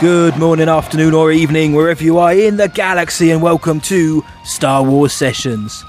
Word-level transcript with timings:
Good 0.00 0.38
morning, 0.38 0.68
afternoon, 0.68 1.12
or 1.12 1.32
evening, 1.32 1.72
wherever 1.72 2.04
you 2.04 2.18
are 2.18 2.32
in 2.32 2.56
the 2.56 2.68
galaxy, 2.68 3.32
and 3.32 3.42
welcome 3.42 3.80
to 3.80 4.24
Star 4.44 4.84
Wars 4.84 5.12
Sessions. 5.12 5.84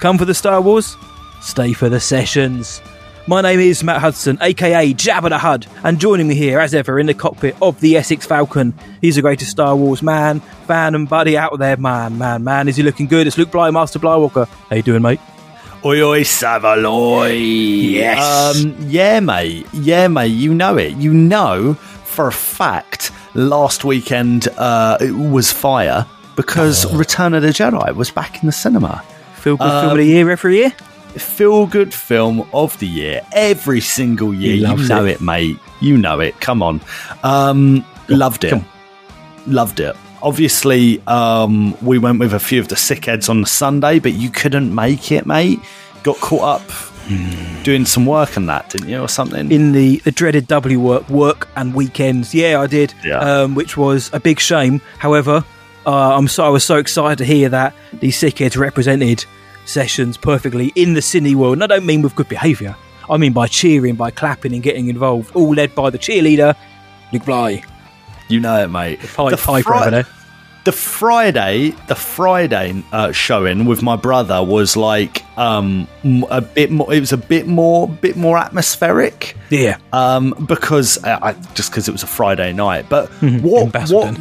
Come 0.00 0.18
for 0.18 0.26
the 0.26 0.34
Star 0.34 0.60
Wars, 0.60 0.98
stay 1.40 1.72
for 1.72 1.88
the 1.88 1.98
sessions. 1.98 2.82
My 3.26 3.40
name 3.40 3.60
is 3.60 3.82
Matt 3.82 4.02
Hudson, 4.02 4.36
aka 4.42 4.92
Jabba 4.92 5.30
the 5.30 5.38
Hud, 5.38 5.66
and 5.82 5.98
joining 5.98 6.28
me 6.28 6.34
here, 6.34 6.60
as 6.60 6.74
ever, 6.74 6.98
in 6.98 7.06
the 7.06 7.14
cockpit 7.14 7.56
of 7.62 7.80
the 7.80 7.96
Essex 7.96 8.26
Falcon, 8.26 8.74
he's 9.00 9.16
the 9.16 9.22
greatest 9.22 9.52
Star 9.52 9.74
Wars 9.74 10.02
man, 10.02 10.40
fan, 10.66 10.94
and 10.94 11.08
buddy 11.08 11.38
out 11.38 11.58
there. 11.58 11.78
Man, 11.78 12.18
man, 12.18 12.44
man, 12.44 12.68
is 12.68 12.76
he 12.76 12.82
looking 12.82 13.06
good? 13.06 13.26
It's 13.26 13.38
Luke 13.38 13.50
Bly, 13.50 13.70
Master 13.70 13.98
Blywalker. 13.98 14.46
How 14.46 14.76
you 14.76 14.82
doing, 14.82 15.00
mate? 15.00 15.20
Oi, 15.86 16.02
oi, 16.02 16.20
Savaloy. 16.20 17.92
Yes. 17.92 18.56
Um, 18.62 18.76
yeah, 18.90 19.20
mate. 19.20 19.66
Yeah, 19.72 20.08
mate. 20.08 20.26
You 20.26 20.52
know 20.52 20.76
it. 20.76 20.96
You 20.96 21.14
know 21.14 21.72
for 21.72 22.28
a 22.28 22.32
fact 22.32 23.10
last 23.34 23.84
weekend 23.84 24.48
uh, 24.56 24.96
it 25.00 25.12
was 25.12 25.50
fire 25.52 26.06
because 26.36 26.86
Oh. 26.86 26.96
Return 26.96 27.34
of 27.34 27.42
the 27.42 27.48
Jedi 27.48 27.94
was 27.94 28.10
back 28.10 28.42
in 28.42 28.46
the 28.46 28.52
cinema. 28.52 29.02
Feel 29.36 29.56
good 29.56 29.64
Um, 29.68 29.80
film 29.82 29.92
of 29.92 29.98
the 29.98 30.04
year 30.06 30.30
every 30.30 30.56
year? 30.58 30.70
Feel 30.70 31.66
good 31.66 31.94
film 31.94 32.48
of 32.52 32.76
the 32.78 32.86
year 32.88 33.20
every 33.32 33.80
single 33.80 34.34
year. 34.34 34.54
You 34.56 34.88
know 34.88 35.04
it. 35.04 35.20
mate. 35.20 35.58
You 35.80 35.96
know 35.96 36.18
it. 36.20 36.40
Come 36.40 36.62
on. 36.62 36.80
Um, 37.22 37.84
loved 38.08 38.44
it. 38.44 38.60
Loved 39.46 39.78
it. 39.80 39.94
Obviously, 40.22 41.00
um, 41.06 41.76
we 41.84 41.98
went 41.98 42.18
with 42.18 42.32
a 42.32 42.40
few 42.40 42.58
of 42.58 42.68
the 42.68 42.76
sick 42.76 43.04
heads 43.04 43.28
on 43.28 43.42
the 43.42 43.46
Sunday, 43.46 43.98
but 43.98 44.14
you 44.14 44.30
couldn't 44.30 44.74
make 44.74 45.12
it, 45.12 45.26
mate. 45.26 45.60
Got 46.02 46.16
caught 46.16 46.60
up 46.62 46.70
doing 47.62 47.84
some 47.84 48.06
work 48.06 48.36
on 48.36 48.46
that, 48.46 48.70
didn't 48.70 48.88
you, 48.88 49.00
or 49.00 49.08
something? 49.08 49.50
in 49.50 49.72
the, 49.72 49.98
the 49.98 50.10
dreaded 50.10 50.46
W 50.48 50.80
work, 50.80 51.08
work 51.08 51.48
and 51.56 51.74
weekends. 51.74 52.34
Yeah, 52.34 52.60
I 52.60 52.66
did. 52.66 52.94
Yeah. 53.04 53.18
Um, 53.18 53.54
which 53.54 53.76
was 53.76 54.10
a 54.12 54.20
big 54.20 54.40
shame. 54.40 54.80
However, 54.98 55.44
uh, 55.86 56.16
I'm 56.16 56.28
so 56.28 56.44
I 56.44 56.48
was 56.48 56.64
so 56.64 56.76
excited 56.76 57.18
to 57.18 57.24
hear 57.24 57.48
that 57.50 57.74
these 57.92 58.18
sickheads 58.18 58.56
represented 58.56 59.24
sessions 59.66 60.16
perfectly 60.16 60.72
in 60.74 60.94
the 60.94 61.00
Cineworld. 61.00 61.54
And 61.54 61.64
I 61.64 61.66
don't 61.66 61.86
mean 61.86 62.02
with 62.02 62.14
good 62.16 62.28
behaviour. 62.28 62.74
I 63.08 63.16
mean 63.18 63.32
by 63.32 63.48
cheering, 63.48 63.96
by 63.96 64.10
clapping, 64.10 64.54
and 64.54 64.62
getting 64.62 64.88
involved. 64.88 65.34
All 65.36 65.54
led 65.54 65.74
by 65.74 65.90
the 65.90 65.98
cheerleader, 65.98 66.56
Luke 67.12 67.24
Bly. 67.24 67.62
You 68.28 68.40
know 68.40 68.64
it, 68.64 68.68
mate. 68.68 69.00
Pipe, 69.00 69.30
the, 69.30 69.36
pipe 69.36 69.64
Fri- 69.64 69.78
over 69.78 69.90
there. 69.90 70.06
The 70.64 70.72
Friday, 70.72 71.70
the 71.88 71.94
Friday 71.94 72.82
uh, 72.90 73.12
showing 73.12 73.66
with 73.66 73.82
my 73.82 73.96
brother 73.96 74.42
was 74.42 74.76
like 74.76 75.22
um, 75.38 75.86
a 76.30 76.40
bit 76.40 76.70
more. 76.70 76.92
It 76.92 77.00
was 77.00 77.12
a 77.12 77.18
bit 77.18 77.46
more, 77.46 77.88
bit 77.88 78.16
more 78.16 78.38
atmospheric. 78.38 79.36
Yeah. 79.50 79.76
Um, 79.92 80.34
because 80.48 81.02
uh, 81.04 81.18
I, 81.22 81.32
just 81.54 81.70
because 81.70 81.86
it 81.86 81.92
was 81.92 82.02
a 82.02 82.06
Friday 82.06 82.52
night. 82.52 82.88
But 82.88 83.10
what, 83.20 83.72
what, 83.90 84.16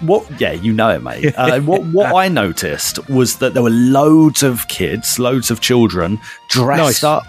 what? 0.00 0.40
Yeah, 0.40 0.52
you 0.52 0.72
know 0.72 0.90
it, 0.90 1.02
mate. 1.02 1.34
Uh, 1.36 1.60
what, 1.60 1.82
what 1.86 2.14
I 2.14 2.28
noticed 2.28 3.08
was 3.08 3.38
that 3.38 3.54
there 3.54 3.62
were 3.62 3.70
loads 3.70 4.42
of 4.42 4.68
kids, 4.68 5.18
loads 5.18 5.50
of 5.50 5.60
children 5.60 6.14
Nice. 6.14 6.20
dressed 6.48 7.04
up. 7.04 7.26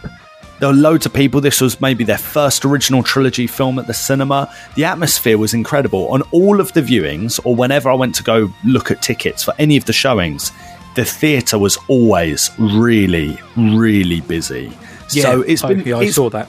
There 0.61 0.69
were 0.69 0.75
loads 0.75 1.07
of 1.07 1.13
people. 1.13 1.41
This 1.41 1.59
was 1.59 1.81
maybe 1.81 2.03
their 2.03 2.19
first 2.19 2.63
original 2.65 3.01
trilogy 3.01 3.47
film 3.47 3.79
at 3.79 3.87
the 3.87 3.95
cinema. 3.95 4.47
The 4.75 4.85
atmosphere 4.85 5.39
was 5.39 5.55
incredible. 5.55 6.07
On 6.13 6.21
all 6.31 6.59
of 6.59 6.71
the 6.73 6.83
viewings, 6.83 7.39
or 7.43 7.55
whenever 7.55 7.89
I 7.89 7.95
went 7.95 8.13
to 8.15 8.23
go 8.23 8.47
look 8.63 8.91
at 8.91 9.01
tickets 9.01 9.43
for 9.43 9.55
any 9.57 9.75
of 9.75 9.85
the 9.85 9.93
showings, 9.93 10.51
the 10.95 11.03
theatre 11.03 11.57
was 11.57 11.79
always 11.87 12.51
really, 12.59 13.39
really 13.57 14.21
busy. 14.21 14.71
Yeah, 15.09 15.23
so 15.23 15.41
it's 15.41 15.63
been 15.63 15.81
I, 15.91 16.03
it's, 16.03 16.13
saw 16.15 16.29
that. 16.29 16.47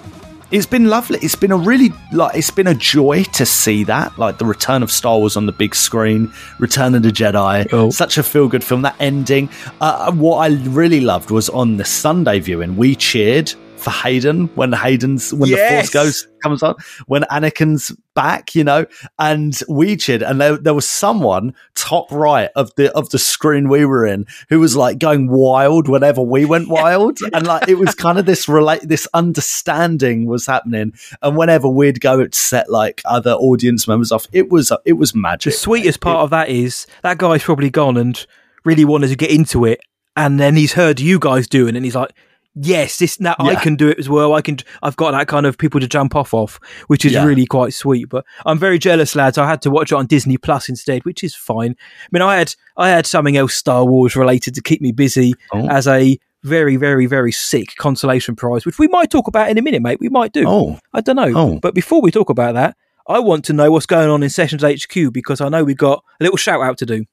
it's 0.51 0.67
been 0.67 0.91
lovely. 0.91 1.19
It's 1.22 1.34
been 1.34 1.51
a 1.51 1.56
really 1.56 1.91
like 2.12 2.37
it's 2.37 2.51
been 2.51 2.67
a 2.67 2.75
joy 2.75 3.22
to 3.25 3.47
see 3.47 3.83
that 3.84 4.19
like 4.19 4.37
the 4.37 4.45
return 4.45 4.83
of 4.83 4.93
Star 4.93 5.17
Wars 5.19 5.39
on 5.39 5.47
the 5.47 5.53
big 5.53 5.75
screen, 5.75 6.31
Return 6.59 6.95
of 6.95 7.03
the 7.03 7.09
Jedi, 7.09 7.67
Oh. 7.72 7.89
such 7.89 8.19
a 8.19 8.22
feel 8.22 8.47
good 8.47 8.62
film. 8.62 8.83
That 8.83 8.97
ending. 9.01 9.49
Uh, 9.81 10.12
what 10.12 10.37
I 10.37 10.49
really 10.69 11.01
loved 11.01 11.31
was 11.31 11.49
on 11.49 11.78
the 11.78 11.87
Sunday 11.87 12.41
viewing, 12.41 12.77
we 12.77 12.95
cheered 12.95 13.55
for 13.82 13.91
Hayden 13.91 14.47
when 14.54 14.72
Hayden's 14.72 15.32
when 15.34 15.50
Yes. 15.50 15.59
the 15.60 15.75
Force 15.76 15.91
Ghost 15.91 16.28
comes 16.43 16.62
on, 16.62 16.75
when 17.06 17.22
Anakin's 17.25 17.94
back, 18.15 18.54
you 18.54 18.65
know, 18.65 18.84
and 19.19 19.59
we 19.69 19.97
cheered, 19.97 20.22
and 20.22 20.41
there, 20.41 20.56
there 20.56 20.75
was 20.75 20.88
someone 20.88 21.54
top 21.75 22.10
right 22.10 22.50
of 22.56 22.75
the 22.76 22.92
of 22.97 23.10
the 23.10 23.19
screen 23.19 23.69
we 23.69 23.84
were 23.84 24.04
in 24.06 24.26
who 24.48 24.60
was 24.60 24.76
like 24.76 24.98
going 24.98 25.28
wild 25.28 25.88
whenever 25.88 26.21
we 26.22 26.44
went 26.44 26.69
wild, 26.81 27.19
and 27.32 27.47
like 27.47 27.69
it 27.69 27.78
was 27.78 27.94
kind 27.94 28.19
of 28.19 28.26
this 28.26 28.48
relate 28.48 28.81
this 28.82 29.06
understanding 29.15 30.26
was 30.26 30.47
happening, 30.47 30.92
and 31.22 31.37
whenever 31.37 31.69
we'd 31.69 32.00
go, 32.00 32.21
it 32.21 32.34
set 32.34 32.71
like 32.71 33.03
other 33.04 33.32
audience 33.32 33.87
members 33.88 34.12
off. 34.12 34.26
It 34.32 34.50
was 34.50 34.72
it 34.84 34.94
was 34.94 35.15
magic. 35.15 35.53
The 35.53 35.59
sweetest 35.59 36.00
part 36.00 36.21
of 36.21 36.31
that 36.31 36.48
is 36.48 36.87
that 37.03 37.19
guy's 37.19 37.42
probably 37.42 37.71
gone 37.71 37.97
and 37.97 38.25
really 38.65 38.84
wanted 38.84 39.09
to 39.09 39.16
get 39.16 39.31
into 39.31 39.65
it, 39.65 39.81
and 40.16 40.38
then 40.38 40.56
he's 40.56 40.72
heard 40.75 41.00
you 41.00 41.19
guys 41.19 41.47
doing, 41.48 41.75
it 41.75 41.76
and 41.76 41.84
he's 41.84 41.94
like, 41.97 42.12
"Yes, 42.55 42.99
this 42.99 43.19
now 43.21 43.35
I 43.39 43.55
can 43.55 43.77
do 43.77 43.89
it 43.89 43.99
as 43.99 44.09
well. 44.09 44.35
I 44.35 44.43
can. 44.43 44.59
I've 44.83 44.97
got 44.97 45.13
that 45.13 45.27
kind 45.29 45.47
of 45.47 45.57
people 45.59 45.81
to 45.81 45.87
jump 45.89 46.15
off 46.15 46.35
of, 46.35 46.61
which 46.89 47.05
is 47.05 47.13
Yeah. 47.13 47.25
really 47.25 47.47
quite 47.47 47.73
sweet." 47.75 48.09
But 48.09 48.25
I'm 48.45 48.59
very 48.59 48.79
jealous, 48.79 49.15
lads. 49.17 49.39
I 49.39 49.47
had 49.49 49.63
to 49.63 49.71
watch 49.71 49.93
it 49.93 49.95
on 49.95 50.07
Disney 50.07 50.37
Plus 50.37 50.69
instead, 50.69 51.05
which 51.05 51.25
is 51.25 51.35
fine. 51.35 51.75
I 51.79 52.09
mean, 52.13 52.23
I 52.23 52.39
had 52.39 52.55
I 52.77 52.89
had 52.91 53.07
something 53.07 53.37
else 53.37 53.55
Star 53.55 53.85
Wars 53.85 54.17
related 54.17 54.55
to 54.55 54.63
keep 54.63 54.81
me 54.83 54.93
busy 54.93 55.35
Oh. 55.53 55.67
as 55.69 55.87
a 55.87 56.19
very, 56.45 56.77
very, 56.77 57.07
very 57.07 57.31
sick 57.33 57.77
consolation 57.77 58.35
prize, 58.35 58.67
which 58.67 58.79
we 58.79 58.89
might 58.89 59.11
talk 59.11 59.29
about 59.29 59.49
in 59.49 59.59
a 59.59 59.63
minute, 59.63 59.81
mate. 59.81 59.99
We 60.01 60.09
might 60.09 60.33
do. 60.33 60.45
Oh, 60.47 60.79
I 60.93 61.01
don't 61.01 61.17
know. 61.17 61.33
Oh. 61.34 61.59
But 61.63 61.75
before 61.75 62.03
we 62.03 62.11
talk 62.11 62.31
about 62.31 62.55
that, 62.55 62.77
I 63.09 63.19
want 63.21 63.45
to 63.47 63.53
know 63.53 63.71
what's 63.71 63.87
going 63.87 64.11
on 64.11 64.23
in 64.23 64.31
Sessions 64.31 64.63
HQ 64.65 65.13
because 65.13 65.41
I 65.41 65.49
know 65.49 65.65
we've 65.65 65.77
got 65.77 66.03
a 66.21 66.25
little 66.25 66.37
shout 66.37 66.61
out 66.61 66.79
to 66.79 66.87
do. 66.87 67.05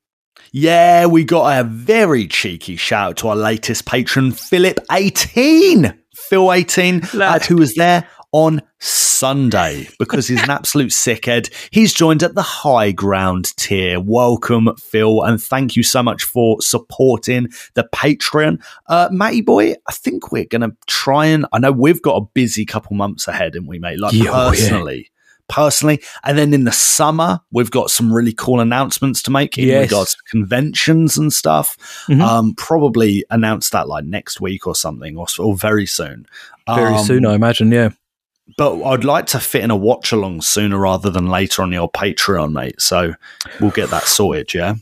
Yeah, 0.51 1.05
we 1.05 1.23
got 1.23 1.59
a 1.59 1.63
very 1.63 2.27
cheeky 2.27 2.75
shout 2.75 3.09
out 3.09 3.17
to 3.17 3.27
our 3.29 3.35
latest 3.35 3.85
patron, 3.85 4.31
Philip 4.31 4.79
eighteen, 4.91 5.93
Phil 6.13 6.51
eighteen, 6.51 7.03
uh, 7.03 7.17
Lad. 7.17 7.45
who 7.45 7.57
was 7.57 7.75
there 7.75 8.07
on 8.31 8.61
Sunday 8.79 9.87
because 9.97 10.27
he's 10.27 10.41
an 10.41 10.49
absolute 10.49 10.91
sickhead. 10.91 11.51
He's 11.71 11.93
joined 11.93 12.23
at 12.23 12.35
the 12.35 12.41
high 12.41 12.91
ground 12.91 13.55
tier. 13.57 13.99
Welcome, 13.99 14.69
Phil, 14.77 15.21
and 15.23 15.41
thank 15.41 15.75
you 15.75 15.83
so 15.83 16.01
much 16.01 16.23
for 16.23 16.61
supporting 16.61 17.49
the 17.75 17.87
Patreon. 17.93 18.63
Uh, 18.87 19.09
Matty 19.11 19.41
boy, 19.41 19.75
I 19.87 19.91
think 19.91 20.31
we're 20.31 20.45
gonna 20.45 20.71
try 20.87 21.27
and. 21.27 21.45
I 21.53 21.59
know 21.59 21.71
we've 21.71 22.01
got 22.01 22.15
a 22.15 22.25
busy 22.33 22.65
couple 22.65 22.95
months 22.95 23.27
ahead, 23.27 23.53
haven't 23.53 23.67
we, 23.67 23.79
mate? 23.79 23.99
Like 23.99 24.13
oh, 24.15 24.51
yeah. 24.53 25.01
Personally. 25.49 26.01
And 26.23 26.37
then 26.37 26.53
in 26.53 26.63
the 26.63 26.71
summer, 26.71 27.41
we've 27.51 27.71
got 27.71 27.89
some 27.91 28.13
really 28.13 28.31
cool 28.33 28.59
announcements 28.61 29.21
to 29.23 29.31
make 29.31 29.57
in 29.57 29.67
Yes. 29.67 29.89
regards 29.89 30.11
to 30.15 30.21
conventions 30.29 31.17
and 31.17 31.33
stuff. 31.33 31.75
Mhm. 32.07 32.21
Um, 32.21 32.53
probably 32.55 33.25
announce 33.29 33.71
that 33.71 33.87
like 33.89 34.05
next 34.05 34.39
week 34.39 34.65
or 34.65 34.75
something, 34.75 35.17
or, 35.17 35.25
or 35.39 35.55
very 35.57 35.85
soon. 35.85 36.25
Very 36.67 36.93
Um, 36.95 37.05
soon, 37.05 37.25
I 37.25 37.33
imagine. 37.33 37.71
Yeah. 37.71 37.89
But 38.57 38.81
I'd 38.83 39.03
like 39.03 39.27
to 39.27 39.39
fit 39.39 39.63
in 39.63 39.69
a 39.71 39.75
watch 39.75 40.11
along 40.11 40.41
sooner 40.41 40.77
rather 40.79 41.09
than 41.09 41.27
later 41.27 41.61
on 41.61 41.71
your 41.71 41.89
Patreon, 41.91 42.51
mate. 42.51 42.81
So 42.81 43.13
we'll 43.59 43.69
get 43.71 43.89
that 43.91 44.03
sorted. 44.05 44.53
Yeah. 44.53 44.75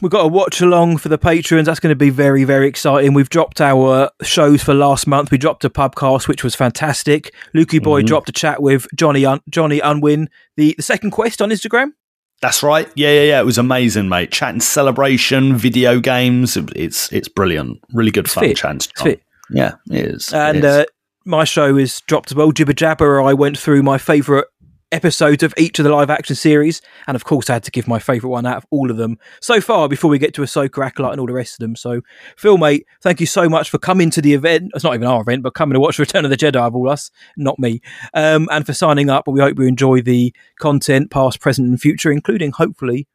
We've 0.00 0.10
got 0.12 0.24
a 0.24 0.28
watch 0.28 0.60
along 0.60 0.98
for 0.98 1.08
the 1.08 1.16
patrons. 1.18 1.66
That's 1.66 1.80
going 1.80 1.92
to 1.92 1.96
be 1.96 2.10
very, 2.10 2.44
very 2.44 2.68
exciting. 2.68 3.14
We've 3.14 3.30
dropped 3.30 3.60
our 3.60 4.10
shows 4.22 4.62
for 4.62 4.74
last 4.74 5.06
month. 5.06 5.30
We 5.30 5.38
dropped 5.38 5.64
a 5.64 5.70
podcast, 5.70 6.28
which 6.28 6.44
was 6.44 6.54
fantastic. 6.54 7.32
Lukey 7.54 7.82
Boy 7.82 8.02
Mhm. 8.02 8.06
dropped 8.06 8.28
a 8.28 8.32
chat 8.32 8.60
with 8.62 8.86
Johnny 8.94 9.24
Un- 9.24 9.40
Johnny 9.48 9.80
Unwin, 9.80 10.28
the, 10.56 10.74
the 10.76 10.82
second 10.82 11.12
quest 11.12 11.40
on 11.40 11.50
Instagram. 11.50 11.92
That's 12.40 12.62
right. 12.62 12.88
Yeah, 12.94 13.10
yeah, 13.12 13.22
yeah. 13.22 13.40
It 13.40 13.46
was 13.46 13.58
amazing, 13.58 14.08
mate. 14.08 14.30
Chatting 14.30 14.60
celebration, 14.60 15.56
video 15.56 16.00
games. 16.00 16.56
It's 16.76 17.10
it's 17.12 17.28
brilliant. 17.28 17.78
Really 17.92 18.10
good 18.10 18.26
It's 18.26 18.34
fun. 18.34 18.44
fit. 18.78 18.88
Fit. 18.98 19.22
Yeah, 19.50 19.72
it 19.90 20.04
is. 20.06 20.32
And 20.32 20.58
It 20.58 20.64
is. 20.64 20.70
uh, 20.70 20.84
my 21.24 21.44
show 21.44 21.76
is 21.76 22.00
dropped 22.02 22.30
as 22.30 22.34
well. 22.36 22.52
Jibber 22.52 22.74
Jabber. 22.74 23.20
I 23.22 23.32
went 23.32 23.58
through 23.58 23.82
my 23.82 23.96
favourite 23.98 24.44
episodes 24.90 25.42
of 25.42 25.54
each 25.56 25.78
of 25.78 25.84
the 25.84 25.90
live 25.90 26.10
action 26.10 26.36
series, 26.36 26.80
and 27.06 27.14
of 27.14 27.24
course, 27.24 27.50
I 27.50 27.54
had 27.54 27.64
to 27.64 27.70
give 27.70 27.86
my 27.86 27.98
favourite 27.98 28.30
one 28.30 28.46
out 28.46 28.58
of 28.58 28.66
all 28.70 28.90
of 28.90 28.96
them 28.96 29.18
so 29.40 29.60
far 29.60 29.88
before 29.88 30.10
we 30.10 30.18
get 30.18 30.34
to 30.34 30.42
Ahsoka, 30.42 30.84
Acolyte, 30.84 31.12
and 31.12 31.20
all 31.20 31.26
the 31.26 31.32
rest 31.32 31.54
of 31.54 31.58
them. 31.58 31.76
So, 31.76 32.00
Phil, 32.36 32.58
mate, 32.58 32.86
thank 33.02 33.20
you 33.20 33.26
so 33.26 33.48
much 33.48 33.70
for 33.70 33.78
coming 33.78 34.10
to 34.10 34.22
the 34.22 34.34
event. 34.34 34.70
It's 34.74 34.84
not 34.84 34.94
even 34.94 35.06
our 35.06 35.20
event, 35.20 35.42
but 35.42 35.54
coming 35.54 35.74
to 35.74 35.80
watch 35.80 35.98
Return 35.98 36.24
of 36.24 36.30
the 36.30 36.36
Jedi 36.36 36.56
of 36.56 36.74
all 36.74 36.88
us, 36.88 37.10
not 37.36 37.58
me, 37.58 37.80
um, 38.14 38.48
and 38.50 38.64
for 38.64 38.72
signing 38.72 39.10
up. 39.10 39.26
And 39.26 39.34
we 39.34 39.40
hope 39.40 39.58
you 39.58 39.66
enjoy 39.66 40.02
the 40.02 40.34
content, 40.58 41.10
past, 41.10 41.40
present, 41.40 41.68
and 41.68 41.80
future, 41.80 42.10
including 42.10 42.52
hopefully 42.52 43.06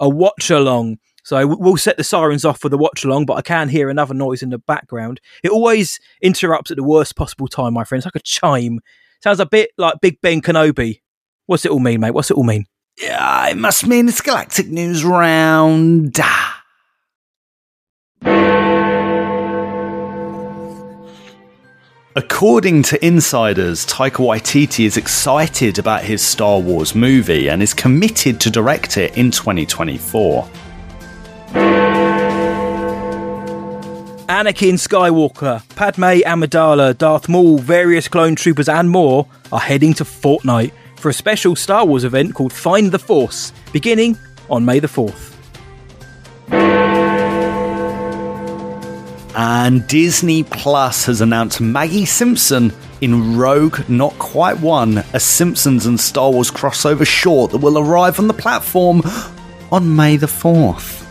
a 0.00 0.08
watch 0.08 0.50
along. 0.50 0.98
So 1.24 1.46
we'll 1.46 1.76
set 1.76 1.98
the 1.98 2.04
sirens 2.04 2.46
off 2.46 2.58
for 2.58 2.70
the 2.70 2.78
watch 2.78 3.04
along, 3.04 3.26
but 3.26 3.34
I 3.34 3.42
can 3.42 3.68
hear 3.68 3.90
another 3.90 4.14
noise 4.14 4.42
in 4.42 4.48
the 4.48 4.58
background. 4.58 5.20
It 5.44 5.50
always 5.50 6.00
interrupts 6.22 6.70
at 6.70 6.78
the 6.78 6.84
worst 6.84 7.16
possible 7.16 7.48
time, 7.48 7.74
my 7.74 7.84
friends, 7.84 8.06
like 8.06 8.16
a 8.16 8.20
chime. 8.20 8.80
Sounds 9.22 9.40
a 9.40 9.44
bit 9.44 9.72
like 9.76 10.00
Big 10.00 10.20
Ben 10.22 10.40
Kenobi. 10.40 11.00
What's 11.48 11.64
it 11.64 11.70
all 11.70 11.80
mean, 11.80 12.00
mate? 12.00 12.10
What's 12.10 12.30
it 12.30 12.36
all 12.36 12.44
mean? 12.44 12.66
Yeah, 13.00 13.48
it 13.48 13.56
must 13.56 13.86
mean 13.86 14.06
it's 14.06 14.20
Galactic 14.20 14.68
News 14.68 15.02
Round. 15.02 16.14
According 22.14 22.82
to 22.82 23.02
insiders, 23.02 23.86
Taika 23.86 24.16
Waititi 24.16 24.84
is 24.84 24.98
excited 24.98 25.78
about 25.78 26.04
his 26.04 26.20
Star 26.20 26.60
Wars 26.60 26.94
movie 26.94 27.48
and 27.48 27.62
is 27.62 27.72
committed 27.72 28.40
to 28.40 28.50
direct 28.50 28.98
it 28.98 29.16
in 29.16 29.30
2024. 29.30 30.46
Anakin 34.28 34.74
Skywalker, 34.74 35.66
Padme 35.76 36.20
Amidala, 36.26 36.98
Darth 36.98 37.26
Maul, 37.26 37.56
various 37.56 38.06
clone 38.06 38.34
troopers, 38.34 38.68
and 38.68 38.90
more 38.90 39.26
are 39.50 39.60
heading 39.60 39.94
to 39.94 40.04
Fortnite 40.04 40.72
for 40.98 41.08
a 41.08 41.14
special 41.14 41.56
Star 41.56 41.86
Wars 41.86 42.04
event 42.04 42.34
called 42.34 42.52
Find 42.52 42.92
the 42.92 42.98
Force, 42.98 43.52
beginning 43.72 44.18
on 44.50 44.64
May 44.64 44.80
the 44.80 44.88
4th. 44.88 45.34
And 49.34 49.86
Disney 49.86 50.42
Plus 50.42 51.04
has 51.06 51.20
announced 51.20 51.60
Maggie 51.60 52.06
Simpson 52.06 52.72
in 53.00 53.36
Rogue 53.36 53.88
Not 53.88 54.18
Quite 54.18 54.58
One, 54.60 54.98
a 55.12 55.20
Simpsons 55.20 55.86
and 55.86 56.00
Star 56.00 56.30
Wars 56.30 56.50
crossover 56.50 57.06
short 57.06 57.52
that 57.52 57.58
will 57.58 57.78
arrive 57.78 58.18
on 58.18 58.26
the 58.26 58.34
platform 58.34 59.02
on 59.70 59.94
May 59.94 60.16
the 60.16 60.26
4th. 60.26 61.07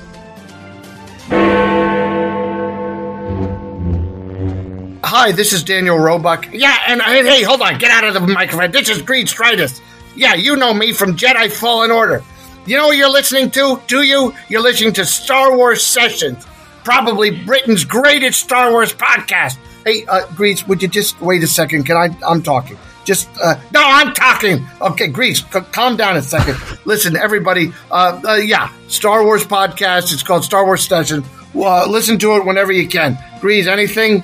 Hi, 5.20 5.32
this 5.32 5.52
is 5.52 5.64
Daniel 5.64 5.98
Roebuck. 5.98 6.48
Yeah, 6.54 6.78
and 6.86 7.02
hey, 7.02 7.42
hold 7.42 7.64
on, 7.64 7.80
get 7.80 7.90
out 7.90 8.04
of 8.04 8.14
the 8.14 8.20
microphone. 8.20 8.70
This 8.70 8.88
is 8.88 9.02
Greez 9.02 9.34
Dritus. 9.36 9.82
Yeah, 10.16 10.36
you 10.36 10.56
know 10.56 10.76
me 10.76 10.94
from 10.94 11.16
Jedi 11.16 11.52
Fallen 11.52 11.90
Order. 11.90 12.24
You 12.68 12.78
know 12.78 12.86
what 12.86 12.98
you're 12.98 13.10
listening 13.10 13.50
to? 13.50 13.82
Do 13.88 14.04
you? 14.04 14.36
You're 14.48 14.62
listening 14.62 14.94
to 14.94 15.06
Star 15.08 15.58
Wars 15.58 15.84
Sessions, 15.84 16.46
probably 16.84 17.32
Britain's 17.32 17.84
greatest 17.84 18.42
Star 18.42 18.70
Wars 18.72 18.94
podcast. 18.94 19.58
Hey, 19.84 20.06
uh, 20.06 20.28
Greez, 20.36 20.68
would 20.68 20.84
you 20.84 20.88
just 20.88 21.20
wait 21.20 21.42
a 21.42 21.48
second? 21.48 21.86
Can 21.86 21.98
I? 21.98 22.16
I'm 22.24 22.44
talking. 22.44 22.78
Just 23.04 23.28
uh, 23.42 23.60
no, 23.74 23.82
I'm 23.84 24.14
talking. 24.14 24.68
Okay, 24.82 25.08
Greez, 25.08 25.38
c- 25.52 25.72
calm 25.72 25.98
down 25.98 26.16
a 26.18 26.22
second. 26.22 26.58
Listen, 26.86 27.18
everybody. 27.18 27.74
Uh, 27.90 28.22
uh, 28.24 28.36
yeah, 28.36 28.72
Star 28.88 29.26
Wars 29.26 29.48
podcast. 29.48 30.14
It's 30.14 30.22
called 30.22 30.44
Star 30.44 30.64
Wars 30.64 30.88
Sessions. 30.88 31.26
Well, 31.56 31.90
listen 31.90 32.20
to 32.20 32.36
it 32.36 32.46
whenever 32.46 32.72
you 32.72 32.88
can. 32.88 33.16
Greez, 33.42 33.66
anything? 33.66 34.22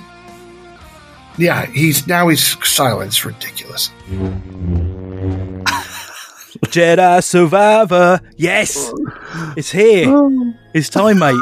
Yeah, 1.38 1.66
he's 1.68 2.06
now 2.08 2.28
he's 2.28 2.44
silent. 2.68 3.24
Ridiculous. 3.26 3.90
Jedi 6.68 7.24
Survivor. 7.24 8.20
Yes, 8.38 8.92
it's 9.58 9.72
here. 9.72 10.06
It's 10.74 10.90
time, 10.90 11.20
mate. 11.20 11.36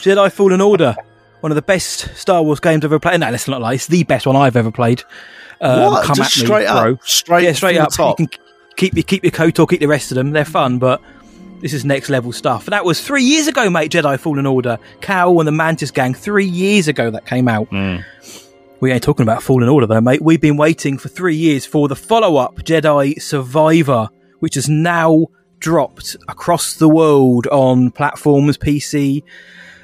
Jedi 0.00 0.30
Fallen 0.32 0.60
Order, 0.60 0.94
one 1.40 1.52
of 1.52 1.56
the 1.56 1.62
best 1.62 2.14
Star 2.16 2.42
Wars 2.42 2.60
games 2.60 2.84
I've 2.84 2.92
ever 2.92 2.98
played. 3.00 3.20
No, 3.20 3.30
let's 3.30 3.48
not 3.48 3.60
lie. 3.60 3.74
It's 3.74 3.86
the 3.86 4.04
best 4.04 4.26
one 4.26 4.36
I've 4.36 4.56
ever 4.56 4.70
played. 4.70 5.02
Um, 5.60 5.92
What? 5.92 6.04
Come 6.06 6.16
Just 6.16 6.36
at 6.36 6.40
me, 6.42 6.46
straight 6.46 6.66
up? 6.66 6.82
bro. 6.82 6.98
Straight 7.04 7.44
yeah, 7.44 7.52
straight 7.52 7.74
from 7.76 7.82
the 7.82 7.86
up. 7.88 7.92
top? 7.92 8.20
You 8.20 8.26
can 8.28 8.40
keep 8.76 8.94
your 8.94 9.02
keep 9.04 9.24
your 9.24 9.32
KOTOR 9.32 9.60
or 9.60 9.66
keep 9.66 9.80
the 9.80 9.88
rest 9.88 10.10
of 10.12 10.16
them. 10.16 10.30
They're 10.30 10.44
fun, 10.44 10.78
but 10.78 11.00
this 11.60 11.72
is 11.72 11.84
next 11.84 12.08
level 12.10 12.30
stuff. 12.32 12.66
That 12.66 12.84
was 12.84 13.00
three 13.04 13.24
years 13.24 13.46
ago, 13.48 13.68
mate. 13.70 13.90
Jedi 13.90 14.18
Fallen 14.18 14.46
Order, 14.46 14.78
Cal 15.00 15.38
and 15.40 15.46
the 15.48 15.52
Mantis 15.52 15.90
Gang. 15.90 16.14
Three 16.14 16.46
years 16.46 16.86
ago 16.88 17.10
that 17.10 17.26
came 17.26 17.48
out. 17.48 17.68
We 18.80 18.92
ain't 18.92 19.02
talking 19.02 19.24
about 19.24 19.42
Fallen 19.42 19.68
Order 19.68 19.86
though, 19.86 20.00
mate. 20.00 20.22
We've 20.22 20.40
been 20.40 20.56
waiting 20.56 20.98
for 20.98 21.08
three 21.08 21.34
years 21.34 21.66
for 21.66 21.88
the 21.88 21.96
follow-up 21.96 22.58
Jedi 22.58 23.20
Survivor, 23.20 24.08
which 24.38 24.54
has 24.54 24.68
now 24.68 25.26
dropped 25.58 26.16
across 26.28 26.76
the 26.76 26.88
world 26.88 27.48
on 27.48 27.90
platforms, 27.90 28.56
PC, 28.56 29.24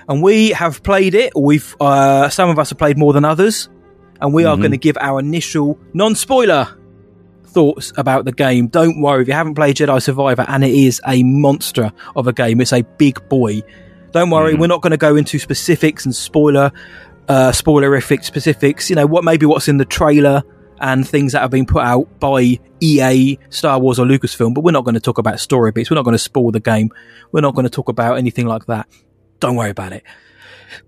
and 0.09 0.23
we 0.23 0.51
have 0.51 0.85
played 0.85 1.17
it. 1.17 1.33
We've 1.35 1.75
uh, 1.81 2.29
some 2.29 2.51
of 2.51 2.59
us 2.61 2.71
have 2.71 2.79
played 2.79 2.97
more 2.97 3.13
than 3.13 3.25
others, 3.25 3.69
and 4.21 4.33
we 4.33 4.45
are 4.45 4.57
going 4.57 4.71
to 4.71 4.77
give 4.77 4.97
our 5.01 5.19
initial 5.19 5.77
non-spoiler 5.93 6.69
thoughts 7.47 7.93
about 7.97 8.25
the 8.25 8.33
game. 8.33 8.69
Don't 8.69 9.01
worry 9.01 9.23
if 9.23 9.29
you 9.29 9.35
haven't 9.35 9.57
played 9.57 9.75
Jedi 9.75 10.01
Survivor, 10.01 10.45
and 10.47 10.63
it 10.63 10.73
is 10.73 11.01
a 11.05 11.25
monster 11.25 11.91
of 12.15 12.29
a 12.29 12.33
game. 12.33 12.61
It's 12.61 12.73
a 12.73 12.83
big 12.83 13.29
boy. 13.29 13.63
Don't 14.13 14.31
worry, 14.31 14.55
we're 14.55 14.69
not 14.69 14.81
going 14.81 14.93
to 14.93 14.97
go 14.97 15.17
into 15.17 15.41
specifics 15.41 16.05
and 16.05 16.15
spoiler, 16.15 16.71
uh, 17.29 17.51
spoilerific 17.51 18.25
specifics. 18.25 18.91
You 18.91 18.97
know 18.97 19.07
what? 19.07 19.25
Maybe 19.25 19.47
what's 19.47 19.69
in 19.69 19.77
the 19.77 19.85
trailer 19.85 20.43
and 20.81 21.07
things 21.09 21.33
that 21.33 21.41
have 21.41 21.51
been 21.51 21.67
put 21.67 21.83
out 21.83 22.21
by 22.21 22.59
EA, 22.81 23.39
Star 23.51 23.79
Wars, 23.79 23.99
or 23.99 24.07
Lucasfilm. 24.07 24.55
But 24.55 24.65
we're 24.65 24.73
not 24.73 24.85
going 24.85 24.95
to 24.95 25.01
talk 25.01 25.19
about 25.19 25.41
story 25.41 25.73
bits. 25.73 25.91
We're 25.91 25.97
not 25.97 26.05
going 26.05 26.15
to 26.15 26.19
spoil 26.19 26.51
the 26.51 26.61
game. 26.61 26.91
We're 27.33 27.41
not 27.41 27.55
going 27.55 27.65
to 27.65 27.71
talk 27.71 27.89
about 27.89 28.19
anything 28.19 28.47
like 28.47 28.67
that. 28.67 28.89
Don't 29.41 29.57
worry 29.57 29.71
about 29.71 29.93
it. 29.93 30.05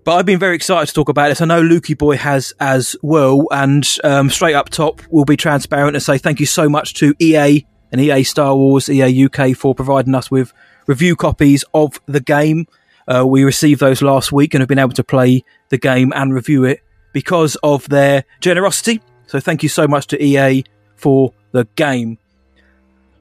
But 0.03 0.15
I've 0.15 0.25
been 0.25 0.39
very 0.39 0.55
excited 0.55 0.87
to 0.87 0.93
talk 0.93 1.09
about 1.09 1.29
this. 1.29 1.41
I 1.41 1.45
know 1.45 1.61
Lukey 1.61 1.97
Boy 1.97 2.17
has 2.17 2.53
as 2.59 2.95
well. 3.01 3.47
And 3.51 3.87
um, 4.03 4.29
straight 4.29 4.55
up 4.55 4.69
top, 4.69 5.01
we'll 5.09 5.25
be 5.25 5.37
transparent 5.37 5.95
and 5.95 6.03
say 6.03 6.17
thank 6.17 6.39
you 6.39 6.45
so 6.45 6.67
much 6.67 6.93
to 6.95 7.13
EA 7.19 7.65
and 7.91 8.01
EA 8.01 8.23
Star 8.23 8.55
Wars, 8.55 8.89
EA 8.89 9.25
UK 9.25 9.55
for 9.55 9.73
providing 9.73 10.13
us 10.15 10.29
with 10.29 10.53
review 10.87 11.15
copies 11.15 11.63
of 11.73 12.01
the 12.05 12.19
game. 12.19 12.67
Uh, 13.07 13.25
we 13.25 13.43
received 13.43 13.79
those 13.79 14.01
last 14.01 14.31
week 14.31 14.53
and 14.53 14.61
have 14.61 14.67
been 14.67 14.79
able 14.79 14.91
to 14.91 15.03
play 15.03 15.43
the 15.69 15.77
game 15.77 16.11
and 16.15 16.33
review 16.33 16.63
it 16.65 16.81
because 17.13 17.55
of 17.63 17.87
their 17.89 18.25
generosity. 18.41 19.01
So 19.27 19.39
thank 19.39 19.63
you 19.63 19.69
so 19.69 19.87
much 19.87 20.07
to 20.07 20.23
EA 20.23 20.63
for 20.95 21.33
the 21.51 21.65
game. 21.75 22.17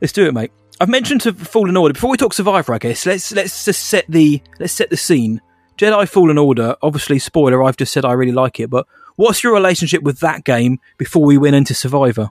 Let's 0.01 0.13
do 0.13 0.27
it, 0.27 0.35
mate. 0.35 0.53
I've 0.81 0.89
mentioned 0.89 1.23
to 1.23 1.33
Fallen 1.33 1.77
Order 1.77 1.95
before 1.95 2.11
we 2.11 2.17
talk 2.17 2.35
Survivor. 2.35 2.75
I 2.75 2.79
guess 2.79 3.07
let's 3.07 3.33
let's 3.33 3.65
just 3.65 3.87
set 3.87 4.05
the 4.09 4.43
let's 4.59 4.75
set 4.75 4.91
the 4.91 4.97
scene. 4.97 5.41
Jedi 5.79 6.09
Fallen 6.09 6.39
Order. 6.39 6.77
Obviously, 6.83 7.19
spoiler. 7.19 7.63
I've 7.63 7.77
just 7.77 7.93
said 7.93 8.05
I 8.05 8.13
really 8.13 8.33
like 8.33 8.61
it, 8.61 8.69
but 8.69 8.87
what's 9.17 9.43
your 9.43 9.55
relationship 9.55 10.03
with 10.03 10.21
that 10.21 10.45
game 10.45 10.79
before 10.99 11.25
we 11.25 11.39
went 11.39 11.57
into 11.57 11.75
Survivor? 11.75 12.31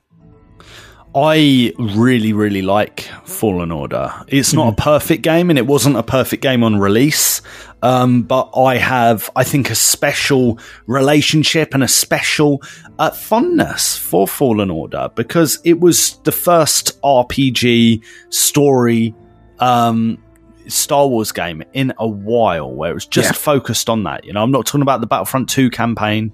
I 1.15 1.73
really, 1.79 2.33
really 2.33 2.61
like 2.61 3.01
Fallen 3.23 3.71
Order. 3.71 4.11
It's 4.27 4.51
not 4.53 4.73
a 4.73 4.75
perfect 4.75 5.21
game, 5.23 5.49
and 5.49 5.57
it 5.57 5.65
wasn't 5.65 5.95
a 5.95 6.03
perfect 6.03 6.43
game 6.43 6.61
on 6.63 6.77
release. 6.77 7.41
Um, 7.81 8.23
but 8.23 8.49
I 8.57 8.77
have, 8.77 9.29
I 9.35 9.45
think, 9.45 9.69
a 9.69 9.75
special 9.75 10.59
relationship 10.87 11.73
and 11.73 11.83
a 11.83 11.87
special 11.87 12.61
uh, 12.99 13.11
fondness 13.11 13.95
for 13.97 14.27
Fallen 14.27 14.69
Order 14.69 15.09
because 15.15 15.59
it 15.63 15.79
was 15.79 16.17
the 16.23 16.31
first 16.33 16.99
RPG 17.01 18.03
story 18.29 19.15
um, 19.59 20.17
Star 20.67 21.07
Wars 21.07 21.31
game 21.31 21.63
in 21.73 21.93
a 21.97 22.07
while 22.07 22.73
where 22.73 22.91
it 22.91 22.95
was 22.95 23.05
just 23.05 23.29
Yeah. 23.29 23.33
focused 23.33 23.89
on 23.89 24.03
that. 24.03 24.25
You 24.25 24.33
know, 24.33 24.43
I'm 24.43 24.51
not 24.51 24.65
talking 24.65 24.81
about 24.81 24.99
the 24.99 25.07
Battlefront 25.07 25.47
2 25.49 25.69
campaign. 25.69 26.33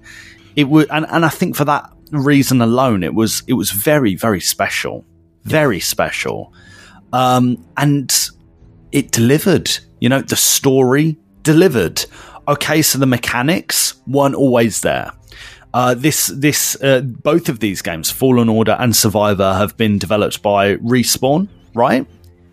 It 0.56 0.64
would, 0.68 0.88
and, 0.90 1.06
and 1.08 1.24
I 1.24 1.28
think 1.28 1.54
for 1.54 1.66
that 1.66 1.88
reason 2.12 2.60
alone, 2.60 3.02
it 3.02 3.14
was 3.14 3.42
it 3.46 3.54
was 3.54 3.70
very 3.70 4.14
very 4.14 4.40
special, 4.40 5.04
very 5.44 5.80
special, 5.80 6.52
um, 7.12 7.64
and 7.76 8.30
it 8.92 9.10
delivered. 9.10 9.70
You 10.00 10.08
know, 10.08 10.20
the 10.20 10.36
story 10.36 11.16
delivered. 11.42 12.04
Okay, 12.48 12.82
so 12.82 12.98
the 12.98 13.06
mechanics 13.06 13.94
weren't 14.06 14.34
always 14.34 14.80
there. 14.80 15.12
Uh, 15.74 15.94
this 15.94 16.26
this 16.26 16.76
uh, 16.82 17.00
both 17.00 17.48
of 17.48 17.60
these 17.60 17.80
games, 17.82 18.10
Fallen 18.10 18.48
Order 18.48 18.76
and 18.78 18.94
Survivor, 18.94 19.54
have 19.54 19.76
been 19.76 19.98
developed 19.98 20.42
by 20.42 20.76
Respawn, 20.76 21.48
right? 21.74 22.06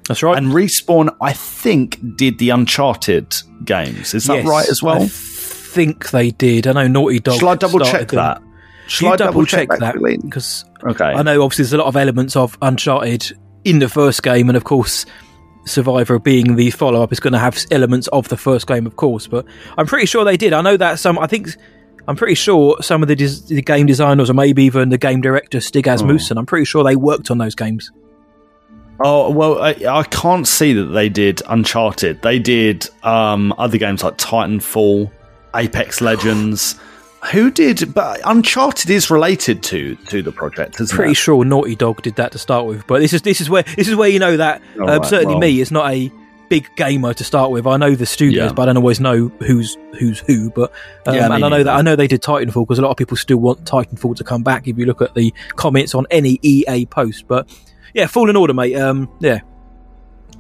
That's 0.08 0.24
right. 0.24 0.38
And 0.38 0.48
Respawn, 0.48 1.16
I 1.22 1.34
think, 1.34 2.00
did 2.16 2.40
the 2.40 2.50
Uncharted 2.52 3.36
games. 3.66 4.14
Is 4.14 4.26
that 4.26 4.38
Yes, 4.38 4.48
right 4.48 4.70
as 4.70 4.82
well? 4.82 5.04
I 5.04 5.08
think 5.08 6.10
they 6.12 6.32
did. 6.32 6.66
I 6.66 6.74
know 6.74 6.88
Naughty 6.88 7.20
Dog. 7.20 7.40
Shall 7.40 7.50
I 7.50 7.56
double 7.56 7.80
check 7.82 8.08
them. 8.10 8.18
that? 8.18 8.42
Shall 8.90 9.08
you 9.10 9.14
I 9.14 9.18
double 9.18 9.46
check 9.46 9.70
that 9.70 9.92
quickly? 9.96 10.18
because 10.18 10.66
Okay. 10.84 11.06
I 11.06 11.22
know 11.22 11.42
obviously 11.44 11.64
there's 11.64 11.74
a 11.74 11.78
lot 11.78 11.88
of 11.88 11.96
elements 11.96 12.36
of 12.36 12.58
Uncharted 12.62 13.38
in 13.64 13.80
the 13.80 13.90
first 13.90 14.24
game, 14.24 14.50
and 14.50 14.56
of 14.58 14.64
course, 14.64 15.06
Survivor 15.66 16.18
being 16.20 16.56
the 16.56 16.72
follow 16.72 17.04
up 17.04 17.12
is 17.12 17.20
going 17.20 17.34
to 17.34 17.40
have 17.40 17.64
elements 17.70 18.08
of 18.08 18.28
the 18.30 18.38
first 18.38 18.66
game, 18.66 18.88
of 18.88 18.96
course. 18.96 19.28
But 19.28 19.46
I'm 19.78 19.86
pretty 19.86 20.06
sure 20.06 20.24
they 20.26 20.38
did. 20.38 20.54
I 20.54 20.62
know 20.62 20.78
that 20.78 21.00
some. 21.00 21.20
I 21.20 21.28
think 21.28 21.50
I'm 22.08 22.16
pretty 22.16 22.36
sure 22.36 22.82
some 22.82 23.02
of 23.04 23.08
the, 23.08 23.16
des- 23.16 23.46
the 23.48 23.62
game 23.62 23.86
designers, 23.86 24.30
or 24.30 24.34
maybe 24.34 24.64
even 24.64 24.90
the 24.90 24.98
game 24.98 25.22
director 25.22 25.60
Stig 25.60 25.88
Asmussen, 25.88 26.38
I'm 26.38 26.46
pretty 26.46 26.66
sure 26.66 26.84
they 26.84 26.96
worked 26.96 27.30
on 27.30 27.38
those 27.38 27.56
games. 27.56 27.92
Oh 29.04 29.30
well, 29.30 29.62
I, 29.62 29.76
I 29.88 30.04
can't 30.04 30.48
see 30.48 30.74
that 30.74 30.86
they 30.86 31.10
did 31.10 31.42
Uncharted. 31.48 32.22
They 32.22 32.40
did 32.40 32.90
um, 33.04 33.54
other 33.58 33.78
games 33.78 34.04
like 34.04 34.18
Titanfall, 34.18 35.12
Apex 35.56 36.02
Legends. 36.02 36.80
Who 37.34 37.52
did? 37.52 37.94
But 37.94 38.22
Uncharted 38.24 38.90
is 38.90 39.10
related 39.12 39.62
to 39.64 39.96
to 40.08 40.22
the 40.22 40.32
project, 40.32 40.80
isn't 40.80 40.94
it? 40.94 40.98
Pretty 40.98 41.12
it? 41.12 41.16
sure 41.16 41.44
Naughty 41.44 41.76
Dog 41.76 42.02
did 42.02 42.16
that 42.16 42.32
to 42.32 42.38
start 42.38 42.66
with. 42.66 42.88
But 42.88 43.00
this 43.02 43.12
is 43.14 43.22
this 43.24 43.42
is 43.42 43.50
where 43.50 43.64
this 43.64 43.88
is 43.90 43.96
where 43.96 44.08
you 44.10 44.20
know 44.20 44.38
that 44.38 44.62
All 44.80 44.90
um, 44.90 45.00
right, 45.00 45.06
certainly 45.06 45.34
well. 45.36 45.40
me, 45.42 45.60
it's 45.62 45.72
not 45.72 45.92
a 45.92 46.12
big 46.48 46.68
gamer 46.78 47.14
to 47.14 47.24
start 47.24 47.52
with. 47.52 47.68
I 47.68 47.78
know 47.78 47.94
the 47.94 48.06
studios, 48.06 48.50
Yeah. 48.50 48.54
but 48.54 48.64
I 48.64 48.66
don't 48.68 48.78
always 48.78 49.00
know 49.02 49.28
who's 49.40 49.78
who's 50.00 50.20
who. 50.20 50.50
But 50.50 50.72
um, 51.06 51.14
Yeah, 51.16 51.26
and 51.26 51.34
I 51.34 51.38
know 51.40 51.50
neither. 51.50 51.64
that 51.66 51.76
I 51.76 51.82
know 51.82 51.96
they 51.98 52.08
did 52.08 52.22
Titanfall 52.24 52.66
because 52.66 52.80
a 52.80 52.82
lot 52.84 52.92
of 52.92 52.98
people 52.98 53.18
still 53.18 53.38
want 53.38 53.66
Titanfall 53.66 54.16
to 54.16 54.24
come 54.24 54.42
back. 54.42 54.68
If 54.68 54.78
you 54.78 54.86
look 54.86 55.02
at 55.02 55.14
the 55.14 55.34
comments 55.58 55.94
on 55.94 56.08
any 56.10 56.40
EA 56.42 56.86
post, 56.86 57.28
but 57.28 57.50
yeah, 57.94 58.08
Fallen 58.08 58.38
Order, 58.38 58.54
mate. 58.54 58.76
Um, 58.76 59.10
yeah, 59.20 59.42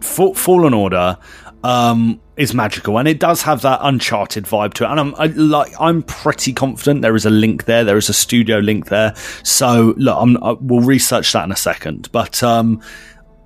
Fallen 0.01 0.73
Order 0.73 1.17
um, 1.63 2.19
is 2.37 2.53
magical, 2.53 2.97
and 2.97 3.07
it 3.07 3.19
does 3.19 3.41
have 3.41 3.61
that 3.63 3.79
Uncharted 3.81 4.45
vibe 4.45 4.73
to 4.75 4.85
it. 4.85 4.91
And 4.91 4.99
I'm 4.99 5.15
I, 5.15 5.27
like, 5.27 5.73
I'm 5.79 6.03
pretty 6.03 6.53
confident 6.53 7.01
there 7.01 7.15
is 7.15 7.25
a 7.25 7.29
link 7.29 7.65
there. 7.65 7.83
There 7.83 7.97
is 7.97 8.09
a 8.09 8.13
studio 8.13 8.59
link 8.59 8.87
there. 8.87 9.13
So 9.43 9.93
look, 9.97 10.17
I'm, 10.17 10.41
I, 10.43 10.53
we'll 10.53 10.81
research 10.81 11.33
that 11.33 11.43
in 11.43 11.51
a 11.51 11.57
second. 11.57 12.09
But 12.11 12.41
um, 12.43 12.81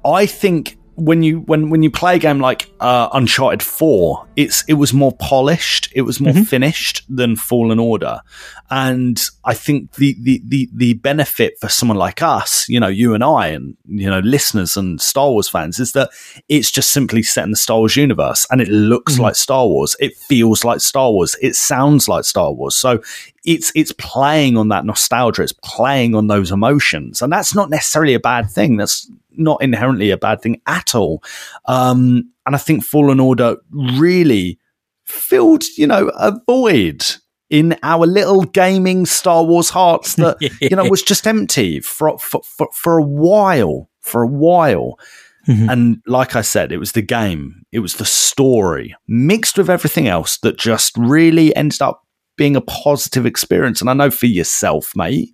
I 0.05 0.25
think 0.25 0.77
when 0.95 1.23
you 1.23 1.39
when 1.41 1.69
when 1.69 1.81
you 1.81 1.89
play 1.89 2.15
a 2.15 2.19
game 2.19 2.39
like 2.39 2.71
uh, 2.79 3.09
Uncharted 3.13 3.63
Four, 3.63 4.27
it's 4.35 4.63
it 4.67 4.73
was 4.73 4.93
more 4.93 5.11
polished, 5.13 5.89
it 5.95 6.03
was 6.03 6.19
more 6.19 6.33
finished 6.33 7.03
than 7.09 7.35
Fallen 7.35 7.79
Order, 7.79 8.21
and 8.69 9.21
I 9.43 9.53
think 9.53 9.93
the, 9.93 10.15
the 10.21 10.41
the 10.45 10.69
the 10.73 10.93
benefit 10.93 11.59
for 11.59 11.67
someone 11.67 11.97
like 11.97 12.21
us, 12.21 12.67
you 12.69 12.79
know, 12.79 12.87
you 12.87 13.13
and 13.13 13.23
I, 13.23 13.47
and 13.47 13.75
you 13.87 14.09
know, 14.09 14.19
listeners 14.19 14.77
and 14.77 15.01
Star 15.01 15.31
Wars 15.31 15.49
fans, 15.49 15.79
is 15.79 15.93
that 15.93 16.11
it's 16.47 16.71
just 16.71 16.91
simply 16.91 17.23
set 17.23 17.43
in 17.43 17.51
the 17.51 17.57
Star 17.57 17.79
Wars 17.79 17.95
universe, 17.95 18.45
and 18.51 18.61
it 18.61 18.67
looks 18.67 19.17
like 19.17 19.35
Star 19.35 19.67
Wars, 19.67 19.95
it 19.99 20.15
feels 20.15 20.63
like 20.63 20.79
Star 20.79 21.11
Wars, 21.11 21.35
it 21.41 21.55
sounds 21.55 22.07
like 22.07 22.23
Star 22.23 22.51
Wars, 22.51 22.75
so 22.75 23.01
it's 23.45 23.71
it's 23.75 23.93
playing 23.93 24.57
on 24.57 24.69
that 24.69 24.85
nostalgia, 24.85 25.43
it's 25.43 25.53
playing 25.63 26.15
on 26.15 26.27
those 26.27 26.51
emotions, 26.51 27.21
and 27.21 27.33
that's 27.33 27.55
not 27.55 27.69
necessarily 27.69 28.13
a 28.13 28.19
bad 28.19 28.49
thing. 28.49 28.77
That's 28.77 29.09
not 29.37 29.61
inherently 29.61 30.11
a 30.11 30.17
bad 30.17 30.41
thing 30.41 30.61
at 30.65 30.95
all. 30.95 31.23
Um, 31.65 32.31
and 32.45 32.55
I 32.55 32.57
think 32.57 32.83
Fallen 32.83 33.19
Order 33.19 33.57
really 33.71 34.59
filled, 35.05 35.63
you 35.77 35.87
know, 35.87 36.11
a 36.15 36.39
void 36.45 37.05
in 37.49 37.77
our 37.83 38.07
little 38.07 38.41
gaming 38.41 39.05
Star 39.05 39.43
Wars 39.43 39.69
hearts 39.69 40.15
that 40.15 40.37
you 40.59 40.75
know 40.75 40.85
was 40.85 41.03
just 41.03 41.27
empty 41.27 41.79
for 41.79 42.17
for 42.17 42.41
for, 42.43 42.69
for 42.73 42.97
a 42.97 43.03
while. 43.03 43.89
For 44.01 44.23
a 44.23 44.27
while. 44.27 44.99
And 45.47 46.01
like 46.07 46.35
I 46.35 46.41
said, 46.41 46.71
it 46.71 46.77
was 46.77 46.93
the 46.93 47.01
game, 47.01 47.65
it 47.71 47.79
was 47.79 47.95
the 47.95 48.05
story 48.05 48.95
mixed 49.07 49.57
with 49.57 49.69
everything 49.69 50.07
else 50.07 50.37
that 50.37 50.57
just 50.57 50.97
really 50.97 51.53
ended 51.55 51.81
up 51.81 52.03
being 52.37 52.55
a 52.55 52.61
positive 52.61 53.25
experience. 53.25 53.81
And 53.81 53.89
I 53.89 53.93
know 53.93 54.09
for 54.09 54.25
yourself, 54.25 54.93
mate, 54.95 55.33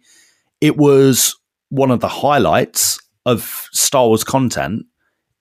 it 0.61 0.77
was 0.77 1.35
one 1.69 1.91
of 1.91 1.99
the 1.99 2.07
highlights 2.07 2.99
of 3.31 3.67
Star 3.71 4.07
Wars 4.07 4.23
content 4.23 4.85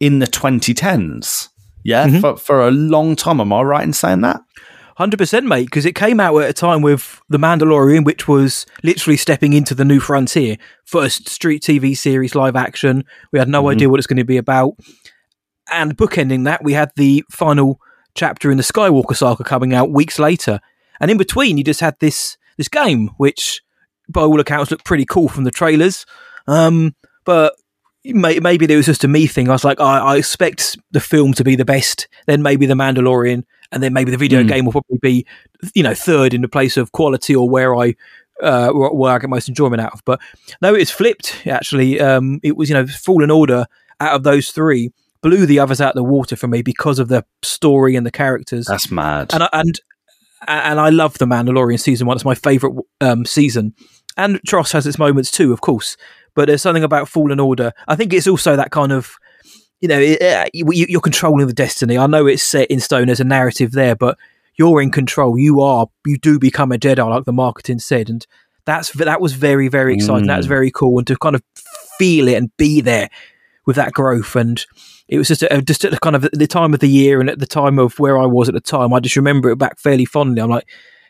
in 0.01 0.19
the 0.19 0.27
2010s. 0.27 1.49
Yeah, 1.85 2.21
for, 2.21 2.37
for 2.37 2.67
a 2.67 2.71
long 2.71 3.17
time. 3.17 3.41
Am 3.41 3.53
I 3.53 3.63
right 3.63 3.85
in 3.85 3.93
saying 3.93 4.21
that? 4.23 4.41
Hundred 4.97 5.19
percent, 5.19 5.47
mate. 5.47 5.67
Because 5.67 5.87
it 5.87 5.95
came 5.95 6.19
out 6.19 6.37
at 6.39 6.51
a 6.51 6.53
time 6.53 6.83
with 6.83 7.23
the 7.29 7.39
Mandalorian, 7.39 8.05
which 8.05 8.27
was 8.27 8.67
literally 8.83 9.17
stepping 9.17 9.53
into 9.53 9.75
the 9.75 9.85
new 9.85 10.01
frontier. 10.01 10.57
First 10.85 11.29
street 11.29 11.63
TV 11.63 11.97
series, 11.97 12.35
live 12.35 12.57
action. 12.57 13.05
We 13.33 13.39
had 13.39 13.49
no 13.49 13.71
idea 13.71 13.89
what 13.89 14.01
it's 14.01 14.09
going 14.09 14.17
to 14.19 14.25
be 14.25 14.39
about. 14.39 14.75
And 15.71 15.97
bookending 15.97 16.45
that, 16.45 16.65
we 16.65 16.73
had 16.73 16.91
the 16.97 17.25
final 17.31 17.81
chapter 18.15 18.51
in 18.51 18.57
the 18.57 18.65
Skywalker 18.65 19.17
saga 19.17 19.45
coming 19.45 19.73
out 19.73 19.91
weeks 19.91 20.19
later. 20.19 20.61
And 21.01 21.11
in 21.11 21.17
between, 21.17 21.59
you 21.59 21.65
just 21.65 21.81
had 21.81 21.97
this 22.01 22.37
this 22.57 22.69
game, 22.69 23.11
which 23.19 23.63
by 24.09 24.23
all 24.23 24.41
accounts 24.41 24.71
looked 24.71 24.85
pretty 24.85 25.05
cool 25.05 25.29
from 25.29 25.45
the 25.45 25.51
trailers. 25.51 26.05
Um, 26.49 26.97
but 27.25 27.55
maybe 28.15 28.67
there 28.67 28.77
was 28.77 28.87
just 28.87 29.05
a 29.05 29.09
me 29.09 29.27
thing. 29.27 29.49
I 29.49 29.53
was 29.53 29.65
like, 29.65 29.81
I, 29.81 29.99
I 29.99 30.17
expect 30.17 30.79
the 30.91 31.01
film 31.01 31.33
to 31.35 31.45
be 31.45 31.57
the 31.57 31.65
best, 31.65 32.09
then 32.27 32.43
maybe 32.43 32.67
the 32.67 32.75
Mandalorian, 32.75 33.45
and 33.71 33.83
then 33.83 33.93
maybe 33.93 34.11
the 34.11 34.17
video 34.17 34.43
game 34.45 34.65
will 34.65 34.73
probably 34.73 34.99
be, 35.01 35.27
you 35.75 35.83
know, 35.83 35.95
third 35.95 36.33
in 36.33 36.41
the 36.41 36.49
place 36.49 36.77
of 36.77 36.93
quality 36.93 37.35
or 37.35 37.49
where 37.49 37.77
I 37.77 37.95
uh, 38.43 38.71
where 38.71 38.91
where 38.91 39.15
I 39.15 39.19
get 39.19 39.31
most 39.31 39.49
enjoyment 39.49 39.81
out 39.81 39.93
of. 39.93 40.05
But 40.05 40.21
no, 40.63 40.75
it's 40.75 40.91
flipped. 40.91 41.47
Actually, 41.47 42.01
um, 42.01 42.41
it 42.43 42.57
was 42.57 42.69
you 42.69 42.75
know 42.75 42.87
Fallen 42.87 43.31
Order 43.31 43.67
out 44.01 44.15
of 44.15 44.23
those 44.23 44.51
three 44.51 44.93
blew 45.21 45.47
the 45.47 45.59
others 45.59 45.81
out 45.81 45.91
of 45.91 45.97
the 45.97 46.05
water 46.05 46.37
for 46.37 46.47
me 46.47 46.63
because 46.63 46.99
of 46.99 47.09
the 47.09 47.25
story 47.43 47.97
and 47.97 48.07
the 48.07 48.11
characters. 48.11 48.67
That's 48.67 48.91
mad. 48.91 49.31
and 49.35 49.43
I, 49.43 49.49
and 49.53 49.81
and 50.47 50.81
I 50.81 50.91
love 50.91 51.19
the 51.19 51.27
Mandalorian 51.27 51.81
season 51.81 52.07
one. 52.07 52.17
It's 52.17 52.25
my 52.25 52.35
favorite 52.35 52.75
um, 53.01 53.25
season, 53.25 53.75
and 54.17 54.41
Tross 54.43 54.73
has 54.73 54.87
its 54.87 54.99
moments 54.99 55.31
too, 55.31 55.53
of 55.53 55.61
course. 55.61 55.97
But 56.35 56.49
there's 56.49 56.63
something 56.63 56.85
about 56.85 57.09
Fallen 57.09 57.41
Order. 57.41 57.73
I 57.87 57.97
think 57.97 58.13
it's 58.13 58.27
also 58.27 58.57
that 58.57 58.71
kind 58.71 58.93
of, 58.93 59.17
you 59.81 59.89
know, 59.89 60.01
uh, 60.01 60.47
you, 60.53 60.87
you're 60.89 61.01
controlling 61.01 61.47
the 61.47 61.53
destiny. 61.53 61.99
I 61.99 62.07
know 62.07 62.27
it's 62.27 62.43
set 62.43 62.71
in 62.71 62.81
stone. 62.81 63.07
There's 63.07 63.21
a 63.21 63.25
narrative 63.25 63.73
there, 63.73 63.95
but 63.95 64.19
you're 64.57 64.83
in 64.83 64.91
control. 64.91 65.39
You 65.39 65.61
are. 65.61 65.87
You 66.07 66.19
do 66.19 66.39
become 66.39 66.73
a 66.73 66.79
Jedi, 66.79 67.09
like 67.09 67.25
the 67.25 67.33
marketing 67.33 67.79
said, 67.79 68.11
and 68.11 68.27
that's 68.65 68.91
that 68.93 69.21
was 69.21 69.33
very 69.33 69.69
very 69.69 69.95
exciting. 69.95 70.27
That's 70.27 70.47
very 70.47 70.71
cool, 70.71 70.99
and 70.99 71.07
to 71.07 71.17
kind 71.17 71.37
of 71.37 71.43
feel 71.99 72.29
it 72.29 72.35
and 72.35 72.57
be 72.57 72.81
there 72.81 73.09
with 73.69 73.77
that 73.77 73.93
growth 73.93 74.35
and 74.35 74.65
it 75.09 75.19
was 75.19 75.29
just 75.29 75.43
a, 75.43 75.61
just 75.61 75.85
at 75.85 75.91
the 75.91 75.99
kind 75.99 76.17
of 76.17 76.27
the 76.33 76.47
time 76.47 76.73
of 76.73 76.81
the 76.81 76.89
year 76.89 77.21
and 77.21 77.29
at 77.29 77.39
the 77.39 77.47
time 77.47 77.79
of 77.79 77.99
where 77.99 78.17
I 78.19 78.25
was 78.25 78.49
at 78.49 78.55
the 78.55 78.63
time 78.63 78.95
I 78.95 79.01
just 79.01 79.15
remember 79.15 79.51
it 79.51 79.59
back 79.59 79.79
fairly 79.79 80.07
fondly 80.07 80.41
I'm 80.41 80.49
like 80.49 80.67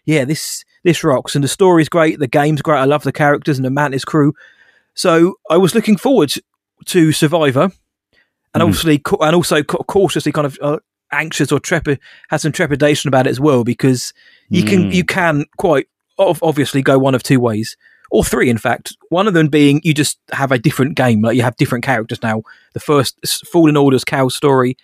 yeah 0.07 0.25
this 0.25 0.65
this 0.83 1.05
rocks 1.05 1.37
and 1.37 1.45
the 1.45 1.49
story's 1.49 1.89
great 1.89 2.19
the 2.19 2.27
game's 2.27 2.61
great 2.61 2.81
I 2.81 2.85
love 2.85 3.05
the 3.05 3.13
characters 3.13 3.59
and 3.59 3.65
the 3.65 3.71
Mantis 3.71 4.05
crew 4.05 4.35
so 4.99 5.35
I 5.49 5.57
was 5.57 5.77
looking 5.77 5.97
forward 5.97 6.33
to 6.87 7.13
Survivor 7.13 7.71
and 8.53 8.63
obviously 8.63 9.01
and 9.21 9.37
also 9.37 9.63
cautiously 9.63 10.33
kind 10.33 10.45
of 10.45 10.59
uh, 10.61 10.79
anxious 11.13 11.53
or 11.53 11.61
trepid 11.61 11.99
had 12.31 12.39
some 12.41 12.51
trepidation 12.51 13.07
about 13.07 13.29
it 13.29 13.31
as 13.31 13.39
well 13.39 13.63
because 13.63 14.13
you 14.49 14.65
can 14.65 14.91
you 14.91 15.05
can 15.05 15.45
quite 15.57 15.87
obviously 16.19 16.83
go 16.83 16.99
one 16.99 17.15
of 17.15 17.23
two 17.23 17.39
ways 17.39 17.77
or 18.11 18.25
three 18.25 18.51
in 18.51 18.59
fact. 18.59 18.97
One 19.11 19.29
of 19.29 19.35
them 19.35 19.47
being 19.47 19.81
you 19.85 19.95
just 19.95 20.19
have 20.33 20.51
a 20.51 20.59
different 20.59 20.97
game 20.97 21.23
like 21.23 21.37
you 21.37 21.43
have 21.43 21.57
different 21.57 21.85
characters 21.85 22.21
now. 22.21 22.43
The 22.75 22.81
first 22.81 23.47
fallen 23.47 23.77
orders 23.77 24.05
cow 24.05 24.29
story 24.29 24.77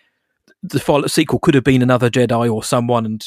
the 0.62 0.78
follow- 0.78 1.08
sequel 1.08 1.40
could 1.40 1.54
have 1.54 1.64
been 1.64 1.82
another 1.82 2.08
jedi 2.08 2.52
or 2.52 2.62
someone 2.62 3.04
and 3.04 3.26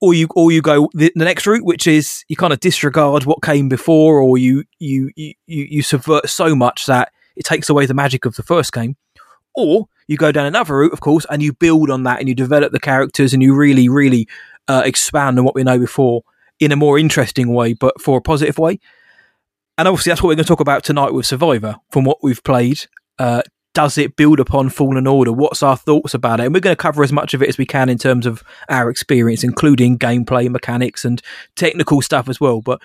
or 0.00 0.14
you 0.14 0.28
or 0.34 0.50
you 0.50 0.62
go 0.62 0.88
the, 0.94 1.12
the 1.14 1.24
next 1.24 1.46
route 1.46 1.64
which 1.64 1.86
is 1.86 2.24
you 2.28 2.36
kind 2.36 2.52
of 2.52 2.60
disregard 2.60 3.24
what 3.24 3.42
came 3.42 3.68
before 3.68 4.20
or 4.20 4.38
you 4.38 4.64
you 4.78 5.10
you 5.16 5.34
you 5.46 5.82
subvert 5.82 6.28
so 6.28 6.54
much 6.54 6.86
that 6.86 7.12
it 7.36 7.44
takes 7.44 7.68
away 7.68 7.86
the 7.86 7.94
magic 7.94 8.24
of 8.24 8.36
the 8.36 8.42
first 8.42 8.72
game 8.72 8.96
or 9.54 9.88
you 10.10 10.16
go 10.16 10.32
down 10.32 10.46
another 10.46 10.76
route, 10.76 10.92
of 10.92 11.00
course, 11.00 11.24
and 11.30 11.40
you 11.40 11.52
build 11.52 11.88
on 11.88 12.02
that 12.02 12.18
and 12.18 12.28
you 12.28 12.34
develop 12.34 12.72
the 12.72 12.80
characters 12.80 13.32
and 13.32 13.42
you 13.42 13.54
really, 13.54 13.88
really 13.88 14.26
uh, 14.66 14.82
expand 14.84 15.38
on 15.38 15.44
what 15.44 15.54
we 15.54 15.62
know 15.62 15.78
before 15.78 16.22
in 16.58 16.72
a 16.72 16.76
more 16.76 16.98
interesting 16.98 17.54
way, 17.54 17.74
but 17.74 18.00
for 18.00 18.18
a 18.18 18.20
positive 18.20 18.58
way. 18.58 18.80
And 19.78 19.86
obviously, 19.86 20.10
that's 20.10 20.20
what 20.20 20.28
we're 20.28 20.34
going 20.34 20.44
to 20.44 20.48
talk 20.48 20.60
about 20.60 20.82
tonight 20.82 21.14
with 21.14 21.26
Survivor. 21.26 21.76
From 21.90 22.04
what 22.04 22.18
we've 22.22 22.42
played, 22.42 22.86
uh, 23.20 23.42
does 23.72 23.96
it 23.96 24.16
build 24.16 24.40
upon 24.40 24.68
Fallen 24.68 25.06
Order? 25.06 25.32
What's 25.32 25.62
our 25.62 25.76
thoughts 25.76 26.14
about 26.14 26.40
it? 26.40 26.46
And 26.46 26.54
we're 26.54 26.60
going 26.60 26.74
to 26.74 26.82
cover 26.82 27.02
as 27.02 27.12
much 27.12 27.34
of 27.34 27.42
it 27.42 27.48
as 27.48 27.58
we 27.58 27.66
can 27.66 27.88
in 27.88 27.98
terms 27.98 28.26
of 28.26 28.42
our 28.68 28.90
experience, 28.90 29.44
including 29.44 29.98
gameplay, 29.98 30.48
mechanics, 30.48 31.04
and 31.04 31.22
technical 31.54 32.02
stuff 32.02 32.28
as 32.28 32.40
well. 32.40 32.60
But 32.60 32.80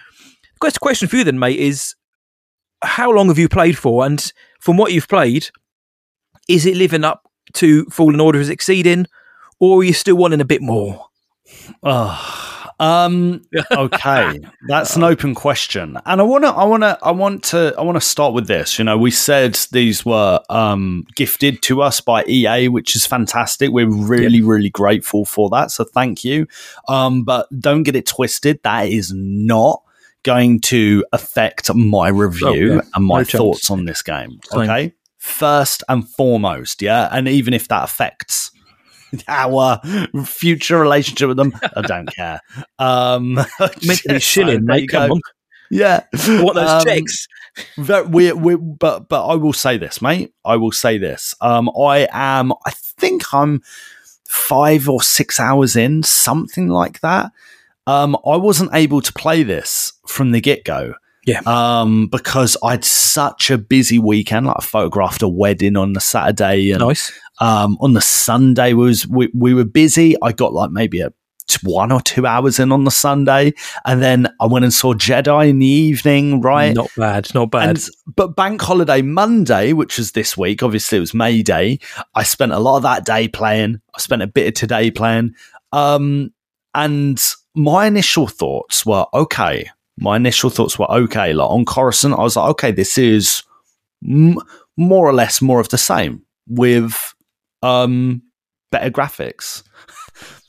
the 0.62 0.72
question 0.80 1.08
for 1.08 1.18
you 1.18 1.24
then, 1.24 1.40
mate, 1.40 1.60
is 1.60 1.96
how 2.84 3.12
long 3.12 3.28
have 3.30 3.40
you 3.40 3.50
played 3.50 3.78
for? 3.78 4.06
And 4.06 4.32
from 4.60 4.78
what 4.78 4.92
you've 4.92 5.08
played, 5.08 5.48
is 6.48 6.66
it 6.66 6.78
living 6.78 7.04
up 7.04 7.24
to 7.54 7.86
Fallen 7.86 8.20
Order 8.20 8.40
is 8.40 8.50
exceeding, 8.50 9.08
or 9.60 9.80
are 9.80 9.84
you 9.84 9.94
still 9.94 10.16
wanting 10.16 10.42
a 10.42 10.46
bit 10.46 10.62
more? 10.62 11.08
Oh, 11.82 12.55
um, 12.80 13.42
okay, 13.72 14.40
that's 14.68 14.96
an 14.96 15.04
open 15.04 15.34
question, 15.36 15.98
and 16.06 16.22
I 16.22 16.24
want 16.24 16.44
to, 16.44 16.50
I 16.50 16.64
want 16.66 16.84
to, 16.84 16.98
I 17.02 17.12
want 17.12 17.44
to, 17.46 17.74
I 17.78 17.82
want 17.82 17.96
to 17.96 18.02
start 18.02 18.34
with 18.34 18.48
this. 18.48 18.78
You 18.78 18.86
know, 18.86 18.98
we 18.98 19.12
said 19.12 19.56
these 19.72 20.06
were 20.06 20.40
um, 20.50 21.06
gifted 21.16 21.62
to 21.64 21.82
us 21.82 22.02
by 22.02 22.24
EA, 22.26 22.68
which 22.68 22.96
is 22.96 23.06
fantastic. 23.06 23.72
We're 23.72 23.90
really, 23.90 24.42
really 24.42 24.70
grateful 24.70 25.26
for 25.26 25.50
that. 25.52 25.72
So 25.72 25.84
thank 25.84 26.24
you. 26.24 26.48
Um, 26.88 27.24
but 27.24 27.48
don't 27.60 27.84
get 27.84 27.96
it 27.96 28.06
twisted. 28.06 28.60
That 28.64 28.88
is 28.90 29.12
not 29.16 29.82
going 30.24 30.60
to 30.60 31.06
affect 31.14 31.74
my 31.76 32.08
review 32.08 32.48
Oh, 32.48 32.76
yeah. 32.76 32.82
and 32.96 33.06
my 33.06 33.20
No 33.20 33.24
chance. 33.24 33.40
thoughts 33.42 33.70
on 33.70 33.86
this 33.86 34.02
game. 34.02 34.40
Okay, 34.54 34.94
first 35.18 35.84
and 35.88 36.08
foremost, 36.10 36.82
yeah, 36.82 37.10
and 37.12 37.28
even 37.28 37.54
if 37.54 37.68
that 37.68 37.84
affects 37.84 38.52
our 39.28 39.80
future 40.26 40.80
relationship 40.80 41.28
with 41.28 41.38
them. 41.38 41.54
I 41.76 41.82
don't 41.82 42.08
care. 42.14 42.42
Um, 42.80 43.36
Meant 43.36 43.50
to 43.60 43.80
be 43.80 43.96
so 43.96 44.20
shilling, 44.20 44.66
mate. 44.66 44.90
Come 44.90 45.08
go. 45.10 45.14
on. 45.16 45.22
Yeah, 45.72 46.04
want 46.28 46.56
those 46.56 46.70
Um, 46.70 46.84
checks. 46.86 47.28
we, 48.10 48.32
we, 48.34 48.56
but 48.56 49.10
but 49.10 49.26
I 49.26 49.36
will 49.36 49.54
say 49.54 49.78
this, 49.78 50.02
mate. 50.02 50.34
I 50.44 50.58
will 50.58 50.72
say 50.72 50.98
this. 50.98 51.34
Um, 51.42 51.70
I 51.70 52.08
am. 52.12 52.54
I 52.66 52.72
think 53.00 53.34
I'm 53.34 53.62
five 54.28 54.88
or 54.90 55.02
six 55.02 55.40
hours 55.40 55.76
in, 55.76 56.04
something 56.04 56.68
like 56.70 57.00
that. 57.02 57.32
Um, 57.88 58.16
I 58.26 58.36
wasn't 58.36 58.72
able 58.74 59.02
to 59.02 59.14
play 59.14 59.44
this 59.44 59.94
from 60.08 60.32
the 60.32 60.42
get 60.42 60.64
go. 60.66 60.96
Yeah. 61.26 61.42
Um, 61.46 62.08
because 62.08 62.56
I'd 62.64 62.86
such 62.86 63.50
a 63.50 63.58
busy 63.58 64.00
weekend. 64.00 64.46
Like 64.46 64.58
I 64.60 64.64
photographed 64.64 65.22
a 65.22 65.28
wedding 65.28 65.76
on 65.76 65.94
the 65.94 66.00
Saturday 66.02 66.72
and 66.72 66.82
Nice. 66.82 67.12
um, 67.40 67.78
on 67.82 67.94
the 67.94 68.02
Sunday 68.02 68.74
was 68.74 69.08
we, 69.08 69.30
we 69.34 69.54
were 69.54 69.66
busy. 69.66 70.16
I 70.22 70.32
got 70.32 70.54
like 70.54 70.72
maybe 70.72 71.02
a 71.02 71.12
one 71.64 71.92
or 71.92 72.02
two 72.02 72.26
hours 72.26 72.60
in 72.60 72.72
on 72.72 72.84
the 72.84 72.92
Sunday, 72.92 73.54
and 73.86 74.02
then 74.02 74.28
I 74.42 74.46
went 74.46 74.66
and 74.66 74.74
saw 74.74 74.94
Jedi 74.94 75.50
in 75.50 75.60
the 75.60 75.66
evening. 75.68 76.42
Right, 76.42 76.76
Not 76.76 76.90
bad. 76.98 77.34
Not 77.34 77.52
bad. 77.52 77.70
and 77.70 77.86
but 78.16 78.36
Bank 78.36 78.62
Holiday 78.62 79.02
Monday, 79.02 79.72
which 79.74 79.98
was 79.98 80.12
this 80.12 80.36
week, 80.38 80.64
obviously 80.64 80.98
it 80.98 81.02
was 81.02 81.14
May 81.14 81.42
Day. 81.44 81.80
I 82.14 82.24
spent 82.24 82.52
a 82.52 82.60
lot 82.60 82.78
of 82.78 82.84
that 82.84 83.06
day 83.06 83.28
playing. 83.28 83.80
I 83.96 84.00
spent 84.00 84.22
a 84.22 84.28
bit 84.28 84.48
of 84.48 84.54
today 84.56 84.92
playing. 84.92 85.34
Um, 85.72 86.34
and 86.74 87.24
my 87.56 87.88
initial 87.88 88.28
thoughts 88.28 88.86
were 88.86 89.06
okay. 89.14 89.70
My 89.98 90.18
initial 90.18 90.50
thoughts 90.50 90.78
were 90.78 90.92
okay. 90.92 91.34
Like 91.34 91.50
on 91.50 91.66
Coruscant, 91.66 92.14
I 92.14 92.22
was 92.22 92.36
like, 92.36 92.50
okay, 92.52 92.72
this 92.72 92.98
is 92.98 93.44
m- 94.06 94.40
more 94.78 95.08
or 95.08 95.14
less 95.14 95.42
more 95.42 95.60
of 95.60 95.70
the 95.70 95.78
same 95.78 96.24
with 96.48 97.14
um 97.62 98.22
better 98.72 98.90
graphics. 98.90 99.64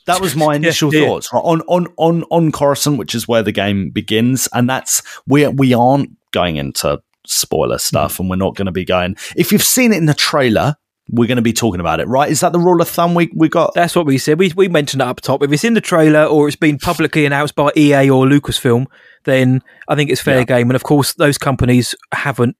That 0.06 0.20
was 0.20 0.36
my 0.36 0.54
initial 0.54 0.94
yeah. 0.94 1.04
thoughts 1.04 1.32
right? 1.32 1.40
on 1.40 1.62
on 1.62 1.88
on 1.96 2.22
on 2.30 2.52
Coruscant, 2.52 2.96
which 2.96 3.12
is 3.12 3.26
where 3.26 3.42
the 3.42 3.50
game 3.50 3.90
begins, 3.90 4.48
and 4.52 4.70
that's 4.70 5.02
we 5.26 5.46
we 5.48 5.74
aren't 5.74 6.10
going 6.30 6.56
into 6.56 7.02
spoiler 7.26 7.78
stuff, 7.78 8.20
and 8.20 8.30
we're 8.30 8.36
not 8.36 8.54
going 8.54 8.66
to 8.66 8.72
be 8.72 8.84
going. 8.84 9.16
If 9.36 9.50
you've 9.50 9.64
seen 9.64 9.92
it 9.92 9.96
in 9.96 10.06
the 10.06 10.14
trailer, 10.14 10.76
we're 11.08 11.28
going 11.28 11.36
to 11.36 11.42
be 11.42 11.52
talking 11.52 11.80
about 11.80 12.00
it, 12.00 12.08
right? 12.08 12.30
Is 12.30 12.40
that 12.40 12.52
the 12.52 12.58
rule 12.58 12.80
of 12.80 12.88
thumb 12.88 13.14
we 13.14 13.30
we 13.34 13.48
got? 13.48 13.74
That's 13.74 13.94
what 13.94 14.06
we 14.06 14.18
said. 14.18 14.38
We 14.38 14.52
we 14.56 14.68
mentioned 14.68 15.02
it 15.02 15.06
up 15.08 15.20
top. 15.20 15.42
If 15.42 15.52
it's 15.52 15.64
in 15.64 15.74
the 15.74 15.80
trailer 15.80 16.24
or 16.24 16.48
it's 16.48 16.56
been 16.56 16.78
publicly 16.78 17.24
announced 17.26 17.54
by 17.54 17.70
EA 17.76 18.10
or 18.10 18.26
Lucasfilm, 18.26 18.86
then 19.24 19.62
I 19.88 19.94
think 19.94 20.10
it's 20.10 20.20
fair 20.20 20.38
Yeah. 20.38 20.44
game. 20.44 20.68
And 20.70 20.74
of 20.76 20.82
course, 20.82 21.14
those 21.14 21.38
companies 21.38 21.94
haven't 22.12 22.56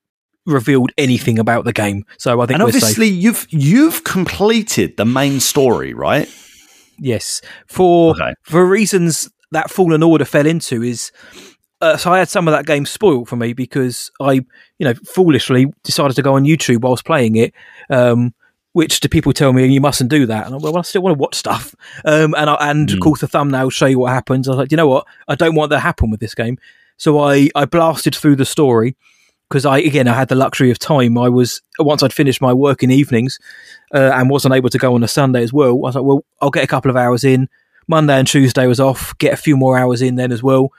revealed 0.47 0.93
anything 0.97 1.41
about 1.41 1.65
the 1.65 1.73
game, 1.73 2.05
so 2.19 2.41
I 2.41 2.47
think 2.47 2.59
and 2.61 2.65
we're 2.65 2.71
safe. 2.73 2.83
obviously, 2.85 3.09
you've 3.09 3.47
you've 3.51 4.05
completed 4.05 4.97
the 4.97 5.05
main 5.05 5.41
story, 5.41 5.93
right? 5.93 6.29
Yes, 6.99 7.43
for 7.67 8.13
Okay. 8.13 8.33
for 8.45 8.65
reasons 8.65 9.29
that 9.51 9.71
Fallen 9.71 10.03
Order 10.03 10.25
fell 10.25 10.47
into 10.47 10.83
is. 10.83 11.11
Uh, 11.87 11.97
so 11.97 12.13
I 12.13 12.19
had 12.19 12.29
some 12.29 12.49
of 12.49 12.53
that 12.53 12.67
game 12.67 12.85
spoiled 12.85 13.29
for 13.29 13.37
me 13.37 13.53
because 13.53 14.11
I, 14.21 14.33
you 14.33 14.45
know, 14.81 14.95
foolishly 15.05 15.67
decided 15.85 16.15
to 16.17 16.23
go 16.23 16.35
on 16.35 16.45
YouTube 16.45 16.81
whilst 16.81 17.05
playing 17.05 17.37
it, 17.37 17.55
um, 17.91 18.35
which 18.73 19.01
the 19.01 19.09
people 19.09 19.33
tell 19.33 19.53
me 19.53 19.67
you 19.67 19.81
mustn't 19.81 20.11
do 20.11 20.27
that. 20.27 20.47
And 20.47 20.55
I'm, 20.57 20.61
well, 20.61 20.77
I 20.77 20.83
still 20.83 21.03
want 21.03 21.17
to 21.17 21.21
watch 21.21 21.37
stuff. 21.37 21.75
Um, 22.05 22.35
and 22.35 22.51
I, 22.51 22.57
and 22.71 22.91
of 22.91 23.01
course 23.01 23.21
the 23.21 23.29
thumbnails 23.29 23.73
show 23.73 23.87
you 23.87 24.01
what 24.01 24.13
happens. 24.13 24.49
I 24.49 24.53
was 24.53 24.59
like, 24.59 24.71
you 24.73 24.77
know 24.77 24.89
what? 24.89 25.07
I 25.29 25.37
don't 25.37 25.55
want 25.55 25.71
that 25.71 25.77
to 25.77 25.81
happen 25.81 26.11
with 26.11 26.21
this 26.21 26.35
game. 26.35 26.59
So 26.97 27.21
I 27.21 27.51
I 27.55 27.67
blasted 27.67 28.15
through 28.15 28.37
the 28.37 28.45
story 28.45 28.97
because 29.49 29.65
I 29.65 29.79
again 29.79 30.09
I 30.09 30.15
had 30.15 30.29
the 30.29 30.35
luxury 30.35 30.71
of 30.71 30.79
time. 30.79 31.17
I 31.19 31.29
was 31.29 31.63
once 31.79 32.03
I'd 32.03 32.13
finished 32.13 32.41
my 32.41 32.53
work 32.53 32.83
in 32.83 32.91
evenings 32.91 33.39
uh, 33.95 34.11
and 34.15 34.29
wasn't 34.29 34.55
able 34.55 34.71
to 34.71 34.79
go 34.79 34.95
on 34.95 35.05
a 35.05 35.09
Sunday 35.09 35.43
as 35.43 35.53
well. 35.53 35.71
I 35.71 35.75
was 35.75 35.95
like, 35.95 36.05
well, 36.05 36.25
I'll 36.43 36.51
get 36.51 36.65
a 36.65 36.69
couple 36.69 36.91
of 36.91 36.97
hours 36.97 37.23
in. 37.23 37.49
Monday 37.89 38.19
and 38.19 38.27
Tuesday 38.27 38.67
was 38.67 38.81
off. 38.81 39.17
Get 39.19 39.33
a 39.33 39.37
few 39.37 39.57
more 39.57 39.79
hours 39.79 40.03
in 40.03 40.17
then 40.17 40.33
as 40.33 40.43
well. 40.43 40.71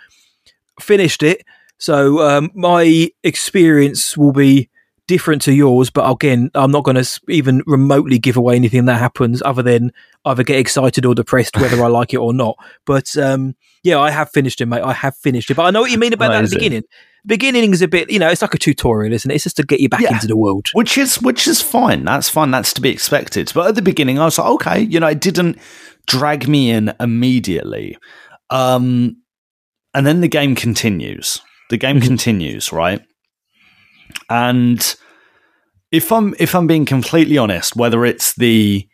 Finished 0.79 1.23
it. 1.23 1.43
So 1.79 2.19
um, 2.27 2.51
my 2.55 3.09
experience 3.23 4.17
will 4.17 4.31
be 4.33 4.69
different 5.07 5.41
to 5.43 5.53
yours, 5.53 5.89
but 5.89 6.09
again, 6.09 6.51
I'm 6.53 6.71
not 6.71 6.83
going 6.83 7.01
to 7.01 7.21
even 7.29 7.63
remotely 7.65 8.19
give 8.19 8.35
away 8.35 8.55
anything 8.55 8.85
that 8.85 8.99
happens, 8.99 9.41
other 9.45 9.61
than 9.63 9.93
either 10.25 10.43
get 10.43 10.57
excited 10.59 11.05
or 11.05 11.15
depressed, 11.15 11.55
whether 11.61 11.81
I 11.83 11.87
like 11.87 12.13
it 12.13 12.17
or 12.17 12.33
not. 12.33 12.57
But 12.85 13.15
um, 13.17 13.55
yeah, 13.83 13.99
I 13.99 14.09
have 14.11 14.29
finished 14.31 14.59
it, 14.59 14.65
mate. 14.65 14.81
I 14.81 14.93
have 14.93 15.15
finished 15.15 15.49
it. 15.49 15.53
But 15.55 15.63
I 15.63 15.71
know 15.71 15.81
what 15.81 15.91
you 15.91 15.97
mean 15.97 16.13
about 16.13 16.29
that 16.31 16.43
at 16.43 16.49
the 16.49 16.55
beginning. 16.57 16.83
Beginning 17.25 17.71
is 17.73 17.81
a 17.81 17.87
bit, 17.87 18.09
you 18.09 18.19
know, 18.19 18.29
it's 18.29 18.41
like 18.41 18.53
a 18.53 18.57
tutorial, 18.57 19.13
isn't 19.13 19.29
it? 19.29 19.35
It's 19.35 19.43
just 19.43 19.57
to 19.57 19.63
get 19.63 19.79
you 19.79 19.89
back 19.89 20.01
Yeah. 20.01 20.13
into 20.13 20.27
the 20.27 20.37
world. 20.37 20.67
which 20.73 20.97
is 20.97 21.21
which 21.21 21.47
is 21.47 21.61
fine. 21.61 22.05
That's 22.05 22.29
fine. 22.29 22.51
That's 22.51 22.73
to 22.73 22.81
be 22.81 22.89
expected. 22.89 23.51
But 23.53 23.67
at 23.67 23.75
the 23.75 23.81
beginning, 23.81 24.17
I 24.19 24.25
was 24.25 24.37
like, 24.37 24.47
okay, 24.47 24.79
you 24.81 24.99
know, 24.99 25.07
it 25.07 25.19
didn't 25.21 25.57
drag 26.05 26.47
me 26.47 26.69
in 26.71 26.93
immediately. 26.99 27.97
Um, 28.49 29.17
and 29.97 30.05
then 30.05 30.21
the 30.21 30.27
game 30.27 30.53
continues. 30.53 31.41
The 31.71 31.77
game 31.77 31.99
continues, 31.99 32.71
right? 32.71 33.01
And 34.29 34.95
if 35.91 36.11
I'm 36.11 36.35
if 36.37 36.53
I'm 36.53 36.67
being 36.67 36.85
completely 36.85 37.39
honest, 37.39 37.75
whether 37.75 38.05
it's 38.05 38.35
the 38.35 38.87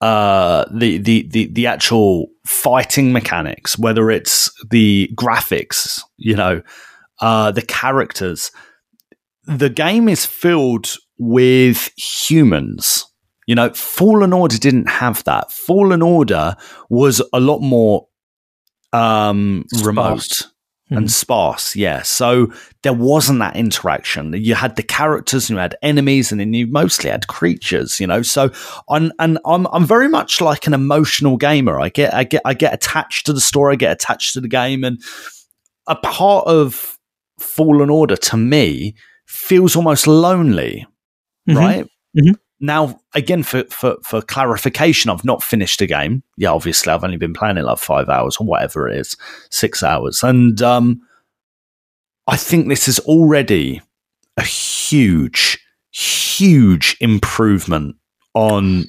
uh 0.00 0.64
the 0.72 0.96
the 0.96 1.28
the, 1.28 1.52
the 1.52 1.66
actual 1.66 2.28
fighting 2.46 3.12
mechanics, 3.12 3.78
whether 3.78 4.10
it's 4.10 4.50
the 4.70 5.10
graphics, 5.14 6.00
you 6.16 6.34
know, 6.34 6.62
uh 7.20 7.50
the 7.50 7.60
characters, 7.60 8.50
the 9.44 9.68
game 9.68 10.08
is 10.08 10.24
filled 10.24 10.96
with 11.18 11.90
humans. 11.98 13.04
You 13.46 13.54
know, 13.54 13.68
Fallen 13.74 14.32
Order 14.32 14.56
didn't 14.56 14.88
have 14.88 15.24
that. 15.24 15.52
Fallen 15.52 16.00
Order 16.00 16.56
was 16.88 17.20
a 17.34 17.40
lot 17.40 17.60
more 17.60 18.07
um, 18.92 19.64
remote 19.82 20.26
and 20.90 21.10
sparse. 21.12 21.76
Yeah. 21.76 22.00
So 22.00 22.50
there 22.82 22.94
wasn't 22.94 23.40
that 23.40 23.56
interaction. 23.56 24.32
You 24.32 24.54
had 24.54 24.76
the 24.76 24.82
characters 24.82 25.50
and 25.50 25.56
you 25.56 25.60
had 25.60 25.76
enemies 25.82 26.32
and 26.32 26.40
then 26.40 26.54
you 26.54 26.66
mostly 26.66 27.10
had 27.10 27.26
creatures, 27.26 28.00
you 28.00 28.06
know. 28.06 28.22
So 28.22 28.50
on 28.88 29.12
and 29.18 29.38
I'm 29.44 29.66
I'm 29.66 29.84
very 29.86 30.08
much 30.08 30.40
like 30.40 30.66
an 30.66 30.72
emotional 30.72 31.36
gamer. 31.36 31.78
I 31.78 31.90
get 31.90 32.14
I 32.14 32.24
get 32.24 32.40
I 32.46 32.54
get 32.54 32.72
attached 32.72 33.26
to 33.26 33.34
the 33.34 33.40
story, 33.40 33.74
I 33.74 33.76
get 33.76 33.92
attached 33.92 34.32
to 34.32 34.40
the 34.40 34.48
game 34.48 34.82
and 34.82 34.98
a 35.86 35.96
part 35.96 36.46
of 36.46 36.96
Fallen 37.38 37.90
Order 37.90 38.16
to 38.16 38.36
me 38.38 38.94
feels 39.26 39.76
almost 39.76 40.06
lonely, 40.06 40.86
Mhm. 41.46 41.56
right? 41.56 41.86
Mhm. 42.18 42.36
Now, 42.60 43.00
again, 43.14 43.42
for, 43.42 43.64
for 43.64 43.96
for 44.02 44.20
clarification, 44.20 45.10
I've 45.10 45.24
not 45.24 45.42
finished 45.42 45.78
the 45.78 45.86
game. 45.86 46.22
Yeah, 46.36 46.50
obviously, 46.50 46.92
I've 46.92 47.04
only 47.04 47.16
been 47.16 47.34
playing 47.34 47.56
it 47.56 47.64
like 47.64 47.78
five 47.78 48.08
hours 48.08 48.36
or 48.38 48.46
whatever 48.46 48.88
it 48.88 48.98
is, 48.98 49.16
six 49.50 49.82
hours, 49.82 50.22
and 50.22 50.60
um, 50.60 51.00
I 52.26 52.36
think 52.36 52.68
this 52.68 52.88
is 52.88 52.98
already 53.00 53.80
a 54.36 54.42
huge, 54.42 55.58
huge 55.92 56.96
improvement 57.00 57.96
on 58.34 58.84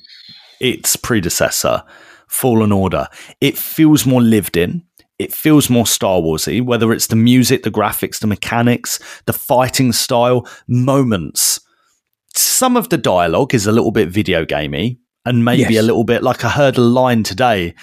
its 0.59 0.95
predecessor, 0.95 1.83
Fallen 2.27 2.71
Order. 2.71 3.07
It 3.39 3.57
feels 3.57 4.05
more 4.05 4.21
lived 4.21 4.57
in. 4.57 4.83
It 5.17 5.33
feels 5.33 5.69
more 5.69 5.85
Star 5.85 6.19
Warsy, 6.19 6.61
whether 6.63 6.93
it's 6.93 7.07
the 7.07 7.15
music, 7.15 7.63
the 7.63 7.71
graphics, 7.71 8.19
the 8.19 8.27
mechanics, 8.27 8.99
the 9.25 9.33
fighting 9.33 9.91
style, 9.91 10.47
moments. 10.67 11.59
Some 12.39 12.77
of 12.77 12.87
the 12.89 12.97
dialogue 12.97 13.53
is 13.53 13.67
a 13.67 13.71
little 13.71 13.91
bit 13.91 14.09
video 14.09 14.45
gamey, 14.45 14.97
and 15.25 15.43
maybe 15.43 15.73
Yes. 15.73 15.83
a 15.83 15.85
little 15.85 16.05
bit 16.05 16.23
like 16.23 16.45
I 16.45 16.49
heard 16.49 16.77
a 16.77 16.81
line 16.81 17.23
today 17.23 17.73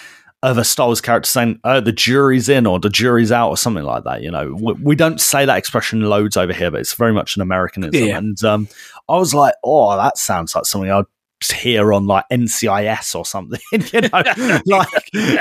of 0.42 0.56
a 0.58 0.64
Star 0.64 0.86
Wars 0.86 1.00
character 1.02 1.28
saying, 1.28 1.60
"Oh, 1.64 1.80
the 1.80 1.92
jury's 1.92 2.48
in" 2.48 2.66
or 2.66 2.78
"the 2.80 2.88
jury's 2.88 3.30
out" 3.30 3.50
or 3.50 3.56
something 3.58 3.84
like 3.84 4.04
that. 4.04 4.22
You 4.22 4.30
know, 4.30 4.56
we, 4.58 4.72
we 4.74 4.96
don't 4.96 5.20
say 5.20 5.44
that 5.44 5.58
expression 5.58 6.00
loads 6.02 6.36
over 6.38 6.54
here, 6.54 6.70
but 6.70 6.80
it's 6.80 6.94
very 6.94 7.12
much 7.12 7.36
an 7.36 7.42
Americanism. 7.42 8.06
Yeah. 8.08 8.16
And 8.16 8.42
um, 8.44 8.68
I 9.10 9.18
was 9.18 9.34
like, 9.34 9.54
"Oh, 9.62 9.94
that 9.96 10.16
sounds 10.16 10.54
like 10.54 10.64
something 10.64 10.90
I'd 10.90 11.04
hear 11.52 11.92
on 11.92 12.06
like 12.06 12.24
NCIS 12.32 13.14
or 13.14 13.26
something." 13.26 13.60
you 13.72 14.00
know, 14.00 14.08
like, 14.66 14.88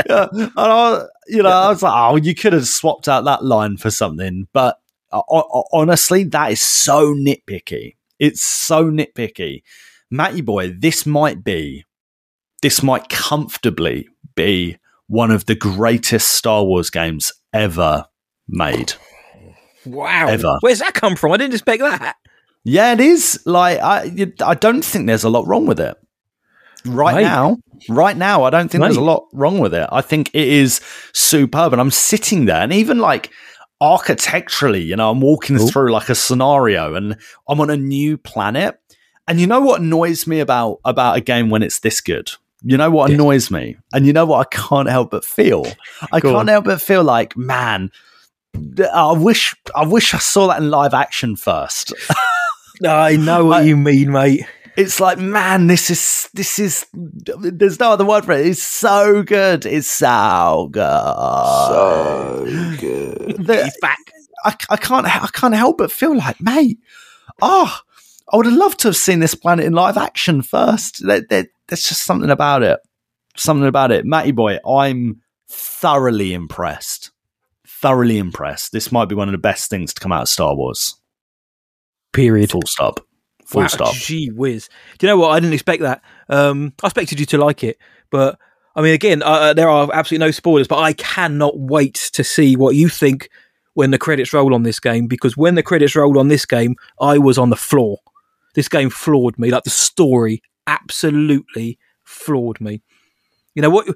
uh, 0.09 0.27
and 0.33 0.51
I, 0.57 1.05
you 1.27 1.41
know, 1.41 1.49
I 1.49 1.69
was 1.69 1.81
like, 1.83 1.93
"Oh, 1.95 2.17
you 2.17 2.35
could 2.35 2.51
have 2.53 2.67
swapped 2.67 3.07
out 3.07 3.23
that 3.25 3.45
line 3.45 3.77
for 3.77 3.91
something," 3.91 4.47
but 4.53 4.77
uh, 5.13 5.21
honestly, 5.71 6.25
that 6.25 6.51
is 6.51 6.59
so 6.61 7.13
nitpicky. 7.13 7.95
It's 8.19 8.41
so 8.41 8.85
nitpicky. 8.85 9.61
Matty 10.11 10.41
boy, 10.41 10.71
this 10.77 11.05
might 11.05 11.43
be, 11.43 11.83
this 12.61 12.81
might 12.83 13.09
comfortably 13.09 14.07
be 14.35 14.77
one 15.07 15.31
of 15.31 15.45
the 15.45 15.55
greatest 15.55 16.29
Star 16.29 16.63
Wars 16.63 16.89
games 16.89 17.31
ever 17.53 18.05
made. 18.47 18.93
Wow. 19.85 20.27
Ever. 20.27 20.57
Where's 20.61 20.79
that 20.79 20.93
come 20.93 21.15
from? 21.15 21.31
I 21.31 21.37
didn't 21.37 21.53
expect 21.53 21.81
that. 21.81 22.15
Yeah, 22.63 22.93
it 22.93 22.99
is. 22.99 23.39
Like, 23.45 23.79
I, 23.79 24.31
I 24.43 24.55
don't 24.55 24.83
think 24.83 25.05
there's 25.05 25.23
a 25.23 25.29
lot 25.29 25.47
wrong 25.47 25.67
with 25.67 25.79
it. 25.79 25.95
Right 26.85 27.15
Right. 27.15 27.21
now, 27.23 27.57
right 27.89 28.15
now, 28.15 28.43
I 28.43 28.49
don't 28.51 28.69
think 28.69 28.83
there's 28.83 28.95
a 28.97 29.01
lot 29.01 29.25
wrong 29.33 29.57
with 29.59 29.73
it. 29.73 29.87
I 29.91 30.01
think 30.01 30.29
it 30.33 30.47
is 30.47 30.81
superb. 31.13 31.73
And 31.73 31.81
I'm 31.81 31.91
sitting 31.91 32.45
there 32.45 32.61
and 32.61 32.71
even 32.73 32.99
like 32.99 33.31
architecturally, 33.91 34.81
you 34.83 34.95
know, 34.95 35.09
I'm 35.11 35.21
walking 35.21 35.57
Cool. 35.57 35.69
through 35.69 35.91
like 35.91 36.09
a 36.09 36.15
scenario 36.15 36.93
and 36.95 37.15
I'm 37.47 37.59
on 37.61 37.69
a 37.69 37.77
new 37.77 38.17
planet. 38.17 38.79
And 39.27 39.39
you 39.39 39.47
know 39.47 39.61
what 39.61 39.81
annoys 39.81 40.27
me 40.27 40.39
about 40.39 40.79
about 40.85 41.17
a 41.17 41.21
game 41.21 41.49
when 41.49 41.63
it's 41.63 41.79
this 41.79 42.01
good? 42.01 42.31
You 42.63 42.77
know 42.77 42.89
what 42.89 43.11
annoys 43.11 43.51
me? 43.51 43.77
And 43.93 44.05
you 44.07 44.13
know 44.13 44.25
what 44.25 44.39
I 44.47 44.55
can't 44.57 44.89
help 44.89 45.11
but 45.11 45.23
feel? 45.25 45.65
I 46.11 46.19
Go 46.19 46.29
can't 46.29 46.37
on. 46.41 46.47
help 46.47 46.65
but 46.65 46.81
feel 46.81 47.03
like, 47.03 47.35
man, 47.37 47.91
I 48.93 49.11
wish 49.13 49.53
I 49.75 49.85
wish 49.85 50.13
I 50.13 50.19
saw 50.19 50.47
that 50.47 50.59
in 50.61 50.69
live 50.69 50.93
action 50.93 51.35
first. 51.35 51.93
I 52.85 53.15
know 53.17 53.45
what 53.45 53.61
I- 53.61 53.65
you 53.65 53.77
mean, 53.77 54.11
mate. 54.11 54.45
It's 54.77 54.99
like 54.99 55.17
man 55.17 55.67
this 55.67 55.89
is 55.89 56.29
this 56.33 56.59
is 56.59 56.85
there's 56.93 57.79
no 57.79 57.91
other 57.91 58.05
word 58.05 58.25
for 58.25 58.33
it 58.33 58.45
it's 58.45 58.61
so 58.63 59.23
good 59.23 59.65
it's 59.65 59.87
so 59.87 60.69
good 60.71 60.83
So 60.83 62.45
good. 62.79 63.45
The- 63.45 63.63
He's 63.65 63.77
back. 63.81 63.99
I, 64.43 64.55
I 64.69 64.77
can't 64.77 65.05
I 65.07 65.27
can't 65.33 65.55
help 65.55 65.79
but 65.79 65.91
feel 65.91 66.15
like, 66.15 66.39
mate, 66.39 66.77
oh, 67.41 67.79
I 68.31 68.37
would 68.37 68.45
have 68.45 68.53
loved 68.55 68.79
to 68.81 68.89
have 68.89 68.95
seen 68.95 69.19
this 69.19 69.33
planet 69.33 69.65
in 69.65 69.73
live 69.73 69.97
action 69.97 70.43
first. 70.43 71.03
There, 71.05 71.21
there, 71.29 71.47
there's 71.67 71.81
just 71.81 72.03
something 72.05 72.29
about 72.29 72.61
it. 72.61 72.79
Something 73.35 73.67
about 73.67 73.91
it. 73.91 74.05
Matty 74.05 74.31
boy, 74.31 74.59
I'm 74.67 75.21
thoroughly 75.49 76.33
impressed. 76.33 77.09
Thoroughly 77.67 78.19
impressed. 78.19 78.71
This 78.71 78.91
might 78.91 79.09
be 79.09 79.15
one 79.15 79.27
of 79.27 79.31
the 79.31 79.39
best 79.39 79.69
things 79.69 79.95
to 79.95 79.99
come 79.99 80.11
out 80.11 80.23
of 80.23 80.29
Star 80.29 80.55
Wars. 80.55 80.95
Period. 82.13 82.51
Full 82.51 82.61
stop. 82.67 82.99
Full 83.45 83.61
wow, 83.61 83.67
stop. 83.67 83.93
Gee 83.93 84.29
whiz. 84.29 84.69
Do 84.97 85.05
you 85.05 85.13
know 85.13 85.17
what? 85.17 85.29
I 85.29 85.39
didn't 85.39 85.53
expect 85.53 85.81
that. 85.81 86.01
Um, 86.29 86.73
I 86.83 86.87
expected 86.87 87.19
you 87.19 87.25
to 87.27 87.37
like 87.37 87.63
it, 87.63 87.77
but 88.09 88.39
I 88.75 88.81
mean, 88.81 88.93
again, 88.93 89.23
uh, 89.23 89.53
there 89.53 89.69
are 89.69 89.89
absolutely 89.93 90.25
no 90.25 90.31
spoilers, 90.31 90.67
but 90.67 90.79
I 90.79 90.93
cannot 90.93 91.57
wait 91.57 92.09
to 92.13 92.23
see 92.23 92.55
what 92.55 92.75
you 92.75 92.89
think 92.89 93.29
when 93.73 93.91
the 93.91 93.97
credits 93.97 94.33
roll 94.33 94.53
on 94.53 94.63
this 94.63 94.79
game 94.79 95.07
because 95.07 95.37
when 95.37 95.55
the 95.55 95.63
credits 95.63 95.95
rolled 95.95 96.17
on 96.17 96.27
this 96.27 96.45
game, 96.45 96.75
I 96.99 97.17
was 97.17 97.37
on 97.37 97.49
the 97.49 97.55
floor. 97.55 97.99
This 98.55 98.67
game 98.67 98.89
floored 98.89 99.37
me. 99.37 99.51
Like 99.51 99.63
the 99.63 99.69
story 99.69 100.41
absolutely 100.65 101.77
floored 102.03 102.59
me. 102.59 102.81
You 103.53 103.61
know 103.61 103.69
what? 103.69 103.87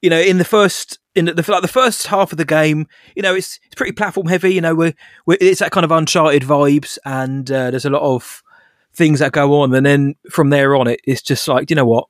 You 0.00 0.10
know, 0.10 0.20
in 0.20 0.38
the 0.38 0.44
first 0.44 0.98
in 1.16 1.24
the 1.24 1.44
like 1.48 1.62
the 1.62 1.68
first 1.68 2.06
half 2.06 2.30
of 2.30 2.38
the 2.38 2.44
game, 2.44 2.86
you 3.16 3.22
know, 3.22 3.34
it's 3.34 3.58
it's 3.66 3.74
pretty 3.74 3.92
platform 3.92 4.28
heavy. 4.28 4.54
You 4.54 4.60
know, 4.60 4.74
we're, 4.74 4.94
we're 5.26 5.38
it's 5.40 5.58
that 5.58 5.72
kind 5.72 5.84
of 5.84 5.90
Uncharted 5.90 6.42
vibes, 6.42 6.98
and 7.04 7.50
uh, 7.50 7.70
there's 7.70 7.84
a 7.84 7.90
lot 7.90 8.02
of 8.02 8.42
things 8.94 9.20
that 9.20 9.32
go 9.32 9.60
on, 9.60 9.74
and 9.74 9.86
then 9.86 10.14
from 10.30 10.50
there 10.50 10.76
on, 10.76 10.88
it, 10.88 11.00
it's 11.04 11.22
just 11.22 11.46
like, 11.48 11.70
you 11.70 11.76
know 11.76 11.84
what? 11.84 12.06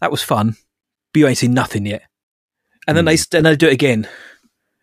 That 0.00 0.10
was 0.10 0.22
fun, 0.22 0.56
but 1.12 1.20
you 1.20 1.26
ain't 1.26 1.38
seen 1.38 1.54
nothing 1.54 1.86
yet. 1.86 2.02
And 2.86 2.96
then 2.96 3.04
they 3.04 3.16
hmm. 3.16 3.22
then 3.30 3.44
they 3.44 3.56
do 3.56 3.68
it 3.68 3.72
again, 3.72 4.08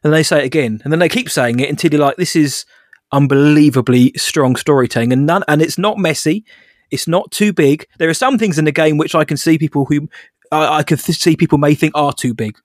and 0.04 0.14
they 0.14 0.24
say 0.24 0.40
it 0.40 0.46
again, 0.46 0.82
and 0.84 0.92
then 0.92 1.00
they 1.00 1.10
keep 1.10 1.30
saying 1.30 1.60
it 1.60 1.70
until 1.70 1.92
you're 1.92 2.02
like, 2.02 2.18
this 2.18 2.36
is 2.36 2.66
unbelievably 3.12 4.14
strong 4.16 4.56
storytelling, 4.56 5.14
and 5.14 5.26
none, 5.26 5.44
and 5.48 5.62
it's 5.62 5.78
not 5.78 5.98
messy. 5.98 6.46
It's 6.92 7.08
not 7.08 7.32
too 7.32 7.54
big. 7.54 7.86
There 8.00 8.10
are 8.10 8.16
some 8.16 8.38
things 8.38 8.58
in 8.58 8.66
the 8.66 8.72
game 8.72 8.98
which 8.98 9.14
I 9.14 9.24
can 9.24 9.38
see 9.38 9.58
people 9.60 9.86
who 9.86 10.10
I, 10.52 10.78
I 10.80 10.84
can 10.84 10.98
th- 10.98 11.18
see 11.18 11.36
people 11.36 11.58
may 11.58 11.76
think 11.76 11.94
are 11.96 12.14
too 12.14 12.34
big, 12.34 12.58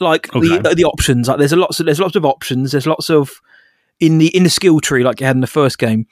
like 0.00 0.34
Okay. 0.34 0.58
the 0.58 0.74
the 0.74 0.84
options. 0.84 1.28
Like 1.28 1.38
there's 1.38 1.52
a 1.52 1.56
lots 1.56 1.80
of 1.80 1.86
there's 1.86 2.00
lots 2.00 2.16
of 2.16 2.24
options. 2.24 2.72
There's 2.72 2.86
lots 2.86 3.10
of 3.10 3.40
in 4.00 4.18
the 4.18 4.28
in 4.28 4.44
the 4.44 4.50
skill 4.50 4.80
tree 4.80 5.04
like 5.04 5.20
you 5.20 5.26
had 5.26 5.36
in 5.36 5.40
the 5.40 5.46
first 5.46 5.78
game. 5.78 6.06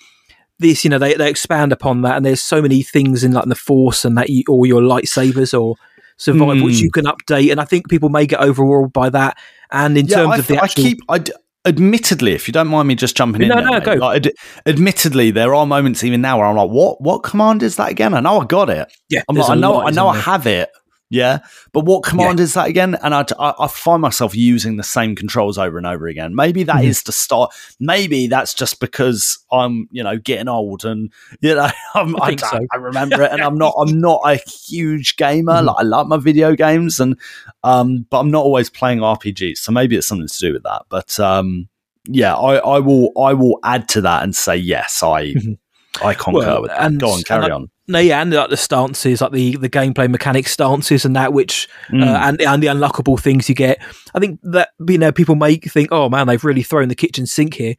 This 0.60 0.84
you 0.84 0.90
know 0.90 0.98
they, 0.98 1.14
they 1.14 1.28
expand 1.28 1.72
upon 1.72 2.02
that, 2.02 2.16
and 2.16 2.24
there's 2.24 2.40
so 2.42 2.62
many 2.62 2.82
things 2.82 3.24
in 3.24 3.32
like 3.32 3.46
the 3.46 3.54
force 3.56 4.04
and 4.04 4.16
that 4.16 4.30
you, 4.30 4.44
or 4.48 4.66
your 4.66 4.80
lightsabers 4.82 5.58
or 5.60 5.74
survival 6.16 6.62
which 6.64 6.76
Hmm. 6.78 6.84
you 6.84 6.90
can 6.90 7.06
update. 7.06 7.50
And 7.50 7.60
I 7.60 7.64
think 7.64 7.88
people 7.88 8.10
may 8.10 8.26
get 8.26 8.40
overawed 8.40 8.92
by 8.92 9.08
that. 9.10 9.36
And 9.72 9.96
in 9.98 10.06
terms 10.06 10.32
I, 10.34 10.38
of 10.38 10.46
the 10.46 10.58
I 10.58 10.64
actual, 10.64 10.84
keep. 10.84 10.98
I 11.08 11.18
d- 11.18 11.32
admittedly, 11.66 12.32
if 12.32 12.46
you 12.48 12.52
don't 12.52 12.68
mind 12.68 12.88
me 12.88 12.94
just 12.94 13.16
jumping 13.16 13.42
in, 13.42 13.48
No, 13.48 13.56
there, 13.56 13.64
no, 13.64 13.70
mate, 13.72 13.84
go. 13.84 13.92
like, 13.94 14.26
ad- 14.26 14.32
admittedly, 14.66 15.30
there 15.30 15.54
are 15.54 15.66
moments 15.66 16.04
even 16.04 16.20
now 16.20 16.38
where 16.38 16.46
I'm 16.46 16.56
like, 16.56 16.70
"What? 16.70 17.00
What 17.00 17.22
command 17.22 17.62
is 17.62 17.76
that 17.76 17.90
again?" 17.90 18.12
I 18.14 18.20
know 18.20 18.40
I 18.40 18.44
got 18.44 18.68
it. 18.70 18.90
yeah, 19.08 19.22
I'm 19.28 19.36
like, 19.36 19.48
I 19.50 19.54
know, 19.54 19.80
I 19.80 19.90
know, 19.90 20.08
I 20.08 20.16
have 20.18 20.46
it. 20.46 20.68
Yeah, 21.12 21.40
but 21.72 21.84
what 21.84 22.04
command 22.04 22.38
is 22.38 22.54
that 22.54 22.68
again? 22.68 22.94
And 23.02 23.12
I, 23.14 23.24
I, 23.36 23.52
I 23.58 23.66
find 23.66 24.00
myself 24.00 24.32
using 24.36 24.76
the 24.76 24.84
same 24.84 25.16
controls 25.16 25.58
over 25.58 25.76
and 25.76 25.84
over 25.84 26.06
again. 26.06 26.36
Maybe 26.36 26.62
that 26.62 26.84
is 26.84 27.00
Mhm. 27.00 27.04
to 27.06 27.12
start. 27.12 27.52
Maybe 27.80 28.28
that's 28.28 28.54
just 28.54 28.78
because 28.78 29.38
I'm, 29.50 29.88
you 29.90 30.04
know, 30.04 30.18
getting 30.18 30.46
old 30.46 30.84
and 30.84 31.12
you 31.40 31.56
know, 31.56 31.68
I'm, 31.94 32.14
I 32.22 32.26
I, 32.28 32.36
so. 32.36 32.60
I 32.72 32.76
remember 32.78 33.22
it, 33.24 33.32
and 33.32 33.42
I'm 33.42 33.58
not, 33.58 33.74
I'm 33.76 34.00
not 34.00 34.20
a 34.24 34.36
huge 34.36 35.16
gamer. 35.16 35.54
Mhm. 35.54 35.64
Like 35.66 35.76
I 35.80 35.82
love 35.82 36.06
my 36.06 36.16
video 36.16 36.54
games, 36.54 37.00
and 37.00 37.18
um, 37.64 38.06
but 38.08 38.20
I'm 38.20 38.30
not 38.30 38.44
always 38.44 38.70
playing 38.70 39.00
RPGs. 39.00 39.58
So 39.58 39.72
maybe 39.72 39.96
it's 39.96 40.06
something 40.06 40.28
to 40.28 40.38
do 40.38 40.52
with 40.52 40.62
that. 40.62 40.82
But 40.90 41.18
um, 41.18 41.68
yeah, 42.06 42.36
I, 42.36 42.56
I 42.58 42.78
will, 42.78 43.10
I 43.20 43.34
will 43.34 43.58
add 43.64 43.88
to 43.90 44.00
that 44.02 44.22
and 44.22 44.34
say 44.36 44.56
yes, 44.56 45.02
I, 45.02 45.32
Mhm. 45.32 45.58
I 46.04 46.14
concur 46.14 46.38
Well, 46.38 46.62
with 46.62 46.70
that. 46.70 46.82
and- 46.86 47.00
Go 47.00 47.10
on, 47.10 47.22
carry 47.24 47.50
on. 47.50 47.68
No, 47.90 47.98
yeah, 47.98 48.22
and 48.22 48.32
like 48.32 48.50
the 48.50 48.56
stances, 48.56 49.20
like 49.20 49.32
the 49.32 49.56
the 49.56 49.68
gameplay 49.68 50.08
mechanic 50.08 50.46
stances, 50.46 51.04
and 51.04 51.16
that 51.16 51.32
which 51.32 51.68
Mm. 51.90 52.02
uh, 52.04 52.18
and 52.22 52.40
and 52.40 52.62
the 52.62 52.68
unlockable 52.68 53.18
things 53.20 53.48
you 53.48 53.54
get. 53.54 53.78
I 54.14 54.20
think 54.20 54.38
that 54.44 54.70
you 54.88 54.96
know 54.98 55.12
people 55.12 55.34
may 55.34 55.56
think, 55.56 55.88
oh 55.90 56.08
man, 56.08 56.26
they've 56.26 56.44
really 56.44 56.62
thrown 56.62 56.88
the 56.88 56.94
kitchen 56.94 57.26
sink 57.26 57.54
here, 57.54 57.74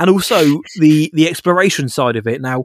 and 0.00 0.10
also 0.10 0.60
the 0.80 1.10
the 1.14 1.28
exploration 1.28 1.88
side 1.88 2.16
of 2.16 2.26
it. 2.26 2.40
Now, 2.40 2.64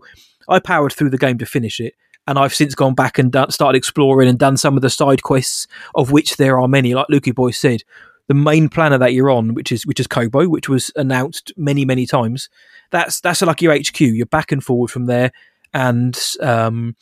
I 0.50 0.60
powered 0.60 0.94
through 0.94 1.12
the 1.12 1.18
game 1.18 1.38
to 1.38 1.46
finish 1.46 1.80
it, 1.80 1.94
and 2.26 2.40
I've 2.40 2.56
since 2.56 2.74
gone 2.74 2.96
back 2.96 3.20
and 3.20 3.32
done, 3.32 3.52
started 3.52 3.78
exploring 3.78 4.28
and 4.28 4.40
done 4.40 4.58
some 4.58 4.76
of 4.76 4.82
the 4.82 4.90
side 4.90 5.22
quests, 5.22 5.68
of 5.94 6.12
which 6.12 6.38
there 6.38 6.60
are 6.60 6.68
many. 6.68 6.96
Like 6.96 7.08
Lukey 7.12 7.34
Boy 7.36 7.52
said, 7.52 7.84
the 8.28 8.34
main 8.34 8.70
planner 8.70 8.98
that 8.98 9.14
you're 9.14 9.30
on, 9.30 9.54
which 9.54 9.72
is 9.72 9.86
which 9.86 10.00
is 10.00 10.08
Koboh, 10.08 10.48
which 10.50 10.68
was 10.68 10.92
announced 10.96 11.54
many 11.58 11.86
many 11.86 12.06
times. 12.08 12.50
That's 12.90 13.22
that's 13.22 13.42
like 13.44 13.62
your 13.62 13.76
HQ. 13.76 14.00
You're 14.00 14.26
back 14.26 14.52
and 14.52 14.64
forward 14.64 14.90
from 14.90 15.06
there, 15.06 15.32
and 15.78 16.20
um, 16.42 16.96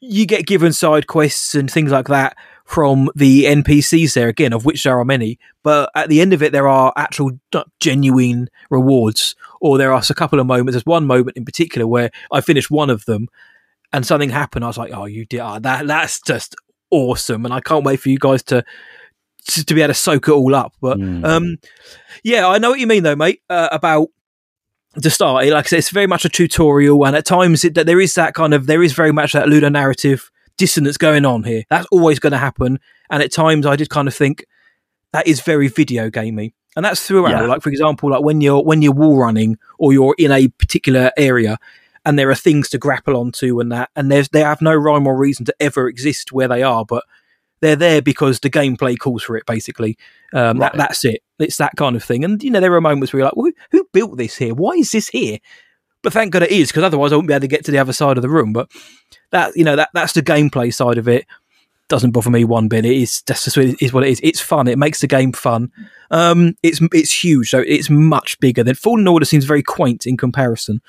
you 0.00 0.26
get 0.26 0.46
given 0.46 0.72
side 0.72 1.06
quests 1.08 1.54
and 1.54 1.68
things 1.70 1.90
like 1.90 2.06
that 2.06 2.36
from 2.64 3.10
the 3.14 3.44
NPCs 3.44 4.14
there 4.14 4.28
again, 4.28 4.52
of 4.52 4.64
which 4.64 4.82
there 4.84 4.98
are 4.98 5.04
many. 5.04 5.38
But 5.62 5.90
at 5.94 6.08
the 6.08 6.20
end 6.20 6.32
of 6.32 6.42
it, 6.42 6.52
there 6.52 6.68
are 6.68 6.92
actual 6.96 7.32
genuine 7.80 8.48
rewards, 8.70 9.34
or 9.60 9.78
there 9.78 9.92
are 9.92 10.02
a 10.08 10.14
couple 10.14 10.38
of 10.40 10.46
moments. 10.46 10.74
There's 10.74 10.86
one 10.86 11.06
moment 11.06 11.36
in 11.36 11.44
particular 11.44 11.86
where 11.86 12.10
I 12.30 12.40
finished 12.40 12.70
one 12.70 12.90
of 12.90 13.04
them, 13.06 13.28
and 13.92 14.06
something 14.06 14.30
happened. 14.30 14.64
I 14.64 14.68
was 14.68 14.78
like, 14.78 14.92
"Oh, 14.92 15.06
you 15.06 15.24
did 15.26 15.40
oh, 15.40 15.58
that! 15.60 15.86
That's 15.86 16.20
just 16.20 16.54
awesome!" 16.90 17.44
And 17.44 17.54
I 17.54 17.60
can't 17.60 17.84
wait 17.84 18.00
for 18.00 18.08
you 18.10 18.18
guys 18.18 18.42
to 18.44 18.64
to, 19.48 19.64
to 19.64 19.74
be 19.74 19.80
able 19.82 19.94
to 19.94 19.94
soak 19.94 20.28
it 20.28 20.32
all 20.32 20.54
up. 20.54 20.72
But 20.80 20.98
Mm. 20.98 21.24
um, 21.24 21.56
yeah, 22.24 22.48
I 22.48 22.58
know 22.58 22.70
what 22.70 22.80
you 22.80 22.86
mean, 22.86 23.02
though, 23.04 23.16
mate. 23.16 23.42
Uh, 23.48 23.68
about 23.72 24.08
to 25.02 25.10
start, 25.10 25.46
like 25.46 25.66
I 25.66 25.68
said, 25.68 25.78
it's 25.78 25.90
very 25.90 26.06
much 26.06 26.24
a 26.24 26.28
tutorial, 26.28 27.06
and 27.06 27.16
at 27.16 27.24
times 27.24 27.64
it, 27.64 27.74
there 27.74 28.00
is 28.00 28.14
that 28.14 28.34
kind 28.34 28.54
of 28.54 28.66
there 28.66 28.82
is 28.82 28.92
very 28.92 29.12
much 29.12 29.32
that 29.32 29.46
ludonarrative 29.46 30.30
dissonance 30.56 30.96
going 30.96 31.24
on 31.24 31.42
here. 31.44 31.64
That's 31.70 31.86
always 31.90 32.18
going 32.18 32.32
to 32.32 32.38
happen, 32.38 32.80
and 33.10 33.22
at 33.22 33.32
times 33.32 33.66
I 33.66 33.76
did 33.76 33.90
kind 33.90 34.08
of 34.08 34.14
think 34.14 34.46
that 35.12 35.26
is 35.26 35.40
very 35.40 35.68
video 35.68 36.10
gamey, 36.10 36.54
and 36.76 36.84
that's 36.84 37.06
throughout. 37.06 37.30
Yeah. 37.30 37.46
Like 37.46 37.62
for 37.62 37.70
example, 37.70 38.10
like 38.10 38.22
when 38.22 38.40
you're 38.40 38.62
when 38.62 38.82
you're 38.82 38.92
wall 38.92 39.18
running 39.18 39.58
or 39.78 39.92
you're 39.92 40.14
in 40.18 40.32
a 40.32 40.48
particular 40.48 41.10
area. 41.16 41.58
And 42.04 42.16
there 42.16 42.30
are 42.30 42.36
things 42.36 42.68
to 42.68 42.78
grapple 42.78 43.16
onto, 43.16 43.58
and 43.58 43.72
that, 43.72 43.90
and 43.96 44.12
there's 44.12 44.28
they 44.28 44.42
have 44.42 44.62
no 44.62 44.72
rhyme 44.72 45.08
or 45.08 45.16
reason 45.16 45.44
to 45.46 45.54
ever 45.58 45.88
exist 45.88 46.30
where 46.30 46.46
they 46.46 46.62
are, 46.62 46.84
but 46.84 47.02
they're 47.60 47.76
there 47.76 48.02
because 48.02 48.40
the 48.40 48.50
gameplay 48.50 48.98
calls 48.98 49.22
for 49.22 49.36
it. 49.36 49.46
Basically, 49.46 49.96
um, 50.32 50.58
Right. 50.58 50.72
that, 50.72 50.76
that's 50.78 51.04
it. 51.04 51.22
It's 51.38 51.56
that 51.56 51.72
kind 51.76 51.96
of 51.96 52.04
thing. 52.04 52.24
And 52.24 52.42
you 52.42 52.50
know, 52.50 52.60
there 52.60 52.74
are 52.74 52.80
moments 52.80 53.12
where 53.12 53.20
you're 53.20 53.26
like, 53.26 53.36
well, 53.36 53.50
who, 53.70 53.78
who 53.78 53.88
built 53.92 54.16
this 54.16 54.36
here? 54.36 54.54
Why 54.54 54.72
is 54.72 54.90
this 54.90 55.08
here? 55.08 55.38
But 56.02 56.12
thank 56.12 56.32
God 56.32 56.42
it 56.44 56.52
is, 56.52 56.68
because 56.68 56.84
otherwise 56.84 57.12
I 57.12 57.16
wouldn't 57.16 57.28
be 57.28 57.34
able 57.34 57.40
to 57.40 57.48
get 57.48 57.64
to 57.64 57.70
the 57.72 57.78
other 57.78 57.92
side 57.92 58.16
of 58.16 58.22
the 58.22 58.28
room. 58.28 58.52
But 58.52 58.70
that 59.30 59.56
you 59.56 59.64
know, 59.64 59.76
that 59.76 59.88
that's 59.92 60.12
the 60.12 60.22
gameplay 60.22 60.72
side 60.72 60.98
of 60.98 61.08
it. 61.08 61.26
Doesn't 61.88 62.10
bother 62.10 62.30
me 62.30 62.44
one 62.44 62.66
bit. 62.68 62.84
It 62.84 62.96
is 62.96 63.22
that's 63.26 63.44
just 63.44 63.56
what 63.56 63.66
it 63.66 63.80
is. 63.80 63.92
What 63.92 64.04
it 64.04 64.10
is. 64.10 64.20
It's 64.22 64.40
fun. 64.40 64.66
It 64.66 64.78
makes 64.78 65.00
the 65.00 65.06
game 65.06 65.32
fun. 65.32 65.70
Um, 66.10 66.54
it's 66.62 66.80
it's 66.92 67.24
huge. 67.24 67.50
So 67.50 67.60
it's 67.66 67.88
much 67.88 68.38
bigger 68.40 68.64
than 68.64 68.74
Fallen 68.74 69.06
Order. 69.06 69.24
Seems 69.24 69.44
very 69.44 69.62
quaint 69.62 70.06
in 70.06 70.16
comparison. 70.16 70.80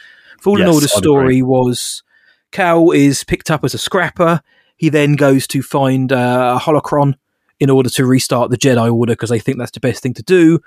Fallen 0.41 0.65
Yes, 0.65 0.73
Order's 0.73 0.93
I'd 0.93 0.97
story 1.03 1.41
was 1.43 2.03
Cal 2.51 2.91
is 2.91 3.23
picked 3.23 3.51
up 3.51 3.63
as 3.63 3.73
a 3.73 3.77
scrapper. 3.77 4.41
He 4.77 4.89
then 4.89 5.15
goes 5.15 5.47
to 5.47 5.61
find 5.61 6.11
uh, 6.13 6.57
a 6.57 6.63
holocron 6.63 7.15
in 7.59 7.69
order 7.69 7.89
to 7.89 8.05
restart 8.05 8.51
the 8.51 8.57
Jedi 8.57 8.93
Order 8.93 9.13
because 9.13 9.29
they 9.29 9.39
think 9.39 9.57
that's 9.57 9.71
the 9.71 9.79
best 9.79 10.01
thing 10.03 10.13
to 10.13 10.23
do. 10.23 10.59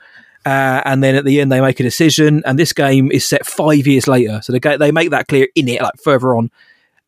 Uh, 0.44 0.80
and 0.84 1.02
then 1.04 1.14
at 1.14 1.24
the 1.24 1.40
end, 1.40 1.52
they 1.52 1.60
make 1.60 1.78
a 1.80 1.82
decision. 1.84 2.42
And 2.44 2.58
this 2.58 2.72
game 2.72 3.12
is 3.12 3.26
set 3.28 3.46
five 3.46 3.86
years 3.86 4.08
later, 4.08 4.40
so 4.42 4.52
they 4.52 4.76
they 4.76 4.90
make 4.90 5.10
that 5.10 5.28
clear 5.28 5.46
in 5.54 5.68
it, 5.68 5.80
like 5.82 5.94
further 6.02 6.34
on, 6.34 6.50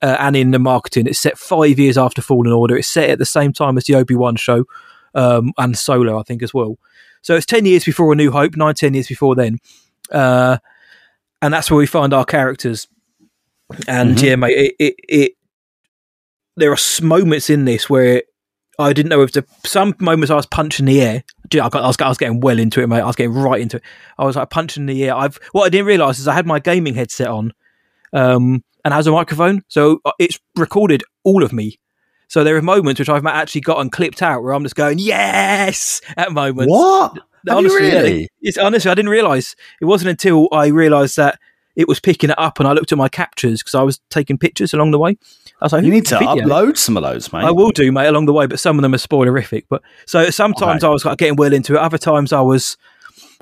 uh, 0.03 0.17
and 0.21 0.37
in 0.37 0.51
the 0.53 0.59
marketing, 0.59 1.07
it's 1.07 1.19
set 1.19 1.39
five 1.39 1.79
years 1.79 1.97
after 1.99 2.23
Fallen 2.23 2.53
Order. 2.53 2.77
It's 2.77 2.89
set 2.89 3.11
at 3.11 3.19
the 3.19 3.25
same 3.27 3.53
time 3.53 3.77
as 3.79 3.85
the 3.85 3.95
Obi 3.95 4.15
Wan 4.15 4.37
show 4.37 4.65
um, 5.15 5.53
and 5.59 5.77
Solo, 5.77 6.21
I 6.21 6.23
think, 6.25 6.43
as 6.43 6.53
well. 6.55 6.77
So 7.23 7.35
it's 7.35 7.47
ten 7.47 7.65
years 7.67 7.85
before 7.85 8.13
A 8.13 8.17
New 8.17 8.31
Hope, 8.33 8.55
nine 8.57 8.75
ten 8.75 8.95
years 8.95 9.09
before 9.09 9.35
then, 9.35 9.59
uh, 10.11 10.59
and 11.41 11.53
that's 11.55 11.71
where 11.71 11.79
we 11.79 11.87
find 11.87 12.13
our 12.13 12.25
characters. 12.27 12.87
And 13.89 14.17
Mhm. 14.17 14.23
yeah, 14.23 14.37
mate, 14.37 14.57
it, 14.59 14.75
it, 14.79 14.95
it 15.09 15.33
there 16.57 16.73
are 16.73 16.79
moments 17.03 17.51
in 17.51 17.65
this 17.65 17.89
where 17.89 18.23
I 18.79 18.93
didn't 18.93 19.11
know 19.11 19.23
if 19.23 19.33
the 19.33 19.45
some 19.65 19.95
moments 20.01 20.31
I 20.31 20.35
was 20.37 20.47
punching 20.47 20.87
the 20.87 21.01
air. 21.01 21.25
Dude, 21.49 21.61
I, 21.61 21.69
got, 21.69 21.83
I, 21.83 21.87
was, 21.87 22.01
I 22.01 22.09
was 22.09 22.19
getting 22.19 22.41
well 22.41 22.59
into 22.59 22.81
it, 22.81 22.87
mate. 22.87 23.01
I 23.01 23.07
was 23.07 23.17
getting 23.17 23.35
right 23.35 23.61
into 23.61 23.77
it. 23.77 23.83
I 24.19 24.25
was 24.25 24.37
like 24.37 24.51
punching 24.51 24.87
the 24.87 25.05
air. 25.05 25.15
I've 25.15 25.39
what 25.53 25.65
I 25.65 25.69
didn't 25.69 25.87
realize 25.87 26.19
is 26.19 26.29
I 26.29 26.35
had 26.35 26.47
my 26.47 26.59
gaming 26.59 26.95
headset 26.95 27.29
on, 27.29 27.53
um, 28.13 28.65
and 28.85 28.95
has 28.95 29.07
a 29.07 29.13
microphone, 29.13 29.63
so 29.69 30.01
uh, 30.05 30.13
it's 30.19 30.41
recorded 30.57 31.05
all 31.25 31.43
of 31.43 31.53
me. 31.53 31.79
So 32.29 32.45
there 32.45 32.57
are 32.57 32.63
moments 32.63 32.99
which 32.99 33.11
I've 33.11 33.27
actually 33.27 33.61
gotten 33.61 33.91
clipped 33.91 34.23
out 34.23 34.43
where 34.43 34.55
I'm 34.55 34.63
just 34.63 34.75
going 34.75 34.99
yes 34.99 36.01
at 36.17 36.33
moments. 36.33 36.71
What? 36.71 37.19
Honestly, 37.51 37.81
really? 37.83 38.29
it's 38.41 38.57
honestly 38.57 38.91
I 38.91 38.95
didn't 38.95 39.11
realize. 39.11 39.55
It 39.81 39.85
wasn't 39.85 40.11
until 40.11 40.49
I 40.53 40.69
realized 40.69 41.17
that 41.17 41.39
it 41.77 41.89
was 41.89 42.01
picking 42.01 42.31
it 42.31 42.39
up, 42.39 42.59
and 42.59 42.69
I 42.69 42.73
looked 42.73 42.93
at 42.93 42.99
my 42.99 43.09
captures 43.09 43.63
because 43.63 43.75
I 43.75 43.83
was 43.83 44.01
taking 44.11 44.39
pictures 44.39 44.73
along 44.73 44.93
the 44.93 44.99
way. 44.99 45.19
I 45.61 45.65
was 45.67 45.73
like, 45.73 45.83
You 45.85 45.91
"Who 45.91 45.95
need 45.97 46.07
to 46.07 46.19
video?" 46.19 46.35
upload 46.47 46.77
some 46.77 46.97
of 46.97 47.03
those, 47.03 47.33
mate. 47.33 47.45
I 47.45 47.51
will 47.53 47.71
do, 47.71 47.93
mate, 47.93 48.07
along 48.09 48.27
the 48.27 48.33
way, 48.33 48.47
but 48.47 48.59
some 48.59 48.79
of 48.79 48.83
them 48.83 48.95
are 48.95 48.99
spoilerific. 48.99 49.65
But 49.69 49.83
so 50.07 50.29
sometimes. 50.31 50.83
I 50.85 50.89
was 50.89 51.05
like 51.05 51.19
getting 51.19 51.37
well 51.37 51.53
into 51.53 51.75
it. 51.75 51.79
Other 51.79 51.99
times 51.99 52.33
I 52.33 52.41
was 52.41 52.77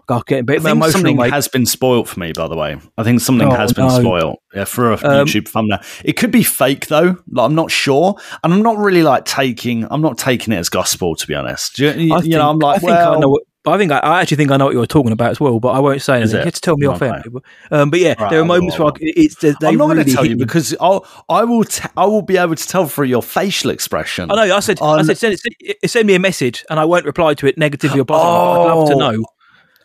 Got 0.07 0.27
getting 0.27 0.41
a 0.41 0.45
bit 0.45 0.59
I 0.61 0.63
think 0.65 0.73
emotional, 0.73 0.93
something 0.93 1.17
mate. 1.19 1.33
has 1.33 1.47
been 1.47 1.67
spoilt 1.67 2.09
for 2.09 2.19
me, 2.19 2.33
by 2.33 2.49
the 2.49 2.57
way. 2.57 2.77
I 2.99 3.05
think 3.05 3.21
something 3.21 3.47
Oh, 3.47 3.55
has 3.55 3.73
been 3.73 3.87
no. 3.87 4.01
spoilt. 4.01 4.43
Yeah, 4.53 4.65
for 4.65 4.91
a 4.91 4.95
Um, 4.95 5.27
YouTube 5.27 5.47
thumbnail. 5.47 5.79
It 6.05 6.15
could 6.15 6.33
be 6.33 6.43
fake 6.43 6.89
though. 6.89 7.17
Like, 7.31 7.45
I'm 7.47 7.55
not 7.55 7.71
sure, 7.71 8.17
and 8.43 8.53
I'm 8.53 8.63
not 8.63 8.77
really 8.79 9.05
like 9.05 9.25
taking. 9.25 9.87
I'm 9.89 10.01
not 10.01 10.19
taking 10.19 10.53
it 10.53 10.57
as 10.57 10.69
gospel, 10.69 11.15
to 11.15 11.27
be 11.29 11.35
honest. 11.37 11.79
You, 11.79 11.91
you- 11.91 12.21
think, 12.23 12.33
know, 12.33 12.51
I'm 12.51 12.59
like, 12.59 12.77
I 12.77 12.79
think 12.81 12.91
well, 12.91 13.15
I 13.15 13.19
know. 13.21 13.29
What, 13.29 13.43
I 13.67 13.77
think 13.77 13.93
I, 13.93 13.99
I 13.99 14.21
actually 14.23 14.39
think 14.39 14.51
I 14.51 14.57
know 14.57 14.65
what 14.67 14.75
you're 14.75 14.87
talking 14.87 15.13
about 15.13 15.33
as 15.33 15.41
well, 15.41 15.61
but 15.61 15.69
I 15.73 15.81
won't 15.81 16.01
say 16.01 16.17
anything. 16.17 16.37
it? 16.37 16.39
You 16.41 16.45
have 16.47 16.55
to 16.55 16.61
tell 16.63 16.77
me 16.79 16.87
off 16.87 17.03
Okay. 17.03 17.15
air. 17.15 17.23
Um, 17.71 17.91
but 17.91 18.01
yeah, 18.01 18.15
Right, 18.19 18.31
there 18.31 18.41
are 18.41 18.45
moments 18.45 18.79
where 18.79 18.89
I, 18.89 18.93
it's 19.01 19.35
they 19.37 19.53
I'm 19.63 19.77
not 19.77 19.87
going 19.89 20.03
to 20.05 20.11
tell 20.13 20.25
you 20.25 20.37
me. 20.37 20.45
because 20.45 20.75
I'll, 20.81 21.07
I 21.29 21.45
will. 21.45 21.65
T- 21.65 21.87
I 21.97 22.07
will 22.07 22.23
be 22.23 22.39
able 22.39 22.55
to 22.55 22.67
tell 22.67 22.87
through 22.87 23.07
your 23.09 23.23
facial 23.23 23.71
expression. 23.71 24.31
I 24.31 24.47
know. 24.47 24.57
I 24.57 24.61
said, 24.61 24.79
I 24.81 25.03
said, 25.03 25.19
send, 25.19 25.39
send, 25.39 25.55
send 25.87 26.07
me 26.07 26.15
a 26.15 26.19
message, 26.19 26.65
and 26.71 26.81
I 26.81 26.87
won't 26.87 27.05
reply 27.05 27.35
to 27.35 27.47
it 27.47 27.59
negatively 27.59 28.01
or 28.01 28.05
positively. 28.07 28.35
but 28.39 28.61
I'd 28.63 28.67
love 28.75 28.89
to 28.89 28.95
Oh. 28.95 28.99
know. 29.11 29.25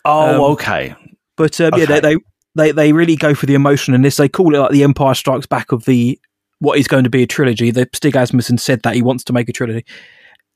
Oh, 0.05 0.35
um, 0.45 0.51
okay. 0.53 0.95
But 1.35 1.59
um, 1.59 1.77
yeah, 1.77 1.85
they, 1.85 1.99
they 1.99 2.15
they 2.55 2.71
they 2.71 2.93
really 2.93 3.17
go 3.17 3.33
for 3.33 3.45
the 3.45 3.55
emotion 3.55 3.93
in 3.93 4.03
this. 4.03 4.15
They 4.15 4.29
call 4.29 4.55
it 4.55 4.59
like 4.59 4.71
the 4.71 4.83
Empire 4.83 5.15
Strikes 5.15 5.47
Back 5.47 5.73
of 5.73 5.83
the 5.83 6.17
what 6.59 6.79
is 6.79 6.88
going 6.88 7.03
to 7.03 7.09
be 7.09 7.23
a 7.23 7.27
trilogy. 7.27 7.71
The 7.71 7.89
Stig 7.91 8.15
Asmussen 8.15 8.57
said 8.57 8.83
that 8.83 8.95
he 8.95 9.01
wants 9.01 9.25
to 9.25 9.33
make 9.33 9.49
a 9.49 9.51
trilogy. 9.51 9.83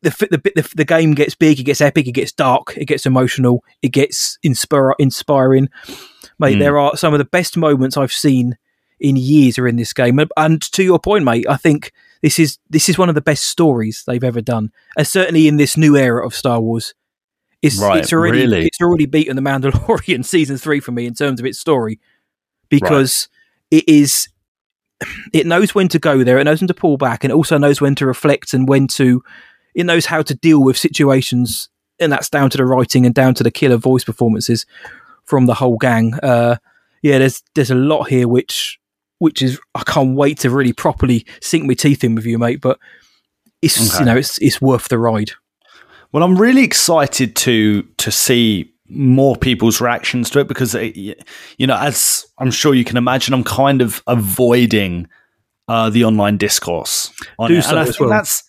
The 0.01 0.27
the 0.31 0.37
bit- 0.37 0.55
the, 0.55 0.69
the 0.75 0.85
game 0.85 1.13
gets 1.13 1.35
big, 1.35 1.59
it 1.59 1.63
gets 1.63 1.81
epic, 1.81 2.07
it 2.07 2.13
gets 2.13 2.31
dark, 2.31 2.73
it 2.77 2.85
gets 2.85 3.05
emotional, 3.05 3.63
it 3.81 3.89
gets 3.89 4.37
inspire, 4.43 4.93
inspiring. 4.99 5.69
Mate, 6.39 6.55
Mm. 6.55 6.59
there 6.59 6.79
are 6.79 6.95
some 6.95 7.13
of 7.13 7.17
the 7.17 7.25
best 7.25 7.57
moments 7.57 7.97
I've 7.97 8.13
seen 8.13 8.57
in 8.99 9.15
years 9.17 9.57
are 9.59 9.67
in 9.67 9.75
this 9.75 9.91
game. 9.93 10.19
And, 10.37 10.61
to 10.61 10.83
your 10.83 10.99
point, 10.99 11.23
mate, 11.25 11.45
I 11.49 11.57
think 11.57 11.91
this 12.21 12.39
is 12.39 12.57
this 12.69 12.87
is 12.89 12.97
one 12.97 13.09
of 13.09 13.15
the 13.15 13.21
best 13.21 13.43
stories 13.45 14.03
they've 14.07 14.23
ever 14.23 14.41
done, 14.41 14.71
and 14.97 15.05
certainly 15.07 15.47
in 15.49 15.57
this 15.57 15.75
new 15.75 15.97
era 15.97 16.25
of 16.25 16.33
Star 16.35 16.59
Wars. 16.61 16.93
It's, 17.61 17.77
Right, 17.77 17.99
it's 18.01 18.13
already 18.13 18.39
really? 18.39 18.65
it's 18.67 18.79
already 18.81 19.05
beaten 19.05 19.35
the 19.35 19.41
Mandalorian 19.41 20.23
season 20.33 20.57
three 20.57 20.79
for 20.79 20.93
me 20.93 21.05
in 21.05 21.13
terms 21.13 21.41
of 21.41 21.45
its 21.45 21.59
story 21.59 21.99
because 22.69 23.27
it 23.69 23.83
is 23.87 24.29
it 25.33 25.45
knows 25.45 25.73
when 25.75 25.87
to 25.89 25.99
go 25.99 26.23
there, 26.23 26.37
it 26.39 26.43
knows 26.45 26.61
when 26.61 26.67
to 26.69 26.73
pull 26.73 26.95
back, 26.97 27.23
and 27.23 27.31
it 27.31 27.35
also 27.35 27.57
knows 27.57 27.79
when 27.81 27.95
to 27.95 28.05
reflect 28.05 28.53
and 28.53 28.67
when 28.67 28.87
to 28.87 29.21
it 29.75 29.85
knows 29.85 30.05
how 30.05 30.21
to 30.21 30.35
deal 30.35 30.63
with 30.63 30.77
situations, 30.77 31.69
and 31.99 32.11
that's 32.11 32.29
down 32.29 32.49
to 32.51 32.57
the 32.57 32.65
writing 32.65 33.05
and 33.05 33.13
down 33.15 33.33
to 33.35 33.43
the 33.43 33.51
killer 33.51 33.77
voice 33.77 34.03
performances 34.03 34.65
from 35.25 35.45
the 35.45 35.53
whole 35.53 35.77
gang. 35.77 36.13
Uh, 36.23 36.57
yeah, 37.01 37.17
there's 37.19 37.43
there's 37.55 37.71
a 37.71 37.75
lot 37.75 38.09
here 38.09 38.27
which 38.27 38.79
which 39.19 39.41
is 39.41 39.59
I 39.75 39.83
can't 39.83 40.15
wait 40.15 40.39
to 40.39 40.49
really 40.49 40.73
properly 40.73 41.25
sink 41.41 41.65
my 41.65 41.73
teeth 41.73 42.03
in 42.03 42.15
with 42.15 42.25
you, 42.25 42.37
mate. 42.37 42.61
But 42.61 42.79
it's 43.61 43.93
Okay. 43.95 43.99
you 43.99 44.05
know 44.05 44.17
it's 44.17 44.37
it's 44.39 44.61
worth 44.61 44.87
the 44.89 44.97
ride. 44.97 45.31
Well, 46.11 46.23
I'm 46.23 46.37
really 46.37 46.63
excited 46.63 47.35
to 47.37 47.83
to 47.97 48.11
see 48.11 48.73
more 48.91 49.35
people's 49.35 49.79
reactions 49.79 50.31
to 50.31 50.39
it 50.39 50.47
because 50.47 50.73
it, 50.73 50.97
you 51.59 51.67
know, 51.67 51.77
as 51.77 52.25
I'm 52.39 52.49
sure 52.49 52.73
you 52.73 52.83
can 52.83 52.97
imagine, 52.97 53.35
I'm 53.35 53.43
kind 53.43 53.81
of 53.83 54.01
avoiding 54.07 55.07
uh, 55.67 55.91
the 55.91 56.03
online 56.05 56.37
discourse 56.37 57.11
on 57.37 57.51
Do 57.51 57.57
it, 57.57 57.61
so 57.61 57.69
and 57.71 57.79
I 57.79 57.85
think 57.85 57.99
well. 57.99 58.09
that's 58.09 58.48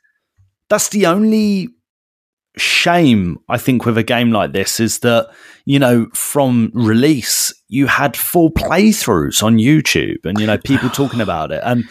that's 0.70 0.88
the 0.88 1.04
only 1.06 1.68
shame 2.56 3.38
I 3.48 3.58
think 3.58 3.84
with 3.84 3.96
a 3.96 4.02
game 4.02 4.32
like 4.32 4.52
this 4.52 4.80
is 4.80 5.00
that 5.00 5.30
you 5.66 5.78
know 5.78 6.08
from 6.14 6.70
release 6.74 7.54
you 7.68 7.86
had 7.86 8.16
full 8.16 8.50
playthroughs 8.50 9.42
on 9.42 9.56
YouTube 9.56 10.24
and 10.24 10.38
you 10.40 10.46
know 10.46 10.58
people 10.58 10.88
talking 10.90 11.20
about 11.20 11.52
it. 11.52 11.60
And 11.64 11.84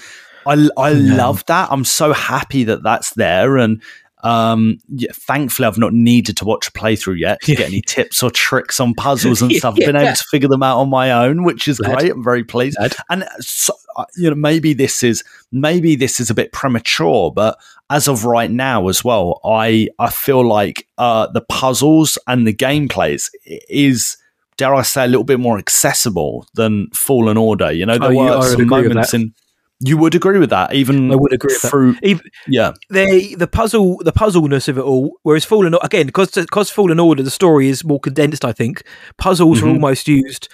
I 0.46 0.70
I 0.78 0.94
love 0.94 1.46
that. 1.46 1.70
I'm 1.72 1.86
so 1.86 2.14
happy 2.14 2.64
that 2.66 2.84
that's 2.84 3.14
there. 3.14 3.58
And 3.58 3.82
um 4.22 4.78
yeah, 4.90 5.12
thankfully 5.14 5.66
I've 5.66 5.78
not 5.78 5.94
needed 5.94 6.36
to 6.38 6.46
watch 6.46 6.68
a 6.68 6.72
playthrough 6.72 7.20
yet 7.20 7.40
to 7.44 7.56
get 7.56 7.68
any 7.68 7.82
tips 7.82 8.22
or 8.22 8.30
tricks 8.30 8.80
on 8.82 8.94
puzzles 8.94 9.42
and 9.44 9.54
stuff. 9.54 9.76
I've 9.80 9.86
been 9.86 9.96
able 9.96 10.14
to 10.14 10.24
figure 10.30 10.50
them 10.50 10.64
out 10.64 10.80
on 10.80 10.90
my 10.90 11.12
own 11.12 11.44
which 11.44 11.70
is 11.70 11.80
Glad. 11.80 12.00
great. 12.00 12.12
I'm 12.12 12.24
very 12.24 12.44
pleased. 12.44 12.78
Glad. 12.78 12.96
and 13.10 13.26
so, 13.40 13.74
you 14.18 14.30
know 14.30 14.36
maybe 14.36 14.74
this 14.74 15.04
is 15.04 15.24
maybe 15.52 15.96
this 15.96 16.20
is 16.20 16.30
a 16.30 16.34
bit 16.34 16.52
premature 16.52 17.32
but 17.32 17.58
as 17.90 18.08
of 18.08 18.26
right 18.26 18.52
now 18.52 18.88
as 18.88 19.04
well 19.04 19.40
i 19.46 19.88
i 20.00 20.10
feel 20.10 20.46
like 20.48 20.88
uh 20.98 21.28
the 21.28 21.42
puzzles 21.42 22.18
and 22.28 22.46
the 22.48 22.54
gameplays 22.54 23.30
is 23.70 24.18
dare 24.58 24.76
i 24.76 24.82
say 24.82 25.04
a 25.06 25.08
little 25.08 25.24
bit 25.24 25.40
more 25.40 25.58
accessible 25.58 26.46
than 26.56 26.88
fallen 26.92 27.38
order 27.38 27.72
you 27.72 27.86
know 27.86 27.98
there 27.98 28.12
Oh, 28.12 28.16
were 28.38 28.42
some 28.44 28.68
moments 28.68 29.14
in 29.14 29.34
you 29.82 29.98
would 29.98 30.14
agree 30.14 30.38
with 30.40 30.50
that 30.50 30.74
even 30.74 31.10
I 31.10 31.16
would 31.16 31.32
agree 31.32 31.54
with 31.54 31.62
that. 31.62 31.70
through 31.70 31.96
Even, 32.04 32.26
yeah 32.48 32.74
the 32.90 33.34
the 33.36 33.48
puzzle 33.48 33.98
the 34.04 34.12
puzzleness 34.12 34.68
of 34.68 34.78
it 34.78 34.82
all. 34.82 35.14
Whereas 35.24 35.46
Fallen 35.46 35.74
again 35.82 36.06
because 36.08 36.32
because 36.32 36.70
Fallen 36.70 37.00
Order 37.00 37.24
the 37.24 37.32
story 37.32 37.70
is 37.70 37.86
more 37.86 38.00
condensed. 38.02 38.44
I 38.44 38.52
think 38.52 38.84
puzzles 39.18 39.62
are 39.62 39.68
Mhm. 39.68 39.76
almost 39.76 40.10
used 40.10 40.50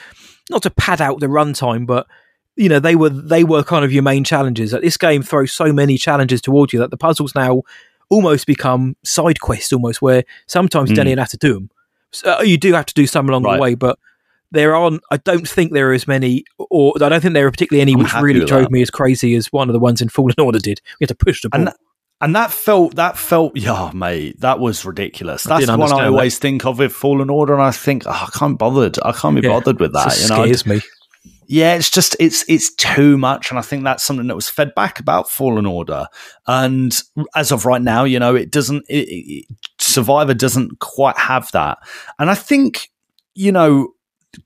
not 0.52 0.62
to 0.62 0.70
pad 0.70 1.02
out 1.02 1.22
the 1.22 1.26
runtime, 1.26 1.88
but 1.88 2.06
you 2.56 2.70
know 2.70 2.80
they 2.80 2.96
were 2.96 3.10
they 3.10 3.44
were 3.44 3.64
kind 3.64 3.84
of 3.86 3.92
your 3.92 4.04
main 4.04 4.24
challenges. 4.24 4.74
Like, 4.74 4.82
this 4.82 4.98
game 4.98 5.22
throws 5.24 5.52
so 5.54 5.72
many 5.74 5.98
challenges 5.98 6.42
towards 6.42 6.74
you 6.74 6.80
that 6.80 6.92
the 6.92 6.98
puzzles 6.98 7.36
now 7.36 7.64
almost 8.10 8.46
become 8.48 8.96
side 9.04 9.40
quests, 9.40 9.74
almost 9.74 10.02
where 10.02 10.24
sometimes 10.48 10.90
you 10.90 10.96
don't 10.96 11.06
Mm. 11.06 11.10
even 11.10 11.18
have 11.20 11.30
to 11.30 11.38
do 11.38 11.54
them. 11.56 11.70
So, 12.12 12.38
uh, 12.40 12.42
you 12.44 12.58
do 12.58 12.74
have 12.74 12.86
to 12.86 12.94
do 12.94 13.08
some 13.08 13.28
along 13.30 13.44
Right. 13.44 13.56
the 13.58 13.62
way, 13.62 13.76
but. 13.76 13.98
There 14.52 14.76
aren't. 14.76 15.02
I 15.12 15.18
don't 15.18 15.46
think 15.50 15.74
there 15.74 15.90
are 15.90 15.94
as 15.94 16.08
many, 16.08 16.46
or 16.70 16.94
I 17.02 17.10
don't 17.10 17.20
think 17.20 17.34
there 17.34 17.48
are 17.48 17.52
particularly 17.52 17.82
any 17.82 17.94
I'm 17.94 18.00
which 18.00 18.14
really 18.14 18.46
drove 18.46 18.66
that. 18.66 18.72
me 18.72 18.82
as 18.84 18.90
crazy 18.92 19.36
as 19.36 19.48
one 19.52 19.68
of 19.68 19.74
the 19.74 19.80
ones 19.80 20.02
in 20.02 20.08
Fallen 20.08 20.36
Order 20.40 20.60
did. 20.60 20.80
We 21.00 21.04
had 21.06 21.10
to 21.10 21.16
push 21.16 21.42
the 21.42 21.50
ball. 21.50 21.60
and 21.60 21.68
that, 21.68 21.76
and 22.22 22.36
that 22.36 22.52
felt 22.52 22.96
that 22.96 23.18
felt 23.18 23.58
yeah 23.58 23.92
mate 23.94 24.40
that 24.42 24.60
was 24.60 24.86
ridiculous 24.86 25.44
that's 25.44 25.66
the 25.66 25.72
one 25.72 25.80
i 25.82 25.84
understand 25.84 26.06
that. 26.06 26.12
always 26.12 26.38
think 26.38 26.64
of 26.64 26.80
with 26.80 26.94
fallen 26.94 27.30
order 27.30 27.54
and 27.54 27.64
i 27.64 27.72
think 27.72 28.04
oh, 28.06 28.12
i 28.12 28.30
can't 28.38 28.58
bothered 28.58 28.98
i 29.04 29.12
can't 29.12 29.36
be 29.36 29.42
Yeah. 29.42 29.50
bothered 29.50 29.80
with 29.82 29.92
that 29.94 30.14
It 30.16 30.22
you 30.22 30.30
know 30.30 30.44
scares 30.46 30.66
me. 30.66 30.80
Yeah 31.48 31.76
it's 31.76 31.90
just 31.90 32.16
it's 32.20 32.44
it's 32.48 32.74
too 32.76 33.18
much 33.18 33.50
and 33.50 33.60
i 33.60 33.62
think 33.62 33.84
that's 33.84 34.04
something 34.04 34.28
that 34.28 34.36
was 34.36 34.50
fed 34.50 34.74
back 34.76 35.00
about 35.00 35.30
fallen 35.30 35.66
order. 35.66 36.08
And 36.48 36.98
as 37.36 37.52
of 37.52 37.66
right 37.66 37.82
now 37.82 38.04
you 38.04 38.20
know 38.20 38.36
it 38.36 38.52
doesn't 38.52 38.86
it, 38.90 39.08
it, 39.08 39.46
survivor 39.80 40.34
doesn't 40.34 40.80
quite 40.80 41.18
have 41.18 41.52
that. 41.52 41.78
And 42.20 42.30
i 42.30 42.36
think 42.36 42.90
you 43.34 43.52
know 43.52 43.90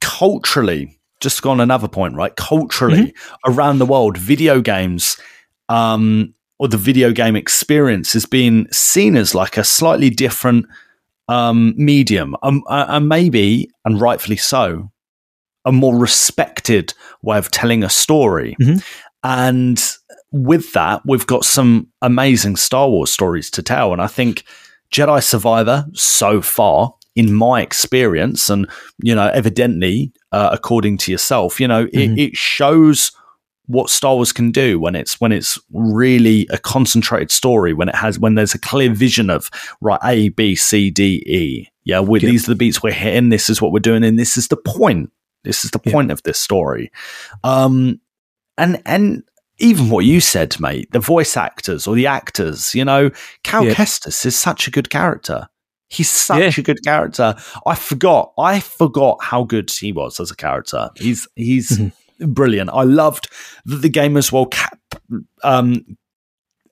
culturally 0.02 1.00
just 1.20 1.46
on 1.46 1.60
another 1.60 1.88
point 1.88 2.16
right? 2.16 2.36
Culturally 2.36 3.14
around 3.46 3.80
the 3.80 3.86
world 3.86 4.18
video 4.18 4.62
games 4.62 5.18
um 5.70 6.34
or 6.60 6.68
the 6.68 6.78
video 6.78 7.12
game 7.12 7.36
experience 7.36 8.16
is 8.16 8.26
being 8.26 8.68
seen 8.72 9.16
as 9.16 9.34
like 9.34 9.58
a 9.58 9.64
slightly 9.64 10.10
different 10.10 10.66
um 11.28 11.74
medium. 11.78 12.36
Um, 12.42 12.64
uh, 12.68 12.86
and 12.90 13.08
maybe 13.08 13.70
and 13.86 14.02
rightfully 14.02 14.38
so 14.38 14.92
a 15.66 15.72
more 15.72 15.96
respected 15.98 16.94
way 17.22 17.38
of 17.38 17.52
telling 17.52 17.84
a 17.84 17.90
story. 17.90 18.56
Mhm. 18.62 18.84
And 19.24 19.84
with 20.32 20.72
that, 20.74 21.02
we've 21.06 21.28
got 21.28 21.44
some 21.44 21.88
amazing 22.02 22.56
Star 22.56 22.90
Wars 22.90 23.12
stories 23.12 23.50
to 23.52 23.64
tell. 23.64 23.92
And 23.94 24.02
I 24.02 24.08
think 24.08 24.44
Jedi 24.94 25.22
Survivor, 25.24 25.86
so 25.94 26.42
far, 26.42 26.94
in 27.16 27.34
my 27.34 27.62
experience, 27.62 28.50
and, 28.50 28.68
you 29.04 29.14
know, 29.14 29.28
evidently, 29.34 30.14
uh, 30.32 30.50
according 30.52 30.98
to 31.00 31.12
yourself, 31.12 31.60
you 31.60 31.68
know, 31.68 31.86
Mhm. 31.88 32.18
it, 32.18 32.20
it 32.20 32.38
shows 32.38 33.12
what 33.66 33.90
Star 33.90 34.16
Wars 34.16 34.32
can 34.32 34.50
do 34.52 34.80
when 34.80 34.96
it's 34.96 35.20
when 35.22 35.32
it's 35.32 35.60
really 35.74 36.48
a 36.50 36.58
concentrated 36.58 37.30
story, 37.30 37.74
when 37.74 37.88
it 37.90 37.96
has 37.96 38.18
when 38.18 38.34
there's 38.36 38.56
a 38.56 38.60
clear 38.60 38.92
vision 38.94 39.30
of 39.30 39.50
right 39.82 40.00
A, 40.04 40.30
B, 40.30 40.56
C, 40.56 40.90
D, 40.90 41.22
E. 41.28 41.68
Yeah, 41.84 42.00
we, 42.00 42.20
Yeah. 42.20 42.30
these 42.32 42.46
are 42.48 42.52
the 42.52 42.56
beats 42.56 42.82
we're 42.82 42.94
hitting. 42.94 43.30
This 43.30 43.48
is 43.50 43.62
what 43.62 43.72
we're 43.72 43.80
doing, 43.80 44.04
and 44.04 44.18
this 44.18 44.38
is 44.38 44.48
the 44.48 44.58
point. 44.58 45.12
This 45.44 45.64
is 45.66 45.72
the 45.72 45.80
Yeah. 45.86 45.92
point 45.94 46.12
of 46.12 46.22
this 46.24 46.40
story. 46.40 46.92
Um, 47.44 48.00
and 48.58 48.82
and 48.86 49.24
even 49.60 49.90
what 49.90 50.06
you 50.06 50.20
said, 50.22 50.60
mate, 50.60 50.90
the 50.92 51.00
voice 51.00 51.36
actors 51.38 51.86
or 51.88 51.96
the 51.96 52.08
actors, 52.08 52.74
you 52.74 52.86
know, 52.86 53.12
Cal 53.44 53.66
Yeah. 53.66 53.74
Kestis 53.74 54.26
is 54.26 54.38
such 54.38 54.68
a 54.68 54.72
good 54.72 54.90
character. 54.90 55.48
He's 55.90 56.10
such 56.10 56.40
Yeah. 56.40 56.52
a 56.58 56.62
good 56.62 56.84
character. 56.84 57.36
I 57.66 57.76
forgot. 57.76 58.32
I 58.38 58.60
forgot 58.60 59.18
how 59.24 59.44
good 59.44 59.72
he 59.72 59.92
was 59.92 60.20
as 60.20 60.32
a 60.32 60.36
character. 60.36 60.90
He's 60.96 61.28
he's 61.36 61.78
Mm-hmm. 61.78 62.34
brilliant. 62.34 62.70
I 62.74 62.84
loved 62.84 63.28
that 63.66 63.82
the 63.82 63.90
game 63.90 64.16
as 64.18 64.32
well 64.32 64.46
cap, 64.46 64.78
um, 65.44 65.84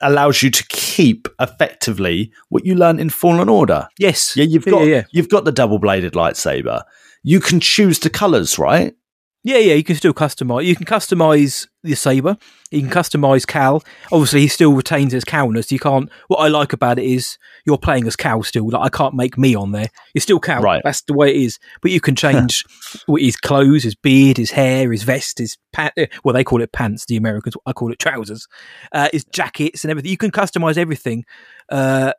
allows 0.02 0.44
you 0.44 0.52
to 0.52 0.64
keep 0.70 1.28
effectively 1.40 2.32
what 2.50 2.66
you 2.66 2.76
learn 2.76 3.00
in 3.00 3.10
Fallen 3.10 3.50
Order. 3.50 3.88
Yes. 3.98 4.36
Yeah, 4.38 4.44
you've 4.44 4.66
got 4.66 4.82
yeah, 4.82 4.96
yeah. 4.96 5.04
you've 5.12 5.30
got 5.30 5.46
the 5.46 5.52
double 5.52 5.80
bladed 5.80 6.14
lightsaber. 6.14 6.84
You 7.28 7.42
can 7.42 7.60
choose 7.60 8.00
the 8.00 8.10
colors, 8.10 8.58
right? 8.58 8.96
Yeah, 9.44 9.58
yeah, 9.58 9.74
you 9.74 9.84
can 9.84 9.98
still 9.98 10.14
customize. 10.14 10.64
You 10.64 10.78
can 10.78 10.86
customize 10.86 11.68
the 11.84 11.94
saber. 11.94 12.38
You 12.72 12.80
can 12.80 12.90
customize 12.90 13.46
Cal. 13.46 13.84
Obviously, 14.14 14.40
he 14.40 14.48
still 14.48 14.72
retains 14.72 15.12
his 15.12 15.26
Calness. 15.26 15.70
You 15.70 15.78
can't. 15.78 16.10
What 16.30 16.38
I 16.38 16.48
like 16.48 16.72
about 16.72 17.00
it 17.00 17.04
is 17.04 17.38
you're 17.66 17.78
playing 17.78 18.08
as 18.08 18.16
Cal 18.16 18.44
still. 18.44 18.70
Like 18.70 18.82
I 18.82 18.98
can't 18.98 19.14
make 19.14 19.38
me 19.38 19.56
on 19.56 19.74
there. 19.74 19.88
You're 20.14 20.22
still 20.22 20.40
Cal. 20.40 20.62
Right. 20.62 20.82
That's 20.86 21.02
the 21.02 21.16
way 21.16 21.36
it 21.36 21.42
is. 21.42 21.60
But 21.82 21.92
you 21.92 22.00
can 22.00 22.16
change 22.26 22.64
his 23.10 23.36
clothes, 23.36 23.84
his 23.84 23.96
beard, 23.96 24.38
his 24.38 24.52
hair, 24.52 24.90
his 24.90 25.04
vest, 25.04 25.40
his 25.40 25.58
pant. 25.74 25.94
Well, 26.24 26.34
they 26.34 26.46
call 26.46 26.62
it 26.62 26.72
pants. 26.72 27.08
The 27.08 27.18
Americans. 27.18 27.58
I 27.66 27.74
call 27.74 27.92
it 27.92 28.00
trousers. 28.00 28.48
Uh, 28.94 29.10
his 29.12 29.26
jackets 29.26 29.84
and 29.84 29.92
everything. 29.92 30.12
You 30.12 30.18
can 30.18 30.32
customize 30.32 30.78
everything. 30.78 31.26
Uh, 31.68 32.14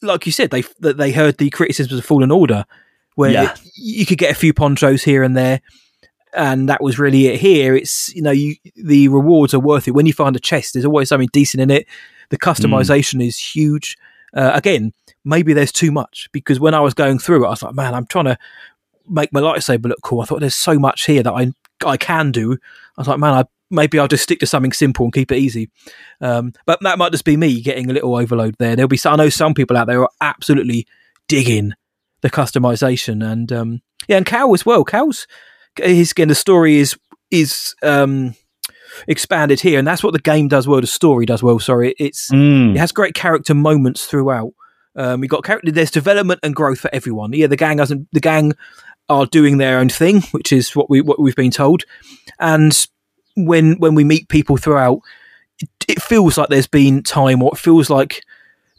like 0.00 0.24
you 0.24 0.32
said, 0.32 0.50
they 0.50 0.64
they 0.80 1.12
heard 1.12 1.36
the 1.36 1.50
criticisms 1.50 1.98
of 1.98 2.06
Fallen 2.06 2.30
Order 2.30 2.64
where 3.16 3.32
Yeah. 3.32 3.54
you 3.74 4.06
could 4.06 4.18
get 4.18 4.30
a 4.30 4.34
few 4.38 4.54
ponchos 4.54 5.02
here 5.02 5.22
and 5.24 5.36
there. 5.36 5.60
And 6.32 6.68
that 6.68 6.82
was 6.82 6.98
really 6.98 7.26
it. 7.26 7.40
Here, 7.40 7.74
it's 7.74 8.14
you 8.14 8.22
know, 8.22 8.30
you 8.30 8.54
the 8.76 9.08
rewards 9.08 9.52
are 9.54 9.60
worth 9.60 9.88
it. 9.88 9.92
When 9.92 10.06
you 10.06 10.12
find 10.12 10.36
a 10.36 10.40
chest, 10.40 10.74
there's 10.74 10.84
always 10.84 11.08
something 11.08 11.30
decent 11.32 11.60
in 11.62 11.70
it. 11.70 11.86
The 12.28 12.38
customization 12.38 13.24
is 13.26 13.38
huge. 13.38 13.96
Uh, 14.34 14.50
again, 14.54 14.92
maybe 15.24 15.52
there's 15.54 15.72
too 15.72 15.90
much 15.90 16.28
because 16.32 16.60
when 16.60 16.74
I 16.74 16.80
was 16.80 16.92
going 16.94 17.18
through 17.18 17.44
it, 17.44 17.46
I 17.46 17.50
was 17.50 17.62
like, 17.62 17.74
man, 17.74 17.94
I'm 17.94 18.06
trying 18.06 18.26
to 18.26 18.38
make 19.08 19.32
my 19.32 19.40
lightsaber 19.40 19.86
look 19.86 20.02
cool. 20.02 20.20
I 20.20 20.24
thought 20.26 20.40
there's 20.40 20.54
so 20.54 20.78
much 20.78 21.06
here 21.06 21.22
that 21.22 21.32
I 21.32 21.52
I 21.86 21.96
can 21.96 22.32
do. 22.32 22.52
I 22.52 23.00
was 23.00 23.08
like, 23.08 23.18
man, 23.18 23.32
I 23.34 23.44
maybe 23.70 23.98
I'll 23.98 24.08
just 24.08 24.24
stick 24.24 24.40
to 24.40 24.46
something 24.46 24.72
simple 24.72 25.04
and 25.06 25.14
keep 25.14 25.32
it 25.32 25.38
easy. 25.38 25.70
Um, 26.20 26.52
but 26.66 26.80
that 26.82 26.98
might 26.98 27.12
just 27.12 27.24
be 27.24 27.36
me 27.38 27.62
getting 27.62 27.88
a 27.90 27.94
little 27.94 28.14
overload 28.14 28.56
there. 28.58 28.76
There'll 28.76 28.88
be 28.88 29.00
I 29.06 29.16
know 29.16 29.30
some 29.30 29.54
people 29.54 29.76
out 29.76 29.86
there 29.86 30.02
are 30.02 30.10
absolutely 30.20 30.86
digging 31.28 31.72
the 32.22 32.30
customization 32.30 33.24
and 33.24 33.52
um, 33.52 33.82
yeah, 34.08 34.16
and 34.16 34.26
Cal 34.26 34.52
as 34.54 34.64
well. 34.66 34.84
Cal's 34.84 35.26
his 35.76 36.12
again 36.12 36.28
the 36.28 36.34
story 36.34 36.76
is 36.76 36.96
is 37.30 37.74
um, 37.82 38.34
expanded 39.08 39.60
here, 39.60 39.78
and 39.78 39.86
that's 39.86 40.02
what 40.02 40.12
the 40.12 40.18
game 40.20 40.48
does 40.48 40.66
well. 40.66 40.80
The 40.80 40.86
story 40.86 41.26
does 41.26 41.42
well. 41.42 41.58
Sorry, 41.58 41.94
it's 41.98 42.30
Mm. 42.30 42.74
it 42.74 42.78
has 42.78 42.92
great 42.92 43.14
character 43.14 43.54
moments 43.54 44.06
throughout. 44.06 44.52
Um, 44.94 45.20
we 45.20 45.28
got 45.28 45.44
character. 45.44 45.70
There's 45.70 45.90
development 45.90 46.40
and 46.42 46.54
growth 46.54 46.80
for 46.80 46.90
everyone. 46.94 47.32
Yeah, 47.32 47.48
the 47.48 47.56
gang 47.56 47.78
hasn't. 47.78 48.08
The 48.12 48.20
gang 48.20 48.54
are 49.08 49.26
doing 49.26 49.58
their 49.58 49.78
own 49.78 49.88
thing, 49.88 50.22
which 50.32 50.52
is 50.52 50.74
what 50.74 50.88
we 50.88 51.00
what 51.00 51.20
we've 51.20 51.36
been 51.36 51.50
told. 51.50 51.84
And 52.40 52.86
when 53.36 53.74
when 53.74 53.94
we 53.94 54.04
meet 54.04 54.28
people 54.28 54.56
throughout, 54.56 55.00
it, 55.60 55.68
it 55.88 56.02
feels 56.02 56.38
like 56.38 56.48
there's 56.48 56.66
been 56.66 57.02
time, 57.02 57.42
or 57.42 57.50
it 57.52 57.58
feels 57.58 57.90
like 57.90 58.22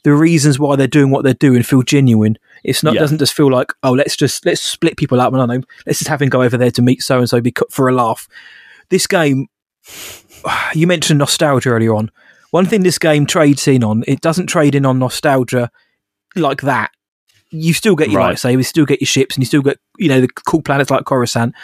the 0.03 0.13
reasons 0.13 0.57
why 0.57 0.75
they're 0.75 0.87
doing 0.87 1.11
what 1.11 1.23
they're 1.23 1.33
doing 1.35 1.61
feel 1.63 1.83
genuine. 1.83 2.37
It's 2.67 2.83
not 2.83 2.93
Yeah. 2.93 2.99
doesn't 2.99 3.17
just 3.17 3.33
feel 3.33 3.49
like 3.51 3.73
oh 3.81 3.93
let's 3.93 4.15
just 4.15 4.45
let's 4.45 4.61
split 4.61 4.97
people 4.97 5.19
up. 5.19 5.33
I 5.33 5.37
don't 5.37 5.47
know. 5.47 5.61
Let's 5.87 5.97
just 5.99 6.09
have 6.09 6.21
him 6.21 6.29
go 6.29 6.43
over 6.43 6.57
there 6.57 6.69
to 6.71 6.81
meet 6.83 7.01
so 7.01 7.17
and 7.17 7.27
so 7.29 7.41
be 7.41 7.51
cut 7.51 7.71
for 7.73 7.87
a 7.89 7.93
laugh. 7.93 8.27
This 8.89 9.07
game, 9.07 9.47
you 10.75 10.85
mentioned 10.85 11.17
nostalgia 11.19 11.69
earlier 11.69 11.95
on. 11.95 12.11
One 12.51 12.65
thing 12.65 12.83
this 12.83 12.97
game 12.99 13.25
trades 13.25 13.67
in 13.67 13.83
on, 13.83 14.03
it 14.07 14.21
doesn't 14.21 14.47
trade 14.47 14.75
in 14.75 14.85
on 14.85 14.99
nostalgia 14.99 15.69
like 16.35 16.61
that. 16.61 16.91
You 17.49 17.73
still 17.73 17.95
get 17.95 18.09
your 18.09 18.19
Right. 18.19 18.35
lightsabers, 18.35 18.57
you 18.57 18.63
still 18.63 18.85
get 18.85 19.01
your 19.01 19.07
ships, 19.07 19.35
and 19.35 19.41
you 19.41 19.45
still 19.47 19.61
get 19.61 19.79
you 19.97 20.09
know 20.09 20.21
the 20.21 20.27
cool 20.45 20.61
planets 20.61 20.91
like 20.91 21.05
Coruscant. 21.05 21.55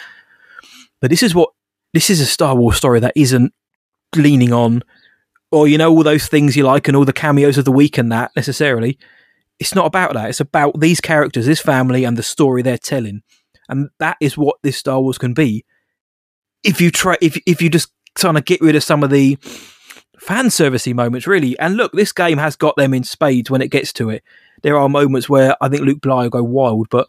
But 1.00 1.10
this 1.10 1.22
is 1.22 1.34
what 1.34 1.50
this 1.92 2.10
is 2.10 2.20
a 2.20 2.26
Star 2.26 2.54
Wars 2.56 2.76
story 2.76 3.00
that 3.00 3.12
isn't 3.14 3.52
leaning 4.16 4.52
on, 4.52 4.82
or 5.50 5.68
you 5.68 5.76
know 5.78 5.90
all 5.90 6.02
those 6.02 6.26
things 6.26 6.56
you 6.56 6.64
like 6.64 6.88
and 6.88 6.96
all 6.96 7.04
the 7.04 7.12
cameos 7.12 7.58
of 7.58 7.64
the 7.66 7.72
week 7.72 7.98
and 7.98 8.10
that 8.12 8.30
necessarily. 8.36 8.98
It's 9.58 9.74
not 9.74 9.86
about 9.86 10.14
that. 10.14 10.28
It's 10.30 10.40
about 10.40 10.80
these 10.80 11.00
characters, 11.00 11.46
this 11.46 11.60
family, 11.60 12.04
and 12.04 12.16
the 12.16 12.22
story 12.22 12.62
they're 12.62 12.78
telling, 12.78 13.22
and 13.68 13.90
that 13.98 14.16
is 14.20 14.36
what 14.36 14.56
this 14.62 14.76
Star 14.76 15.00
Wars 15.00 15.18
can 15.18 15.34
be. 15.34 15.64
If 16.62 16.80
you 16.80 16.90
try, 16.90 17.16
if 17.20 17.40
if 17.46 17.62
you 17.62 17.70
just 17.70 17.90
kind 18.14 18.36
of 18.36 18.44
get 18.44 18.60
rid 18.60 18.76
of 18.76 18.82
some 18.82 19.02
of 19.02 19.10
the 19.10 19.38
fan 20.18 20.46
servicey 20.46 20.94
moments, 20.94 21.26
really. 21.26 21.58
And 21.58 21.76
look, 21.76 21.92
this 21.92 22.12
game 22.12 22.38
has 22.38 22.56
got 22.56 22.76
them 22.76 22.94
in 22.94 23.04
spades 23.04 23.50
when 23.50 23.62
it 23.62 23.70
gets 23.70 23.92
to 23.94 24.10
it. 24.10 24.22
There 24.62 24.78
are 24.78 24.88
moments 24.88 25.28
where 25.28 25.56
I 25.60 25.68
think 25.68 25.82
Luke 25.82 26.00
Bly 26.00 26.24
will 26.24 26.30
go 26.30 26.42
wild, 26.42 26.88
but 26.90 27.08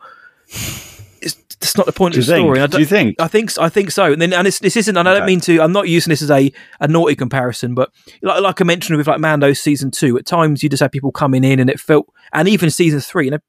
it's, 1.25 1.35
it's 1.61 1.77
not 1.77 1.85
the 1.85 1.91
point 1.91 2.13
Do 2.13 2.19
of 2.21 2.25
the 2.25 2.35
story. 2.37 2.59
think? 2.59 2.63
I 2.63 2.67
Do 2.67 2.79
you 2.79 2.85
think? 2.85 3.21
I 3.21 3.27
think 3.27 3.59
I 3.59 3.69
think 3.69 3.91
so. 3.91 4.11
And 4.13 4.21
then 4.21 4.31
and 4.33 4.47
it's, 4.47 4.59
this 4.59 4.77
isn't. 4.77 4.95
And 4.95 5.07
I 5.09 5.13
don't 5.13 5.25
mean 5.25 5.39
to. 5.41 5.61
I'm 5.61 5.71
not 5.71 5.87
using 5.89 6.11
this 6.11 6.21
as 6.21 6.31
a, 6.31 6.51
a 6.79 6.87
naughty 6.87 7.15
comparison, 7.15 7.73
but 7.75 7.91
like, 8.21 8.41
like 8.41 8.61
I 8.61 8.63
mentioned 8.63 8.97
with 8.97 9.07
like 9.07 9.19
Mando 9.19 9.53
season 9.53 9.91
two, 9.91 10.17
at 10.17 10.25
times 10.25 10.63
you 10.63 10.69
just 10.69 10.81
had 10.81 10.91
people 10.91 11.11
coming 11.11 11.43
in, 11.43 11.59
and 11.59 11.69
it 11.69 11.79
felt, 11.79 12.07
and 12.31 12.47
even 12.47 12.69
season 12.69 12.99
three, 12.99 13.25
you 13.25 13.31
know, 13.31 13.39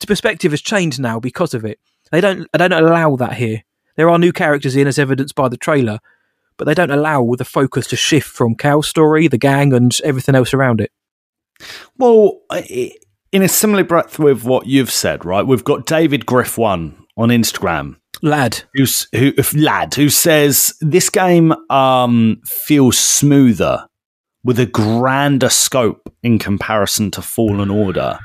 the 0.00 0.06
perspective 0.06 0.50
has 0.52 0.60
changed 0.60 1.00
now 1.00 1.18
because 1.20 1.54
of 1.54 1.64
it. 1.64 1.78
They 2.12 2.20
don't. 2.20 2.46
They 2.52 2.58
don't 2.58 2.72
allow 2.72 3.16
that 3.16 3.34
here. 3.34 3.62
There 3.96 4.10
are 4.10 4.18
new 4.18 4.32
characters 4.32 4.76
in, 4.76 4.86
as 4.86 4.98
evidenced 4.98 5.34
by 5.34 5.48
the 5.48 5.56
trailer, 5.56 6.00
but 6.56 6.66
they 6.66 6.74
don't 6.74 6.90
allow 6.90 7.34
the 7.38 7.44
focus 7.46 7.86
to 7.88 7.96
shift 7.96 8.28
from 8.28 8.54
Cal's 8.54 8.88
story, 8.88 9.26
the 9.28 9.38
gang, 9.38 9.72
and 9.72 9.96
everything 10.04 10.34
else 10.34 10.52
around 10.52 10.80
it. 10.80 10.90
Well, 11.96 12.40
i- 12.50 12.92
in 13.36 13.42
a 13.42 13.48
similar 13.48 13.84
breath 13.84 14.18
with 14.18 14.44
what 14.44 14.66
you've 14.66 14.90
said, 14.90 15.26
right? 15.26 15.46
We've 15.46 15.62
got 15.62 15.84
David 15.84 16.24
Griff 16.24 16.56
one 16.56 16.96
on 17.18 17.28
Instagram, 17.28 17.96
Lad, 18.22 18.62
who's 18.72 19.08
who 19.14 19.34
lad 19.54 19.92
who 19.92 20.08
says 20.08 20.74
this 20.80 21.10
game 21.10 21.52
um 21.70 22.40
feels 22.46 22.98
smoother 22.98 23.86
with 24.42 24.58
a 24.58 24.64
grander 24.64 25.50
scope 25.50 26.10
in 26.22 26.38
comparison 26.38 27.10
to 27.10 27.20
Fallen 27.20 27.70
Order, 27.70 28.18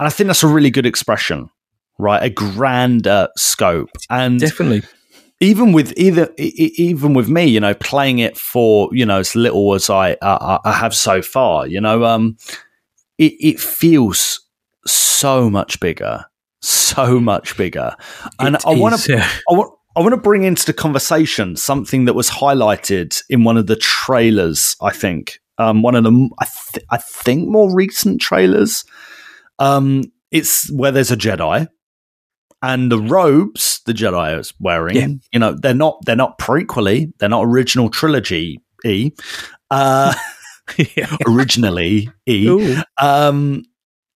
and 0.00 0.08
I 0.08 0.10
think 0.10 0.26
that's 0.26 0.42
a 0.42 0.48
really 0.48 0.70
good 0.70 0.84
expression, 0.84 1.48
right? 1.96 2.24
A 2.24 2.30
grander 2.30 3.28
scope, 3.36 3.90
and 4.10 4.40
definitely. 4.40 4.82
even 5.38 5.72
with 5.72 5.96
either 5.96 6.34
even 6.38 7.14
with 7.14 7.28
me, 7.28 7.44
you 7.44 7.60
know, 7.60 7.74
playing 7.74 8.18
it 8.18 8.36
for 8.36 8.88
you 8.90 9.06
know 9.06 9.20
as 9.20 9.36
little 9.36 9.74
as 9.74 9.88
I 9.88 10.14
uh, 10.14 10.58
I 10.64 10.72
have 10.72 10.92
so 10.92 11.22
far, 11.22 11.68
you 11.68 11.80
know, 11.80 12.04
um, 12.04 12.36
it 13.16 13.34
it 13.38 13.60
feels 13.60 14.40
so 14.86 15.50
much 15.50 15.80
bigger, 15.80 16.24
so 16.62 17.20
much 17.20 17.56
bigger, 17.56 17.94
and 18.38 18.56
It 18.56 18.66
I 18.66 18.74
want 18.74 18.98
to 19.00 19.12
yeah. 19.12 19.28
I 19.50 19.54
want. 19.54 19.72
I 19.96 20.00
want 20.00 20.12
to 20.12 20.20
bring 20.20 20.42
into 20.42 20.66
the 20.66 20.74
conversation 20.74 21.56
something 21.56 22.04
that 22.04 22.12
was 22.12 22.28
highlighted 22.28 23.18
in 23.30 23.44
one 23.44 23.56
of 23.56 23.66
the 23.66 23.76
trailers. 23.76 24.76
I 24.82 24.90
think 24.90 25.40
um, 25.56 25.80
one 25.80 25.94
of 25.94 26.04
the 26.04 26.28
I, 26.38 26.46
th- 26.72 26.86
I 26.90 26.98
think 26.98 27.48
more 27.48 27.74
recent 27.74 28.20
trailers. 28.20 28.84
Um, 29.58 30.12
it's 30.30 30.70
where 30.70 30.92
there's 30.92 31.10
a 31.10 31.16
Jedi, 31.16 31.68
and 32.62 32.92
the 32.92 32.98
robes 32.98 33.80
the 33.86 33.94
Jedi 33.94 34.38
is 34.38 34.52
wearing. 34.60 34.96
Yeah. 34.96 35.08
You 35.32 35.38
know, 35.38 35.54
they're 35.54 35.74
not 35.74 35.98
they're 36.04 36.16
not 36.16 36.38
prequely. 36.38 37.12
They're 37.18 37.28
not 37.28 37.44
original 37.44 37.88
trilogy. 37.88 38.60
E. 38.84 39.12
Uh, 39.70 40.14
yeah. 40.96 41.16
originally 41.26 42.10
E. 42.26 42.76
Um, 43.00 43.62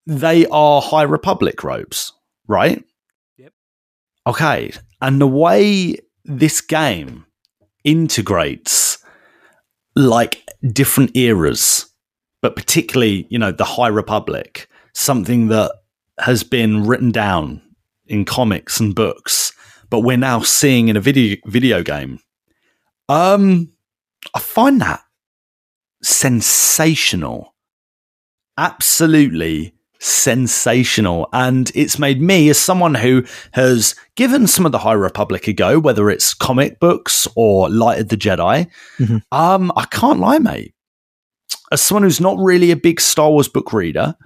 they 0.06 0.46
are 0.46 0.80
High 0.80 1.02
Republic 1.02 1.62
robes, 1.62 2.12
right? 2.46 2.82
Yep. 3.38 3.52
Okay. 4.26 4.72
And 5.00 5.20
the 5.20 5.26
way 5.26 5.96
this 6.24 6.60
game 6.60 7.26
integrates 7.84 8.98
like 9.94 10.42
different 10.72 11.16
eras, 11.16 11.86
but 12.42 12.56
particularly, 12.56 13.26
you 13.30 13.38
know, 13.38 13.52
the 13.52 13.64
High 13.64 13.88
Republic, 13.88 14.68
something 14.94 15.48
that 15.48 15.72
has 16.18 16.42
been 16.42 16.86
written 16.86 17.10
down 17.10 17.62
in 18.06 18.24
comics 18.24 18.80
and 18.80 18.94
books, 18.94 19.52
but 19.88 20.00
we're 20.00 20.16
now 20.16 20.40
seeing 20.40 20.88
in 20.88 20.96
a 20.96 21.00
video 21.00 21.36
video 21.46 21.82
game. 21.82 22.20
Um, 23.08 23.72
I 24.34 24.38
find 24.38 24.80
that 24.80 25.00
sensational. 26.02 27.54
Absolutely 28.56 29.74
sensational. 30.00 31.28
And 31.32 31.70
it's 31.74 31.98
made 31.98 32.20
me, 32.20 32.48
as 32.48 32.58
someone 32.58 32.94
who 32.94 33.24
has 33.52 33.94
given 34.16 34.46
some 34.46 34.66
of 34.66 34.72
the 34.72 34.78
High 34.78 34.94
Republic 34.94 35.46
a 35.48 35.52
go, 35.52 35.78
whether 35.78 36.10
it's 36.10 36.34
comic 36.34 36.80
books 36.80 37.28
or 37.36 37.68
Light 37.70 38.00
of 38.00 38.08
the 38.08 38.16
Jedi, 38.16 38.66
Mhm. 38.98 39.22
um, 39.30 39.72
I 39.76 39.84
can't 39.86 40.18
lie, 40.20 40.38
mate. 40.38 40.74
As 41.72 41.80
someone 41.80 42.02
who's 42.02 42.20
not 42.20 42.36
really 42.38 42.70
a 42.70 42.76
big 42.76 43.00
Star 43.00 43.30
Wars 43.30 43.48
book 43.48 43.72
reader, 43.72 44.16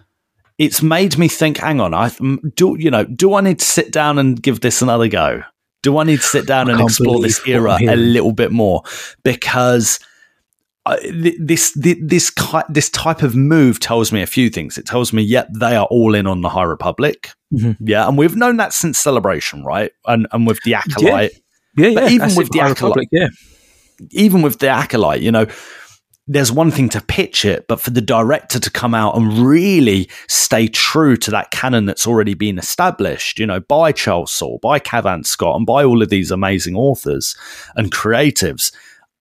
it's 0.58 0.82
made 0.82 1.18
me 1.18 1.28
think, 1.28 1.58
hang 1.58 1.80
on, 1.80 1.92
I 1.92 2.10
do 2.54 2.76
you 2.78 2.90
know, 2.90 3.04
do 3.04 3.34
I 3.34 3.40
need 3.40 3.58
to 3.58 3.64
sit 3.64 3.92
down 3.92 4.18
and 4.18 4.40
give 4.40 4.60
this 4.60 4.80
another 4.82 5.08
go? 5.08 5.42
Do 5.82 5.98
I 5.98 6.04
need 6.04 6.20
to 6.20 6.26
sit 6.26 6.46
down 6.46 6.70
I 6.70 6.72
and 6.72 6.80
explore 6.80 7.20
this 7.20 7.46
era 7.46 7.76
a 7.80 7.96
little 7.96 8.32
bit 8.32 8.52
more? 8.52 8.82
Because 9.22 9.98
This 11.10 11.72
this 11.72 12.30
this 12.68 12.90
type 12.90 13.22
of 13.22 13.34
move 13.34 13.80
tells 13.80 14.12
me 14.12 14.20
a 14.20 14.26
few 14.26 14.50
things. 14.50 14.76
It 14.76 14.84
tells 14.86 15.12
me, 15.12 15.22
yep, 15.22 15.48
they 15.54 15.76
are 15.76 15.86
all 15.86 16.14
in 16.14 16.26
on 16.26 16.42
the 16.42 16.50
High 16.50 16.64
Republic. 16.64 17.30
Mhm. 17.52 17.76
Yeah, 17.80 18.06
and 18.06 18.18
we've 18.18 18.36
known 18.36 18.58
that 18.58 18.72
since 18.72 18.98
Celebration, 18.98 19.64
right? 19.64 19.92
And 20.06 20.26
and 20.32 20.46
with 20.46 20.60
the 20.64 20.74
acolyte, 20.74 21.32
Yeah, 21.76 21.88
yeah. 21.88 21.94
But 21.94 22.12
even 22.12 22.34
with 22.34 22.50
the 22.50 22.58
High 22.58 22.70
Acolyte- 22.70 22.96
Republic, 22.96 23.08
yeah. 23.12 23.28
even 24.10 24.42
with 24.42 24.58
the 24.58 24.68
acolyte, 24.68 25.22
you 25.22 25.32
know, 25.32 25.46
there's 26.26 26.50
one 26.52 26.70
thing 26.70 26.88
to 26.90 27.00
pitch 27.00 27.44
it, 27.44 27.66
but 27.68 27.80
for 27.80 27.90
the 27.90 28.00
director 28.00 28.58
to 28.58 28.70
come 28.70 28.94
out 28.94 29.16
and 29.16 29.38
really 29.46 30.08
stay 30.28 30.66
true 30.68 31.16
to 31.18 31.30
that 31.30 31.50
canon 31.50 31.84
that's 31.86 32.06
already 32.06 32.34
been 32.34 32.58
established, 32.58 33.38
you 33.38 33.46
know, 33.46 33.60
by 33.60 33.92
Charles 33.92 34.32
Soule, 34.32 34.58
by 34.62 34.78
Cavan 34.78 35.24
Scott, 35.24 35.56
and 35.56 35.64
by 35.66 35.82
all 35.84 36.02
of 36.02 36.08
these 36.10 36.30
amazing 36.30 36.76
authors 36.76 37.36
and 37.74 37.90
creatives, 37.90 38.70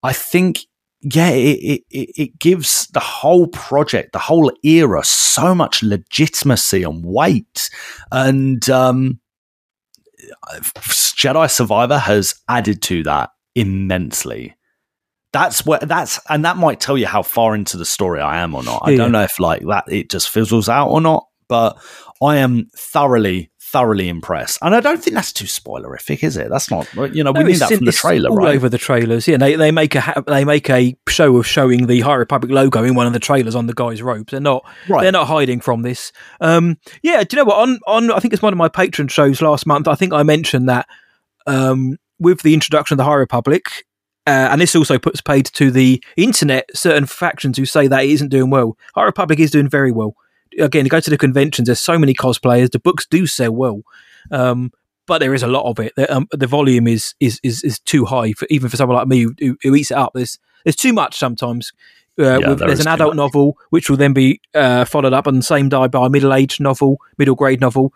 I 0.02 0.12
think. 0.12 0.66
Yeah, 1.04 1.30
it, 1.30 1.84
it, 1.90 2.10
it 2.18 2.40
gives 2.40 2.88
the 2.88 3.02
whole 3.02 3.48
project, 3.48 4.14
the 4.14 4.20
whole 4.20 4.52
era, 4.64 5.04
so 5.04 5.54
much 5.54 5.84
legitimacy 5.84 6.84
and 6.84 7.04
weight. 7.04 7.70
And 8.12 8.68
um, 8.70 9.20
Jedi 10.78 11.52
Survivor 11.52 11.98
has 11.98 12.36
added 12.48 12.82
to 12.84 13.04
that 13.04 13.32
immensely. 13.56 14.56
That's 15.34 15.66
where 15.66 15.80
that's 15.80 16.20
and 16.30 16.46
that 16.46 16.58
might 16.58 16.80
tell 16.80 16.98
you 16.98 17.08
how 17.08 17.24
far 17.24 17.56
into 17.56 17.76
the 17.76 17.86
story 17.86 18.22
I 18.22 18.38
am 18.42 18.54
or 18.54 18.64
not. 18.64 18.84
I 18.86 18.92
Yeah, 18.92 18.98
don't 18.98 19.12
know 19.12 19.24
if 19.24 19.40
like 19.40 19.64
that 19.64 19.86
it 19.88 20.10
just 20.10 20.30
fizzles 20.30 20.70
out 20.70 20.90
or 20.90 21.02
not, 21.02 21.28
but 21.48 21.78
I 22.22 22.38
am 22.38 22.68
thoroughly, 22.78 23.52
thoroughly 23.74 24.08
impressed. 24.08 24.60
And 24.62 24.74
I 24.74 24.80
don't 24.80 25.04
think 25.04 25.16
that's 25.16 25.34
too 25.34 25.46
spoilerific, 25.46 26.24
is 26.24 26.38
it? 26.38 26.50
That's 26.50 26.72
not, 26.72 26.88
you 27.14 27.24
know, 27.24 27.32
we 27.34 27.40
No, 27.42 27.48
knew 27.48 27.58
that 27.58 27.72
from 27.74 27.86
the 27.86 27.92
trailer, 27.92 28.30
all 28.30 28.38
right? 28.38 28.56
over 28.56 28.70
the 28.70 28.78
trailers. 28.78 29.28
Yeah, 29.28 29.38
they 29.38 29.56
they 29.56 29.72
make 29.72 29.96
a 29.96 30.02
ha- 30.02 30.24
they 30.26 30.46
make 30.46 30.70
a 30.70 30.96
show 31.10 31.36
of 31.38 31.46
showing 31.46 31.88
the 31.88 32.00
High 32.02 32.16
Republic 32.16 32.52
logo 32.52 32.84
in 32.84 32.96
one 32.96 33.08
of 33.08 33.14
the 33.14 33.20
trailers 33.20 33.56
on 33.56 33.68
the 33.68 33.74
guy's 33.74 34.02
robes. 34.02 34.32
They're 34.32 34.40
not 34.40 34.64
Right. 34.88 35.02
they're 35.02 35.12
not 35.12 35.28
hiding 35.28 35.60
from 35.60 35.82
this. 35.82 36.14
Um, 36.40 36.78
yeah, 37.02 37.24
do 37.24 37.36
you 37.36 37.42
know 37.44 37.46
what? 37.50 37.58
On 37.58 37.80
on 37.88 38.12
I 38.12 38.20
think 38.20 38.34
it's 38.34 38.44
one 38.44 38.54
of 38.54 38.58
my 38.58 38.70
patron 38.70 39.10
shows 39.10 39.42
last 39.42 39.66
month. 39.66 39.88
I 39.90 39.96
think 39.96 40.14
I 40.14 40.24
mentioned 40.24 40.70
that 40.70 40.88
um, 41.48 41.98
with 42.20 42.42
the 42.44 42.54
introduction 42.54 42.94
of 42.94 42.98
the 43.00 43.04
High 43.06 43.16
Republic. 43.16 43.86
Uh, 44.26 44.48
and 44.52 44.62
this 44.62 44.74
also 44.74 44.98
puts 44.98 45.20
paid 45.20 45.46
to 45.48 45.70
the 45.70 46.02
internet 46.16 46.70
certain 46.74 47.06
factions 47.06 47.58
who 47.58 47.66
say 47.66 47.88
that 47.88 48.06
it 48.06 48.10
isn't 48.10 48.30
doing 48.30 48.50
well. 48.50 48.78
High 48.96 49.04
Republic 49.04 49.38
is 49.38 49.52
doing 49.52 49.68
very 49.68 49.92
well. 49.92 50.16
Again, 50.60 50.86
go 50.86 51.00
to 51.00 51.10
the 51.10 51.18
conventions. 51.18 51.68
There's 51.68 51.80
so 51.80 51.98
many 51.98 52.14
cosplayers. 52.14 52.72
The 52.72 52.80
books 52.80 53.06
do 53.06 53.26
sell 53.28 53.52
well, 53.52 53.82
um, 54.32 54.72
but 55.08 55.20
there 55.20 55.34
is 55.34 55.44
a 55.44 55.48
lot 55.48 55.70
of 55.70 55.80
it. 55.80 55.94
The, 55.96 56.14
um, 56.14 56.28
the 56.32 56.48
volume 56.48 56.88
is, 56.88 57.16
is 57.20 57.40
is 57.44 57.64
is 57.64 57.80
too 57.80 58.06
high 58.06 58.34
for 58.34 58.48
even 58.50 58.70
for 58.70 58.78
someone 58.78 58.98
like 58.98 59.08
me 59.08 59.28
who, 59.40 59.58
who, 59.62 59.76
eats 59.76 59.92
it 59.92 59.98
up. 59.98 60.12
There's 60.14 60.40
there's 60.64 60.76
too 60.76 60.94
much 60.94 61.18
sometimes. 61.18 61.72
Uh, 62.20 62.40
Yeah, 62.40 62.50
with, 62.50 62.60
there 62.60 62.68
there's 62.68 62.80
an 62.80 62.88
adult 62.88 63.16
much. 63.16 63.18
novel 63.18 63.58
which 63.72 63.90
will 63.90 63.98
then 63.98 64.14
be 64.14 64.40
uh, 64.54 64.86
followed 64.86 65.14
up 65.14 65.26
on 65.28 65.36
the 65.36 65.42
same 65.42 65.68
day 65.70 65.88
by 65.88 66.06
a 66.06 66.10
middle 66.10 66.34
aged 66.34 66.60
novel, 66.62 66.98
middle 67.18 67.34
grade 67.36 67.60
novel, 67.60 67.92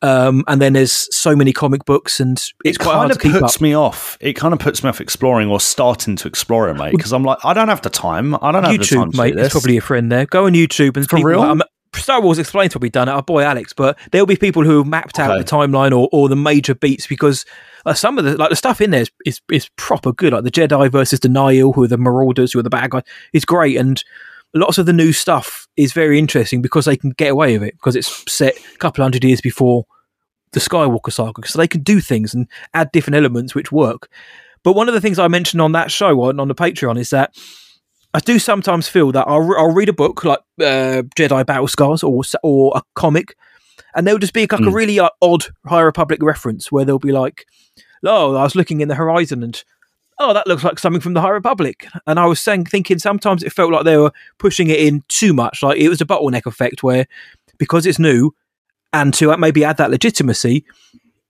um, 0.00 0.44
and 0.46 0.62
then 0.62 0.74
there's 0.74 1.14
so 1.14 1.34
many 1.34 1.52
comic 1.52 1.84
books, 1.84 2.20
and 2.20 2.38
it's 2.64 2.76
it 2.76 2.78
quite 2.78 2.94
hard 2.94 3.10
kind 3.10 3.20
to 3.20 3.28
of 3.28 3.32
keep 3.32 3.34
up. 3.34 3.40
puts 3.42 3.60
me 3.60 3.74
off. 3.74 4.16
It 4.20 4.34
kind 4.34 4.54
of 4.54 4.60
puts 4.60 4.82
me 4.82 4.88
off 4.88 5.00
exploring 5.00 5.48
or 5.50 5.60
starting 5.60 6.14
to 6.16 6.28
explore 6.28 6.68
it, 6.68 6.74
mate. 6.74 6.92
Because 6.92 7.12
I'm 7.12 7.24
like, 7.24 7.38
I 7.44 7.52
don't 7.52 7.68
have 7.68 7.82
the 7.82 7.90
time. 7.90 8.34
I 8.36 8.52
don't 8.52 8.62
have 8.64 8.78
the 8.78 8.84
time 8.84 9.10
mate, 9.14 9.34
there's 9.34 9.46
this. 9.46 9.52
probably 9.52 9.76
a 9.76 9.80
friend 9.80 10.10
there. 10.10 10.26
Go 10.26 10.46
on 10.46 10.52
YouTube 10.52 10.96
and 10.96 11.08
For 11.08 11.22
real? 11.22 11.42
um, 11.42 11.62
Star 11.98 12.20
Wars 12.20 12.38
Explained's 12.38 12.74
probably 12.74 12.90
done 12.90 13.08
it. 13.08 13.12
Our 13.12 13.22
boy 13.22 13.42
Alex, 13.42 13.72
but 13.72 13.98
there'll 14.10 14.26
be 14.26 14.36
people 14.36 14.64
who 14.64 14.78
have 14.78 14.86
mapped 14.86 15.18
out 15.18 15.30
Okay. 15.30 15.42
the 15.42 15.48
timeline 15.48 15.90
or, 15.96 16.08
or 16.12 16.28
the 16.28 16.36
major 16.36 16.74
beats 16.74 17.06
because 17.06 17.44
uh, 17.86 17.94
some 17.94 18.18
of 18.18 18.24
the 18.24 18.36
like 18.36 18.50
the 18.50 18.56
stuff 18.56 18.80
in 18.80 18.90
there 18.90 19.02
is, 19.02 19.10
is 19.24 19.40
is 19.50 19.68
proper 19.76 20.12
good. 20.12 20.32
Like 20.32 20.44
the 20.44 20.50
Jedi 20.50 20.90
versus 20.90 21.20
the 21.20 21.28
Nihil, 21.28 21.72
who 21.72 21.84
are 21.84 21.88
the 21.88 21.98
Marauders, 21.98 22.52
who 22.52 22.58
are 22.58 22.62
the 22.62 22.70
bad 22.70 22.90
guys, 22.90 23.02
is 23.32 23.44
great 23.44 23.76
and. 23.76 24.02
Lots 24.54 24.78
of 24.78 24.86
the 24.86 24.94
new 24.94 25.12
stuff 25.12 25.68
is 25.76 25.92
very 25.92 26.18
interesting 26.18 26.62
because 26.62 26.86
they 26.86 26.96
can 26.96 27.10
get 27.10 27.32
away 27.32 27.58
with 27.58 27.68
it 27.68 27.74
because 27.74 27.94
it's 27.94 28.24
set 28.32 28.56
a 28.56 28.78
couple 28.78 29.04
hundred 29.04 29.22
years 29.22 29.42
before 29.42 29.84
the 30.52 30.58
Skywalker 30.58 31.12
saga, 31.12 31.46
so 31.46 31.58
they 31.58 31.68
can 31.68 31.82
do 31.82 32.00
things 32.00 32.32
and 32.32 32.48
add 32.72 32.90
different 32.90 33.16
elements 33.16 33.54
which 33.54 33.70
work. 33.70 34.08
But 34.62 34.72
one 34.72 34.88
of 34.88 34.94
the 34.94 35.02
things 35.02 35.18
I 35.18 35.28
mentioned 35.28 35.60
on 35.60 35.72
that 35.72 35.90
show 35.90 36.22
on, 36.22 36.40
on 36.40 36.48
the 36.48 36.54
Patreon 36.54 36.98
is 36.98 37.10
that 37.10 37.36
I 38.14 38.20
do 38.20 38.38
sometimes 38.38 38.88
feel 38.88 39.12
that 39.12 39.26
I'll, 39.28 39.54
I'll 39.56 39.72
read 39.74 39.88
a 39.88 39.92
book 39.92 40.24
like 40.24 40.40
uh, 40.60 41.02
Jedi 41.16 41.44
Battle 41.44 41.68
Scars 41.68 42.02
or 42.02 42.22
or 42.42 42.72
a 42.76 42.82
comic, 42.94 43.36
and 43.94 44.06
there'll 44.06 44.18
just 44.18 44.32
be 44.32 44.42
like 44.42 44.52
a 44.52 44.56
Mm. 44.56 44.72
really 44.74 44.98
uh, 45.00 45.10
odd 45.20 45.44
High 45.66 45.82
Republic 45.82 46.22
reference 46.22 46.72
where 46.72 46.84
they'll 46.84 46.98
be 46.98 47.12
like, 47.12 47.44
"Oh, 48.04 48.34
I 48.34 48.42
was 48.44 48.54
looking 48.56 48.80
in 48.80 48.88
the 48.88 48.94
horizon 48.94 49.42
and." 49.42 49.62
Oh, 50.20 50.34
that 50.34 50.48
looks 50.48 50.64
like 50.64 50.80
something 50.80 51.00
from 51.00 51.14
the 51.14 51.20
High 51.20 51.28
Republic. 51.30 51.86
And 52.08 52.18
I 52.18 52.26
was 52.26 52.40
saying, 52.40 52.64
thinking 52.64 52.98
sometimes 52.98 53.44
it 53.44 53.52
felt 53.52 53.70
like 53.70 53.84
they 53.84 53.96
were 53.96 54.10
pushing 54.38 54.66
it 54.66 54.80
in 54.80 55.04
too 55.06 55.32
much. 55.32 55.62
Like 55.62 55.78
it 55.78 55.88
was 55.88 56.00
a 56.00 56.04
bottleneck 56.04 56.44
effect 56.44 56.82
where, 56.82 57.06
because 57.56 57.86
it's 57.86 58.00
new, 58.00 58.34
and 58.92 59.14
to 59.14 59.36
maybe 59.36 59.64
add 59.64 59.76
that 59.76 59.92
legitimacy, 59.92 60.64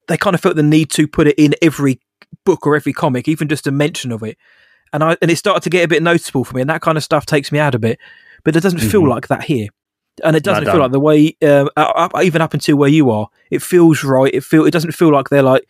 they 0.07 0.16
kind 0.16 0.33
of 0.33 0.41
felt 0.41 0.57
the 0.57 0.62
need 0.62 0.89
to 0.93 1.07
put 1.07 1.26
it 1.26 1.35
in 1.37 1.55
every 1.61 2.01
book 2.47 2.66
or 2.66 2.76
every 2.76 2.95
comic, 2.95 3.29
even 3.29 3.47
just 3.47 3.66
a 3.66 3.70
mention 3.70 4.11
of 4.11 4.22
it. 4.22 4.39
And 4.93 5.03
I 5.05 5.16
and 5.20 5.30
it 5.30 5.36
started 5.36 5.62
to 5.64 5.70
get 5.70 5.84
a 5.84 5.89
bit 5.89 6.03
noticeable 6.03 6.45
for 6.45 6.55
me, 6.55 6.61
and 6.62 6.70
that 6.70 6.80
kind 6.82 6.97
of 6.97 7.05
stuff 7.05 7.26
takes 7.26 7.53
me 7.53 7.59
out 7.59 7.74
a 7.74 7.78
bit. 7.78 7.99
But 8.45 8.57
it 8.57 8.62
doesn't 8.62 8.80
feel 8.80 9.03
Mhm. 9.03 9.09
like 9.11 9.28
that 9.28 9.45
here, 9.45 9.68
and 10.24 10.36
it 10.36 10.43
doesn't 10.45 10.64
No, 10.64 10.72
feel 10.72 10.80
like 10.80 10.93
the 10.93 11.01
way 11.01 11.36
um, 11.43 11.68
up, 11.76 12.12
even 12.22 12.41
up 12.43 12.55
until 12.55 12.76
where 12.76 12.89
you 12.89 13.11
are. 13.11 13.28
It 13.51 13.62
feels 13.62 14.03
right. 14.05 14.32
It 14.32 14.45
feel 14.45 14.64
it 14.64 14.70
doesn't 14.70 14.93
feel 14.93 15.11
like 15.12 15.28
they're 15.28 15.43
like, 15.43 15.66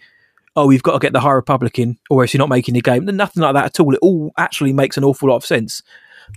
oh, 0.56 0.66
we've 0.66 0.82
got 0.82 0.92
to 0.92 0.98
get 0.98 1.12
the 1.12 1.20
High 1.20 1.32
Republic 1.32 1.78
in, 1.78 1.98
or 2.10 2.22
else 2.22 2.34
you're 2.34 2.38
not 2.38 2.48
making 2.48 2.74
the 2.74 2.80
game. 2.80 3.04
Nothing 3.06 3.42
like 3.42 3.54
that 3.54 3.64
at 3.66 3.80
all. 3.80 3.92
It 3.94 3.98
all 4.02 4.32
actually 4.36 4.72
makes 4.72 4.96
an 4.96 5.04
awful 5.04 5.28
lot 5.28 5.36
of 5.36 5.44
sense. 5.46 5.82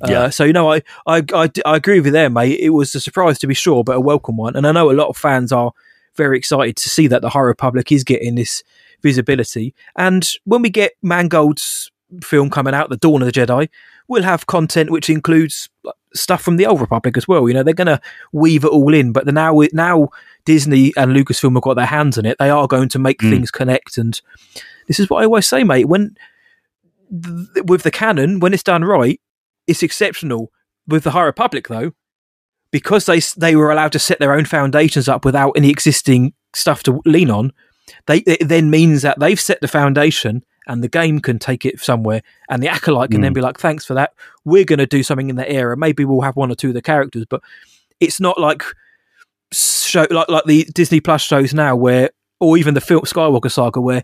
Yeah. 0.08 0.22
Uh, 0.22 0.30
so 0.30 0.46
you 0.46 0.54
know, 0.54 0.72
I, 0.72 0.82
I 1.06 1.22
I 1.34 1.50
I 1.66 1.76
agree 1.76 2.00
with 2.00 2.06
you 2.08 2.12
there, 2.14 2.30
mate. 2.30 2.60
It 2.60 2.70
was 2.70 2.96
a 2.96 3.00
surprise 3.02 3.38
to 3.40 3.48
be 3.48 3.54
sure, 3.54 3.84
but 3.84 3.98
a 3.98 4.02
welcome 4.02 4.38
one. 4.38 4.56
And 4.56 4.66
I 4.66 4.72
know 4.72 4.90
a 4.90 4.94
lot 4.94 5.10
of 5.10 5.18
fans 5.18 5.52
are 5.52 5.74
very 6.16 6.38
excited 6.38 6.78
to 6.78 6.90
see 6.90 7.08
that 7.08 7.22
the 7.22 7.30
High 7.30 7.42
Republic 7.42 7.92
is 7.92 8.04
getting 8.06 8.36
this 8.36 8.64
visibility. 9.04 9.74
And 9.98 10.28
when 10.46 10.62
we 10.62 10.70
get 10.70 10.94
Mangold's 11.04 11.91
film 12.24 12.50
coming 12.50 12.74
out, 12.74 12.90
The 12.90 12.98
Dawn 12.98 13.22
of 13.22 13.32
the 13.32 13.40
Jedi, 13.40 13.70
we'll 14.08 14.24
have 14.24 14.48
content 14.48 14.90
which 14.90 15.10
includes 15.10 15.70
stuff 16.14 16.42
from 16.42 16.58
the 16.58 16.66
Old 16.66 16.82
Republic 16.82 17.16
as 17.18 17.28
well. 17.28 17.48
You 17.48 17.54
know, 17.54 17.64
they're 17.64 17.74
going 17.74 17.88
to 17.88 18.02
weave 18.34 18.64
it 18.66 18.70
all 18.72 18.94
in. 18.94 19.12
But 19.14 19.26
the 19.26 19.32
now 19.32 19.62
now 19.74 20.10
Disney 20.46 20.92
and 20.98 21.14
Lucasfilm 21.16 21.54
have 21.54 21.64
got 21.64 21.76
their 21.76 21.86
hands 21.86 22.18
on 22.18 22.26
it. 22.26 22.38
They 22.40 22.50
are 22.50 22.68
going 22.68 22.90
to 22.90 23.00
make 23.00 23.20
Mm. 23.20 23.30
things 23.30 23.52
connect. 23.52 23.98
And 23.98 24.20
this 24.88 25.00
is 25.00 25.10
what 25.10 25.22
I 25.22 25.26
always 25.26 25.48
say, 25.48 25.64
mate. 25.64 25.88
When 25.88 26.16
th- 27.10 27.66
with 27.66 27.84
the 27.84 27.92
canon, 27.92 28.40
when 28.40 28.54
it's 28.54 28.64
done 28.64 28.84
right, 28.84 29.20
it's 29.68 29.84
exceptional. 29.84 30.52
With 30.88 31.04
the 31.04 31.12
High 31.12 31.24
Republic, 31.24 31.68
though, 31.68 31.92
because 32.72 33.06
they 33.06 33.20
they 33.38 33.56
were 33.56 33.72
allowed 33.72 33.92
to 33.94 34.00
set 34.00 34.20
their 34.20 34.34
own 34.34 34.46
foundations 34.46 35.08
up 35.08 35.24
without 35.24 35.52
any 35.56 35.70
existing 35.70 36.34
stuff 36.54 36.84
to 36.84 37.02
lean 37.06 37.30
on, 37.30 37.54
they 38.08 38.18
it 38.20 38.48
then 38.48 38.70
means 38.70 39.04
that 39.04 39.20
they've 39.20 39.40
set 39.40 39.62
the 39.62 39.68
foundation 39.68 40.44
and 40.68 40.84
the 40.84 40.88
game 40.90 41.20
can 41.20 41.40
take 41.40 41.66
it 41.66 41.80
somewhere, 41.80 42.22
and 42.50 42.62
the 42.62 42.68
acolyte 42.70 43.12
can 43.12 43.22
then 43.22 43.32
Mm. 43.32 43.36
be 43.36 43.42
like, 43.42 43.60
"Thanks 43.60 43.86
for 43.86 43.94
that. 43.96 44.14
We're 44.46 44.66
going 44.66 44.80
to 44.80 44.86
do 44.86 45.04
something 45.04 45.30
in 45.30 45.36
that 45.38 45.52
era. 45.52 45.76
Maybe 45.78 46.06
we'll 46.06 46.22
have 46.22 46.36
one 46.36 46.52
or 46.52 46.56
two 46.56 46.70
of 46.70 46.74
the 46.74 46.82
characters, 46.82 47.26
but 47.30 47.42
it's 48.00 48.20
not 48.20 48.40
like 48.40 48.64
show 49.52 50.08
like 50.10 50.30
like 50.30 50.46
the 50.46 50.64
Disney 50.74 51.00
Plus 51.02 51.22
shows 51.22 51.54
now, 51.54 51.76
where 51.76 52.10
or 52.40 52.58
even 52.58 52.74
the 52.74 52.82
film 52.82 53.02
Skywalker 53.02 53.52
saga, 53.52 53.82
where 53.82 54.04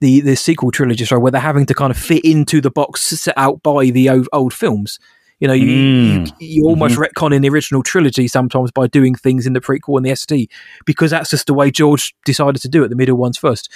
the 0.00 0.20
the 0.20 0.36
sequel 0.36 0.70
trilogy 0.70 1.04
show, 1.04 1.18
where 1.18 1.30
they're 1.32 1.40
having 1.40 1.66
to 1.66 1.74
kind 1.74 1.90
of 1.90 1.96
fit 1.96 2.24
into 2.24 2.60
the 2.60 2.70
box 2.70 3.02
set 3.02 3.34
out 3.36 3.62
by 3.62 3.90
the 3.90 4.08
old, 4.10 4.28
old 4.32 4.52
films. 4.54 4.98
You 5.40 5.48
know, 5.48 5.54
you, 5.54 5.66
Mm. 5.66 6.26
you, 6.38 6.62
you 6.62 6.64
almost 6.66 6.96
retcon 6.96 7.34
in 7.34 7.42
the 7.42 7.48
original 7.48 7.82
trilogy 7.82 8.28
sometimes 8.28 8.70
by 8.70 8.86
doing 8.86 9.16
things 9.16 9.44
in 9.44 9.54
the 9.54 9.60
prequel 9.60 9.96
and 9.96 10.06
the 10.06 10.10
SD 10.12 10.48
because 10.86 11.10
that's 11.10 11.30
just 11.30 11.48
the 11.48 11.54
way 11.54 11.68
George 11.72 12.14
decided 12.24 12.62
to 12.62 12.68
do 12.68 12.84
it. 12.84 12.88
The 12.90 12.94
middle 12.96 13.16
ones 13.16 13.36
first. 13.36 13.68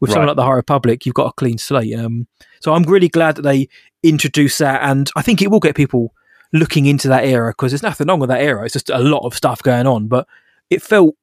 With 0.00 0.10
something 0.10 0.26
like 0.26 0.36
the 0.36 0.44
High 0.44 0.52
Republic, 0.54 1.06
you've 1.06 1.14
got 1.14 1.28
a 1.28 1.32
clean 1.32 1.56
slate. 1.58 1.94
Um, 1.98 2.26
so 2.60 2.74
I'm 2.74 2.82
really 2.84 3.08
glad 3.08 3.36
that 3.36 3.42
they 3.42 3.68
introduced 4.02 4.58
that, 4.58 4.82
and 4.82 5.10
I 5.16 5.22
think 5.22 5.40
it 5.40 5.50
will 5.50 5.60
get 5.60 5.76
people 5.76 6.12
looking 6.52 6.86
into 6.86 7.08
that 7.08 7.24
era 7.24 7.50
because 7.50 7.72
there's 7.72 7.82
nothing 7.82 8.06
wrong 8.06 8.20
with 8.20 8.28
that 8.30 8.40
era. 8.42 8.64
It's 8.64 8.74
just 8.74 8.90
a 8.90 8.98
lot 8.98 9.24
of 9.26 9.34
stuff 9.34 9.62
going 9.62 9.86
on, 9.86 10.08
but 10.08 10.26
it 10.70 10.82
felt 10.82 11.14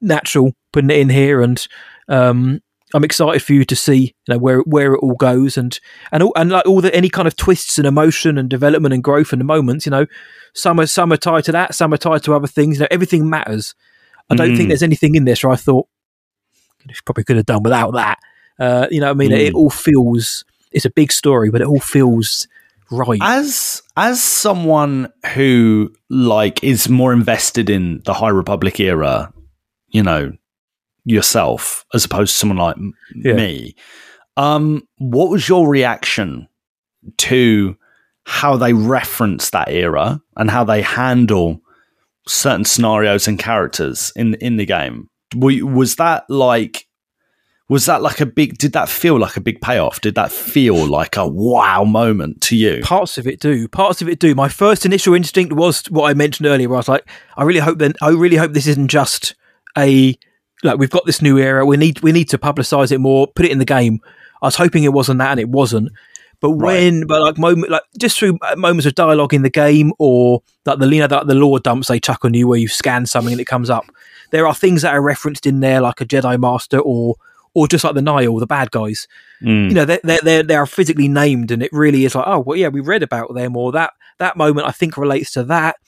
natural 0.00 0.52
putting 0.72 0.90
it 0.90 0.98
in 0.98 1.08
here, 1.08 1.40
and 1.42 1.66
um, 2.08 2.60
I'm 2.94 3.04
excited 3.04 3.42
for 3.42 3.52
you 3.54 3.64
to 3.64 3.76
see 3.76 4.14
you 4.26 4.34
know 4.34 4.38
where 4.38 4.60
where 4.60 4.94
it 4.94 4.98
all 5.02 5.14
goes, 5.14 5.56
and 5.56 5.78
and 6.12 6.22
all, 6.22 6.32
and 6.36 6.50
like 6.50 6.66
all 6.66 6.80
the 6.80 6.94
any 6.94 7.08
kind 7.08 7.26
of 7.26 7.36
twists 7.36 7.78
and 7.78 7.86
emotion 7.86 8.38
and 8.38 8.48
development 8.48 8.94
and 8.94 9.02
growth 9.02 9.32
and 9.32 9.40
the 9.40 9.44
moments. 9.44 9.86
You 9.86 9.90
know, 9.90 10.06
some 10.54 10.78
are 10.80 10.86
some 10.86 11.12
are 11.12 11.16
tied 11.16 11.44
to 11.44 11.52
that, 11.52 11.74
some 11.74 11.92
are 11.94 11.98
tied 11.98 12.22
to 12.24 12.34
other 12.34 12.46
things. 12.46 12.76
You 12.76 12.82
know, 12.82 12.88
everything 12.90 13.28
matters. 13.28 13.74
I 14.30 14.34
don't 14.36 14.52
Mm. 14.52 14.56
think 14.56 14.68
there's 14.68 14.82
anything 14.82 15.14
in 15.14 15.24
this 15.24 15.42
where 15.42 15.52
I 15.52 15.56
thought 15.56 15.86
"Goodness, 15.86 15.91
probably 17.04 17.24
could 17.24 17.36
have 17.36 17.46
done 17.46 17.62
without 17.62 17.92
that. 17.92 18.18
Uh, 18.58 18.86
you 18.90 19.00
know, 19.00 19.06
what 19.06 19.12
I 19.12 19.18
mean, 19.18 19.32
it 19.32 19.52
Mm. 19.54 19.56
all 19.56 19.70
feels 19.70 20.44
it's 20.72 20.84
a 20.84 20.90
big 20.90 21.12
story, 21.12 21.50
but 21.50 21.60
it 21.60 21.66
all 21.66 21.80
feels 21.80 22.46
right. 22.90 23.18
as 23.22 23.82
as 23.96 24.22
someone 24.22 25.12
who 25.34 25.92
like 26.10 26.62
is 26.64 26.88
more 26.88 27.12
invested 27.12 27.68
in 27.70 28.00
the 28.04 28.14
High 28.14 28.28
Republic 28.30 28.78
era, 28.80 29.32
you 29.88 30.02
know, 30.02 30.32
yourself 31.04 31.84
as 31.94 32.04
opposed 32.04 32.32
to 32.32 32.38
someone 32.38 32.58
like 32.58 32.76
m- 32.76 32.92
Yeah. 33.14 33.34
me. 33.34 33.74
Um, 34.36 34.82
what 34.98 35.28
was 35.30 35.48
your 35.48 35.68
reaction 35.68 36.48
to 37.18 37.76
how 38.24 38.56
they 38.56 38.72
reference 38.72 39.50
that 39.50 39.68
era 39.70 40.20
and 40.36 40.50
how 40.50 40.64
they 40.64 40.80
handle 40.80 41.60
certain 42.28 42.64
scenarios 42.64 43.26
and 43.28 43.38
characters 43.38 44.12
in 44.16 44.34
in 44.34 44.56
the 44.56 44.64
game? 44.66 45.08
Was 45.34 45.96
that 45.96 46.24
like 46.28 46.86
was 47.68 47.86
that 47.86 48.02
like 48.02 48.20
a 48.20 48.26
big 48.26 48.58
did 48.58 48.74
that 48.74 48.88
feel 48.88 49.18
like 49.18 49.36
a 49.36 49.40
big 49.40 49.60
payoff 49.62 50.00
did 50.02 50.14
that 50.14 50.30
feel 50.30 50.86
like 50.86 51.16
a 51.16 51.26
wow 51.26 51.84
moment 51.84 52.40
to 52.42 52.54
you 52.54 52.82
Parts 52.82 53.16
of 53.16 53.26
it 53.26 53.40
do. 53.40 53.66
Parts 53.66 54.02
of 54.02 54.08
it 54.08 54.18
do. 54.18 54.34
My 54.34 54.48
first 54.48 54.84
initial 54.84 55.14
instinct 55.14 55.54
was 55.54 55.84
what 55.86 56.10
I 56.10 56.14
mentioned 56.14 56.46
earlier. 56.46 56.68
Where 56.68 56.76
I 56.76 56.80
was 56.80 56.88
like, 56.88 57.08
I 57.36 57.44
really 57.44 57.60
hope 57.60 57.78
that 57.78 57.96
I 58.02 58.10
really 58.10 58.36
hope 58.36 58.52
this 58.52 58.66
isn't 58.66 58.88
just 58.88 59.34
a 59.78 60.18
like 60.62 60.78
we've 60.78 60.90
got 60.90 61.06
this 61.06 61.22
new 61.22 61.38
era. 61.38 61.64
We 61.64 61.76
need 61.76 62.00
we 62.00 62.12
need 62.12 62.28
to 62.30 62.38
publicize 62.38 62.92
it 62.92 62.98
more. 62.98 63.26
Put 63.26 63.46
it 63.46 63.52
in 63.52 63.58
the 63.58 63.64
game. 63.64 64.00
I 64.42 64.46
was 64.46 64.56
hoping 64.56 64.84
it 64.84 64.92
wasn't 64.92 65.18
that, 65.20 65.30
and 65.30 65.40
it 65.40 65.48
wasn't. 65.48 65.92
But 66.40 66.50
when, 66.50 67.06
but 67.06 67.22
like 67.22 67.38
moment, 67.38 67.70
like 67.70 67.84
just 67.98 68.18
through 68.18 68.36
uh, 68.42 68.56
moments 68.56 68.84
of 68.84 68.96
dialogue 68.96 69.32
in 69.32 69.42
the 69.42 69.50
game, 69.50 69.92
or 70.00 70.42
like 70.66 70.80
the 70.80 70.88
you 70.88 71.00
know 71.00 71.06
that 71.06 71.28
the 71.28 71.34
lore 71.34 71.60
dumps 71.60 71.86
they 71.86 72.00
chuck 72.00 72.24
on 72.24 72.34
you 72.34 72.48
where 72.48 72.58
you 72.58 72.66
scan 72.66 73.06
something 73.06 73.32
and 73.32 73.40
it 73.40 73.46
comes 73.46 73.70
up. 73.70 73.84
There 74.32 74.46
are 74.46 74.54
things 74.54 74.82
that 74.82 74.92
are 74.94 75.00
referenced 75.00 75.46
in 75.46 75.60
there, 75.60 75.80
like 75.80 76.00
a 76.00 76.04
Jedi 76.04 76.38
Master, 76.40 76.80
or 76.80 77.14
or 77.54 77.68
just 77.68 77.84
like 77.84 77.94
the 77.94 78.02
Nihil, 78.02 78.38
the 78.40 78.46
bad 78.46 78.70
guys 78.72 79.06
Mm. 79.42 79.70
you 79.70 79.74
know 79.74 79.84
they're, 79.84 79.98
they're, 80.22 80.42
they're, 80.44 80.60
are 80.60 80.66
physically 80.66 81.08
named 81.08 81.50
and 81.50 81.64
it 81.64 81.72
really 81.72 82.04
is 82.04 82.14
like 82.14 82.26
oh 82.28 82.38
well 82.38 82.56
yeah 82.56 82.68
we 82.68 82.78
read 82.78 83.02
about 83.02 83.34
them 83.34 83.56
or 83.56 83.72
that 83.72 83.92
that 84.18 84.36
moment 84.36 84.68
i 84.68 84.70
think 84.70 84.96
relates 84.96 85.32
to 85.32 85.42
that 85.42 85.78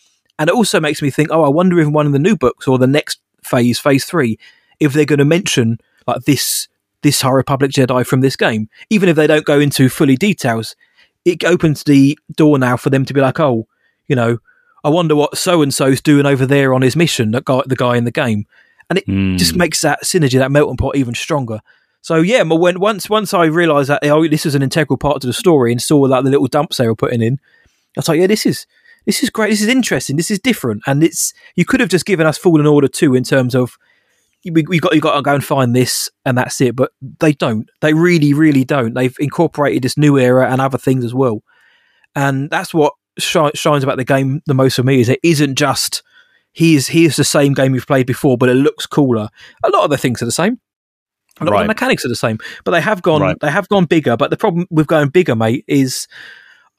and 0.40 0.50
it 0.50 0.54
also 0.56 0.80
makes 0.80 1.00
me 1.00 1.08
think 1.08 1.28
oh 1.30 1.44
i 1.44 1.48
wonder 1.48 1.78
if 1.78 1.86
one 1.86 2.04
of 2.04 2.10
the 2.12 2.18
new 2.18 2.36
books 2.36 2.66
or 2.66 2.78
the 2.78 2.88
next 2.88 3.20
phase 3.44 3.78
phase 3.78 4.04
three 4.06 4.36
if 4.80 4.92
they're 4.92 5.04
going 5.04 5.20
to 5.20 5.24
mention 5.24 5.78
like 6.08 6.22
this 6.22 6.66
this 7.02 7.20
High 7.20 7.30
Republic 7.30 7.70
Jedi 7.70 8.04
from 8.04 8.22
this 8.22 8.34
game, 8.34 8.68
even 8.90 9.08
if 9.08 9.14
they 9.14 9.28
don't 9.28 9.44
go 9.44 9.60
into 9.60 9.88
fully 9.88 10.16
details. 10.16 10.74
It 11.24 11.44
opens 11.44 11.84
the 11.84 12.18
door 12.34 12.58
now 12.58 12.76
for 12.76 12.90
them 12.90 13.04
to 13.04 13.14
be 13.14 13.20
like, 13.20 13.38
oh, 13.38 13.68
you 14.08 14.16
know, 14.16 14.38
I 14.84 14.90
wonder 14.90 15.16
what 15.16 15.36
so 15.38 15.62
and 15.62 15.72
so's 15.72 16.00
doing 16.00 16.26
over 16.26 16.44
there 16.46 16.74
on 16.74 16.82
his 16.82 16.94
mission. 16.94 17.30
That 17.32 17.44
guy, 17.46 17.62
the 17.66 17.74
guy 17.76 17.96
in 17.96 18.04
the 18.04 18.10
game, 18.10 18.46
and 18.90 18.98
it 18.98 19.06
Hmm. 19.06 19.36
just 19.36 19.56
makes 19.56 19.80
that 19.80 20.04
synergy, 20.04 20.38
that 20.38 20.52
melting 20.52 20.76
pot, 20.76 20.96
even 20.96 21.14
stronger. 21.14 21.60
So 22.02 22.16
yeah, 22.16 22.44
but 22.44 22.56
when 22.56 22.78
once 22.78 23.08
once 23.08 23.32
I 23.32 23.46
realised 23.46 23.88
that 23.88 24.04
oh, 24.04 24.28
this 24.28 24.44
is 24.44 24.54
an 24.54 24.62
integral 24.62 24.98
part 24.98 25.22
to 25.22 25.26
the 25.26 25.32
story 25.32 25.72
and 25.72 25.80
saw 25.80 25.98
like 26.00 26.22
the 26.24 26.30
little 26.30 26.46
dumps 26.48 26.76
they 26.76 26.86
were 26.86 26.94
putting 26.94 27.22
in, 27.22 27.34
I 27.34 28.00
was 28.00 28.08
like, 28.08 28.20
yeah, 28.20 28.26
this 28.26 28.44
is 28.44 28.66
this 29.06 29.22
is 29.22 29.30
great. 29.30 29.50
This 29.50 29.62
is 29.62 29.68
interesting. 29.68 30.16
This 30.16 30.30
is 30.30 30.38
different, 30.38 30.82
and 30.86 31.02
it's 31.02 31.32
you 31.56 31.64
could 31.64 31.80
have 31.80 31.88
just 31.88 32.04
given 32.04 32.26
us 32.26 32.36
Fallen 32.36 32.66
Order 32.66 32.88
two 32.88 33.14
in 33.14 33.24
terms 33.24 33.54
of 33.54 33.78
we, 34.44 34.62
we 34.68 34.78
got 34.78 34.94
you 34.94 35.00
got 35.00 35.16
to 35.16 35.22
go 35.22 35.34
and 35.34 35.42
find 35.42 35.74
this 35.74 36.10
and 36.26 36.36
that's 36.36 36.60
it. 36.60 36.76
But 36.76 36.92
they 37.20 37.32
don't. 37.32 37.70
They 37.80 37.94
really, 37.94 38.34
really 38.34 38.64
don't. 38.64 38.92
They've 38.92 39.16
incorporated 39.18 39.82
this 39.82 39.96
new 39.96 40.18
era 40.18 40.50
and 40.50 40.60
other 40.60 40.76
things 40.76 41.06
as 41.06 41.14
well, 41.14 41.42
and 42.14 42.50
that's 42.50 42.74
what 42.74 42.92
shines 43.18 43.84
about 43.84 43.96
the 43.96 44.04
game 44.04 44.42
the 44.46 44.54
most 44.54 44.76
for 44.76 44.82
me. 44.82 45.00
Is 45.00 45.08
it 45.08 45.20
isn't 45.22 45.56
just 45.56 46.02
here's 46.52 46.88
here's 46.88 47.16
the 47.16 47.24
same 47.24 47.52
game 47.54 47.74
you've 47.74 47.86
played 47.86 48.06
before, 48.06 48.36
but 48.38 48.48
it 48.48 48.54
looks 48.54 48.86
cooler. 48.86 49.28
A 49.64 49.70
lot 49.70 49.84
of 49.84 49.90
the 49.90 49.98
things 49.98 50.22
are 50.22 50.26
the 50.26 50.32
same. 50.32 50.60
A 51.40 51.44
lot 51.44 51.54
of 51.54 51.60
the 51.62 51.66
mechanics 51.68 52.04
are 52.04 52.08
the 52.08 52.14
same, 52.16 52.38
but 52.64 52.70
they 52.70 52.80
have 52.80 53.02
gone 53.02 53.20
Right. 53.20 53.36
they 53.40 53.50
have 53.50 53.68
gone 53.68 53.86
bigger. 53.86 54.16
But 54.16 54.30
the 54.30 54.36
problem 54.36 54.66
with 54.70 54.86
going 54.86 55.08
bigger, 55.08 55.34
mate, 55.34 55.64
is 55.66 56.06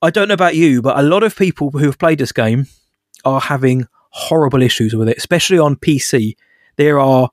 I 0.01 0.09
don't 0.09 0.27
know 0.29 0.33
about 0.33 0.55
you, 0.55 0.81
but 0.81 0.97
a 0.97 1.01
lot 1.01 1.23
of 1.23 1.35
people 1.35 1.71
who 1.71 1.85
have 1.85 1.97
played 1.99 2.19
this 2.19 2.31
game 2.31 2.67
are 3.25 3.41
having 3.41 3.87
horrible 4.11 4.61
issues 4.61 4.93
with 4.95 5.09
it, 5.09 5.17
especially 5.17 5.59
on 5.59 5.75
PC. 5.75 6.35
There 6.77 6.99
are 6.99 7.29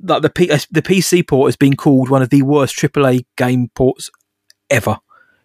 like 0.00 0.22
the 0.22 0.30
P- 0.30 0.46
the 0.46 0.82
PC 0.82 1.26
port 1.26 1.48
has 1.48 1.56
been 1.56 1.76
called 1.76 2.08
one 2.08 2.22
of 2.22 2.30
the 2.30 2.42
worst 2.42 2.74
AAA 2.76 3.24
game 3.36 3.68
ports 3.74 4.10
ever 4.70 4.98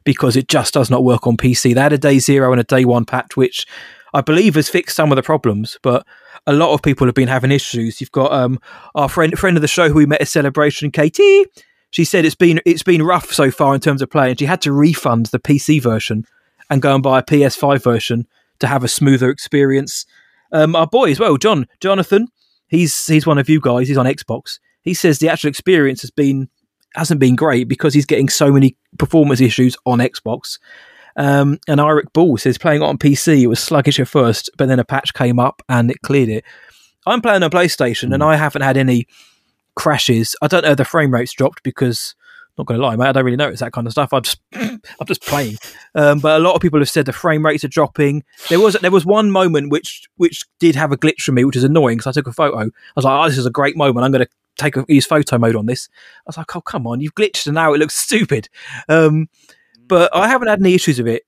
because 0.03 0.35
it 0.35 0.47
just 0.47 0.73
does 0.73 0.89
not 0.89 1.03
work 1.03 1.27
on 1.27 1.37
PC. 1.37 1.75
They 1.75 1.81
had 1.81 1.93
a 1.93 1.97
day 1.97 2.19
zero 2.19 2.51
and 2.51 2.59
a 2.59 2.63
day 2.63 2.85
one 2.85 3.05
patch, 3.05 3.37
which 3.37 3.65
I 4.13 4.21
believe 4.21 4.55
has 4.55 4.69
fixed 4.69 4.95
some 4.95 5.11
of 5.11 5.15
the 5.15 5.23
problems, 5.23 5.77
but 5.81 6.05
a 6.47 6.53
lot 6.53 6.73
of 6.73 6.81
people 6.81 7.07
have 7.07 7.15
been 7.15 7.27
having 7.27 7.51
issues. 7.51 8.01
You've 8.01 8.11
got 8.11 8.31
um, 8.33 8.59
our 8.95 9.07
friend 9.07 9.37
friend 9.37 9.57
of 9.57 9.61
the 9.61 9.67
show 9.67 9.89
who 9.89 9.95
we 9.95 10.05
met 10.05 10.21
at 10.21 10.27
Celebration, 10.27 10.91
Katie. 10.91 11.45
She 11.91 12.05
said 12.05 12.25
it's 12.25 12.35
been 12.35 12.61
it's 12.65 12.83
been 12.83 13.03
rough 13.03 13.31
so 13.31 13.51
far 13.51 13.75
in 13.75 13.81
terms 13.81 14.01
of 14.01 14.09
play, 14.09 14.29
and 14.29 14.39
She 14.39 14.45
had 14.45 14.61
to 14.61 14.71
refund 14.71 15.27
the 15.27 15.39
PC 15.39 15.81
version 15.81 16.25
and 16.69 16.81
go 16.81 16.93
and 16.93 17.03
buy 17.03 17.19
a 17.19 17.23
PS5 17.23 17.83
version 17.83 18.27
to 18.59 18.67
have 18.67 18.83
a 18.83 18.87
smoother 18.87 19.29
experience. 19.29 20.05
Um, 20.51 20.75
our 20.75 20.87
boy 20.87 21.11
as 21.11 21.19
well, 21.19 21.37
John 21.37 21.67
Jonathan. 21.79 22.27
He's 22.67 23.07
he's 23.07 23.27
one 23.27 23.37
of 23.37 23.49
you 23.49 23.59
guys. 23.59 23.87
He's 23.87 23.97
on 23.97 24.05
Xbox. 24.05 24.59
He 24.81 24.93
says 24.93 25.19
the 25.19 25.29
actual 25.29 25.49
experience 25.49 26.01
has 26.01 26.11
been 26.11 26.49
hasn't 26.95 27.19
been 27.19 27.35
great 27.35 27.67
because 27.67 27.93
he's 27.93 28.05
getting 28.05 28.29
so 28.29 28.51
many 28.51 28.75
performance 28.97 29.41
issues 29.41 29.77
on 29.85 29.99
Xbox. 29.99 30.59
Um, 31.15 31.59
and 31.67 31.79
Eric 31.79 32.13
Ball 32.13 32.37
says 32.37 32.57
playing 32.57 32.81
on 32.81 32.97
PC, 32.97 33.41
it 33.41 33.47
was 33.47 33.59
sluggish 33.59 33.99
at 33.99 34.07
first, 34.07 34.49
but 34.57 34.67
then 34.67 34.79
a 34.79 34.85
patch 34.85 35.13
came 35.13 35.39
up 35.39 35.61
and 35.67 35.91
it 35.91 36.01
cleared 36.01 36.29
it. 36.29 36.45
I'm 37.05 37.21
playing 37.21 37.43
on 37.43 37.49
PlayStation 37.49 38.13
and 38.13 38.23
I 38.23 38.35
haven't 38.35 38.61
had 38.61 38.77
any 38.77 39.07
crashes. 39.75 40.35
I 40.41 40.47
don't 40.47 40.63
know 40.63 40.71
if 40.71 40.77
the 40.77 40.85
frame 40.85 41.13
rate's 41.13 41.33
dropped 41.33 41.63
because 41.63 42.15
not 42.57 42.67
going 42.67 42.79
to 42.79 42.85
lie, 42.85 42.95
mate, 42.95 43.07
I 43.07 43.11
don't 43.11 43.25
really 43.25 43.37
notice 43.37 43.61
that 43.61 43.71
kind 43.71 43.87
of 43.87 43.93
stuff. 43.93 44.13
I'm 44.13 44.21
just 44.21 44.39
I'm 44.53 45.07
just 45.07 45.21
playing. 45.23 45.57
Um, 45.95 46.19
but 46.19 46.39
a 46.39 46.43
lot 46.43 46.55
of 46.55 46.61
people 46.61 46.79
have 46.79 46.89
said 46.89 47.05
the 47.05 47.13
frame 47.13 47.45
rates 47.45 47.63
are 47.63 47.69
dropping. 47.69 48.23
There 48.49 48.59
was 48.59 48.75
there 48.75 48.91
was 48.91 49.05
one 49.05 49.31
moment 49.31 49.71
which 49.71 50.07
which 50.17 50.43
did 50.59 50.75
have 50.75 50.91
a 50.91 50.97
glitch 50.97 51.21
for 51.23 51.31
me, 51.31 51.43
which 51.43 51.55
is 51.55 51.63
annoying 51.63 51.97
because 51.97 52.07
I 52.07 52.11
took 52.11 52.27
a 52.27 52.33
photo. 52.33 52.59
I 52.59 52.67
was 52.95 53.05
like, 53.05 53.25
oh, 53.25 53.29
this 53.29 53.37
is 53.37 53.45
a 53.45 53.51
great 53.51 53.77
moment. 53.77 54.05
I'm 54.05 54.11
going 54.11 54.25
to 54.25 54.31
take 54.57 54.77
a, 54.77 54.85
use 54.87 55.05
photo 55.05 55.37
mode 55.37 55.55
on 55.55 55.65
this. 55.65 55.89
I 56.19 56.23
was 56.27 56.37
like, 56.37 56.55
oh 56.55 56.61
come 56.61 56.87
on, 56.87 57.01
you've 57.01 57.15
glitched 57.15 57.47
and 57.47 57.55
now 57.55 57.73
it 57.73 57.79
looks 57.79 57.95
stupid. 58.07 58.49
Um, 58.89 59.29
but 59.87 60.15
I 60.15 60.27
haven't 60.27 60.47
had 60.47 60.59
any 60.59 60.73
issues 60.73 60.97
with 60.97 61.07
it. 61.07 61.23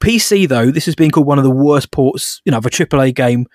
PC 0.00 0.48
though, 0.48 0.70
this 0.70 0.86
has 0.86 0.94
been 0.94 1.10
called 1.10 1.26
one 1.26 1.38
of 1.38 1.44
the 1.44 1.50
worst 1.50 1.90
ports, 1.92 2.42
you 2.44 2.52
know, 2.52 2.58
of 2.58 2.66
a 2.66 2.70
AAA 2.70 3.14
game 3.14 3.46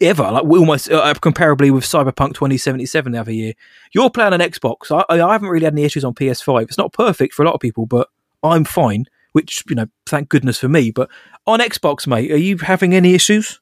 ever. 0.00 0.30
Like 0.30 0.44
almost 0.44 0.90
uh, 0.90 1.14
comparably 1.14 1.70
with 1.70 1.84
Cyberpunk 1.84 2.34
2077 2.34 3.12
the 3.12 3.20
other 3.20 3.32
year. 3.32 3.54
You're 3.92 4.10
playing 4.10 4.32
on 4.32 4.40
Xbox. 4.40 4.90
I, 4.90 5.04
I 5.14 5.32
haven't 5.32 5.48
really 5.48 5.64
had 5.64 5.74
any 5.74 5.84
issues 5.84 6.04
on 6.04 6.14
PS5. 6.14 6.62
It's 6.62 6.78
not 6.78 6.92
perfect 6.92 7.34
for 7.34 7.42
a 7.42 7.46
lot 7.46 7.54
of 7.54 7.60
people, 7.60 7.86
but 7.86 8.08
I'm 8.42 8.64
fine. 8.64 9.06
Which 9.32 9.62
you 9.68 9.76
know, 9.76 9.86
thank 10.06 10.28
goodness 10.28 10.58
for 10.58 10.68
me. 10.68 10.90
But 10.90 11.08
on 11.46 11.60
Xbox, 11.60 12.06
mate, 12.06 12.32
are 12.32 12.36
you 12.36 12.58
having 12.58 12.94
any 12.94 13.14
issues? 13.14 13.60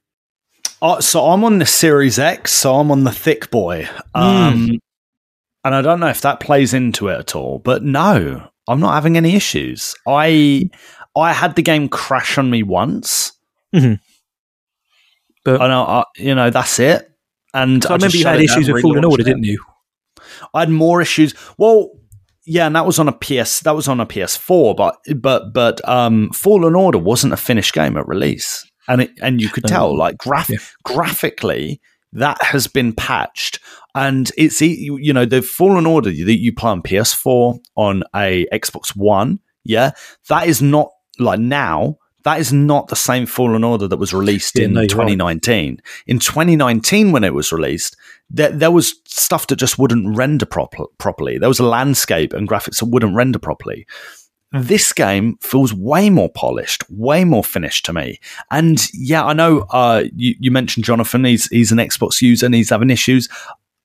Uh, 0.81 1.01
so 1.01 1.27
I'm 1.27 1.45
on 1.45 1.59
the 1.59 1.67
Series 1.67 2.19
X, 2.19 2.53
so 2.53 2.77
I'm 2.77 2.91
on 2.91 3.05
the 3.05 3.13
thick 3.13 3.51
boy. 3.51 3.89
Um, 4.15 4.79
And 5.65 5.75
I 5.75 5.83
don't 5.83 5.99
know 6.01 6.09
if 6.09 6.21
that 6.21 6.41
plays 6.41 6.73
into 6.73 7.09
it 7.09 7.19
at 7.19 7.35
all, 7.37 7.59
but 7.59 7.83
no, 7.83 8.49
I'm 8.69 8.81
not 8.81 8.95
having 8.95 9.17
any 9.17 9.35
issues. 9.35 9.95
I 10.07 10.71
I 11.17 11.33
had 11.33 11.57
the 11.57 11.63
game 11.63 11.89
crash 11.89 12.39
on 12.39 12.49
me 12.49 12.63
once. 12.63 13.33
Mhm. 13.75 13.99
But- 15.45 15.61
I 15.61 15.67
know, 15.69 15.83
I, 15.83 16.05
you 16.17 16.35
know, 16.35 16.51
that's 16.51 16.79
it. 16.79 17.11
And 17.55 17.85
I, 17.87 17.97
just 17.97 18.15
remember 18.15 18.17
you 18.17 18.27
had 18.27 18.41
issues 18.41 18.71
with 18.71 18.83
Fallen 18.83 19.05
Order, 19.05 19.23
it. 19.23 19.25
didn't 19.25 19.45
you? 19.45 19.59
I 20.55 20.61
had 20.61 20.71
more 20.71 21.01
issues. 21.03 21.35
Well, 21.57 21.91
yeah, 22.47 22.67
and 22.67 22.77
that 22.77 22.87
was 22.87 22.99
on 22.99 23.09
a 23.09 23.13
PS. 23.13 23.61
That 23.61 23.75
was 23.75 23.89
on 23.89 23.99
a 24.01 24.07
PS4, 24.07 24.77
but 24.77 24.99
but 25.17 25.53
but 25.53 25.87
um, 25.89 26.31
Fallen 26.31 26.75
Order 26.77 26.99
wasn't 26.99 27.33
a 27.33 27.37
finished 27.37 27.73
game 27.75 27.97
at 27.97 28.07
release, 28.07 28.65
and 28.89 29.03
it, 29.03 29.13
and 29.21 29.41
you 29.41 29.49
could 29.49 29.65
um, 29.67 29.69
tell, 29.69 29.97
like 29.97 30.17
graph- 30.19 30.51
yeah. 30.51 30.59
graphically, 30.85 31.81
that 32.13 32.43
has 32.43 32.67
been 32.67 32.93
patched, 32.93 33.61
and 33.95 34.31
it's 34.37 34.61
you 34.61 35.13
know 35.13 35.25
the 35.25 35.43
Fallen 35.43 35.87
Order 35.87 36.11
that 36.11 36.39
you 36.39 36.55
play 36.55 36.71
on 36.71 36.83
PS4 36.83 37.59
on 37.77 38.03
a 38.15 38.47
Xbox 38.53 38.97
One, 38.97 39.41
yeah, 39.65 39.93
that 40.29 40.49
is 40.49 40.63
not 40.63 40.91
like 41.19 41.41
now. 41.41 41.99
That 42.25 42.41
is 42.41 42.53
not 42.53 42.89
the 42.89 42.97
same 42.97 43.27
Fallen 43.27 43.63
Order 43.65 43.87
that 43.89 43.97
was 43.97 44.13
released 44.13 44.59
Yeah, 44.59 44.65
in 44.65 44.73
no, 44.75 44.81
you're 44.81 44.89
right. 44.99 45.09
2019. 45.09 45.81
In 46.09 46.19
2019, 46.19 47.13
when 47.13 47.25
it 47.25 47.33
was 47.33 47.53
released, 47.53 47.97
there, 48.29 48.51
there 48.51 48.71
was 48.73 49.01
stuff 49.07 49.47
that 49.47 49.57
just 49.57 49.79
wouldn't 49.79 50.17
render 50.17 50.45
proper, 50.45 50.85
properly. 50.99 51.39
There 51.39 51.49
was 51.49 51.61
a 51.61 51.65
landscape 51.65 52.33
and 52.33 52.49
graphics 52.49 52.81
that 52.81 52.87
wouldn't 52.87 53.15
render 53.15 53.39
properly. 53.39 53.87
This 54.53 54.93
game 54.95 55.37
feels 55.43 55.75
way 55.75 56.09
more 56.09 56.31
polished, 56.31 56.83
way 56.91 57.25
more 57.25 57.45
finished 57.45 57.85
to 57.87 57.93
me. 57.93 58.19
And 58.51 58.79
yeah, 58.95 59.25
I 59.25 59.35
know 59.35 59.67
uh, 59.71 60.05
you, 60.17 60.35
you 60.41 60.51
mentioned 60.51 60.85
Jonathan. 60.87 61.25
He's 61.25 61.47
he's 61.49 61.71
an 61.71 61.79
Xbox 61.79 62.23
user 62.23 62.47
and 62.47 62.55
he's 62.55 62.71
having 62.71 62.89
issues. 62.91 63.29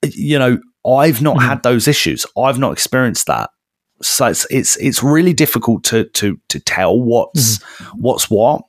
You 0.04 0.40
know, 0.40 0.60
I've 0.88 1.22
not 1.22 1.36
Mm-hmm. 1.38 1.48
had 1.50 1.64
those 1.64 1.88
issues. 1.88 2.26
I've 2.38 2.60
not 2.60 2.72
experienced 2.72 3.28
that. 3.28 3.50
So 4.02 4.28
it's 4.28 4.46
it's 4.50 4.78
it's 4.78 5.04
really 5.04 5.34
difficult 5.34 5.84
to 5.86 6.06
to 6.06 6.40
to 6.50 6.60
tell 6.60 6.98
what's 7.00 7.62
what's 7.96 8.30
what. 8.30 8.62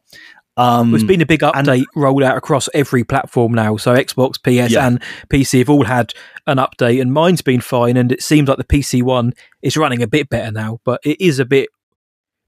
Um, 0.57 0.93
There's 0.93 1.03
been 1.03 1.21
a 1.21 1.27
big 1.27 1.43
and- 1.43 1.53
update 1.53 1.85
rolled 1.97 2.23
out 2.23 2.37
across 2.37 2.69
every 2.75 3.03
platform 3.03 3.53
now. 3.55 3.77
So 3.77 3.93
Xbox, 3.95 4.35
PS, 4.41 4.73
Yeah. 4.73 4.87
and 4.87 5.03
PC 5.29 5.59
have 5.59 5.71
all 5.71 5.83
had 5.85 6.13
an 6.47 6.59
update, 6.59 7.01
and 7.01 7.13
mine's 7.13 7.43
been 7.43 7.61
fine. 7.61 7.97
And 7.97 8.13
it 8.13 8.23
seems 8.23 8.49
like 8.49 8.59
the 8.59 8.65
PC 8.65 9.03
one 9.03 9.33
is 9.63 9.77
running 9.77 10.01
a 10.03 10.07
bit 10.07 10.29
better 10.29 10.53
now, 10.53 10.79
but 10.85 11.01
it 11.05 11.21
is 11.21 11.39
a 11.41 11.45
bit. 11.45 11.69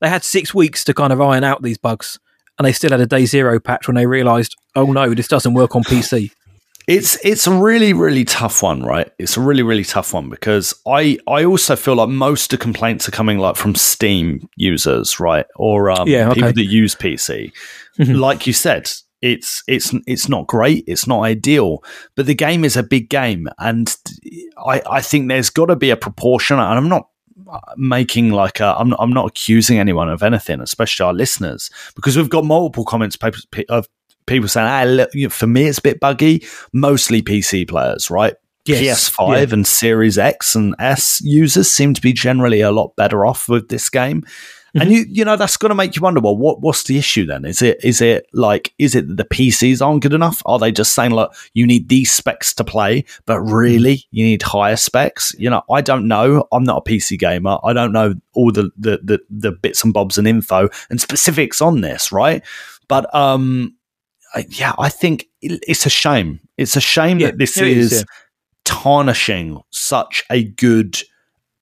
They 0.01 0.09
had 0.09 0.24
six 0.24 0.55
weeks 0.55 0.84
to 0.84 0.94
kind 0.94 1.12
of 1.12 1.20
iron 1.20 1.44
out 1.44 1.62
these 1.62 1.78
bugs, 1.78 2.18
and 2.59 2.66
they 2.66 2.72
still 2.72 2.90
had 2.90 3.01
a 3.01 3.07
day 3.07 3.26
zero 3.26 3.59
patch 3.61 3.86
when 3.88 3.94
they 3.94 4.07
realised, 4.07 4.55
oh 4.74 4.92
no, 4.92 5.14
this 5.14 5.28
doesn't 5.28 5.55
work 5.55 5.74
on 5.76 5.82
PC. 5.84 6.30
It's 6.88 7.18
it's 7.24 7.49
a 7.49 7.53
really 7.53 7.92
really 7.92 8.24
tough 8.24 8.62
one, 8.62 8.82
right? 8.84 9.11
It's 9.18 9.36
a 9.36 9.40
really 9.40 9.64
really 9.64 9.82
tough 9.82 10.14
one 10.14 10.28
because 10.30 10.72
I 10.86 11.18
I 11.26 11.44
also 11.44 11.74
feel 11.74 11.97
like 11.97 12.09
most 12.09 12.53
of 12.53 12.59
the 12.59 12.62
complaints 12.62 13.09
are 13.09 13.12
coming 13.12 13.38
like 13.38 13.57
from 13.57 13.74
Steam 13.74 14.49
users, 14.57 15.18
right, 15.18 15.47
or 15.57 15.90
um, 15.90 16.07
Yeah, 16.07 16.26
okay. 16.28 16.34
people 16.34 16.53
that 16.53 16.64
use 16.64 16.94
PC. 16.94 17.51
Mhm. 17.99 18.20
Like 18.20 18.47
you 18.47 18.53
said, 18.53 18.88
it's 19.20 19.64
it's 19.66 19.92
it's 20.07 20.28
not 20.28 20.47
great, 20.47 20.84
it's 20.86 21.09
not 21.09 21.22
ideal, 21.22 21.82
but 22.14 22.26
the 22.26 22.34
game 22.34 22.64
is 22.64 22.76
a 22.76 22.84
big 22.84 23.09
game, 23.11 23.49
and 23.59 23.97
I 24.64 24.80
I 24.88 25.01
think 25.01 25.26
there's 25.28 25.51
got 25.51 25.66
to 25.66 25.76
be 25.76 25.90
a 25.90 25.97
proportion, 25.97 26.61
and 26.61 26.78
I'm 26.78 26.88
not 26.88 27.09
making 27.76 28.30
like 28.30 28.61
a, 28.61 28.74
I'm 28.78 28.91
not, 28.91 29.01
I'm 29.01 29.12
not 29.12 29.26
accusing 29.26 29.78
anyone 29.78 30.09
of 30.09 30.22
anything, 30.22 30.61
especially 30.61 31.05
our 31.05 31.14
listeners, 31.14 31.70
because 31.95 32.16
we've 32.16 32.30
got 32.30 32.45
multiple 32.45 32.84
comments 32.84 33.16
of 33.68 33.89
people 34.26 34.49
saying, 34.49 34.66
ah, 34.66 34.84
look, 34.84 35.11
you 35.14 35.26
know, 35.26 35.30
for 35.30 35.47
me 35.47 35.66
it's 35.66 35.78
a 35.78 35.82
bit 35.82 36.01
buggy. 36.01 36.45
Mostly 36.72 37.22
PC 37.22 37.68
players, 37.68 38.11
right? 38.11 38.34
Yes, 38.64 39.11
PS5 39.11 39.53
and 39.53 39.66
Series 39.66 40.18
X 40.18 40.57
and 40.57 40.74
S 40.80 41.20
users 41.22 41.70
seem 41.70 41.95
to 41.95 42.01
be 42.01 42.12
generally 42.12 42.61
a 42.61 42.72
lot 42.72 42.97
better 42.97 43.24
off 43.24 43.49
with 43.49 43.68
this 43.68 43.89
game. 43.89 44.24
And 44.81 44.93
you, 44.93 45.05
you 45.09 45.24
know, 45.24 45.37
that's 45.37 45.57
going 45.57 45.70
to 45.70 45.74
make 45.74 45.97
you 45.97 46.03
wonder. 46.03 46.20
Well, 46.20 46.37
what, 46.37 46.61
what's 46.61 46.85
the 46.85 46.99
issue 46.99 47.27
then? 47.27 47.45
Is 47.45 47.62
it, 47.62 47.83
is 47.83 48.01
it 48.01 48.27
like, 48.33 48.74
is 48.79 48.95
it 48.95 49.09
that 49.09 49.16
the 49.16 49.24
PCs 49.24 49.85
aren't 49.85 50.03
good 50.03 50.12
enough? 50.12 50.43
Are 50.47 50.59
they 50.59 50.72
just 50.72 50.95
saying, 50.95 51.12
like, 51.12 51.31
you 51.55 51.66
need 51.66 51.89
these 51.89 52.12
specs 52.12 52.55
to 52.55 52.64
play, 52.64 53.05
but 53.24 53.41
really 53.41 54.05
you 54.11 54.24
need 54.24 54.43
higher 54.43 54.77
specs? 54.77 55.35
You 55.39 55.51
know, 55.51 55.62
I 55.70 55.81
don't 55.81 56.09
know. 56.09 56.47
I'm 56.53 56.64
not 56.64 56.87
a 56.87 56.91
PC 56.91 57.18
gamer. 57.18 57.59
I 57.64 57.72
don't 57.72 57.93
know 57.93 58.14
all 58.35 58.53
the 58.53 58.70
the 58.77 59.01
the, 59.03 59.20
the 59.31 59.53
bits 59.53 59.83
and 59.85 59.93
bobs 59.93 60.18
and 60.18 60.29
info 60.29 60.68
and 60.91 61.01
specifics 61.01 61.61
on 61.61 61.81
this, 61.81 62.12
right? 62.12 62.43
But 62.89 63.12
um, 63.14 63.74
yeah, 64.49 64.74
I 64.79 64.89
think 64.89 65.27
it's 65.41 65.87
a 65.87 65.91
shame. 65.91 66.41
It's 66.57 66.77
a 66.77 66.81
shame 66.81 67.18
Yeah, 67.18 67.29
that 67.29 67.39
this 67.39 67.57
is, 67.57 67.93
is 67.93 67.99
yeah. 68.01 68.05
tarnishing 68.64 69.61
such 69.70 70.24
a 70.31 70.45
good, 70.45 70.99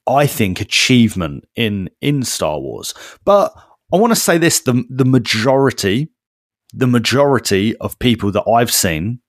I 0.07 0.27
think, 0.27 0.61
achievement 0.61 1.45
in 1.57 1.91
in 2.01 2.23
Star 2.23 2.59
Wars. 2.61 2.95
But 3.25 3.53
I 3.93 3.97
want 3.97 4.13
to 4.13 4.21
say 4.21 4.39
this: 4.39 4.61
the 4.61 4.85
the 4.91 5.05
majority, 5.05 6.09
the 6.73 6.87
majority 6.87 7.77
of 7.79 7.99
people 7.99 8.31
that 8.33 8.45
I've 8.49 8.71
seen, 8.73 9.21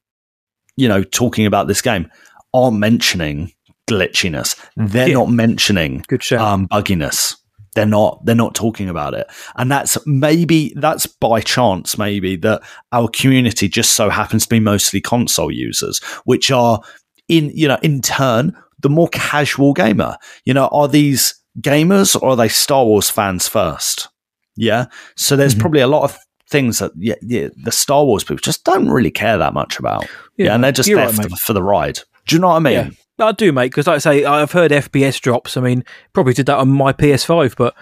you 0.78 0.88
know, 0.88 1.03
talking 1.03 1.45
about 1.45 1.67
this 1.67 1.82
game, 1.82 2.09
are 2.53 2.71
mentioning 2.71 3.51
glitchiness. 3.88 4.55
They're 4.76 5.07
Yeah. 5.09 5.13
not 5.15 5.30
mentioning 5.30 6.03
Good 6.07 6.23
shout. 6.23 6.41
um, 6.41 6.67
bugginess. 6.67 7.36
They're 7.76 7.86
not. 7.86 8.26
They're 8.26 8.36
not 8.36 8.55
talking 8.55 8.88
about 8.89 9.13
it, 9.13 9.28
and 9.57 9.69
that's 9.69 9.97
maybe 10.05 10.73
that's 10.78 11.05
by 11.07 11.41
chance. 11.41 11.97
Maybe 11.97 12.38
that 12.38 12.61
our 12.93 13.09
community 13.09 13.67
just 13.67 13.91
so 13.91 14.09
happens 14.09 14.43
to 14.43 14.49
be 14.49 14.61
mostly 14.61 15.01
console 15.01 15.51
users, 15.51 15.99
which 16.23 16.51
are 16.51 16.82
in 17.28 17.51
you 17.53 17.67
know 17.67 17.78
in 17.84 18.01
turn 18.01 18.55
the 18.80 18.89
more 18.89 19.07
casual 19.09 19.73
gamer. 19.73 20.17
You 20.45 20.53
know, 20.53 20.67
are 20.71 20.88
these 20.88 21.36
gamers 21.61 22.15
or 22.21 22.30
are 22.32 22.36
they 22.36 22.47
Star 22.49 22.86
Wars 22.86 23.09
fans 23.09 23.47
first? 23.47 24.07
Yeah. 24.55 24.86
So 25.15 25.36
there's 25.36 25.55
Mhm. 25.55 25.59
probably 25.61 25.82
a 25.82 25.88
lot 25.88 26.03
of 26.03 26.17
things 26.49 26.80
that 26.80 26.91
yeah, 26.97 27.15
yeah, 27.21 27.47
the 27.63 27.71
Star 27.71 28.05
Wars 28.05 28.23
people 28.23 28.38
just 28.38 28.63
don't 28.63 28.89
really 28.89 29.11
care 29.11 29.38
that 29.38 29.53
much 29.53 29.80
about. 29.80 30.05
Yeah, 30.38 30.53
and 30.53 30.63
they're 30.63 30.71
just 30.71 30.88
there 30.88 30.97
right, 30.97 31.13
for, 31.13 31.23
mate. 31.23 31.32
for 31.39 31.53
the 31.53 31.63
ride. 31.63 31.99
Do 32.28 32.36
you 32.36 32.41
know 32.41 32.47
what 32.49 32.55
I 32.57 32.59
mean? 32.59 32.73
Yeah. 33.17 33.28
I 33.28 33.32
do, 33.32 33.51
mate, 33.53 33.67
because 33.71 33.88
like 33.88 33.95
I 33.95 33.99
say, 33.99 34.26
I've 34.26 34.51
heard 34.51 34.71
FPS 34.71 35.19
drops. 35.21 35.55
I 35.57 35.61
mean, 35.61 35.84
probably 36.13 36.34
did 36.34 36.47
that 36.47 36.57
on 36.57 36.67
my 36.69 36.91
PS5, 36.91 37.55
but 37.55 37.73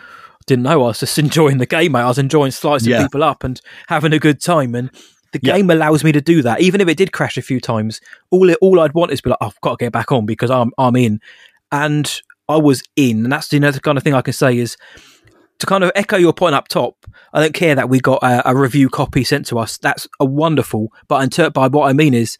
didn't 0.45 0.63
know. 0.63 0.83
I 0.83 0.87
was 0.87 0.99
just 0.99 1.17
enjoying 1.19 1.57
the 1.57 1.65
game, 1.65 1.93
mate. 1.93 2.01
I 2.01 2.07
was 2.07 2.19
enjoying 2.19 2.51
slicing 2.51 2.91
Yeah. 2.91 3.01
people 3.03 3.23
up 3.23 3.43
and 3.43 3.59
having 3.87 4.13
a 4.13 4.19
good 4.19 4.39
time. 4.41 4.75
And 4.75 4.91
the 5.34 5.39
Yeah. 5.43 5.57
game 5.57 5.69
allows 5.69 6.03
me 6.03 6.11
to 6.13 6.21
do 6.21 6.41
that. 6.43 6.61
Even 6.61 6.79
if 6.81 6.88
it 6.88 6.97
did 6.97 7.11
crash 7.11 7.38
a 7.38 7.41
few 7.41 7.59
times, 7.59 7.99
all 8.31 8.49
it, 8.49 8.57
all 8.61 8.79
I'd 8.79 8.93
want 8.93 9.11
is 9.11 9.19
be 9.21 9.29
like, 9.31 9.38
oh, 9.41 9.47
I've 9.47 9.61
got 9.61 9.77
to 9.79 9.86
get 9.86 9.91
back 9.91 10.11
on 10.11 10.25
because 10.25 10.49
I'm 10.49 10.71
I'm 10.77 10.95
in. 10.95 11.19
And 11.71 12.09
I 12.47 12.57
was 12.57 12.81
in. 12.95 13.23
And 13.25 13.31
that's 13.31 13.51
you 13.51 13.59
know, 13.59 13.71
the 13.71 13.79
kind 13.81 13.97
of 13.97 14.03
thing 14.03 14.13
I 14.13 14.21
can 14.21 14.34
say 14.34 14.57
is 14.57 14.77
to 15.59 15.65
kind 15.65 15.84
of 15.84 15.91
echo 15.95 16.17
your 16.17 16.34
point 16.34 16.55
up 16.55 16.67
top, 16.67 17.05
I 17.34 17.41
don't 17.41 17.53
care 17.53 17.75
that 17.75 17.89
we 17.89 17.99
got 17.99 18.21
a, 18.23 18.49
a 18.49 18.55
review 18.55 18.89
copy 18.89 19.23
sent 19.23 19.45
to 19.47 19.59
us. 19.59 19.77
That's 19.77 20.07
a 20.19 20.25
wonderful. 20.25 20.91
But 21.07 21.23
inter- 21.23 21.49
by 21.49 21.67
what 21.67 21.89
I 21.89 21.93
mean 21.93 22.13
is, 22.13 22.38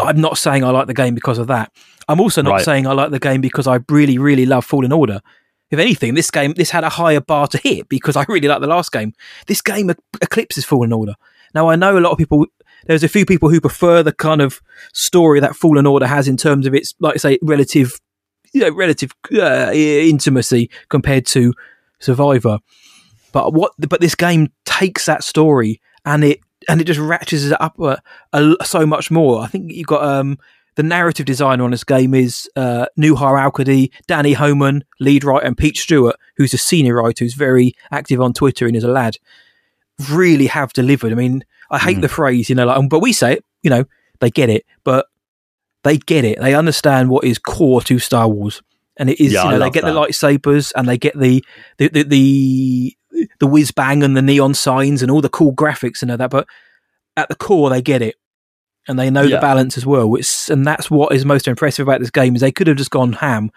I'm 0.00 0.20
not 0.20 0.38
saying 0.38 0.64
I 0.64 0.70
like 0.70 0.86
the 0.86 0.94
game 0.94 1.14
because 1.14 1.38
of 1.38 1.46
that. 1.48 1.72
I'm 2.08 2.20
also 2.20 2.42
not 2.42 2.50
Right. 2.52 2.64
saying 2.64 2.86
I 2.86 2.92
like 2.92 3.10
the 3.10 3.18
game 3.18 3.40
because 3.40 3.66
I 3.66 3.80
really, 3.88 4.18
really 4.18 4.46
love 4.46 4.64
Fallen 4.64 4.92
Order. 4.92 5.20
If 5.70 5.78
anything, 5.78 6.14
this 6.14 6.30
game 6.30 6.52
this 6.54 6.70
had 6.70 6.82
a 6.84 6.88
higher 6.88 7.20
bar 7.20 7.46
to 7.48 7.58
hit 7.58 7.88
because 7.88 8.16
I 8.16 8.24
really 8.28 8.48
like 8.48 8.60
the 8.60 8.66
last 8.66 8.90
game. 8.92 9.12
This 9.46 9.62
game 9.62 9.90
eclipses 10.20 10.64
Fallen 10.64 10.92
Order. 10.92 11.14
Now 11.54 11.68
I 11.68 11.76
know 11.76 11.98
a 11.98 12.00
lot 12.00 12.12
of 12.12 12.18
people. 12.18 12.46
There's 12.86 13.04
a 13.04 13.08
few 13.08 13.26
people 13.26 13.50
who 13.50 13.60
prefer 13.60 14.02
the 14.02 14.12
kind 14.12 14.40
of 14.40 14.62
story 14.94 15.40
that 15.40 15.54
Fallen 15.54 15.86
Order 15.86 16.06
has 16.06 16.26
in 16.28 16.36
terms 16.36 16.66
of 16.66 16.74
its, 16.74 16.94
like 16.98 17.14
I 17.14 17.18
say, 17.18 17.38
relative, 17.42 18.00
you 18.52 18.62
know, 18.62 18.70
relative 18.70 19.12
uh, 19.34 19.70
intimacy 19.72 20.70
compared 20.88 21.26
to 21.26 21.52
Survivor. 21.98 22.58
But 23.32 23.52
what? 23.52 23.72
But 23.78 24.00
this 24.00 24.14
game 24.14 24.48
takes 24.64 25.04
that 25.06 25.22
story 25.22 25.80
and 26.04 26.24
it 26.24 26.40
and 26.68 26.80
it 26.80 26.84
just 26.84 27.00
ratchets 27.00 27.44
it 27.44 27.60
up 27.60 27.76
so 28.64 28.86
much 28.86 29.10
more. 29.10 29.42
I 29.42 29.46
think 29.46 29.72
you've 29.72 29.86
got 29.86 30.02
um, 30.02 30.38
the 30.76 30.82
narrative 30.82 31.26
designer 31.26 31.64
on 31.64 31.70
this 31.70 31.84
game 31.84 32.14
is 32.14 32.48
uh, 32.56 32.86
Nuhar 32.98 33.38
Alkadi, 33.38 33.90
Danny 34.06 34.34
Homan, 34.34 34.84
lead 34.98 35.24
writer, 35.24 35.46
and 35.46 35.56
Pete 35.56 35.76
Stewart, 35.76 36.16
who's 36.36 36.54
a 36.54 36.58
senior 36.58 36.96
writer 36.96 37.24
who's 37.24 37.34
very 37.34 37.74
active 37.90 38.20
on 38.20 38.32
Twitter 38.32 38.66
and 38.66 38.76
is 38.76 38.84
a 38.84 38.88
lad. 38.88 39.16
Really 40.10 40.46
have 40.46 40.72
delivered. 40.72 41.12
I 41.12 41.14
mean, 41.16 41.44
I 41.70 41.78
hate 41.78 41.98
Mm. 41.98 42.02
the 42.02 42.08
phrase, 42.08 42.48
you 42.48 42.54
know, 42.54 42.66
like, 42.66 42.88
but 42.88 43.00
we 43.00 43.12
say 43.12 43.34
it, 43.34 43.44
you 43.62 43.70
know, 43.70 43.84
they 44.20 44.30
get 44.30 44.48
it, 44.48 44.64
but 44.84 45.06
they 45.84 45.96
get 45.98 46.24
it. 46.24 46.40
They 46.40 46.54
understand 46.54 47.10
what 47.10 47.24
is 47.24 47.38
core 47.38 47.80
to 47.82 47.98
Star 47.98 48.28
Wars, 48.28 48.62
and 48.96 49.08
it 49.10 49.20
is, 49.20 49.32
Yeah, 49.32 49.44
you 49.44 49.50
know, 49.50 49.58
they 49.58 49.70
get 49.70 49.84
the 49.84 49.90
lightsabers 49.92 50.72
and 50.76 50.88
they 50.88 50.98
get 50.98 51.18
the 51.18 51.44
the 51.78 51.88
the 51.88 52.02
the, 52.04 52.96
the 53.40 53.46
whiz 53.46 53.70
bang 53.72 54.02
and 54.02 54.16
the 54.16 54.22
neon 54.22 54.54
signs 54.54 55.02
and 55.02 55.10
all 55.10 55.20
the 55.20 55.28
cool 55.28 55.54
graphics 55.54 56.02
and 56.02 56.10
all 56.10 56.16
that. 56.16 56.30
But 56.30 56.46
at 57.16 57.28
the 57.28 57.34
core, 57.34 57.70
they 57.70 57.82
get 57.82 58.02
it, 58.02 58.16
and 58.88 58.98
they 58.98 59.10
know 59.10 59.22
Yeah. 59.22 59.36
the 59.36 59.40
balance 59.40 59.76
as 59.76 59.84
well. 59.86 60.14
It's, 60.16 60.48
and 60.50 60.66
that's 60.66 60.90
what 60.90 61.12
is 61.12 61.24
most 61.24 61.46
impressive 61.48 61.86
about 61.88 62.00
this 62.00 62.10
game 62.10 62.34
is 62.34 62.40
they 62.40 62.52
could 62.52 62.66
have 62.66 62.76
just 62.76 62.90
gone 62.90 63.14
ham, 63.14 63.50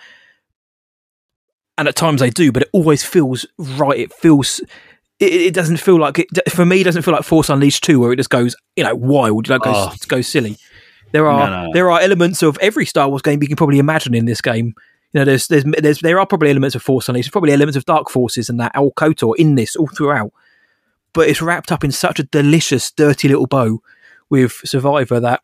and 1.77 1.87
at 1.87 1.95
times 1.95 2.21
they 2.21 2.29
do, 2.29 2.51
but 2.51 2.63
it 2.63 2.69
always 2.73 3.03
feels 3.03 3.45
right. 3.57 3.99
It 3.99 4.13
feels. 4.13 4.61
It, 5.19 5.31
it 5.33 5.53
doesn't 5.53 5.77
feel 5.77 5.99
like 5.99 6.19
it 6.19 6.27
for 6.51 6.65
me. 6.65 6.81
It 6.81 6.83
doesn't 6.83 7.03
feel 7.03 7.13
like 7.13 7.23
Force 7.23 7.49
Unleashed 7.49 7.83
two, 7.83 7.99
where 7.99 8.11
it 8.11 8.17
just 8.17 8.29
goes, 8.29 8.55
you 8.75 8.83
know, 8.83 8.95
wild, 8.95 9.47
like 9.49 9.61
goes, 9.61 9.75
Oh. 9.75 9.93
goes 10.07 10.27
silly. 10.27 10.57
There 11.11 11.27
are 11.27 11.49
No, 11.49 11.65
no, 11.65 11.69
there 11.73 11.91
are 11.91 11.99
elements 12.01 12.41
of 12.41 12.57
every 12.59 12.85
Star 12.85 13.07
Wars 13.07 13.21
game 13.21 13.41
you 13.41 13.47
can 13.47 13.55
probably 13.55 13.79
imagine 13.79 14.13
in 14.15 14.25
this 14.25 14.41
game. 14.41 14.73
You 15.13 15.19
know, 15.19 15.25
there's 15.25 15.47
there's, 15.47 15.63
there's 15.63 15.99
there 15.99 16.19
are 16.19 16.25
probably 16.25 16.49
elements 16.49 16.75
of 16.75 16.81
Force 16.81 17.07
Unleashed, 17.07 17.31
probably 17.31 17.53
elements 17.53 17.77
of 17.77 17.85
Dark 17.85 18.09
Forces 18.09 18.49
and 18.49 18.59
that 18.59 18.75
Al 18.75 18.91
KOTOR 18.91 19.35
in 19.37 19.55
this 19.55 19.75
all 19.75 19.87
throughout. 19.87 20.31
But 21.13 21.29
it's 21.29 21.41
wrapped 21.41 21.71
up 21.71 21.83
in 21.83 21.91
such 21.91 22.19
a 22.19 22.23
delicious, 22.23 22.91
dirty 22.91 23.27
little 23.27 23.45
bow 23.45 23.79
with 24.31 24.53
Survivor 24.65 25.19
that 25.19 25.41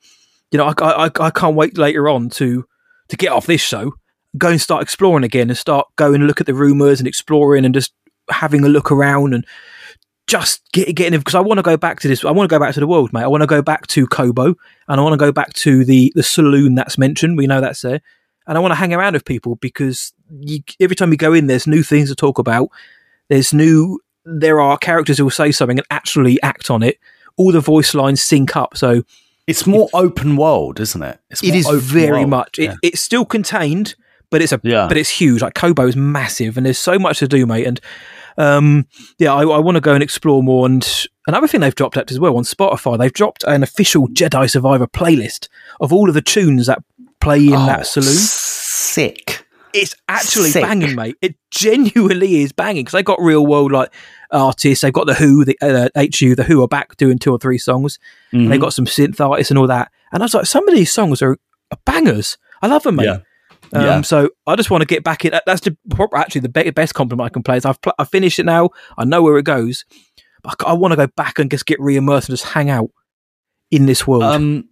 you 0.52 0.58
know 0.58 0.74
I, 0.80 1.06
I, 1.06 1.12
I 1.20 1.30
can't 1.30 1.56
wait 1.56 1.78
later 1.78 2.10
on 2.10 2.30
to 2.32 2.66
to 3.10 3.16
get 3.16 3.32
off 3.32 3.46
this 3.46 3.62
show, 3.62 3.94
go 4.40 4.50
and 4.50 4.60
start 4.60 4.82
exploring 4.82 5.24
again, 5.24 5.50
and 5.52 5.58
start 5.58 5.88
going 5.96 6.16
and 6.16 6.26
look 6.28 6.42
at 6.42 6.48
the 6.48 6.56
rumors 6.56 7.00
and 7.00 7.08
exploring 7.08 7.64
and 7.66 7.74
just 7.76 7.94
having 8.30 8.64
a 8.64 8.70
look 8.70 8.92
around 8.92 9.34
and 9.34 9.46
just 10.28 10.62
get, 10.74 10.96
getting 10.96 11.18
because 11.18 11.36
I 11.36 11.40
want 11.40 11.58
to 11.58 11.64
go 11.64 11.76
back 11.78 12.00
to 12.02 12.08
this. 12.08 12.24
I 12.24 12.32
want 12.32 12.50
to 12.50 12.54
go 12.54 12.60
back 12.60 12.74
to 12.76 12.80
the 12.80 12.88
world, 12.88 13.12
mate. 13.14 13.24
I 13.24 13.28
want 13.28 13.42
to 13.42 13.48
go 13.48 13.62
back 13.62 13.88
to 13.88 14.06
Koboh 14.08 14.56
and 14.88 15.00
I 15.00 15.04
want 15.04 15.14
to 15.14 15.18
go 15.18 15.32
back 15.32 15.54
to 15.54 15.84
the 15.84 16.12
the 16.16 16.24
saloon 16.24 16.76
that's 16.76 16.98
mentioned. 16.98 17.38
We 17.38 17.48
know 17.48 17.62
that's 17.62 17.82
there, 17.82 18.02
and 18.48 18.58
I 18.58 18.62
want 18.62 18.72
to 18.72 18.76
hang 18.76 18.94
around 18.94 19.14
with 19.14 19.26
people 19.26 19.56
because 19.56 20.14
you, 20.40 20.60
every 20.80 20.96
time 20.96 21.12
you 21.12 21.18
go 21.18 21.34
in, 21.34 21.48
there's 21.48 21.66
new 21.68 21.82
things 21.84 22.10
to 22.10 22.16
talk 22.16 22.38
about. 22.38 22.70
There's 23.30 23.54
new. 23.54 24.00
There 24.26 24.62
are 24.62 24.78
characters 24.78 25.18
who 25.18 25.24
will 25.24 25.32
say 25.32 25.52
something 25.52 25.80
and 25.80 25.88
actually 25.90 26.40
act 26.44 26.70
on 26.70 26.84
it. 26.84 27.00
All 27.38 27.52
the 27.52 27.62
voice 27.62 27.96
lines 27.96 28.22
sync 28.22 28.56
up, 28.56 28.78
so 28.78 29.04
It's 29.48 29.66
more 29.66 29.90
open 29.94 30.36
world, 30.36 30.80
isn't 30.80 31.02
it? 31.02 31.20
It's 31.32 31.42
it 31.42 31.56
is 31.56 31.68
very 31.70 32.20
world. 32.20 32.30
much. 32.30 32.60
It, 32.60 32.64
Yeah. 32.66 32.76
It's 32.84 33.02
still 33.02 33.26
contained, 33.26 33.96
but 34.30 34.42
it's 34.44 34.52
a 34.52 34.60
Yeah. 34.62 34.88
but 34.88 34.98
it's 34.98 35.10
huge. 35.10 35.42
Like 35.42 35.56
Koboh 35.56 35.88
is 35.90 35.96
massive, 35.96 36.58
and 36.58 36.66
there's 36.68 36.78
so 36.78 37.00
much 37.00 37.20
to 37.20 37.28
do, 37.28 37.48
mate. 37.48 37.66
And 37.66 37.80
um, 38.40 38.88
yeah, 39.20 39.34
I, 39.34 39.44
I 39.44 39.60
want 39.60 39.76
to 39.76 39.82
go 39.82 39.94
and 39.94 40.02
explore 40.02 40.42
more. 40.42 40.66
And 40.66 41.06
another 41.28 41.48
thing 41.48 41.62
they've 41.62 41.76
dropped 41.76 41.98
out 41.98 42.10
as 42.12 42.20
well 42.20 42.36
on 42.38 42.44
Spotify, 42.44 42.98
they've 42.98 43.14
dropped 43.14 43.44
an 43.44 43.62
official 43.62 44.08
Jedi 44.08 44.50
Survivor 44.50 44.88
playlist 44.88 45.48
of 45.80 45.94
all 45.94 46.08
of 46.10 46.16
the 46.16 46.22
tunes 46.22 46.66
that 46.66 46.80
play 47.22 47.46
in 47.48 47.54
Oh, 47.54 47.66
that 47.68 47.86
saloon. 47.86 48.10
Sick. 48.14 49.46
It's 49.72 49.94
actually 50.08 50.50
sick. 50.50 50.64
banging, 50.64 50.96
mate. 50.96 51.16
It 51.22 51.36
genuinely 51.52 52.42
is 52.42 52.52
banging 52.52 52.84
because 52.86 52.94
they 52.94 53.04
got 53.04 53.22
real 53.22 53.46
world 53.46 53.72
like 53.72 53.94
artists. 54.32 54.82
They've 54.82 54.92
got 54.94 55.06
the 55.06 55.14
HU, 55.14 55.46
the 55.46 55.58
uh, 55.62 55.90
HU, 55.96 56.34
the 56.36 56.44
HU 56.44 56.64
are 56.64 56.68
back 56.68 56.98
doing 56.98 57.20
two 57.20 57.32
or 57.32 57.38
three 57.38 57.60
songs. 57.60 58.00
Mhm. 58.34 58.50
They 58.50 58.58
got 58.58 58.74
some 58.74 58.86
synth 58.86 59.20
artists 59.20 59.52
and 59.52 59.60
all 59.60 59.68
that. 59.68 59.92
And 60.12 60.24
I 60.24 60.26
was 60.26 60.34
like, 60.34 60.48
some 60.48 60.68
of 60.68 60.74
these 60.74 60.92
songs 60.92 61.22
are, 61.22 61.34
are 61.72 61.78
bangers. 61.86 62.38
I 62.64 62.68
love 62.68 62.82
them, 62.84 62.96
mate. 62.96 63.06
Yeah. 63.06 63.18
Um, 63.74 63.82
Yeah. 63.82 64.02
So 64.02 64.30
I 64.48 64.56
just 64.56 64.70
want 64.70 64.82
to 64.82 64.88
get 64.88 65.04
back 65.04 65.26
in. 65.26 65.32
That's 65.46 65.62
the, 65.62 65.78
actually 66.14 66.42
the 66.42 66.72
best 66.72 66.94
compliment 66.94 67.26
I 67.26 67.30
can 67.30 67.44
play. 67.44 67.58
Is 67.58 67.66
I've 67.66 67.82
pl- 67.82 67.94
I've 68.00 68.10
finished 68.10 68.40
it 68.40 68.46
now. 68.46 68.70
I 68.98 69.06
know 69.06 69.22
where 69.22 69.38
it 69.38 69.46
goes. 69.46 69.86
But 70.42 70.56
I, 70.66 70.74
want 70.74 70.94
to 70.94 70.96
go 70.96 71.08
back 71.08 71.38
and 71.38 71.52
just 71.52 71.66
get 71.66 71.80
re-immersed 71.82 72.30
and 72.30 72.38
just 72.38 72.52
hang 72.54 72.70
out 72.70 72.92
in 73.72 73.86
this 73.86 74.08
world. 74.08 74.24
Um, 74.24 74.70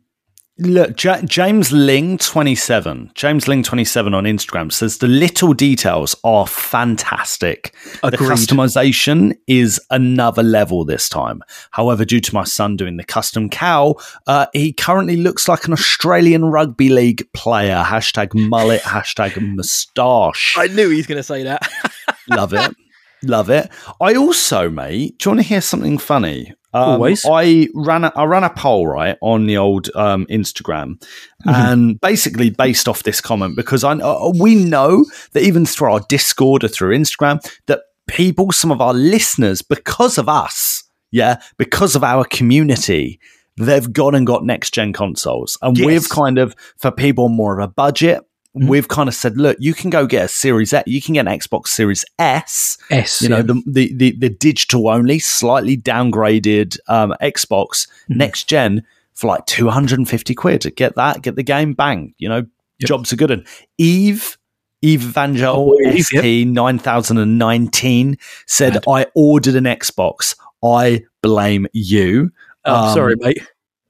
look, 0.60 1.01
Ja 1.03 1.22
James 1.22 1.72
Ling 1.72 2.18
twenty 2.18 2.55
seven. 2.55 3.12
James 3.16 3.47
Ling 3.47 3.64
twenty 3.64 3.86
seven 3.86 4.14
on 4.14 4.24
Instagram 4.26 4.72
says 4.72 4.97
the 4.97 5.08
little 5.08 5.53
details 5.53 6.16
are 6.24 6.47
fantastic. 6.47 7.74
The 8.01 8.12
customization 8.12 9.38
is 9.47 9.80
another 9.89 10.43
level 10.43 10.86
this 10.86 11.10
time. 11.10 11.41
However, 11.72 12.05
due 12.05 12.22
to 12.22 12.34
my 12.34 12.43
son 12.43 12.76
doing 12.76 12.97
the 12.97 13.03
custom 13.03 13.49
Cal, 13.49 14.01
uh, 14.28 14.47
he 14.53 14.74
currently 14.74 15.18
looks 15.18 15.47
like 15.47 15.66
an 15.66 15.74
Australian 15.74 16.45
rugby 16.45 16.89
league 16.89 17.28
player. 17.34 17.84
Hashtag 17.86 18.34
mullet. 18.34 18.82
hashtag 18.84 19.41
moustache. 19.55 20.55
I 20.58 20.68
knew 20.68 20.89
he 20.89 20.97
was 20.97 21.08
going 21.08 21.18
to 21.18 21.24
say 21.24 21.43
that. 21.43 21.68
Love 22.30 22.53
it. 22.53 22.76
Love 23.24 23.49
it. 23.49 23.70
I 23.99 24.16
also, 24.16 24.70
mate, 24.70 25.18
do 25.18 25.30
you 25.30 25.36
want 25.36 25.41
to 25.41 25.47
hear 25.47 25.62
something 25.62 25.97
funny? 25.97 26.53
Um, 26.74 26.84
Always. 26.84 27.26
I 27.28 27.70
ran 27.74 28.03
a, 28.03 28.11
I 28.15 28.26
ran 28.26 28.43
a 28.43 28.49
poll 28.49 28.88
right 28.88 29.18
on 29.22 29.45
the 29.47 29.57
old 29.57 29.89
um, 29.95 30.26
Instagram, 30.28 30.99
Mm-hmm. 31.45 31.49
and 31.49 32.01
basically 32.01 32.49
based 32.49 32.88
off 32.89 33.03
this 33.03 33.22
comment 33.22 33.55
because 33.55 33.84
I 33.84 33.93
uh, 33.93 34.32
we 34.38 34.55
know 34.55 35.05
that 35.34 35.43
even 35.43 35.65
through 35.65 35.93
our 35.93 35.99
Discord 36.09 36.63
or 36.63 36.68
through 36.68 36.97
Instagram 36.97 37.39
that 37.68 37.82
people, 38.07 38.51
some 38.51 38.72
of 38.72 38.82
our 38.82 38.93
listeners, 38.93 39.61
because 39.61 40.18
of 40.18 40.28
us, 40.28 40.84
yeah, 41.11 41.39
because 41.57 41.95
of 41.95 42.03
our 42.03 42.26
community, 42.26 43.20
they've 43.55 43.91
gone 43.93 44.15
and 44.15 44.28
got 44.28 44.43
next 44.45 44.74
gen 44.74 44.93
consoles, 44.93 45.57
and 45.61 45.78
Yes. 45.78 45.86
we've 45.86 46.09
kind 46.09 46.38
of 46.38 46.55
for 46.78 46.91
people 46.91 47.30
more 47.30 47.57
of 47.59 47.63
a 47.63 47.72
budget. 47.72 48.22
Mhm. 48.58 48.68
We've 48.68 48.88
kind 48.88 49.08
of 49.10 49.16
said, 49.16 49.38
look, 49.38 49.58
you 49.60 49.74
can 49.74 49.89
go 49.89 50.05
get 50.05 50.26
a 50.26 50.28
Series 50.28 50.74
X, 50.74 50.88
you 50.88 51.01
can 51.01 51.14
get 51.14 51.28
an 51.28 51.39
Xbox 51.39 51.68
Series 51.70 52.03
S, 52.20 52.78
S. 52.91 53.22
you 53.22 53.30
know 53.30 53.41
the, 53.41 53.62
the 53.66 53.93
the 53.93 54.12
the 54.12 54.30
digital 54.30 54.89
only 54.89 55.20
slightly 55.20 55.78
downgraded 55.78 56.78
um 56.88 57.14
xbox 57.22 57.88
Mhm. 58.10 58.16
next 58.18 58.43
gen 58.49 58.84
for 59.14 59.28
like 59.28 59.45
250 59.47 60.36
quid 60.36 60.76
get 60.76 60.95
that 60.95 61.22
get 61.22 61.36
the 61.36 61.43
game 61.43 61.74
bang 61.74 62.14
you 62.18 62.30
know 62.30 62.45
Jobs 62.86 63.12
are 63.12 63.16
good. 63.16 63.32
And 63.32 63.43
Eve, 63.80 64.38
Eve 64.84 65.01
Evangel 65.03 65.74
Oh, 65.76 65.89
Eve, 65.89 66.05
yep. 66.12 66.24
9019 66.47 68.18
said, 68.45 68.78
I 68.88 69.08
ordered 69.16 69.55
an 69.55 69.64
Xbox. 69.64 70.36
I 70.64 71.03
blame 71.24 71.66
you. 71.74 72.32
Oh, 72.66 72.89
Um, 72.89 72.93
sorry, 72.93 73.16
mate. 73.18 73.39
I 73.41 73.45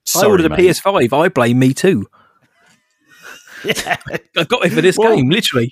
Sorry, 0.06 0.28
ordered 0.32 0.46
a 0.46 0.50
mate. 0.52 0.60
PS5. 0.60 1.12
I 1.12 1.28
blame 1.28 1.60
me 1.60 1.74
too. 1.74 2.08
I 3.66 4.44
got 4.48 4.66
it 4.66 4.72
for 4.74 4.82
this 4.82 4.98
Well- 4.98 5.16
game, 5.16 5.30
literally. 5.30 5.72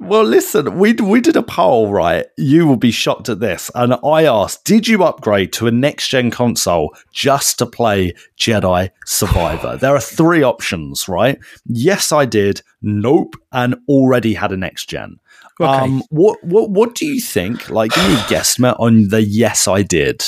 Well, 0.00 0.24
listen, 0.24 0.76
we 0.76 0.92
we 0.94 1.20
did 1.20 1.36
a 1.36 1.42
poll, 1.42 1.92
right? 1.92 2.26
You 2.36 2.66
will 2.66 2.76
be 2.76 2.90
shocked 2.90 3.28
at 3.28 3.38
this. 3.38 3.70
And 3.76 3.94
I 4.04 4.24
asked, 4.24 4.64
did 4.64 4.88
you 4.88 5.04
upgrade 5.04 5.52
to 5.52 5.68
a 5.68 5.70
next 5.70 6.08
gen 6.08 6.32
console 6.32 6.96
just 7.12 7.60
to 7.60 7.66
play 7.66 8.12
Jedi 8.36 8.90
Survivor? 9.06 9.76
there 9.80 9.94
are 9.94 10.00
three 10.00 10.42
options, 10.42 11.08
right? 11.08 11.38
Yes, 11.66 12.10
I 12.10 12.24
did. 12.24 12.60
Nope, 12.82 13.36
and 13.52 13.76
already 13.88 14.34
had 14.34 14.50
a 14.50 14.56
next 14.56 14.88
gen. 14.88 15.20
Okay. 15.60 15.70
Um, 15.70 16.02
what 16.10 16.42
what 16.42 16.70
what 16.70 16.96
do 16.96 17.06
you 17.06 17.20
think? 17.20 17.70
Like, 17.70 17.92
give 17.92 18.04
me 18.08 18.14
a 18.14 18.18
guesstimate 18.24 18.80
on 18.80 19.08
the 19.10 19.22
yes, 19.22 19.68
I 19.68 19.82
did. 19.82 20.24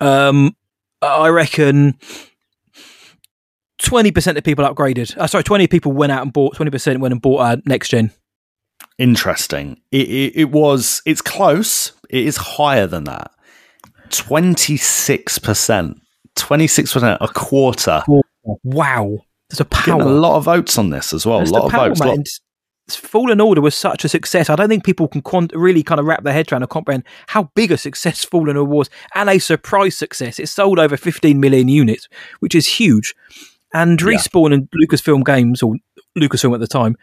Um, 0.00 0.56
I 1.02 1.28
reckon 1.28 1.98
twenty 3.82 4.10
percent 4.10 4.38
of 4.38 4.44
people 4.44 4.64
upgraded. 4.64 5.16
Uh, 5.16 5.26
sorry, 5.26 5.44
twenty 5.44 5.66
people 5.66 5.92
went 5.92 6.12
out 6.12 6.22
and 6.22 6.32
bought. 6.32 6.56
Twenty 6.56 6.70
percent 6.70 7.00
went 7.00 7.12
and 7.12 7.20
bought 7.22 7.40
a 7.40 7.62
next 7.66 7.88
gen. 7.90 8.10
Interesting. 8.98 9.80
It, 9.90 10.08
it, 10.08 10.32
it 10.36 10.50
was. 10.50 11.02
It's 11.06 11.20
close. 11.22 11.92
It 12.10 12.26
is 12.26 12.36
higher 12.36 12.86
than 12.86 13.04
that. 13.04 13.30
Twenty 14.10 14.76
six 14.76 15.38
percent. 15.38 16.00
Twenty 16.36 16.66
six 16.66 16.92
percent. 16.92 17.18
A 17.20 17.28
quarter. 17.28 18.02
Wow, 18.64 19.18
there's 19.50 19.60
a 19.60 19.64
Getting 19.64 19.98
power. 19.98 20.02
a 20.02 20.04
lot 20.06 20.36
of 20.36 20.44
votes 20.44 20.76
on 20.78 20.90
this 20.90 21.12
as 21.12 21.24
well. 21.24 21.38
There's 21.38 21.50
a 21.50 21.54
lot 21.54 21.70
the 21.70 21.80
of 21.80 21.98
votes. 21.98 22.00
Lot- 22.00 22.28
Fallen 22.90 23.40
Order 23.40 23.60
was 23.60 23.76
such 23.76 24.04
a 24.04 24.08
success. 24.08 24.50
I 24.50 24.56
don't 24.56 24.68
think 24.68 24.84
people 24.84 25.06
can 25.06 25.22
quant- 25.22 25.52
really 25.54 25.84
kind 25.84 26.00
of 26.00 26.04
wrap 26.06 26.24
their 26.24 26.32
head 26.32 26.50
around 26.52 26.62
and 26.62 26.68
comprehend 26.70 27.04
how 27.28 27.44
big 27.54 27.70
a 27.70 27.78
success 27.78 28.24
Fallen 28.24 28.56
Order 28.56 28.64
was, 28.64 28.90
and 29.14 29.30
a 29.30 29.38
surprise 29.38 29.96
success. 29.96 30.40
It 30.40 30.48
sold 30.48 30.80
over 30.80 30.96
15 30.96 31.38
million 31.38 31.68
units, 31.68 32.08
which 32.40 32.54
is 32.56 32.66
huge. 32.66 33.14
And 33.74 34.00
Yeah. 34.00 34.08
Respawn 34.08 34.52
and 34.52 34.68
Lucasfilm 34.70 35.24
Games, 35.24 35.62
or 35.62 35.76
Lucasfilm 36.18 36.54
at 36.54 36.60
the 36.60 36.66
time, 36.66 36.96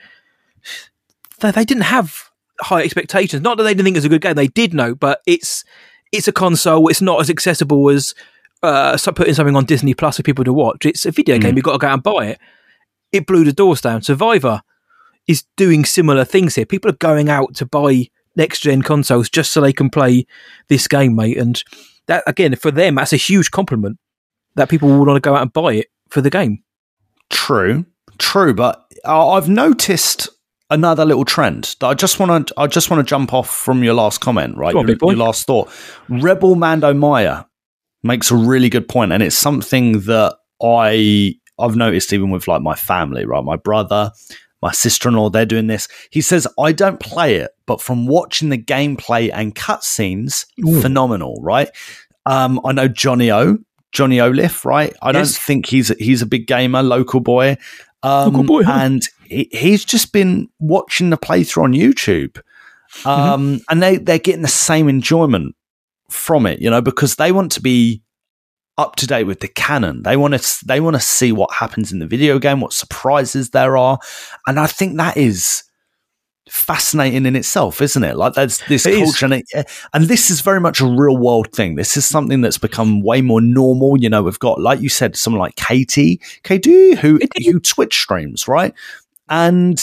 they, 1.39 1.51
they 1.51 1.65
didn't 1.65 1.83
have 1.83 2.29
high 2.61 2.83
expectations. 2.83 3.41
Not 3.41 3.57
that 3.57 3.63
they 3.63 3.73
didn't 3.73 3.85
think 3.85 3.95
it 3.95 3.99
was 3.99 4.05
a 4.05 4.09
good 4.09 4.21
game; 4.21 4.35
they 4.35 4.47
did 4.47 4.73
know, 4.73 4.95
but 4.95 5.21
it's 5.25 5.63
it's 6.11 6.27
a 6.27 6.31
console. 6.31 6.87
It's 6.87 7.01
not 7.01 7.21
as 7.21 7.29
accessible 7.29 7.89
as 7.89 8.13
uh, 8.61 8.97
putting 9.15 9.33
something 9.33 9.55
on 9.55 9.65
Disney 9.65 9.93
Plus 9.93 10.17
for 10.17 10.23
people 10.23 10.45
to 10.45 10.53
watch. 10.53 10.85
It's 10.85 11.05
a 11.05 11.11
video 11.11 11.37
game. 11.37 11.55
You've 11.55 11.65
got 11.65 11.73
to 11.73 11.77
go 11.77 11.87
out 11.87 11.93
and 11.93 12.03
buy 12.03 12.25
it. 12.27 12.39
It 13.11 13.25
blew 13.25 13.43
the 13.43 13.53
doors 13.53 13.81
down. 13.81 14.01
Survivor 14.01 14.61
is 15.27 15.45
doing 15.57 15.85
similar 15.85 16.25
things 16.25 16.55
here. 16.55 16.65
People 16.65 16.91
are 16.91 16.95
going 16.97 17.29
out 17.29 17.55
to 17.55 17.65
buy 17.65 18.07
next 18.35 18.61
gen 18.61 18.81
consoles 18.81 19.29
just 19.29 19.51
so 19.51 19.61
they 19.61 19.73
can 19.73 19.89
play 19.89 20.25
this 20.67 20.87
game, 20.87 21.15
mate. 21.15 21.37
And 21.37 21.63
that 22.07 22.23
again, 22.27 22.55
for 22.55 22.71
them, 22.71 22.95
that's 22.95 23.13
a 23.13 23.17
huge 23.17 23.51
compliment 23.51 23.97
that 24.55 24.69
people 24.69 24.89
will 24.89 25.05
want 25.05 25.15
to 25.15 25.27
go 25.27 25.35
out 25.35 25.43
and 25.43 25.53
buy 25.53 25.73
it 25.73 25.87
for 26.09 26.21
the 26.21 26.29
game. 26.29 26.63
True, 27.29 27.85
true, 28.17 28.53
but 28.53 28.85
uh, 29.05 29.29
I've 29.31 29.49
noticed 29.49 30.29
another 30.69 31.05
little 31.05 31.25
trend 31.25 31.75
that 31.79 31.87
I 31.87 31.93
just 31.93 32.19
want 32.19 32.47
to. 32.47 32.53
I 32.57 32.67
just 32.67 32.89
want 32.89 33.05
to 33.05 33.09
jump 33.09 33.33
off 33.33 33.49
from 33.49 33.83
your 33.83 33.93
last 33.93 34.19
comment, 34.21 34.57
right? 34.57 34.75
On, 34.75 34.87
your, 34.87 34.97
your 35.01 35.15
last 35.15 35.45
thought. 35.47 35.71
Rebel 36.09 36.55
Mando 36.55 36.93
Maya 36.93 37.43
makes 38.03 38.31
a 38.31 38.35
really 38.35 38.69
good 38.69 38.87
point, 38.87 39.11
and 39.11 39.23
it's 39.23 39.35
something 39.35 40.01
that 40.01 40.35
I 40.61 41.35
I've 41.59 41.75
noticed 41.75 42.13
even 42.13 42.29
with 42.29 42.47
like 42.47 42.61
my 42.61 42.75
family, 42.75 43.25
right? 43.25 43.43
My 43.43 43.57
brother, 43.57 44.11
my 44.61 44.71
sister-in-law, 44.71 45.29
they're 45.29 45.45
doing 45.45 45.67
this. 45.67 45.87
He 46.09 46.21
says 46.21 46.47
I 46.59 46.71
don't 46.71 46.99
play 46.99 47.35
it, 47.35 47.51
but 47.65 47.81
from 47.81 48.07
watching 48.07 48.49
the 48.49 48.57
gameplay 48.57 49.29
and 49.33 49.55
cutscenes, 49.55 50.45
phenomenal, 50.81 51.39
right? 51.41 51.69
Um, 52.25 52.61
I 52.65 52.73
know 52.73 52.87
Johnny 52.87 53.31
O, 53.31 53.57
Johnny 53.91 54.17
Oliff, 54.17 54.65
right? 54.65 54.95
I 55.01 55.11
don't 55.11 55.27
think 55.27 55.65
he's 55.65 55.89
he's 55.97 56.21
a 56.21 56.25
big 56.25 56.47
gamer, 56.47 56.83
local 56.83 57.19
boy. 57.19 57.57
Um, 58.01 58.31
Local 58.31 58.43
boy, 58.43 58.63
huh? 58.63 58.77
and 58.79 59.03
he, 59.25 59.49
he's 59.51 59.83
just 59.83 60.13
been 60.13 60.47
watching 60.59 61.09
the 61.09 61.17
playthrough 61.17 61.63
on 61.63 61.73
YouTube, 61.73 62.41
um, 63.05 63.59
and 63.69 63.83
they 63.83 63.97
they're 63.97 64.19
getting 64.19 64.41
the 64.41 64.47
same 64.47 64.87
enjoyment 64.87 65.55
from 66.09 66.45
it, 66.45 66.61
you 66.61 66.69
know, 66.69 66.81
because 66.81 67.15
they 67.15 67.31
want 67.31 67.51
to 67.53 67.61
be 67.61 68.01
up 68.77 68.95
to 68.95 69.05
date 69.05 69.25
with 69.25 69.41
the 69.41 69.49
canon. 69.49 70.03
They 70.03 70.15
want 70.15 70.33
to 70.33 70.65
they 70.65 70.79
want 70.79 70.95
to 70.95 71.01
see 71.01 71.33
what 71.33 71.53
happens 71.53 71.91
in 71.91 71.99
the 71.99 72.07
video 72.07 72.39
game, 72.39 72.61
what 72.61 72.71
surprises 72.71 73.49
there 73.49 73.75
are, 73.75 73.99
and 74.47 74.59
I 74.59 74.67
think 74.67 74.95
that 74.97 75.17
is 75.17 75.63
fascinating 76.49 77.25
in 77.25 77.35
itself, 77.35 77.81
isn't 77.81 78.03
it? 78.03 78.15
Like 78.17 78.33
that's 78.33 78.65
this 78.67 78.85
It 78.85 78.97
culture, 79.03 79.25
and, 79.25 79.33
it, 79.35 79.69
and 79.93 80.05
this 80.05 80.29
is 80.29 80.41
very 80.41 80.59
much 80.59 80.81
a 80.81 80.85
real 80.85 81.17
world 81.17 81.51
thing. 81.53 81.75
This 81.75 81.95
is 81.97 82.05
something 82.05 82.41
that's 82.41 82.57
become 82.57 83.01
way 83.01 83.21
more 83.21 83.41
normal. 83.41 83.97
You 83.97 84.09
know, 84.09 84.23
we've 84.23 84.39
got 84.39 84.59
like 84.59 84.81
you 84.81 84.89
said, 84.89 85.15
someone 85.15 85.39
like 85.39 85.55
Katie, 85.55 86.19
Katie, 86.43 86.95
who 86.95 87.19
who 87.45 87.59
Twitch 87.59 87.99
streams, 87.99 88.47
right? 88.47 88.73
And 89.29 89.79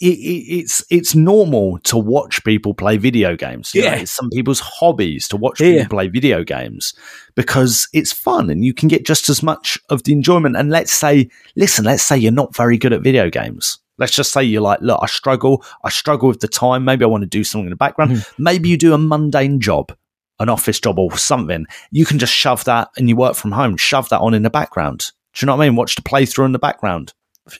it, 0.00 0.06
it, 0.16 0.58
it's 0.60 0.82
it's 0.90 1.14
normal 1.14 1.78
to 1.80 1.98
watch 1.98 2.42
people 2.44 2.72
play 2.72 2.96
video 2.96 3.36
games. 3.36 3.74
You 3.74 3.82
know, 3.82 3.88
Yeah. 3.88 3.96
it's 3.96 4.10
some 4.10 4.30
people's 4.30 4.60
hobbies 4.60 5.28
to 5.28 5.36
watch 5.36 5.60
Yeah. 5.60 5.82
people 5.82 5.98
play 5.98 6.08
video 6.08 6.42
games 6.42 6.94
because 7.34 7.86
it's 7.92 8.12
fun 8.12 8.48
and 8.48 8.64
you 8.64 8.72
can 8.72 8.88
get 8.88 9.04
just 9.04 9.28
as 9.28 9.42
much 9.42 9.78
of 9.90 10.04
the 10.04 10.12
enjoyment. 10.12 10.56
And 10.56 10.70
let's 10.70 10.92
say, 10.92 11.28
listen, 11.54 11.84
let's 11.84 12.02
say 12.02 12.16
you're 12.16 12.32
not 12.32 12.56
very 12.56 12.78
good 12.78 12.94
at 12.94 13.02
video 13.02 13.28
games. 13.28 13.78
Let's 14.00 14.12
just 14.12 14.32
say 14.32 14.42
you're 14.42 14.62
like, 14.62 14.80
look, 14.80 14.98
I 15.00 15.06
struggle. 15.06 15.64
I 15.84 15.90
struggle 15.90 16.28
with 16.28 16.40
the 16.40 16.48
time. 16.48 16.84
Maybe 16.84 17.04
I 17.04 17.08
want 17.08 17.22
to 17.22 17.28
do 17.28 17.44
something 17.44 17.66
in 17.66 17.70
the 17.70 17.76
background. 17.76 18.12
Mm-hmm. 18.12 18.42
Maybe 18.42 18.68
you 18.68 18.76
do 18.76 18.94
a 18.94 18.98
mundane 18.98 19.60
job, 19.60 19.94
an 20.40 20.48
office 20.48 20.80
job 20.80 20.98
or 20.98 21.16
something. 21.16 21.66
You 21.92 22.04
can 22.04 22.18
just 22.18 22.32
shove 22.32 22.64
that 22.64 22.88
and 22.96 23.08
you 23.08 23.14
work 23.14 23.36
from 23.36 23.52
home, 23.52 23.76
shove 23.76 24.08
that 24.08 24.20
on 24.20 24.34
in 24.34 24.42
the 24.42 24.50
background. 24.50 25.12
Do 25.34 25.44
you 25.44 25.46
know 25.46 25.54
what 25.56 25.62
I 25.64 25.68
mean? 25.68 25.76
Watch 25.76 25.94
the 25.94 26.02
playthrough 26.02 26.46
in 26.46 26.52
the 26.52 26.58
background. 26.58 27.12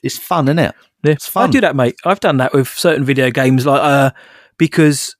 It's 0.03 0.17
fun, 0.17 0.47
isn't 0.47 0.59
it? 0.59 0.75
Yeah, 1.03 1.11
It's 1.13 1.27
fun. 1.27 1.49
I 1.49 1.51
do 1.51 1.61
that, 1.61 1.75
mate. 1.75 1.95
I've 2.05 2.19
done 2.19 2.37
that 2.37 2.53
with 2.53 2.67
certain 2.67 3.05
video 3.05 3.31
games, 3.31 3.65
like 3.65 3.81
uh, 3.81 4.11
because 4.57 5.15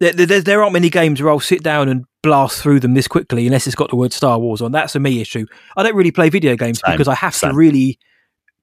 there, 0.00 0.12
there, 0.12 0.40
there 0.40 0.62
aren't 0.62 0.72
many 0.72 0.88
games 0.90 1.20
where 1.20 1.30
I'll 1.30 1.40
sit 1.40 1.62
down 1.62 1.88
and 1.88 2.04
blast 2.22 2.60
through 2.60 2.80
them 2.80 2.94
this 2.94 3.08
quickly, 3.08 3.46
unless 3.46 3.66
it's 3.66 3.76
got 3.76 3.90
the 3.90 3.96
word 3.96 4.12
Star 4.12 4.38
Wars 4.38 4.60
on. 4.60 4.72
That's 4.72 4.94
a 4.96 5.00
me 5.00 5.20
issue. 5.20 5.46
I 5.76 5.82
don't 5.82 5.94
really 5.94 6.10
play 6.10 6.28
video 6.28 6.56
games 6.56 6.80
Same, 6.84 6.94
because 6.94 7.08
I 7.08 7.14
have 7.14 7.34
same. 7.34 7.50
to 7.50 7.56
really 7.56 7.98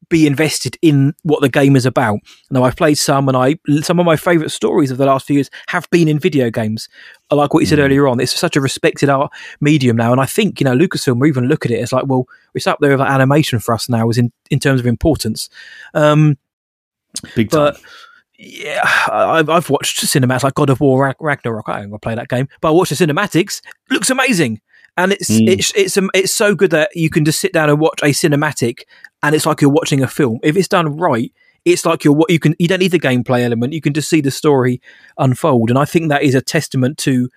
be 0.10 0.26
invested 0.26 0.78
in 0.82 1.14
what 1.24 1.41
the 1.41 1.50
game 1.50 1.76
is 1.76 1.86
about. 1.86 2.20
Now 2.50 2.64
I've 2.64 2.78
played 2.78 2.98
some, 2.98 3.28
and 3.28 3.36
I 3.36 3.58
some 3.82 4.00
of 4.00 4.06
my 4.06 4.16
favourite 4.16 4.52
stories 4.52 4.89
of 4.89 4.98
the 4.98 5.06
last 5.06 5.28
few 5.28 5.36
years 5.36 5.50
have 5.68 5.89
been 5.89 6.08
in 6.08 6.18
video 6.18 6.50
games. 6.50 6.88
I 7.30 7.36
like 7.36 7.54
what 7.54 7.60
you 7.60 7.66
Mm. 7.68 7.70
said 7.72 7.80
earlier 7.80 8.08
on. 8.08 8.20
It's 8.22 8.38
such 8.39 8.56
a 8.56 8.62
respected 8.62 9.10
art 9.10 9.32
medium 9.60 9.98
now, 9.98 10.12
and 10.14 10.22
I 10.22 10.26
think 10.26 10.60
you 10.60 10.64
know 10.66 10.76
Lucasfilm 10.78 11.20
will 11.20 11.28
even 11.28 11.48
look 11.48 11.66
at 11.66 11.72
it 11.72 11.80
as 11.82 11.91
like, 11.91 12.06
well, 12.08 12.26
it's 12.54 12.68
up 12.68 12.80
there 12.80 12.91
with 12.98 13.02
animation 13.06 13.60
for 13.60 13.74
us 13.74 13.89
now, 13.89 14.08
as 14.10 14.18
in 14.18 14.32
in 14.50 14.60
terms 14.60 14.80
of 14.80 14.86
importance. 14.88 15.50
Um, 15.93 16.38
Big 17.36 17.50
time. 17.50 17.60
but 17.74 17.82
yeah, 18.39 18.82
I- 19.08 19.39
I've, 19.39 19.50
I've 19.50 19.70
watched 19.70 20.06
cinematics 20.06 20.43
like 20.43 20.54
God 20.54 20.70
of 20.70 20.80
War 20.80 21.16
Ragnarok. 21.20 21.68
I 21.68 21.82
gonna 21.82 22.00
play 22.00 22.16
that 22.16 22.30
game, 22.30 22.48
but 22.62 22.70
I 22.70 22.72
watched 22.72 22.95
the 22.98 23.06
cinematics. 23.06 23.60
It 23.89 23.93
looks 23.93 24.10
amazing, 24.10 24.62
and 24.98 25.14
it's 25.14 25.30
Mm. 25.30 25.48
it's 25.50 25.72
it's 25.76 25.98
um, 25.98 26.10
it's 26.14 26.34
so 26.34 26.56
good 26.56 26.72
that 26.72 26.89
you 26.95 27.10
can 27.10 27.24
just 27.24 27.39
sit 27.39 27.54
down 27.54 27.70
and 27.70 27.80
watch 27.80 28.00
a 28.02 28.08
cinematic, 28.08 28.82
and 29.24 29.36
it's 29.36 29.45
like 29.45 29.62
you're 29.62 29.72
watching 29.72 30.02
a 30.02 30.08
film. 30.08 30.39
If 30.43 30.58
it's 30.58 30.68
done 30.68 30.98
right, 30.98 31.32
it's 31.66 31.86
like 31.86 32.04
you're 32.04 32.14
what 32.14 32.30
you 32.30 32.39
can. 32.39 32.56
You 32.60 32.68
don't 32.68 32.80
need 32.80 32.91
the 32.91 33.00
gameplay 33.00 33.43
element. 33.43 33.74
You 33.74 33.82
can 33.82 33.93
just 33.93 34.10
see 34.10 34.22
the 34.22 34.32
story 34.32 34.82
unfold, 35.18 35.70
and 35.70 35.80
I 35.80 35.86
think 35.86 36.10
that 36.10 36.24
is 36.24 36.36
a 36.36 36.41
testament 36.41 36.98
to 37.00 37.30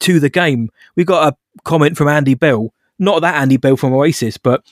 to 0.00 0.18
the 0.18 0.30
game. 0.30 0.70
We 0.96 1.04
got 1.04 1.32
a 1.32 1.36
comment 1.64 1.96
from 1.96 2.08
Andy 2.08 2.34
Bell, 2.34 2.72
not 2.98 3.20
that 3.20 3.36
Andy 3.36 3.58
Bell 3.58 3.76
from 3.76 3.92
Oasis, 3.92 4.36
but 4.38 4.64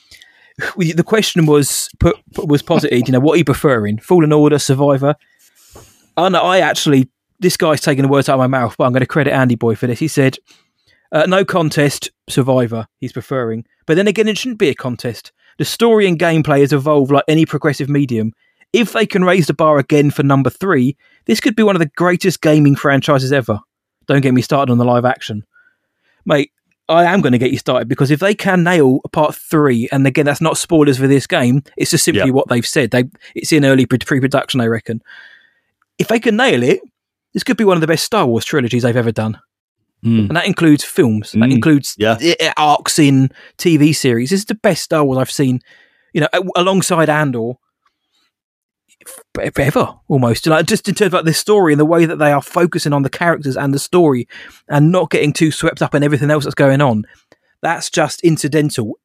we, 0.75 0.91
the 0.91 1.03
question 1.03 1.45
was 1.45 1.89
put 1.99 2.17
was 2.37 2.61
posited. 2.61 3.07
You 3.07 3.11
know, 3.13 3.19
what 3.19 3.35
are 3.35 3.37
you 3.37 3.45
preferring? 3.45 3.99
Fallen 3.99 4.33
Order, 4.33 4.59
Survivor. 4.59 5.15
And 6.17 6.35
I 6.37 6.59
actually 6.59 7.09
this 7.39 7.57
guy's 7.57 7.81
taking 7.81 8.03
the 8.03 8.07
words 8.07 8.29
out 8.29 8.35
of 8.35 8.39
my 8.39 8.47
mouth, 8.47 8.75
but 8.77 8.85
I'm 8.85 8.93
going 8.93 9.01
to 9.01 9.05
credit 9.07 9.33
Andy 9.33 9.55
Boy 9.55 9.75
for 9.75 9.85
this. 9.87 9.99
He 9.99 10.07
said, 10.07 10.37
uh, 11.13 11.25
"No 11.27 11.45
contest, 11.45 12.11
Survivor." 12.29 12.87
He's 12.99 13.13
preferring, 13.13 13.65
but 13.85 13.95
then 13.95 14.07
again, 14.07 14.27
it 14.27 14.37
shouldn't 14.37 14.59
be 14.59 14.69
a 14.69 14.75
contest. 14.75 15.31
The 15.57 15.65
story 15.65 16.07
and 16.07 16.19
gameplay 16.19 16.59
has 16.61 16.73
evolved 16.73 17.11
like 17.11 17.23
any 17.27 17.45
progressive 17.45 17.87
medium. 17.87 18.33
If 18.73 18.91
they 18.91 19.05
can 19.05 19.23
raise 19.23 19.47
the 19.47 19.53
bar 19.53 19.77
again 19.77 20.09
for 20.11 20.23
number 20.23 20.49
three, 20.49 20.97
this 21.25 21.39
could 21.39 21.55
be 21.55 21.63
one 21.63 21.75
of 21.75 21.79
the 21.79 21.91
greatest 21.95 22.41
gaming 22.41 22.75
franchises 22.75 23.31
ever. 23.31 23.59
Don't 24.07 24.21
get 24.21 24.33
me 24.33 24.41
started 24.41 24.71
on 24.71 24.79
the 24.79 24.85
live 24.85 25.05
action, 25.05 25.45
mate. 26.25 26.51
I 26.89 27.05
am 27.05 27.21
going 27.21 27.31
to 27.31 27.37
get 27.37 27.51
you 27.51 27.57
started 27.57 27.87
because 27.87 28.11
if 28.11 28.19
they 28.19 28.35
can 28.35 28.61
nail 28.63 28.99
part 29.13 29.33
three, 29.35 29.87
and 29.93 30.05
again, 30.05 30.25
that's 30.25 30.41
not 30.41 30.57
spoilers 30.57 30.97
for 30.97 31.07
this 31.07 31.25
game. 31.25 31.63
It's 31.77 31.91
just 31.91 32.03
simply 32.03 32.25
Yeah. 32.25 32.31
what 32.31 32.49
they've 32.49 32.65
said. 32.65 32.91
They 32.91 33.05
it's 33.35 33.53
in 33.53 33.63
early 33.63 33.85
pre- 33.85 33.99
pre-production, 33.99 34.59
I 34.59 34.65
reckon. 34.67 35.01
If 35.97 36.09
they 36.09 36.19
can 36.19 36.35
nail 36.35 36.61
it, 36.61 36.81
this 37.33 37.43
could 37.43 37.55
be 37.55 37.63
one 37.63 37.77
of 37.77 37.81
the 37.81 37.87
best 37.87 38.03
Star 38.03 38.25
Wars 38.25 38.43
trilogies 38.43 38.83
they've 38.83 38.97
ever 38.97 39.13
done, 39.13 39.39
Mm. 40.03 40.27
and 40.27 40.35
that 40.35 40.45
includes 40.45 40.83
films. 40.83 41.31
That 41.31 41.39
Mm. 41.39 41.53
includes 41.53 41.95
Yeah. 41.97 42.17
arcs 42.57 42.99
in 42.99 43.29
TV 43.57 43.93
series. 43.93 44.29
This 44.31 44.41
is 44.41 44.45
the 44.45 44.55
best 44.55 44.83
Star 44.83 45.03
Wars 45.03 45.17
I've 45.17 45.31
seen. 45.31 45.61
You 46.13 46.21
know, 46.21 46.27
alongside 46.55 47.09
Andor. 47.09 47.53
ever 49.59 49.95
almost. 50.07 50.45
Like 50.47 50.65
just 50.65 50.87
in 50.87 50.95
terms 50.95 51.07
of 51.07 51.13
like 51.13 51.25
the 51.25 51.33
story 51.33 51.73
and 51.73 51.79
the 51.79 51.85
way 51.85 52.05
that 52.05 52.17
they 52.19 52.31
are 52.31 52.41
focusing 52.41 52.93
on 52.93 53.01
the 53.03 53.09
characters 53.09 53.57
and 53.57 53.73
the 53.73 53.79
story 53.79 54.27
and 54.69 54.91
not 54.91 55.09
getting 55.09 55.33
too 55.33 55.51
swept 55.51 55.81
up 55.81 55.93
in 55.95 56.03
everything 56.03 56.31
else 56.31 56.43
that's 56.45 56.55
going 56.55 56.81
on. 56.81 57.03
That's 57.61 57.89
just 57.89 58.21
incidental. 58.21 58.99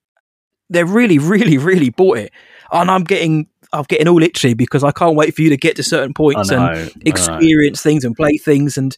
They're 0.70 0.86
really, 0.86 1.18
really, 1.18 1.58
really 1.58 1.90
bought 1.90 2.18
it, 2.18 2.32
and 2.72 2.90
I'm 2.90 3.04
getting. 3.04 3.46
I'm 3.70 3.84
getting 3.86 4.08
all 4.08 4.22
itchy 4.22 4.54
because 4.54 4.82
I 4.82 4.92
can't 4.92 5.14
wait 5.14 5.34
for 5.36 5.42
you 5.42 5.50
to 5.50 5.56
get 5.58 5.76
to 5.76 5.82
certain 5.82 6.14
points 6.14 6.50
know, 6.50 6.70
and 6.72 6.90
experience 7.04 7.82
things 7.82 8.02
and 8.02 8.16
play 8.16 8.38
things. 8.38 8.78
And 8.78 8.96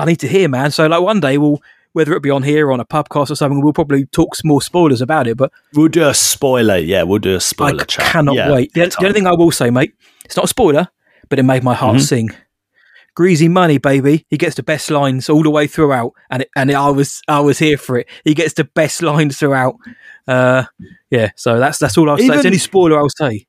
I 0.00 0.04
need 0.06 0.20
to 0.20 0.28
hear, 0.28 0.48
man. 0.48 0.70
So 0.70 0.86
like 0.86 1.02
one 1.02 1.20
day 1.20 1.38
we'll, 1.38 1.60
whether 1.92 2.12
it 2.14 2.22
be 2.22 2.30
on 2.30 2.42
here 2.42 2.68
or 2.68 2.72
on 2.72 2.80
a 2.80 2.84
podcast 2.84 3.30
or 3.30 3.34
something, 3.34 3.60
we'll 3.62 3.72
probably 3.72 4.06
talk 4.06 4.34
some 4.36 4.48
more 4.48 4.62
spoilers 4.62 5.00
about 5.00 5.26
it. 5.26 5.36
But 5.36 5.52
We'll 5.74 5.88
do 5.88 6.06
a 6.08 6.14
spoiler. 6.14 6.76
Yeah, 6.78 7.02
we'll 7.02 7.18
do 7.18 7.34
a 7.34 7.40
spoiler 7.40 7.84
chat. 7.84 8.06
cannot 8.12 8.34
Yeah, 8.36 8.50
wait. 8.52 8.72
The, 8.74 8.86
the 8.86 8.96
only 9.06 9.12
thing 9.12 9.26
I 9.26 9.32
will 9.34 9.50
say, 9.50 9.70
mate, 9.70 9.94
it's 10.24 10.36
not 10.36 10.44
a 10.44 10.48
spoiler, 10.48 10.88
but 11.28 11.38
it 11.38 11.42
made 11.44 11.62
my 11.64 11.74
heart 11.74 11.96
Mhm. 11.96 12.00
sing. 12.02 12.30
Greezy 13.18 13.50
money, 13.50 13.78
baby. 13.78 14.24
He 14.30 14.36
gets 14.38 14.54
the 14.54 14.62
best 14.62 14.88
lines 14.90 15.28
all 15.28 15.42
the 15.42 15.50
way 15.50 15.66
throughout, 15.66 16.12
and 16.30 16.42
it, 16.42 16.50
and 16.54 16.70
I 16.70 16.90
was 16.90 17.20
I 17.26 17.40
was 17.40 17.58
here 17.58 17.76
for 17.76 17.98
it. 17.98 18.06
He 18.24 18.34
gets 18.34 18.54
the 18.54 18.64
best 18.64 19.02
lines 19.02 19.36
throughout. 19.36 19.74
Uh, 20.28 20.64
yeah, 21.10 21.30
so 21.34 21.58
that's 21.58 21.78
that's 21.78 21.98
all 21.98 22.08
I'll 22.08 22.18
say. 22.18 22.28
It's 22.28 22.44
any 22.44 22.56
spoiler 22.58 22.98
I'll 22.98 23.08
say. 23.10 23.46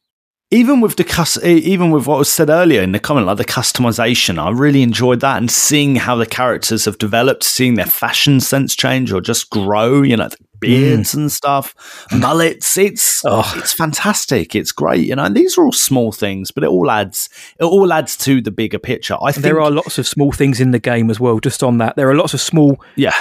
Even 0.51 0.81
with 0.81 0.97
the 0.97 1.41
even 1.45 1.91
with 1.91 2.07
what 2.07 2.17
was 2.17 2.29
said 2.29 2.49
earlier 2.49 2.81
in 2.81 2.91
the 2.91 2.99
comment, 2.99 3.25
like 3.25 3.37
the 3.37 3.45
customization, 3.45 4.37
I 4.37 4.49
really 4.51 4.83
enjoyed 4.83 5.21
that 5.21 5.37
and 5.37 5.49
seeing 5.49 5.95
how 5.95 6.17
the 6.17 6.25
characters 6.25 6.85
have 6.85 6.97
developed, 6.97 7.43
seeing 7.43 7.75
their 7.75 7.85
fashion 7.85 8.41
sense 8.41 8.75
change 8.75 9.13
or 9.13 9.21
just 9.21 9.49
grow. 9.49 10.01
You 10.01 10.17
know, 10.17 10.29
beards 10.59 11.11
mm. 11.13 11.19
and 11.19 11.31
stuff, 11.31 11.73
mullets. 12.11 12.77
It's 12.77 13.21
Oh. 13.25 13.49
it's 13.55 13.73
fantastic. 13.73 14.53
It's 14.53 14.73
great. 14.73 15.07
You 15.07 15.15
know, 15.15 15.23
and 15.23 15.35
these 15.35 15.57
are 15.57 15.63
all 15.63 15.71
small 15.71 16.11
things, 16.11 16.51
but 16.51 16.63
it 16.63 16.69
all 16.69 16.91
adds 16.91 17.29
it 17.59 17.63
all 17.63 17.91
adds 17.93 18.17
to 18.17 18.41
the 18.41 18.51
bigger 18.51 18.79
picture. 18.79 19.15
I 19.21 19.31
think 19.31 19.43
There 19.43 19.61
are 19.61 19.71
lots 19.71 19.97
of 19.97 20.07
small 20.07 20.33
things 20.33 20.59
in 20.59 20.71
the 20.71 20.79
game 20.79 21.09
as 21.09 21.19
well. 21.19 21.39
Just 21.39 21.63
on 21.63 21.77
that, 21.77 21.95
there 21.95 22.09
are 22.09 22.15
lots 22.15 22.33
of 22.33 22.41
small. 22.41 22.81
yeah. 22.95 23.13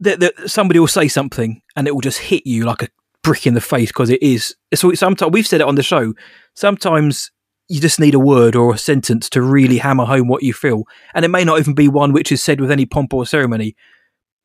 That, 0.00 0.18
that 0.18 0.50
somebody 0.50 0.80
will 0.80 0.88
say 0.88 1.06
something 1.06 1.62
and 1.76 1.86
it 1.86 1.94
will 1.94 2.00
just 2.00 2.18
hit 2.18 2.44
you 2.44 2.64
like 2.64 2.82
a 2.82 2.88
brick 3.22 3.46
in 3.46 3.54
the 3.54 3.60
face 3.60 3.90
because 3.90 4.10
it 4.10 4.22
is. 4.22 4.54
So 4.74 4.92
sometimes 4.94 5.32
we've 5.32 5.46
said 5.46 5.60
it 5.60 5.66
on 5.66 5.74
the 5.76 5.82
show. 5.82 6.14
Sometimes 6.54 7.30
you 7.68 7.80
just 7.80 8.00
need 8.00 8.14
a 8.14 8.18
word 8.18 8.54
or 8.56 8.74
a 8.74 8.78
sentence 8.78 9.30
to 9.30 9.40
really 9.40 9.78
hammer 9.78 10.04
home 10.04 10.28
what 10.28 10.42
you 10.42 10.52
feel, 10.52 10.84
and 11.14 11.24
it 11.24 11.28
may 11.28 11.44
not 11.44 11.58
even 11.58 11.74
be 11.74 11.88
one 11.88 12.12
which 12.12 12.32
is 12.32 12.42
said 12.42 12.60
with 12.60 12.70
any 12.70 12.84
pomp 12.86 13.14
or 13.14 13.24
ceremony, 13.24 13.74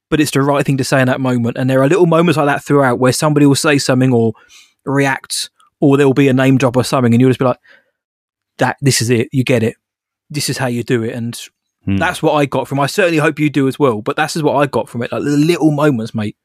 but 0.10 0.20
it's 0.20 0.32
the 0.32 0.42
right 0.42 0.66
thing 0.66 0.78
to 0.78 0.84
say 0.84 1.02
in 1.02 1.08
that 1.08 1.20
moment. 1.20 1.58
And 1.58 1.70
there 1.70 1.82
are 1.82 1.90
little 1.90 2.06
moments 2.06 2.38
like 2.38 2.46
that 2.48 2.64
throughout 2.64 3.00
where 3.00 3.12
somebody 3.14 3.46
will 3.46 3.56
say 3.56 3.78
something 3.78 4.14
or 4.14 4.34
react, 4.86 5.50
or 5.82 5.98
there 5.98 6.06
will 6.08 6.14
be 6.14 6.28
a 6.30 6.34
name 6.34 6.58
drop 6.58 6.78
or 6.78 6.84
something, 6.84 7.14
and 7.14 7.20
you'll 7.20 7.30
just 7.32 7.40
be 7.40 7.46
like, 7.46 7.60
"That 8.60 8.78
this 8.82 9.02
is 9.02 9.10
it. 9.10 9.28
You 9.32 9.44
get 9.44 9.64
it. 9.64 9.76
This 10.30 10.50
is 10.50 10.58
how 10.58 10.68
you 10.68 10.84
do 10.84 11.04
it." 11.04 11.14
And 11.14 11.38
Hmm. 11.86 11.98
that's 11.98 12.22
what 12.22 12.34
I 12.34 12.46
got 12.46 12.68
from. 12.68 12.80
I 12.82 12.86
certainly 12.86 13.18
hope 13.18 13.40
you 13.40 13.50
do 13.50 13.68
as 13.68 13.80
well. 13.80 14.02
But 14.02 14.16
that's 14.18 14.36
what 14.42 14.56
I 14.56 14.66
got 14.68 14.90
from 14.90 15.04
it. 15.04 15.12
Like 15.12 15.24
the 15.24 15.30
little 15.38 15.72
moments, 15.72 16.14
mate. 16.14 16.36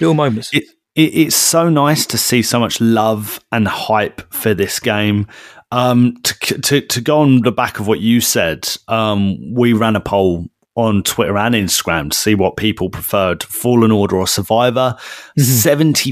Little 0.00 0.14
moments. 0.14 0.50
it, 0.52 0.64
it, 0.96 1.14
it's 1.14 1.36
so 1.36 1.68
nice 1.68 2.06
to 2.06 2.18
see 2.18 2.42
so 2.42 2.58
much 2.58 2.80
love 2.80 3.40
and 3.52 3.68
hype 3.68 4.32
for 4.32 4.54
this 4.54 4.80
game. 4.80 5.26
Um, 5.72 6.16
to, 6.22 6.60
to 6.60 6.80
to 6.80 7.00
go 7.00 7.20
on 7.20 7.42
the 7.42 7.52
back 7.52 7.78
of 7.78 7.86
what 7.86 8.00
you 8.00 8.20
said, 8.20 8.68
um, 8.88 9.54
we 9.54 9.72
ran 9.72 9.96
a 9.96 10.00
poll 10.00 10.46
on 10.76 11.02
Twitter 11.02 11.36
and 11.38 11.54
Instagram 11.54 12.10
to 12.10 12.16
see 12.16 12.34
what 12.34 12.56
people 12.56 12.88
preferred: 12.90 13.42
Fallen 13.42 13.92
Order 13.92 14.16
or 14.16 14.26
Survivor. 14.26 14.96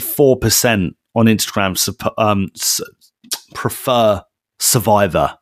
Four 0.01 0.37
percent 0.39 0.97
on 1.15 1.27
Instagram 1.27 2.15
um, 2.19 2.51
prefer 3.55 4.23
Survivor. 4.59 5.39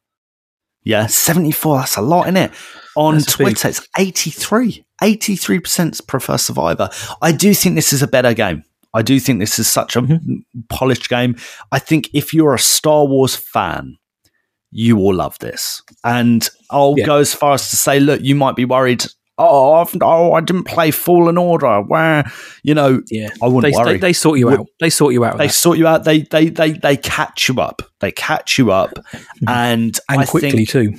Yeah, 0.85 1.07
74. 1.07 1.79
That's 1.79 1.97
a 1.97 2.03
lot, 2.03 2.27
in 2.27 2.37
it? 2.37 2.51
On 2.97 3.15
That's 3.15 3.37
big. 3.37 3.47
Twitter, 3.47 3.69
it's 3.69 3.89
83. 3.97 4.85
83% 5.01 6.07
prefer 6.07 6.37
Survivor. 6.37 6.91
I 7.21 7.33
do 7.33 7.55
think 7.55 7.77
this 7.77 7.93
is 7.93 8.03
a 8.03 8.09
better 8.09 8.35
game. 8.35 8.65
I 8.95 9.03
do 9.03 9.19
think 9.21 9.41
this 9.41 9.59
is 9.59 9.69
such 9.69 9.97
a 9.97 10.03
Mm-hmm. 10.03 10.61
polished 10.69 11.09
game. 11.09 11.37
I 11.71 11.79
think 11.79 12.11
if 12.13 12.35
you're 12.35 12.55
a 12.55 12.59
Star 12.59 13.07
Wars 13.07 13.35
fan, 13.37 13.97
you 14.71 14.97
will 14.97 15.15
love 15.15 15.39
this. 15.39 15.83
And 16.05 16.49
I'll 16.71 16.95
Yeah. 16.97 17.07
go 17.07 17.17
as 17.17 17.35
far 17.35 17.55
as 17.55 17.71
to 17.71 17.77
say, 17.77 18.01
look, 18.01 18.21
you 18.23 18.35
might 18.35 18.57
be 18.57 18.65
worried. 18.65 19.05
Oh, 19.39 19.73
I've, 19.75 19.97
oh, 20.03 20.35
I 20.35 20.41
didn't 20.41 20.65
play 20.65 20.91
Fallen 20.91 21.39
Order. 21.39 21.81
Where 21.81 22.31
you 22.63 22.75
know, 22.75 23.01
yeah, 23.11 23.31
I 23.43 23.49
wouldn't 23.49 23.73
they, 23.75 23.77
worry. 23.77 23.93
They, 23.95 23.99
they 23.99 24.13
sort 24.13 24.39
you 24.39 24.51
out. 24.51 24.67
They 24.79 24.91
sort 24.91 25.15
you 25.15 25.25
out. 25.25 25.39
they 25.39 25.47
that. 25.47 25.53
sort 25.55 25.79
you 25.79 25.87
out. 25.87 26.05
They 26.05 26.21
they 26.23 26.49
they 26.51 26.73
they 26.73 26.97
catch 26.99 27.49
you 27.49 27.59
up. 27.61 27.81
They 28.01 28.13
catch 28.13 28.59
you 28.59 28.71
up, 28.73 28.93
and 29.49 29.99
and 30.09 30.21
I 30.21 30.27
quickly 30.27 30.67
think, 30.67 30.69
too. 30.69 30.95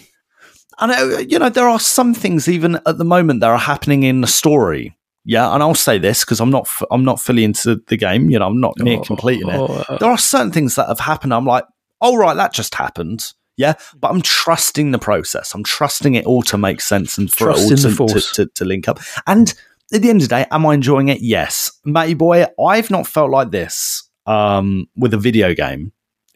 And 0.79 1.31
you 1.31 1.37
know 1.37 1.49
there 1.49 1.69
are 1.69 1.79
some 1.79 2.13
things 2.15 2.47
even 2.49 2.79
at 2.87 2.97
the 2.97 3.05
moment 3.05 3.41
that 3.41 3.49
are 3.51 3.57
happening 3.57 4.01
in 4.03 4.21
the 4.21 4.27
story. 4.27 4.97
Yeah, 5.25 5.53
and 5.53 5.63
I'll 5.63 5.75
say 5.75 5.97
this 5.97 6.25
because 6.25 6.41
I'm 6.41 6.49
not 6.49 6.67
I'm 6.91 7.05
not 7.05 7.19
fully 7.19 7.43
into 7.43 7.81
the 7.87 7.97
game. 7.97 8.29
You 8.29 8.39
know, 8.39 8.47
I'm 8.47 8.59
not 8.59 8.77
near 8.79 8.99
completing 8.99 9.47
it. 9.47 9.55
Oh, 9.55 9.97
There 9.99 10.09
are 10.09 10.17
certain 10.17 10.51
things 10.51 10.75
that 10.75 10.87
have 10.87 10.99
happened. 10.99 11.33
I'm 11.33 11.45
like, 11.45 11.63
all 12.01 12.17
right, 12.17 12.35
that 12.35 12.53
just 12.53 12.75
happened. 12.75 13.31
Yeah, 13.55 13.73
but 13.99 14.09
I'm 14.09 14.21
trusting 14.21 14.91
the 14.91 14.99
process. 14.99 15.53
I'm 15.53 15.63
trusting 15.63 16.15
it 16.15 16.25
all 16.25 16.41
to 16.43 16.57
make 16.57 16.81
sense 16.81 17.17
and 17.17 17.31
for 17.31 17.45
Trust 17.45 17.71
it 17.71 17.99
all 17.99 18.07
to, 18.07 18.19
to, 18.19 18.33
to, 18.33 18.45
to 18.47 18.65
link 18.65 18.87
up. 18.87 18.99
And 19.27 19.53
at 19.93 20.01
the 20.01 20.09
end 20.09 20.21
of 20.23 20.29
the 20.29 20.35
day, 20.35 20.45
am 20.49 20.65
I 20.65 20.73
enjoying 20.73 21.09
it? 21.09 21.21
Yes, 21.21 21.71
Matty 21.85 22.15
boy. 22.15 22.45
I've 22.59 22.89
not 22.89 23.05
felt 23.07 23.29
like 23.29 23.51
this 23.51 24.09
um, 24.25 24.89
with 24.95 25.13
a 25.13 25.17
video 25.17 25.53
game 25.53 25.93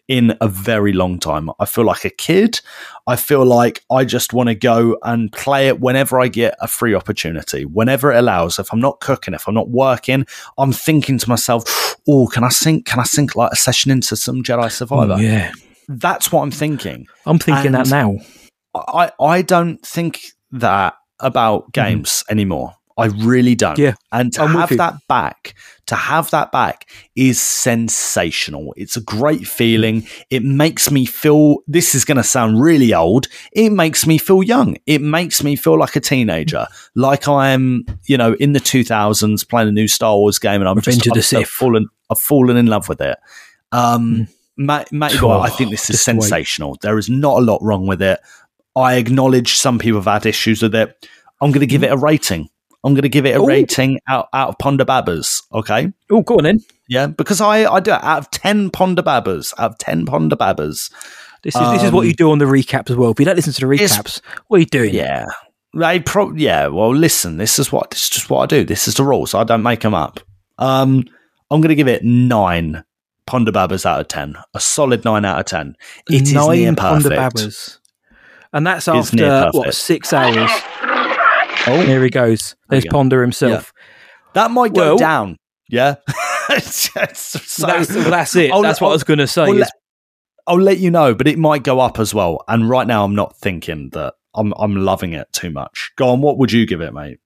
in 0.07 0.37
a 0.39 0.47
very 0.47 0.93
long 0.93 1.19
time. 1.19 1.49
I 1.59 1.65
feel 1.65 1.83
like 1.83 2.05
a 2.05 2.09
kid. 2.09 2.61
I 3.07 3.15
feel 3.15 3.45
like 3.45 3.83
I 3.91 4.05
just 4.05 4.33
want 4.33 4.47
to 4.49 4.55
go 4.55 4.97
and 5.03 5.31
play 5.31 5.67
it 5.67 5.79
whenever 5.79 6.19
I 6.19 6.27
get 6.27 6.55
a 6.61 6.67
free 6.67 6.93
opportunity, 6.93 7.65
whenever 7.65 8.11
it 8.11 8.17
allows. 8.17 8.59
If 8.59 8.71
I'm 8.71 8.79
not 8.79 8.99
cooking, 8.99 9.33
if 9.33 9.47
I'm 9.47 9.53
not 9.53 9.69
working, 9.69 10.25
I'm 10.57 10.71
thinking 10.71 11.17
to 11.17 11.29
myself, 11.29 11.95
"Oh, 12.07 12.27
can 12.27 12.43
I 12.43 12.49
sink? 12.49 12.85
Can 12.85 12.99
I 12.99 13.03
sink 13.03 13.35
like 13.35 13.51
a 13.51 13.55
session 13.55 13.91
into 13.91 14.15
some 14.15 14.43
Jedi 14.43 14.71
Survivor?" 14.71 15.13
Oh, 15.13 15.17
yeah, 15.17 15.51
That's 15.89 16.31
what 16.31 16.41
I'm 16.41 16.51
thinking. 16.51 17.07
I'm 17.25 17.39
thinking 17.39 17.73
that 17.73 17.89
now. 17.89 18.17
I 18.75 19.11
I 19.19 19.41
don't 19.41 19.85
think 19.85 20.21
that 20.51 20.95
about 21.19 21.73
games 21.73 22.23
anymore. 22.29 22.73
I 22.97 23.05
really 23.07 23.55
don't. 23.55 23.73
Mm-hmm. 23.73 23.83
Yeah, 23.83 23.93
and 24.11 24.33
to 24.33 24.41
I'm 24.41 24.55
have 24.55 24.75
that 24.77 24.95
back, 25.07 25.53
to 25.87 25.95
have 25.95 26.29
that 26.31 26.51
back 26.51 26.89
is 27.15 27.41
sensational. 27.41 28.73
It's 28.77 28.95
a 28.97 29.01
great 29.01 29.47
feeling. 29.47 30.07
It 30.29 30.43
makes 30.43 30.91
me 30.91 31.05
feel. 31.05 31.57
This 31.67 31.95
is 31.95 32.05
going 32.05 32.17
to 32.17 32.23
sound 32.23 32.61
really 32.61 32.93
old. 32.93 33.27
It 33.51 33.71
makes 33.71 34.05
me 34.05 34.17
feel 34.17 34.43
young. 34.43 34.77
It 34.85 35.01
makes 35.01 35.43
me 35.43 35.55
feel 35.55 35.77
like 35.79 35.95
a 35.95 35.99
teenager, 35.99 36.67
like 36.95 37.27
I'm, 37.27 37.85
you 38.05 38.17
know, 38.17 38.33
in 38.33 38.53
the 38.53 38.59
2000s 38.59 39.47
playing 39.47 39.69
a 39.69 39.71
new 39.71 39.87
Star 39.87 40.15
Wars 40.15 40.39
game, 40.39 40.61
and 40.61 40.69
I'm 40.69 40.75
Revenge 40.75 41.03
just 41.03 41.17
I've, 41.17 41.25
Sith. 41.25 41.39
I've 41.39 41.49
fallen. 41.49 41.89
I've 42.09 42.19
fallen 42.19 42.57
in 42.57 42.67
love 42.67 42.87
with 42.87 43.01
it. 43.01 43.17
Um, 43.71 44.27
Matt, 44.57 44.91
Matty 44.91 45.17
Oh, 45.21 45.39
I 45.39 45.49
think 45.49 45.71
this 45.71 45.89
is 45.89 45.97
just 45.97 46.07
wait. 46.07 46.21
sensational. 46.21 46.77
There 46.81 46.97
is 46.97 47.09
not 47.09 47.37
a 47.37 47.41
lot 47.41 47.61
wrong 47.61 47.85
with 47.85 48.01
it. 48.01 48.19
I 48.75 48.95
acknowledge 48.95 49.55
some 49.55 49.79
people 49.79 49.99
have 49.99 50.11
had 50.21 50.25
issues 50.25 50.61
with 50.61 50.75
it. 50.75 51.07
I'm 51.41 51.51
going 51.51 51.61
to 51.61 51.67
give 51.67 51.83
it 51.83 51.91
a 51.91 51.97
rating. 51.97 52.49
I'm 52.83 52.93
going 52.93 53.03
to 53.03 53.09
give 53.09 53.25
it 53.25 53.35
a 53.35 53.41
Ooh. 53.41 53.47
rating 53.47 53.99
out, 54.07 54.27
out 54.33 54.49
of 54.49 54.57
Ponda 54.59 54.85
Babas. 54.85 55.41
Okay. 55.53 55.91
Oh, 56.11 56.21
go 56.21 56.37
on 56.37 56.43
then. 56.43 56.59
Yeah. 56.87 57.07
Because 57.07 57.41
I, 57.41 57.65
I 57.71 57.79
do 57.79 57.91
it 57.91 58.03
out 58.03 58.19
of 58.19 58.31
10 58.31 58.69
Ponda 58.71 59.03
Babas, 59.03 59.53
out 59.57 59.71
of 59.71 59.77
10 59.79 60.05
Ponda 60.05 60.37
Babas. 60.37 60.89
This 61.43 61.55
is 61.55 61.71
this 61.71 61.83
is 61.83 61.91
what 61.91 62.01
Um, 62.01 62.07
you 62.07 62.13
do 62.13 62.31
on 62.31 62.39
the 62.39 62.45
recaps 62.45 62.89
as 62.89 62.95
well. 62.95 63.11
If 63.11 63.19
you 63.19 63.25
don't 63.25 63.35
listen 63.35 63.53
to 63.53 63.59
the 63.61 63.67
recaps, 63.67 64.21
what 64.47 64.57
are 64.57 64.59
you 64.59 64.65
doing? 64.65 64.93
Yeah. 64.93 65.25
They 65.73 65.99
pro- 65.99 66.33
yeah. 66.33 66.67
Well, 66.67 66.93
listen, 66.95 67.37
this 67.37 67.59
is 67.59 67.71
what, 67.71 67.91
this 67.91 68.03
is 68.03 68.09
just 68.09 68.29
what 68.29 68.41
I 68.41 68.45
do. 68.45 68.63
This 68.63 68.87
is 68.87 68.95
the 68.95 69.03
rules. 69.03 69.33
I 69.33 69.43
don't 69.43 69.63
make 69.63 69.81
them 69.81 69.93
up. 69.93 70.19
Um, 70.57 71.03
I'm 71.51 71.61
going 71.61 71.69
to 71.69 71.75
give 71.75 71.87
it 71.87 72.03
nine 72.03 72.83
Ponda 73.27 73.51
Babas 73.53 73.85
out 73.85 73.99
of 73.99 74.07
10. 74.07 74.35
A 74.53 74.59
solid 74.59 75.03
nine 75.05 75.25
out 75.25 75.39
of 75.39 75.45
10. 75.45 75.75
It 76.09 76.23
is 76.23 76.33
Nine 76.33 76.57
near 76.59 76.73
Ponda 76.73 77.15
perfect. 77.15 77.79
And 78.53 78.65
that's 78.65 78.87
after 78.87 79.49
what 79.53 79.73
six 79.75 80.13
hours. 80.13 80.49
Oh, 81.67 81.81
Here 81.81 82.03
he 82.03 82.09
goes. 82.09 82.55
There's 82.69 82.85
you 82.85 82.89
go. 82.91 82.97
Ponder 82.97 83.21
himself. 83.21 83.73
That 84.33 84.51
might 84.51 84.73
go 84.73 84.81
Well- 84.81 84.97
down. 84.97 85.37
Yeah. 85.69 85.95
So- 86.59 87.01
that's, 87.05 87.59
well, 87.59 88.09
that's 88.09 88.35
it. 88.37 88.51
I'll 88.51 88.61
that's 88.61 88.79
what 88.79 88.89
I 88.89 88.93
was 88.93 89.03
going 89.03 89.19
to 89.19 89.27
say. 89.27 89.43
I'll 89.43 89.53
is- 89.53 89.59
let, 89.59 89.71
I'll 90.47 90.61
let 90.61 90.77
you 90.77 90.89
know, 90.89 91.13
but 91.13 91.27
it 91.27 91.37
might 91.37 91.61
go 91.63 91.81
up 91.81 91.99
as 91.99 92.13
well. 92.13 92.43
And 92.47 92.69
right 92.69 92.87
now, 92.87 93.03
I'm 93.03 93.15
not 93.15 93.35
thinking 93.37 93.89
that 93.89 94.13
I'm 94.33 94.53
I'm 94.57 94.75
loving 94.77 95.11
it 95.11 95.27
too 95.33 95.49
much. 95.49 95.91
Go 95.97 96.07
on. 96.07 96.21
What 96.21 96.37
would 96.37 96.51
you 96.53 96.65
give 96.65 96.79
it, 96.79 96.93
mate? 96.93 97.19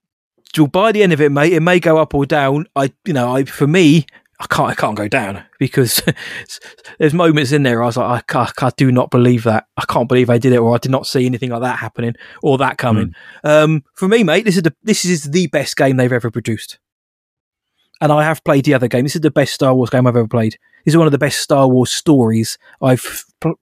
well, 0.57 0.67
by 0.67 0.91
the 0.91 1.03
end 1.03 1.13
of 1.13 1.21
it, 1.21 1.31
mate, 1.31 1.53
it 1.53 1.59
may 1.61 1.79
go 1.79 1.97
up 1.97 2.15
or 2.15 2.25
down. 2.25 2.65
I, 2.75 2.91
you 3.05 3.13
know, 3.13 3.33
I 3.35 3.43
for 3.45 3.67
me, 3.67 4.07
I 4.41 4.47
can't, 4.47 4.69
I 4.69 4.73
can't 4.73 4.97
go 4.97 5.07
down 5.07 5.43
because 5.59 6.01
there's 6.99 7.13
moments 7.13 7.51
in 7.51 7.61
there 7.61 7.83
I 7.83 7.85
was 7.85 7.97
like, 7.97 8.23
I, 8.29 8.33
can't, 8.33 8.63
I 8.63 8.71
do 8.75 8.91
not 8.91 9.11
believe 9.11 9.43
that. 9.43 9.67
I 9.77 9.85
can't 9.87 10.09
believe 10.09 10.31
I 10.31 10.39
did 10.39 10.51
it, 10.51 10.57
or 10.57 10.73
I 10.73 10.79
did 10.79 10.89
not 10.89 11.05
see 11.05 11.27
anything 11.27 11.51
like 11.51 11.61
that 11.61 11.77
happening 11.77 12.15
or 12.41 12.57
that 12.57 12.79
coming. 12.79 13.13
Um, 13.43 13.83
for 13.93 14.07
me, 14.07 14.23
mate, 14.23 14.45
this 14.45 14.57
is 14.57 14.63
the 14.63 14.73
this 14.81 15.05
is 15.05 15.25
the 15.25 15.45
best 15.47 15.77
game 15.77 15.97
they've 15.97 16.11
ever 16.11 16.31
produced. 16.31 16.79
And 18.01 18.11
I 18.11 18.23
have 18.23 18.43
played 18.43 18.65
the 18.65 18.73
other 18.73 18.87
game. 18.87 19.03
This 19.03 19.15
is 19.15 19.21
the 19.21 19.29
best 19.29 19.53
Star 19.53 19.75
Wars 19.75 19.91
game 19.91 20.07
I've 20.07 20.15
ever 20.15 20.27
played. 20.27 20.53
This 20.85 20.93
is 20.93 20.97
one 20.97 21.05
of 21.05 21.11
the 21.11 21.19
best 21.19 21.39
Star 21.39 21.67
Wars 21.67 21.91
stories 21.91 22.57
I've 22.81 23.25
pl- 23.39 23.59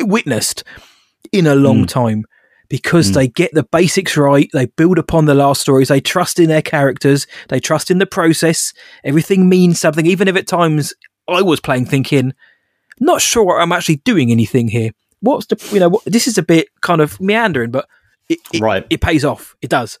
witnessed 0.00 0.64
in 1.30 1.46
a 1.46 1.54
long 1.54 1.86
time 1.86 2.24
because 2.72 3.12
they 3.12 3.28
get 3.28 3.52
the 3.52 3.64
basics 3.64 4.16
right. 4.16 4.48
They 4.54 4.64
build 4.64 4.98
upon 4.98 5.26
the 5.26 5.34
last 5.34 5.60
stories. 5.60 5.88
They 5.88 6.00
trust 6.00 6.40
in 6.40 6.48
their 6.48 6.62
characters. 6.62 7.26
They 7.48 7.60
trust 7.60 7.90
in 7.90 7.98
the 7.98 8.06
process. 8.06 8.72
Everything 9.04 9.46
means 9.46 9.78
something, 9.78 10.06
even 10.06 10.26
if 10.26 10.36
at 10.36 10.46
times 10.46 10.94
I 11.28 11.42
was 11.42 11.60
playing 11.60 11.84
thinking, 11.84 12.32
not 12.98 13.20
sure 13.20 13.60
I'm 13.60 13.72
actually 13.72 13.96
doing 13.96 14.30
anything 14.30 14.68
here. 14.68 14.92
What's 15.20 15.44
the, 15.48 15.62
you 15.70 15.80
know, 15.80 15.90
what, 15.90 16.02
this 16.06 16.26
is 16.26 16.38
a 16.38 16.42
bit 16.42 16.68
kind 16.80 17.02
of 17.02 17.20
meandering, 17.20 17.72
but 17.72 17.86
it, 18.30 18.38
it, 18.54 18.62
Right. 18.62 18.86
it 18.88 19.02
pays 19.02 19.22
off. 19.22 19.54
It 19.60 19.68
does. 19.68 19.98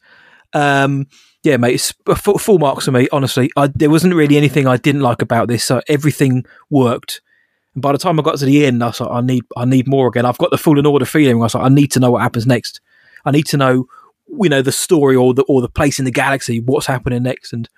Um, 0.54 1.08
yeah, 1.42 1.58
mate, 1.58 1.74
it's 1.74 1.92
full, 2.16 2.38
full 2.38 2.58
marks 2.58 2.86
for 2.86 2.92
me. 2.92 3.06
Honestly, 3.12 3.50
I, 3.54 3.66
there 3.66 3.90
wasn't 3.90 4.14
really 4.14 4.38
anything 4.38 4.66
I 4.66 4.78
didn't 4.78 5.02
like 5.02 5.20
about 5.20 5.48
this. 5.48 5.62
So 5.62 5.82
everything 5.88 6.46
worked. 6.70 7.20
And 7.74 7.82
by 7.82 7.92
the 7.92 7.98
time 7.98 8.18
I 8.18 8.22
got 8.22 8.38
to 8.38 8.44
the 8.44 8.66
end, 8.66 8.82
I 8.82 8.88
was 8.88 9.00
like, 9.00 9.10
I 9.10 9.20
need, 9.20 9.44
I 9.56 9.64
need 9.64 9.88
more 9.88 10.08
again. 10.08 10.26
I've 10.26 10.38
got 10.38 10.50
the 10.50 10.58
Fallen 10.58 10.86
Order 10.86 11.04
feeling. 11.04 11.36
I 11.36 11.38
was 11.38 11.54
like, 11.54 11.64
I 11.64 11.68
need 11.68 11.90
to 11.92 12.00
know 12.00 12.10
what 12.10 12.22
happens 12.22 12.46
next. 12.46 12.80
I 13.24 13.30
need 13.30 13.46
to 13.46 13.56
know, 13.56 13.86
you 14.28 14.48
know, 14.48 14.62
the 14.62 14.72
story 14.72 15.16
or 15.16 15.34
the 15.34 15.42
or 15.44 15.60
the 15.60 15.68
place 15.68 15.98
in 15.98 16.04
the 16.04 16.10
galaxy, 16.10 16.60
what's 16.60 16.86
happening 16.86 17.22
next. 17.22 17.52
And 17.52 17.68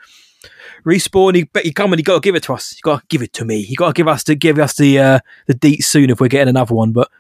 respawn, 0.85 1.37
you, 1.37 1.47
but 1.53 1.65
you 1.65 1.73
come 1.73 1.93
and 1.93 2.01
you 2.01 2.05
got 2.05 2.15
to 2.15 2.21
give 2.21 2.35
it 2.35 2.43
to 2.45 2.55
us. 2.55 2.73
You 2.73 2.81
got 2.83 3.01
to 3.01 3.07
give 3.09 3.23
it 3.23 3.33
to 3.35 3.45
me. 3.45 3.59
You 3.59 3.77
got 3.77 3.89
to 3.89 3.93
give 3.93 4.09
us 4.09 4.25
the 4.25 4.35
give 4.35 4.59
us 4.59 4.77
the 4.77 4.99
uh, 4.99 5.19
the 5.47 5.55
deets 5.55 5.85
soon 5.85 6.11
if 6.11 6.21
we're 6.21 6.29
getting 6.29 6.49
another 6.49 6.75
one. 6.75 6.93
But 6.93 7.11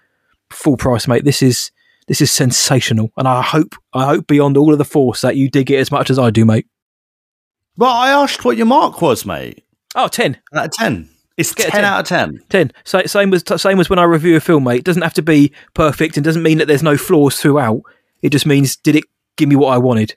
full 0.51 0.77
price, 0.77 1.07
mate. 1.07 1.25
This 1.25 1.43
is 1.43 1.70
this 2.09 2.20
is 2.20 2.31
sensational, 2.31 3.12
and 3.16 3.29
I 3.29 3.43
hope 3.43 3.75
I 3.93 4.07
hope 4.07 4.27
beyond 4.27 4.57
all 4.57 4.72
of 4.72 4.79
the 4.79 4.85
force 4.85 5.20
that 5.20 5.37
you 5.37 5.49
dig 5.49 5.70
it 5.70 5.77
as 5.77 5.91
much 5.91 6.11
as 6.11 6.18
I 6.18 6.31
do, 6.31 6.45
mate. 6.45 6.66
Well, 7.77 7.91
I 7.91 8.11
asked 8.11 8.45
what 8.45 8.57
your 8.57 8.66
mark 8.66 9.03
was, 9.03 9.27
mate. 9.27 9.64
Oh, 9.97 10.07
10. 10.07 10.39
Out 10.55 10.66
of 10.66 10.70
10. 10.72 11.09
It's 11.37 11.53
Get 11.53 11.70
10, 11.70 11.82
10. 11.82 11.85
out 11.85 12.01
of 12.01 12.07
10. 12.07 12.41
10. 12.49 12.72
So, 12.85 13.03
same 13.07 13.35
as 13.35 13.43
same 13.61 13.80
as 13.80 13.91
when 13.91 13.99
I 13.99 14.05
review 14.05 14.37
a 14.37 14.41
film, 14.41 14.64
mate. 14.64 14.78
It 14.78 14.85
doesn't 14.85 15.03
have 15.03 15.14
to 15.14 15.22
be 15.22 15.53
perfect 15.74 16.16
and 16.16 16.24
doesn't 16.24 16.43
mean 16.43 16.59
that 16.59 16.68
there's 16.68 16.82
no 16.82 16.97
flaws 16.97 17.41
throughout. 17.41 17.82
It 18.22 18.30
just 18.30 18.47
means 18.47 18.76
did 18.76 18.95
it 18.97 19.05
give 19.37 19.49
me 19.49 19.57
what 19.57 19.74
I 19.74 19.78
wanted? 19.78 20.16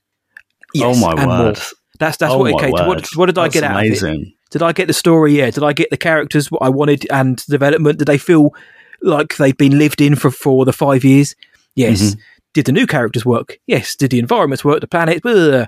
Yes, 0.73 0.95
oh, 0.97 0.99
my 1.01 1.13
and 1.21 1.29
more. 1.29 1.39
word. 1.45 1.59
That's 1.99 2.17
that's 2.17 2.33
Oh, 2.33 2.37
what 2.39 2.51
it 2.51 2.59
came 2.59 2.75
to. 2.75 2.83
What, 2.83 3.07
what 3.15 3.25
did 3.27 3.37
I 3.37 3.47
get 3.47 3.63
out 3.63 3.83
of 3.83 3.91
it? 3.91 4.27
Did 4.51 4.61
I 4.61 4.71
get 4.71 4.87
the 4.87 4.93
story? 4.93 5.33
Yeah. 5.37 5.49
Did 5.49 5.63
I 5.63 5.73
get 5.73 5.89
the 5.89 5.97
characters 5.97 6.51
what 6.51 6.61
I 6.61 6.69
wanted 6.69 7.07
and 7.11 7.43
development? 7.47 7.97
Did 7.99 8.07
they 8.07 8.17
feel 8.19 8.53
like 9.01 9.37
they've 9.37 9.57
been 9.57 9.77
lived 9.77 10.01
in 10.01 10.15
for 10.15 10.29
for 10.29 10.65
the 10.65 10.73
five 10.73 11.03
years? 11.03 11.35
Yes. 11.75 12.01
Mm-hmm. 12.01 12.19
Did 12.53 12.65
the 12.65 12.71
new 12.71 12.85
characters 12.87 13.25
work? 13.25 13.57
Yes. 13.65 13.95
Did 13.95 14.11
the 14.11 14.19
environments 14.19 14.63
work? 14.63 14.81
The 14.81 14.87
planet? 14.87 15.23
Blah. 15.23 15.65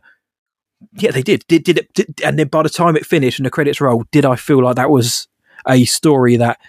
Yeah, 0.93 1.11
they 1.11 1.23
did. 1.23 1.43
Did 1.47 1.63
did 1.63 1.77
it? 1.79 1.93
Did, 1.93 2.21
and 2.23 2.37
then 2.37 2.47
by 2.47 2.63
the 2.63 2.69
time 2.69 2.95
it 2.95 3.05
finished 3.05 3.39
and 3.39 3.45
the 3.45 3.49
credits 3.49 3.81
rolled, 3.81 4.09
did 4.11 4.25
I 4.25 4.35
feel 4.35 4.63
like 4.63 4.75
that 4.75 4.89
was 4.89 5.27
a 5.67 5.85
story 5.85 6.37
that 6.37 6.59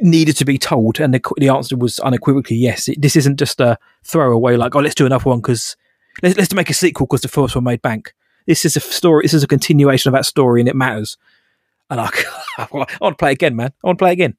needed 0.00 0.36
to 0.36 0.44
be 0.44 0.58
told? 0.58 1.00
And 1.00 1.14
the, 1.14 1.20
the 1.36 1.48
answer 1.48 1.76
was 1.76 1.98
unequivocally 2.00 2.56
yes. 2.56 2.88
It, 2.88 3.00
this 3.00 3.16
isn't 3.16 3.38
just 3.38 3.60
a 3.60 3.78
throwaway 4.04 4.56
like, 4.56 4.74
oh, 4.74 4.80
let's 4.80 4.94
do 4.94 5.06
another 5.06 5.28
one 5.28 5.40
because 5.40 5.76
let's 6.22 6.36
let's 6.36 6.54
make 6.54 6.70
a 6.70 6.74
sequel 6.74 7.06
because 7.06 7.22
the 7.22 7.28
first 7.28 7.54
one 7.54 7.64
made 7.64 7.82
bank. 7.82 8.14
This 8.46 8.64
is 8.64 8.76
a 8.76 8.80
story. 8.80 9.22
This 9.24 9.34
is 9.34 9.42
a 9.42 9.48
continuation 9.48 10.08
of 10.08 10.14
that 10.14 10.24
story, 10.24 10.60
and 10.60 10.68
it 10.68 10.76
matters. 10.76 11.16
And 11.90 12.00
I, 12.00 12.10
I 12.58 12.68
want 12.70 12.88
to 12.90 13.14
play 13.14 13.32
again, 13.32 13.56
man. 13.56 13.72
I 13.82 13.86
want 13.86 13.98
to 13.98 14.02
play 14.02 14.12
again. 14.12 14.36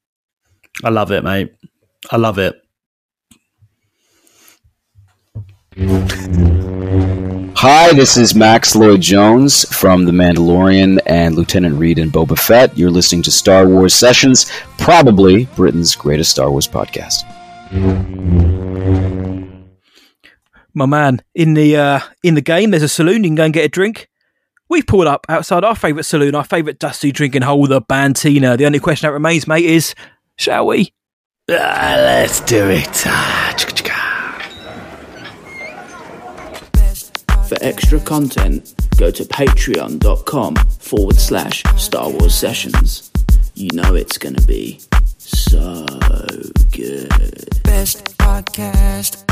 I 0.84 0.89
love 0.89 1.11
it, 1.11 1.24
mate. 1.24 1.53
I 2.11 2.18
love 2.18 2.38
it. 2.39 2.55
Hi, 7.60 7.91
this 7.91 8.18
is 8.18 8.36
Max 8.36 8.76
Lloyd 8.76 9.01
Jones 9.01 9.66
from 9.76 10.05
The 10.05 10.12
Mandalorian 10.12 10.99
and 11.08 11.34
Lieutenant 11.34 11.74
Reed 11.74 11.97
and 11.97 12.14
Boba 12.14 12.38
Fett. 12.38 12.78
You're 12.78 12.91
listening 12.91 13.24
to 13.24 13.32
Star 13.32 13.68
Wars 13.68 13.95
Sessions, 13.95 14.51
probably 14.78 15.45
Britain's 15.55 15.95
greatest 15.95 16.30
Star 16.30 16.51
Wars 16.51 16.68
podcast. 16.68 17.24
My 20.76 20.86
man, 20.86 21.24
in 21.34 21.55
the 21.55 21.76
uh, 21.78 21.99
in 22.22 22.36
the 22.36 22.41
game, 22.41 22.70
there's 22.70 22.84
a 22.84 22.88
saloon. 22.88 23.24
You 23.24 23.30
can 23.30 23.36
go 23.36 23.45
and 23.45 23.53
get 23.55 23.66
a 23.66 23.70
drink. 23.70 24.08
We 24.70 24.84
pulled 24.84 25.08
up 25.08 25.26
outside 25.28 25.64
our 25.64 25.76
favourite 25.76 26.05
saloon, 26.05 26.36
our 26.36 26.43
favourite 26.43 26.78
dusty 26.78 27.12
drinking 27.12 27.41
hole, 27.41 27.66
the 27.66 27.82
Bantina. 27.82 28.55
The 28.55 28.68
only 28.68 28.80
question 28.80 29.08
that 29.08 29.14
remains, 29.14 29.47
mate, 29.47 29.66
is 29.66 29.95
shall 30.36 30.68
we? 30.68 30.93
Ah, 31.49 31.95
let's 31.97 32.39
do 32.41 32.70
it. 32.70 33.03
Ah, 33.08 33.55
For 37.48 37.58
extra 37.62 38.00
content, 38.02 38.74
go 38.98 39.10
to 39.10 39.24
patreon.com 39.24 40.56
forward 40.56 41.16
slash 41.16 41.64
Star 41.78 42.10
Wars 42.10 42.36
Sessions. 42.36 43.10
You 43.56 43.70
know 43.74 43.95
it's 43.95 44.18
going 44.18 44.36
to 44.36 44.45
be 44.45 44.82
so 45.18 45.86
good. 46.74 47.10
Best 47.64 48.18
podcast. 48.18 49.26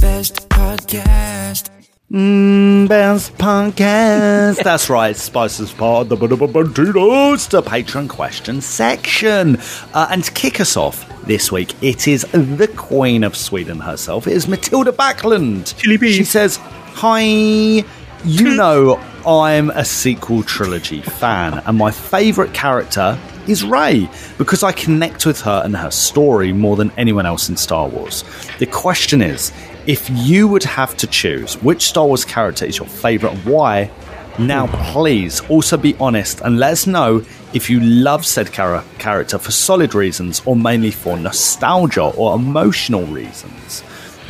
Best 0.00 0.48
podcast. 0.48 1.81
Mm, 2.12 2.88
best 2.88 3.38
podcast. 3.38 4.62
That's 4.62 4.90
right, 4.90 5.16
Spices 5.16 5.72
Pod, 5.72 6.10
the 6.10 6.16
Banditos, 6.18 7.48
the 7.48 7.62
patron 7.62 8.06
question 8.06 8.60
section. 8.60 9.56
Uh, 9.94 10.08
and 10.10 10.22
to 10.22 10.30
kick 10.32 10.60
us 10.60 10.76
off 10.76 11.08
this 11.24 11.50
week, 11.50 11.72
it 11.82 12.06
is 12.06 12.26
the 12.32 12.70
Queen 12.76 13.24
of 13.24 13.34
Sweden 13.34 13.80
herself. 13.80 14.26
It 14.26 14.34
is 14.34 14.46
Matilda 14.46 14.92
Backlund. 14.92 15.74
She 15.80 16.24
says, 16.24 16.58
Hi, 16.96 17.22
you 17.22 18.56
know 18.56 19.02
I'm 19.26 19.70
a 19.70 19.84
sequel 19.84 20.42
trilogy 20.42 21.00
fan, 21.00 21.62
and 21.64 21.78
my 21.78 21.90
favourite 21.90 22.52
character 22.52 23.18
is 23.48 23.64
Rey 23.64 24.08
because 24.38 24.62
I 24.62 24.72
connect 24.72 25.26
with 25.26 25.40
her 25.42 25.62
and 25.64 25.76
her 25.76 25.90
story 25.90 26.52
more 26.52 26.76
than 26.76 26.92
anyone 26.96 27.26
else 27.26 27.48
in 27.48 27.56
Star 27.56 27.88
Wars. 27.88 28.24
The 28.58 28.66
question 28.66 29.22
is, 29.22 29.52
if 29.86 30.08
you 30.10 30.46
would 30.48 30.64
have 30.64 30.96
to 30.98 31.06
choose 31.06 31.54
which 31.62 31.82
Star 31.82 32.06
Wars 32.06 32.24
character 32.24 32.64
is 32.64 32.78
your 32.78 32.88
favourite 32.88 33.34
and 33.36 33.44
why, 33.44 33.90
now 34.38 34.66
please 34.92 35.40
also 35.48 35.76
be 35.76 35.94
honest 36.00 36.40
and 36.40 36.58
let 36.58 36.72
us 36.72 36.86
know 36.86 37.24
if 37.52 37.68
you 37.68 37.80
love 37.80 38.24
said 38.24 38.50
chara- 38.52 38.84
character 38.98 39.38
for 39.38 39.50
solid 39.50 39.94
reasons 39.94 40.40
or 40.46 40.56
mainly 40.56 40.90
for 40.90 41.16
nostalgia 41.16 42.04
or 42.04 42.34
emotional 42.34 43.04
reasons. 43.06 43.82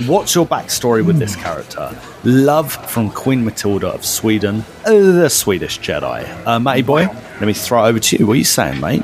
What's 0.07 0.34
your 0.34 0.47
backstory 0.47 1.05
with 1.05 1.18
this 1.18 1.36
character? 1.36 1.95
Love 2.24 2.72
from 2.90 3.11
Queen 3.11 3.45
Matilda 3.45 3.88
of 3.88 4.07
Sweden, 4.07 4.64
uh, 4.86 4.90
the 4.90 5.28
Swedish 5.28 5.80
Jedi. 5.80 6.47
Uh, 6.47 6.59
Matty 6.59 6.80
boy, 6.82 7.05
let 7.05 7.43
me 7.43 7.53
throw 7.53 7.84
it 7.84 7.88
over 7.88 7.99
to 7.99 8.16
you. 8.16 8.26
What 8.26 8.32
are 8.34 8.36
you 8.36 8.45
saying, 8.45 8.80
mate? 8.80 9.03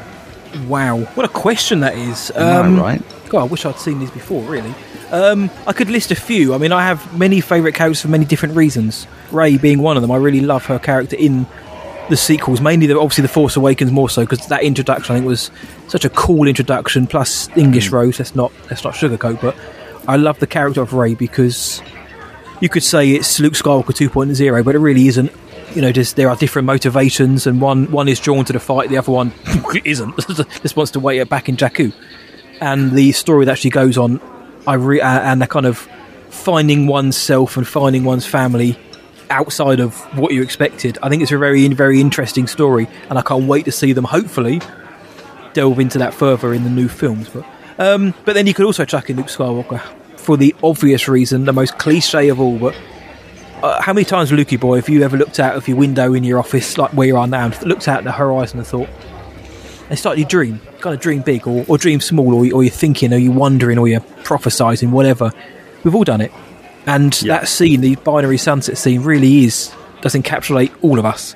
Wow, 0.67 1.01
what 1.01 1.27
a 1.27 1.33
question 1.33 1.81
that 1.81 1.95
is. 1.95 2.33
Um, 2.35 2.81
right? 2.81 3.03
God, 3.29 3.41
I 3.41 3.45
wish 3.45 3.67
I'd 3.67 3.79
seen 3.79 3.99
these 3.99 4.11
before, 4.11 4.43
really. 4.45 4.75
Um, 5.11 5.51
I 5.67 5.75
could 5.75 5.91
list 5.91 6.11
a 6.11 6.15
few. 6.15 6.55
I 6.55 6.59
mean, 6.59 6.73
I 6.73 6.83
have 6.83 7.17
many 7.17 7.43
favourite 7.43 7.75
characters 7.75 8.01
for 8.01 8.09
many 8.09 8.25
different 8.25 8.57
reasons. 8.57 9.07
Rey 9.31 9.59
being 9.59 9.81
one 9.81 9.97
of 9.97 10.03
them. 10.03 10.11
I 10.11 10.17
really 10.17 10.41
love 10.41 10.65
her 10.67 10.79
character 10.79 11.17
in 11.17 11.47
the 12.09 12.17
sequels, 12.17 12.63
mainly 12.63 12.87
the, 12.87 12.99
obviously 12.99 13.23
the 13.23 13.29
Force 13.29 13.57
Awakens 13.57 13.93
more 13.93 14.09
so 14.09 14.23
because 14.23 14.47
that 14.47 14.63
introduction 14.63 15.15
I 15.15 15.19
think 15.19 15.29
was 15.29 15.51
such 15.89 16.07
a 16.07 16.11
cool 16.11 16.49
introduction. 16.49 17.07
Plus 17.07 17.55
English 17.57 17.91
Rose. 17.91 18.19
Let's 18.19 18.35
not 18.35 18.53
let's 18.71 18.85
not 18.85 18.95
sugarcoat, 18.95 19.43
but 19.43 19.55
I 20.09 20.17
love 20.17 20.39
the 20.39 20.47
character 20.47 20.81
of 20.81 20.95
Rey 20.95 21.15
because 21.15 21.83
you 22.63 22.71
could 22.71 22.83
say 22.83 23.11
it's 23.11 23.39
Luke 23.41 23.53
Skywalker 23.53 23.93
2.0, 23.93 24.65
but 24.65 24.75
it 24.75 24.79
really 24.79 25.07
isn't. 25.07 25.31
You 25.75 25.83
know, 25.83 25.93
just 25.93 26.17
there 26.17 26.31
are 26.31 26.37
different 26.37 26.65
motivations, 26.65 27.47
and 27.47 27.61
one 27.61 27.91
one 27.93 28.09
is 28.09 28.19
drawn 28.19 28.47
to 28.47 28.55
the 28.55 28.59
fight, 28.59 28.89
the 28.89 28.97
other 28.97 29.13
one 29.13 29.35
isn't. 29.85 30.17
just 30.63 30.77
wants 30.77 30.93
to 30.93 31.01
wait 31.01 31.19
it 31.19 31.29
back 31.29 31.51
in 31.51 31.59
Jakku. 31.59 31.93
And 32.59 32.93
the 32.93 33.13
story 33.13 33.45
that 33.45 33.53
actually 33.53 33.71
goes 33.71 33.99
on, 33.99 34.19
I 34.67 34.75
re- 34.75 35.03
uh, 35.03 35.21
and 35.21 35.43
the 35.43 35.47
kind 35.47 35.67
of 35.67 35.87
finding 36.31 36.87
oneself 36.87 37.59
and 37.59 37.69
finding 37.69 38.05
one's 38.05 38.25
family 38.25 38.79
outside 39.29 39.79
of 39.79 39.95
what 40.19 40.33
you 40.33 40.41
expected. 40.41 40.97
I 41.03 41.11
think 41.11 41.23
it's 41.23 41.33
a 41.33 41.39
very 41.39 41.69
very 41.69 42.01
interesting 42.01 42.47
story, 42.47 42.89
and 43.11 43.19
I 43.19 43.23
can't 43.23 43.45
wait 43.45 43.67
to 43.67 43.73
see 43.73 43.93
them. 43.93 44.05
Hopefully, 44.05 44.63
delve 45.53 45.79
into 45.79 45.99
that 45.99 46.15
further 46.15 46.55
in 46.55 46.65
the 46.65 46.71
new 46.71 46.89
films. 46.89 47.29
But 47.29 47.45
um, 47.79 48.15
but 48.25 48.33
then 48.33 48.47
you 48.47 48.55
could 48.55 48.65
also 48.65 48.87
chuck 48.87 49.11
in 49.11 49.19
Luke 49.19 49.27
Skywalker 49.27 49.83
for 50.29 50.37
the 50.37 50.55
obvious 50.63 51.09
reason, 51.09 51.47
the 51.47 51.55
most 51.55 51.79
cliche 51.79 52.29
of 52.29 52.39
all. 52.39 52.59
But 52.59 52.77
uh, 53.63 53.81
how 53.81 53.95
many 53.95 54.05
times, 54.05 54.31
Lukey 54.31 54.61
boy, 54.61 54.77
have 54.77 54.87
you 54.91 55.03
ever 55.03 55.17
looked 55.17 55.41
out 55.41 55.57
of 55.57 55.67
your 55.67 55.79
window 55.79 56.13
in 56.13 56.23
your 56.23 56.39
office, 56.39 56.77
like 56.77 56.93
where 56.93 57.07
you 57.07 57.17
are 57.17 57.27
now, 57.27 57.47
and 57.47 57.63
looked 57.63 57.89
out 57.89 58.01
at 58.01 58.05
the 58.05 58.13
horizon 58.13 58.59
and 58.59 58.69
thought, 58.69 58.91
and 59.89 59.99
started 59.99 60.21
your 60.21 60.29
dream, 60.29 60.61
kind 60.81 60.95
of 60.95 61.01
dream 61.01 61.23
big 61.23 61.49
or, 61.49 61.65
or 61.67 61.79
dream 61.79 62.03
small, 62.03 62.35
or, 62.35 62.41
or 62.53 62.63
you're 62.63 62.71
thinking, 62.71 63.15
or 63.15 63.17
you're 63.17 63.33
wondering, 63.33 63.79
or 63.79 63.89
you're 63.89 64.03
prophesizing, 64.03 64.91
whatever. 64.91 65.33
We've 65.83 65.95
all 65.95 66.05
done 66.05 66.21
it, 66.21 66.31
and 66.85 67.15
that 67.25 67.49
scene, 67.49 67.81
the 67.81 67.97
binary 67.97 68.37
sunset 68.37 68.77
scene, 68.77 69.05
really 69.05 69.45
is 69.47 69.75
does 70.03 70.15
encapsulate 70.15 70.75
all 70.83 70.99
of 70.99 71.07
us. 71.07 71.35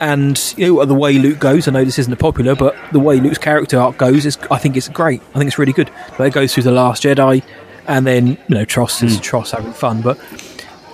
And 0.00 0.42
you 0.56 0.76
know 0.76 0.86
the 0.86 0.94
way 0.94 1.18
Luke 1.18 1.38
goes. 1.38 1.68
I 1.68 1.72
know 1.72 1.84
this 1.84 1.98
isn't 1.98 2.16
popular, 2.16 2.54
but 2.54 2.74
the 2.92 2.98
way 2.98 3.20
Luke's 3.20 3.36
character 3.36 3.78
arc 3.78 3.98
goes 3.98 4.24
is, 4.24 4.38
I 4.50 4.56
think 4.56 4.78
it's 4.78 4.88
great. 4.88 5.20
I 5.34 5.38
think 5.38 5.48
it's 5.48 5.58
really 5.58 5.74
good. 5.74 5.90
But 6.16 6.28
it 6.28 6.32
goes 6.32 6.54
through 6.54 6.62
the 6.62 6.72
Last 6.72 7.02
Jedi, 7.02 7.42
and 7.90 8.06
then 8.06 8.26
you 8.28 8.54
know 8.54 8.64
Tross 8.64 9.02
is 9.02 9.18
Tross 9.18 9.50
having 9.50 9.72
fun, 9.72 10.00
but 10.00 10.18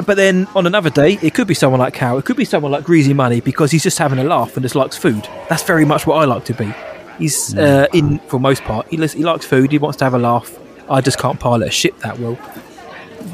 but 0.07 0.17
then 0.17 0.47
on 0.55 0.67
another 0.67 0.91
day, 0.91 1.19
it 1.23 1.35
could 1.35 1.47
be 1.47 1.55
someone 1.55 1.79
like 1.79 1.95
Cal. 1.95 2.19
It 2.19 2.25
could 2.25 2.37
be 2.37 2.45
someone 2.45 2.73
like 2.73 2.85
Greezy 2.85 3.15
Money 3.15 3.41
because 3.41 3.71
he's 3.71 3.83
just 3.83 3.99
having 3.99 4.19
a 4.19 4.25
laugh 4.25 4.57
and 4.57 4.63
just 4.63 4.75
likes 4.75 4.97
food. 4.97 5.29
That's 5.49 5.63
very 5.63 5.85
much 5.85 6.07
what 6.07 6.17
I 6.17 6.25
like 6.25 6.45
to 6.47 6.55
be. 6.55 6.73
He's 7.19 7.57
uh, 7.57 7.87
in 7.93 8.19
for 8.21 8.41
most 8.41 8.63
part. 8.63 8.89
He, 8.89 8.97
he 8.97 9.25
likes 9.25 9.45
food. 9.45 9.73
He 9.73 9.79
wants 9.79 9.99
to 9.99 10.05
have 10.05 10.15
a 10.15 10.19
laugh. 10.19 10.59
I 10.91 11.01
just 11.01 11.19
can't 11.19 11.39
pilot 11.39 11.69
a 11.69 11.71
ship 11.71 11.99
that 12.01 12.19
well. 12.19 12.39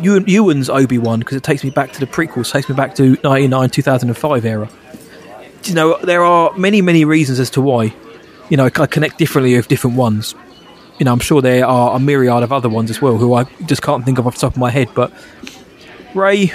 Ewan, 0.01 0.25
Ewan's 0.27 0.69
Obi 0.69 0.99
Wan 0.99 1.21
because 1.21 1.37
it 1.37 1.45
takes 1.45 1.63
me 1.63 1.71
back 1.71 1.93
to 1.93 2.01
the 2.01 2.07
prequels. 2.07 2.51
Takes 2.51 2.69
me 2.69 2.75
back 2.75 2.97
to 2.97 3.17
ninety 3.23 3.47
nine 3.47 3.71
two 3.71 3.83
thousand 3.83 4.09
and 4.09 4.19
five 4.19 4.45
era. 4.45 4.69
You 5.65 5.75
know, 5.75 5.99
there 6.03 6.25
are 6.25 6.57
many 6.57 6.83
many 6.83 7.05
reasons 7.05 7.39
as 7.39 7.51
to 7.51 7.61
why. 7.61 7.95
You 8.49 8.57
know, 8.57 8.67
I 8.67 8.87
connect 8.87 9.19
differently 9.19 9.57
with 9.57 9.69
different 9.69 9.97
ones. 9.97 10.35
You 11.03 11.07
know, 11.07 11.13
I'm 11.15 11.19
sure 11.19 11.43
there 11.43 11.67
are 11.67 11.97
a 11.97 11.99
myriad 11.99 12.45
of 12.45 12.53
other 12.53 12.69
ones 12.69 12.89
as 12.89 13.03
well 13.03 13.17
who 13.19 13.35
I 13.35 13.43
just 13.67 13.83
can't 13.83 14.05
think 14.05 14.19
of 14.19 14.27
off 14.29 14.35
the 14.35 14.43
top 14.43 14.53
of 14.53 14.59
my 14.59 14.71
head. 14.71 14.89
But 14.95 15.13
Rey, 16.15 16.53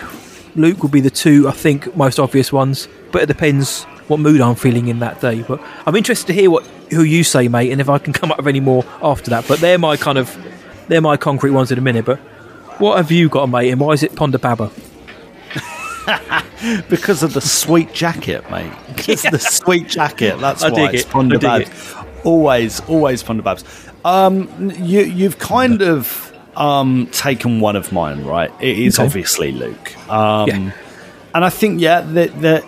Luke 0.55 0.83
would 0.83 0.91
be 0.93 1.01
the 1.01 1.09
two 1.09 1.49
I 1.49 1.51
think 1.51 1.93
most 1.97 2.17
obvious 2.17 2.53
ones. 2.53 2.87
But 3.11 3.23
it 3.23 3.25
depends 3.25 3.83
what 4.07 4.21
mood 4.21 4.39
I'm 4.39 4.55
feeling 4.55 4.87
in 4.87 4.99
that 4.99 5.19
day. 5.19 5.41
But 5.41 5.61
I'm 5.85 5.97
interested 5.97 6.27
to 6.27 6.33
hear 6.33 6.49
what 6.49 6.65
who 6.91 7.03
you 7.03 7.25
say, 7.25 7.49
mate, 7.49 7.73
and 7.73 7.81
if 7.81 7.89
I 7.89 7.97
can 7.97 8.13
come 8.19 8.31
up 8.31 8.37
with 8.37 8.47
any 8.47 8.61
more 8.61 8.85
after 9.03 9.31
that. 9.31 9.45
But 9.49 9.59
they're 9.59 9.77
my 9.77 9.97
kind 9.97 10.17
of 10.17 10.33
they're 10.87 11.01
my 11.01 11.17
concrete 11.17 11.51
ones 11.51 11.69
in 11.69 11.77
a 11.77 11.81
minute. 11.81 12.05
But 12.05 12.19
what 12.79 12.95
have 12.95 13.11
you 13.11 13.27
got, 13.27 13.47
mate, 13.47 13.69
and 13.69 13.81
why 13.81 13.91
is 13.91 14.01
it 14.01 14.13
Ponda 14.13 14.39
Baba? 14.39 14.71
because 16.89 17.21
of 17.21 17.33
the 17.33 17.41
sweet 17.41 17.91
jacket, 17.91 18.49
mate. 18.49 18.71
Because 18.95 19.25
of 19.25 19.31
the 19.31 19.39
sweet 19.39 19.89
jacket. 19.89 20.39
That's 20.39 20.63
I 20.63 20.69
why 20.69 20.91
it's 20.91 21.03
it. 21.03 21.09
Ponda 21.09 21.43
I 21.43 21.59
dig 21.59 22.06
Always, 22.27 22.81
always 22.89 23.23
Ponda 23.23 23.43
Babs. 23.43 23.63
Um, 24.03 24.71
you, 24.79 25.01
you've 25.01 25.39
kind 25.39 25.81
of 25.81 26.33
um, 26.55 27.07
taken 27.11 27.59
one 27.61 27.75
of 27.75 27.91
mine, 27.91 28.23
right? 28.25 28.51
It 28.59 28.77
is 28.79 28.99
Okay. 28.99 29.05
obviously 29.05 29.51
Luke. 29.53 29.95
Um, 30.11 30.47
Yeah. 30.49 30.71
And 31.35 31.45
I 31.45 31.49
think, 31.49 31.79
yeah, 31.81 32.01
that 32.01 32.41
that 32.41 32.63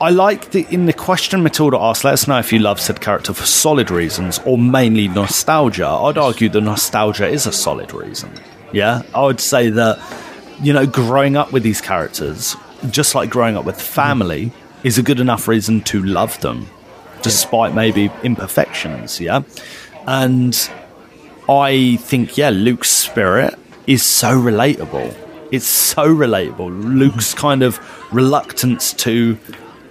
I 0.00 0.10
like 0.10 0.50
the 0.50 0.66
in 0.70 0.86
the 0.86 0.92
question 0.92 1.42
Matilda 1.42 1.78
asked. 1.78 2.04
Let 2.04 2.14
us 2.14 2.26
know 2.28 2.38
if 2.38 2.52
you 2.52 2.58
love 2.58 2.80
said 2.80 3.00
character 3.00 3.32
for 3.32 3.46
solid 3.46 3.90
reasons 3.90 4.40
or 4.44 4.58
mainly 4.58 5.08
nostalgia. 5.08 5.86
I'd 5.86 6.18
argue 6.18 6.48
the 6.48 6.60
nostalgia 6.60 7.26
is 7.28 7.46
a 7.46 7.52
solid 7.52 7.92
reason. 7.94 8.30
Yeah, 8.72 9.02
I 9.14 9.22
would 9.22 9.40
say 9.40 9.70
that 9.70 9.98
you 10.62 10.72
know 10.72 10.86
growing 10.86 11.36
up 11.36 11.52
with 11.52 11.62
these 11.62 11.80
characters, 11.80 12.56
just 12.90 13.14
like 13.14 13.30
growing 13.30 13.56
up 13.56 13.64
with 13.64 13.80
family, 13.80 14.52
is 14.82 14.98
a 14.98 15.02
good 15.02 15.20
enough 15.20 15.48
reason 15.48 15.80
to 15.82 16.02
love 16.02 16.38
them, 16.42 16.66
despite 17.26 17.74
maybe 17.74 18.10
imperfections. 18.22 19.20
Yeah, 19.20 19.42
and 20.06 20.54
I 21.48 21.96
think 22.00 22.36
yeah, 22.36 22.50
Luke's 22.50 22.90
spirit 22.90 23.54
is 23.86 24.02
so 24.02 24.30
relatable. 24.40 25.14
It's 25.52 25.66
so 25.66 26.04
relatable. 26.14 26.70
Luke's 26.98 27.34
kind 27.34 27.62
of 27.62 27.78
reluctance 28.12 28.92
to 28.94 29.36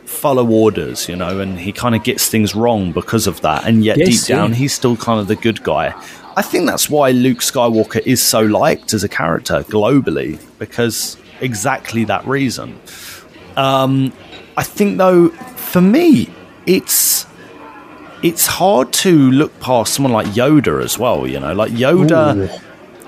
follow 0.06 0.48
orders, 0.48 1.08
you 1.10 1.16
know, 1.16 1.40
and 1.40 1.60
he 1.60 1.72
kind 1.72 1.96
of 1.96 2.04
gets 2.04 2.28
things 2.28 2.56
wrong 2.56 2.92
because 2.92 3.26
of 3.28 3.40
that. 3.42 3.66
And 3.66 3.84
yet, 3.84 3.98
Yes, 3.98 4.08
deep 4.08 4.36
down, 4.36 4.50
yeah. 4.52 4.56
he's 4.58 4.74
still 4.74 4.98
kind 4.98 5.20
of 5.20 5.28
the 5.28 5.36
good 5.36 5.64
guy. 5.64 5.94
I 6.38 6.42
think 6.42 6.66
that's 6.66 6.90
why 6.90 7.12
Luke 7.12 7.40
Skywalker 7.40 8.02
is 8.06 8.22
so 8.22 8.42
liked 8.42 8.94
as 8.94 9.04
a 9.06 9.10
character 9.10 9.64
globally 9.64 10.38
because 10.60 11.16
exactly 11.40 12.04
that 12.06 12.26
reason. 12.28 12.78
Um, 13.56 14.12
I 14.58 14.64
think, 14.64 14.98
though, 14.98 15.30
for 15.30 15.80
me, 15.82 16.30
it's 16.66 17.15
it's 18.30 18.48
hard 18.48 18.92
to 19.06 19.12
look 19.32 19.52
past 19.60 19.94
someone 19.94 20.12
like 20.14 20.28
Yoda 20.28 20.84
as 20.84 20.98
well. 20.98 21.28
You 21.28 21.40
know, 21.40 21.54
like 21.54 21.72
Yoda 21.72 22.50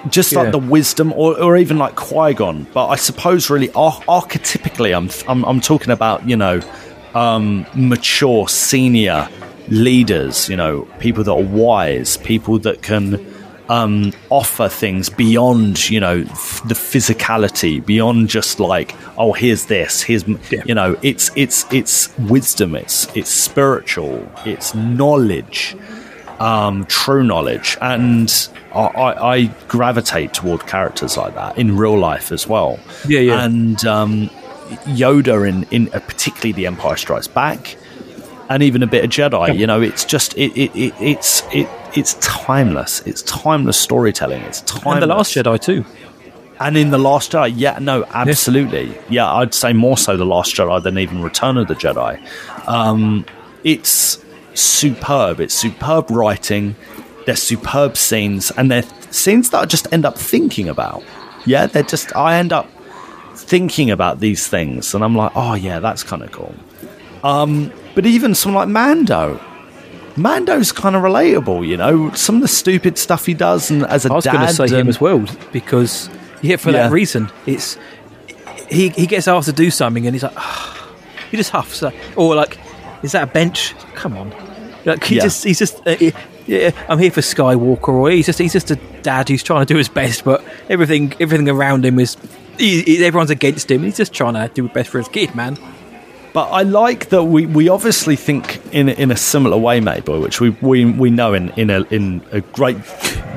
just 0.09 0.31
Yeah. 0.31 0.39
like 0.41 0.51
the 0.51 0.59
wisdom, 0.59 1.11
or, 1.13 1.29
or 1.41 1.57
even 1.57 1.77
like 1.77 1.95
Qui 1.95 2.33
Gon. 2.33 2.67
But 2.73 2.87
I 2.87 2.95
suppose 2.95 3.49
really 3.49 3.71
ar- 3.73 4.01
archetypically, 4.07 4.91
I'm, 4.95 5.09
I'm 5.27 5.43
I'm 5.49 5.59
talking 5.59 5.91
about 5.91 6.27
you 6.29 6.37
know 6.37 6.61
um, 7.15 7.65
mature 7.75 8.47
senior 8.47 9.27
leaders. 9.69 10.49
You 10.49 10.55
know, 10.55 10.81
people 10.99 11.23
that 11.23 11.31
are 11.31 11.41
wise, 11.41 12.17
people 12.17 12.59
that 12.59 12.81
can 12.81 13.05
um, 13.69 14.13
offer 14.29 14.69
things 14.69 15.09
beyond 15.09 15.89
you 15.89 15.99
know 15.99 16.19
f- 16.29 16.61
the 16.67 16.73
physicality, 16.73 17.85
beyond 17.85 18.29
just 18.29 18.59
like 18.59 18.95
oh 19.17 19.33
here's 19.33 19.65
this, 19.65 20.01
here's 20.01 20.23
m 20.23 20.39
you 20.65 20.73
know 20.73 20.97
it's 21.01 21.31
it's 21.35 21.65
it's 21.71 22.17
wisdom, 22.17 22.75
it's 22.75 23.07
it's 23.15 23.29
spiritual, 23.29 24.29
it's 24.45 24.73
knowledge 24.75 25.75
um, 26.39 26.85
true 26.85 27.23
knowledge, 27.23 27.77
and 27.81 28.49
I, 28.73 28.79
I, 28.79 29.33
I 29.35 29.45
gravitate 29.67 30.33
toward 30.33 30.67
characters 30.67 31.17
like 31.17 31.35
that 31.35 31.57
in 31.57 31.75
real 31.77 31.97
life 31.97 32.31
as 32.31 32.47
well. 32.47 32.79
Yeah, 33.07 33.19
yeah. 33.21 33.43
And 33.43 33.83
um, 33.85 34.29
Yoda 34.85 35.47
in 35.47 35.63
in 35.71 35.93
uh, 35.93 35.99
particularly 35.99 36.51
The 36.51 36.67
Empire 36.67 36.95
Strikes 36.95 37.27
Back, 37.27 37.77
and 38.49 38.61
even 38.61 38.83
a 38.83 38.87
bit 38.87 39.03
of 39.03 39.09
Jedi. 39.09 39.57
You 39.57 39.67
know, 39.67 39.81
it's 39.81 40.05
just 40.05 40.37
it, 40.37 40.55
it, 40.55 40.75
it 40.75 40.93
it's 40.99 41.43
it 41.51 41.67
it's 41.97 42.13
timeless. 42.21 43.01
It's 43.07 43.23
timeless 43.23 43.77
storytelling. 43.77 44.41
It's 44.43 44.61
timeless. 44.61 44.93
And 44.93 45.03
the 45.03 45.07
Last 45.07 45.33
Jedi 45.33 45.59
too. 45.59 45.85
And 46.59 46.77
in 46.77 46.91
the 46.91 46.97
Last 46.97 47.31
Jedi, 47.31 47.53
yeah, 47.55 47.77
no, 47.79 48.05
absolutely, 48.09 48.97
yeah, 49.09 49.31
I'd 49.31 49.53
say 49.53 49.73
more 49.73 49.97
so 49.97 50.17
the 50.17 50.25
Last 50.25 50.55
Jedi 50.55 50.81
than 50.81 50.97
even 50.97 51.21
Return 51.21 51.57
of 51.57 51.67
the 51.67 51.75
Jedi. 51.75 52.19
Um, 52.67 53.25
it's 53.63 54.23
superb. 54.53 55.39
It's 55.39 55.53
superb 55.53 56.09
writing. 56.09 56.75
They're 57.25 57.35
superb 57.35 57.97
scenes, 57.97 58.51
and 58.51 58.71
they're 58.71 58.83
scenes 59.11 59.49
that 59.51 59.61
I 59.61 59.65
just 59.65 59.91
end 59.91 60.05
up 60.05 60.17
thinking 60.17 60.69
about. 60.69 61.03
Yeah, 61.45 61.67
they're 61.67 61.83
just 61.83 62.15
I 62.15 62.37
end 62.37 62.53
up 62.53 62.69
thinking 63.35 63.91
about 63.91 64.19
these 64.19 64.47
things, 64.47 64.93
and 64.93 65.03
I'm 65.03 65.15
like, 65.15 65.31
oh 65.35 65.53
yeah, 65.53 65.79
that's 65.79 66.03
kind 66.03 66.23
of 66.23 66.31
cool. 66.31 66.55
Um, 67.23 67.71
but 67.95 68.05
even 68.05 68.35
someone 68.35 68.61
like 68.61 68.71
Mando. 68.71 69.39
Mando's 70.17 70.71
kind 70.71 70.95
of 70.95 71.03
relatable, 71.03 71.67
you 71.67 71.77
know. 71.77 72.11
Some 72.13 72.35
of 72.37 72.41
the 72.41 72.47
stupid 72.47 72.97
stuff 72.97 73.25
he 73.25 73.33
does, 73.33 73.69
and 73.69 73.85
as 73.85 74.05
a 74.05 74.11
I 74.11 74.15
was 74.15 74.25
going 74.25 74.47
to 74.47 74.53
say 74.53 74.67
him 74.67 74.87
as 74.89 74.99
well 74.99 75.23
because 75.51 76.09
yeah, 76.41 76.55
for 76.55 76.71
Yeah. 76.71 76.83
that 76.83 76.91
reason, 76.91 77.29
it's 77.45 77.77
he 78.69 78.89
he 78.89 79.05
gets 79.07 79.27
asked 79.27 79.47
to 79.47 79.53
do 79.53 79.69
something 79.71 80.05
and 80.07 80.15
he's 80.15 80.23
like, 80.23 80.37
he 81.31 81.37
just 81.37 81.51
huffs, 81.51 81.81
like, 81.81 81.95
or 82.15 82.35
like, 82.35 82.57
is 83.03 83.11
that 83.11 83.23
a 83.23 83.27
bench? 83.27 83.73
Come 83.93 84.17
on, 84.17 84.33
like 84.85 85.03
he 85.03 85.15
Yeah. 85.17 85.23
just 85.23 85.43
he's 85.43 85.59
just 85.59 85.85
uh, 85.87 85.95
he- 85.95 86.13
yeah, 86.47 86.71
I'm 86.87 86.97
here 86.97 87.11
for 87.11 87.19
Skywalker, 87.21 87.89
or 87.89 88.09
he's 88.09 88.25
just 88.25 88.39
he's 88.39 88.53
just 88.53 88.71
a 88.71 88.77
dad 89.03 89.27
who's 89.29 89.43
trying 89.43 89.65
to 89.65 89.71
do 89.71 89.77
his 89.77 89.89
best, 89.89 90.23
but 90.23 90.43
everything 90.69 91.13
everything 91.19 91.47
around 91.49 91.85
him 91.85 91.99
is. 91.99 92.17
He, 92.57 92.81
he- 92.81 93.05
everyone's 93.05 93.29
against 93.29 93.69
him. 93.69 93.83
He's 93.83 93.97
just 93.97 94.13
trying 94.13 94.33
to 94.33 94.51
do 94.51 94.63
his 94.63 94.71
best 94.71 94.89
for 94.89 94.97
his 94.97 95.07
kid, 95.09 95.35
man. 95.35 95.57
But 96.37 96.51
I 96.51 96.61
like 96.61 97.09
that 97.09 97.23
we, 97.23 97.47
we 97.47 97.67
obviously 97.67 98.15
think 98.15 98.61
in 98.71 98.89
in 98.89 99.09
a 99.09 99.17
similar 99.17 99.57
way, 99.57 99.79
Mabel, 99.79 100.21
which 100.21 100.39
we, 100.39 100.51
we 100.61 100.85
we 100.85 101.09
know 101.09 101.33
in 101.33 101.49
in 101.57 101.71
a 101.71 101.81
in 101.89 102.21
a 102.31 102.41
great 102.41 102.77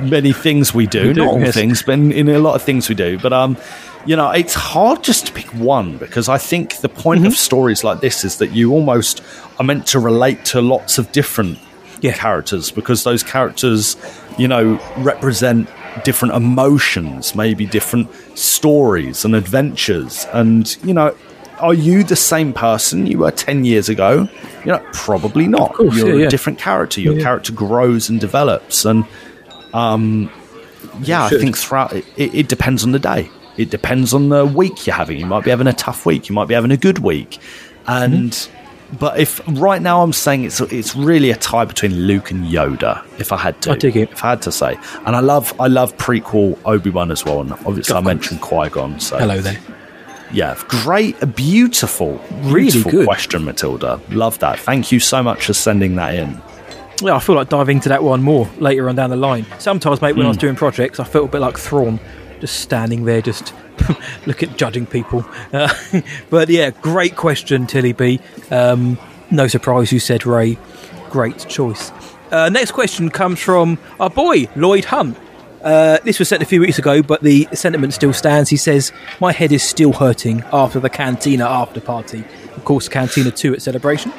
many 0.03 0.35
things 0.35 0.75
we 0.75 0.87
do, 0.87 1.09
We 1.09 1.15
do, 1.15 1.25
not 1.25 1.29
all 1.31 1.41
yes. 1.41 1.55
things, 1.55 1.83
but 1.83 1.95
in, 1.95 2.13
in 2.13 2.29
a 2.29 2.39
lot 2.39 2.57
of 2.57 2.63
things 2.63 2.91
we 2.91 2.95
do. 2.95 3.19
But 3.19 3.33
um, 3.33 3.57
you 4.05 4.17
know, 4.17 4.31
it's 4.33 4.53
hard 4.53 5.03
just 5.03 5.29
to 5.29 5.33
pick 5.33 5.47
one 5.55 5.97
because 5.97 6.29
I 6.29 6.37
think 6.37 6.77
the 6.83 6.91
point 6.91 7.21
Mm-hmm. 7.21 7.29
of 7.29 7.37
stories 7.39 7.83
like 7.85 8.01
this 8.01 8.23
is 8.23 8.37
that 8.37 8.51
you 8.51 8.71
almost 8.71 9.23
are 9.59 9.65
meant 9.65 9.87
to 9.87 9.99
relate 9.99 10.45
to 10.53 10.61
lots 10.61 10.99
of 10.99 11.11
different 11.11 11.59
characters 12.03 12.71
because 12.71 13.05
those 13.05 13.23
characters, 13.23 13.97
you 14.37 14.47
know, 14.47 14.79
represent 14.99 15.71
different 16.05 16.35
emotions, 16.35 17.35
maybe 17.35 17.65
different 17.65 18.11
stories 18.37 19.25
and 19.25 19.35
adventures, 19.35 20.27
and 20.35 20.77
you 20.85 20.93
know 20.93 21.15
are 21.61 21.74
you 21.74 22.03
the 22.05 22.16
same 22.16 22.53
person 22.53 23.07
you 23.07 23.19
were 23.19 23.31
10 23.31 23.65
years 23.65 23.89
ago? 23.89 24.28
You 24.65 24.73
know, 24.73 24.87
probably 24.93 25.47
not. 25.47 25.74
course, 25.74 25.97
You're 25.97 26.09
yeah, 26.09 26.15
a 26.15 26.19
yeah. 26.24 26.28
different 26.28 26.59
character. 26.59 27.01
Your 27.01 27.15
Yeah. 27.15 27.23
character 27.23 27.53
grows 27.53 28.09
and 28.09 28.20
develops. 28.20 28.85
And 28.85 29.05
um, 29.73 30.31
yeah, 31.03 31.24
I 31.24 31.31
think 31.31 31.57
throughout 31.57 31.93
it, 31.93 32.05
it, 32.16 32.49
depends 32.49 32.85
on 32.85 32.93
the 32.93 32.99
day. 32.99 33.28
It 33.57 33.70
depends 33.70 34.12
on 34.15 34.28
the 34.31 34.45
week 34.47 34.87
you're 34.87 34.97
having. 34.97 35.19
You 35.19 35.27
might 35.27 35.45
be 35.45 35.51
having 35.51 35.66
a 35.66 35.73
tough 35.73 36.07
week. 36.07 36.28
You 36.28 36.35
might 36.35 36.49
be 36.49 36.55
having 36.55 36.70
a 36.70 36.77
good 36.77 36.99
week. 36.99 37.39
And 37.87 38.32
Mm-hmm. 38.32 38.97
but 38.99 39.19
if 39.20 39.41
right 39.47 39.81
now 39.81 40.03
I'm 40.03 40.12
saying 40.12 40.45
it's 40.45 40.61
it's 40.61 40.97
really 40.97 41.31
a 41.31 41.37
tie 41.37 41.65
between 41.65 41.93
Luke 42.07 42.31
and 42.31 42.45
Yoda. 42.47 43.05
If 43.20 43.32
I 43.32 43.37
had 43.37 43.61
to, 43.62 43.73
I 43.73 43.77
dig 43.77 43.97
it. 43.97 44.11
if 44.12 44.24
I 44.24 44.31
had 44.31 44.43
to 44.43 44.53
say, 44.53 44.77
and 45.07 45.15
I 45.15 45.20
love 45.20 45.55
I 45.61 45.66
love 45.69 45.97
prequel 45.97 46.59
Obi 46.65 46.91
Wan 46.91 47.11
as 47.12 47.24
well. 47.24 47.41
And 47.41 47.53
obviously 47.53 47.95
I 47.97 48.01
mentioned 48.01 48.41
Qui 48.41 48.69
Gon. 48.70 48.99
So 49.01 49.19
Hello 49.19 49.41
there. 49.41 49.59
Yeah, 50.32 50.57
great, 50.69 51.16
beautiful, 51.35 52.20
Really 52.43 52.70
beautiful 52.70 52.90
good. 52.93 53.07
question, 53.07 53.44
Matilda. 53.44 54.01
Love 54.11 54.39
that. 54.39 54.59
Thank 54.61 54.93
you 54.93 55.01
so 55.01 55.23
much 55.23 55.47
for 55.47 55.52
sending 55.52 55.97
that 55.97 56.15
in. 56.15 56.40
Yeah, 57.02 57.16
I 57.16 57.19
feel 57.19 57.35
like 57.35 57.48
diving 57.48 57.78
into 57.78 57.89
that 57.89 58.02
one 58.05 58.23
more 58.23 58.48
later 58.59 58.89
on 58.89 58.94
down 58.94 59.11
the 59.11 59.16
line. 59.16 59.47
Sometimes, 59.59 60.01
mate, 60.02 60.15
when 60.16 60.27
I 60.27 60.28
was 60.28 60.36
Mm. 60.36 60.40
doing 60.40 60.57
projects, 60.57 61.01
I 61.01 61.05
felt 61.05 61.31
a 61.31 61.32
bit 61.32 61.40
like 61.40 61.59
Thrawn, 61.59 61.98
just 62.40 62.61
standing 62.61 63.05
there, 63.07 63.20
just 63.23 63.52
look 64.27 64.43
at 64.43 64.57
judging 64.57 64.86
people. 64.86 65.24
Uh, 65.52 65.69
but 66.31 66.48
yeah, 66.48 66.70
great 66.70 67.16
question, 67.16 67.66
Tilly 67.66 67.93
B. 67.93 68.20
Um, 68.52 68.98
no 69.32 69.48
surprise 69.48 69.90
you 69.93 69.98
said 69.98 70.24
Rey. 70.27 70.59
Great 71.11 71.39
choice. 71.48 71.90
Uh, 72.31 72.48
next 72.51 72.70
question 72.70 73.11
comes 73.11 73.40
from 73.40 73.78
our 73.98 74.11
boy 74.11 74.47
Lloyd 74.55 74.85
Hunt. 74.85 75.16
Uh, 75.62 75.99
this 76.05 76.19
was 76.19 76.28
sent 76.28 76.43
a 76.43 76.47
few 76.47 76.61
weeks 76.61 76.78
ago, 76.78 77.03
but 77.03 77.23
the 77.23 77.47
sentiment 77.53 77.93
still 77.93 78.12
stands. 78.12 78.49
He 78.49 78.57
says, 78.57 78.93
"My 79.20 79.32
head 79.32 79.53
is 79.53 79.62
still 79.62 79.93
hurting 79.93 80.43
after 80.53 80.81
the 80.81 80.89
Cantina 80.89 81.45
after 81.45 81.81
party. 81.81 82.24
Of 82.57 82.65
course, 82.65 82.89
Cantina 82.89 83.31
Two 83.31 83.53
at 83.53 83.62
Celebration." 83.62 84.12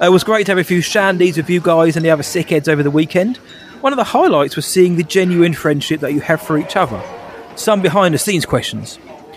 Uh, 0.00 0.06
it 0.06 0.10
was 0.10 0.24
great 0.24 0.46
to 0.46 0.52
have 0.52 0.58
a 0.58 0.64
few 0.64 0.80
shandies 0.80 1.36
with 1.36 1.48
you 1.50 1.60
guys 1.60 1.94
and 1.94 2.04
the 2.04 2.10
other 2.10 2.22
sickheads 2.22 2.68
over 2.68 2.82
the 2.82 2.90
weekend. 2.90 3.36
One 3.82 3.92
of 3.92 3.98
the 3.98 4.04
highlights 4.04 4.56
was 4.56 4.66
seeing 4.66 4.96
the 4.96 5.02
genuine 5.04 5.54
friendship 5.54 6.00
that 6.00 6.12
you 6.12 6.20
have 6.20 6.40
for 6.42 6.58
each 6.58 6.76
other. 6.76 7.00
Some 7.54 7.82
behind 7.82 8.14
the 8.14 8.18
scenes 8.18 8.46
questions. 8.46 8.96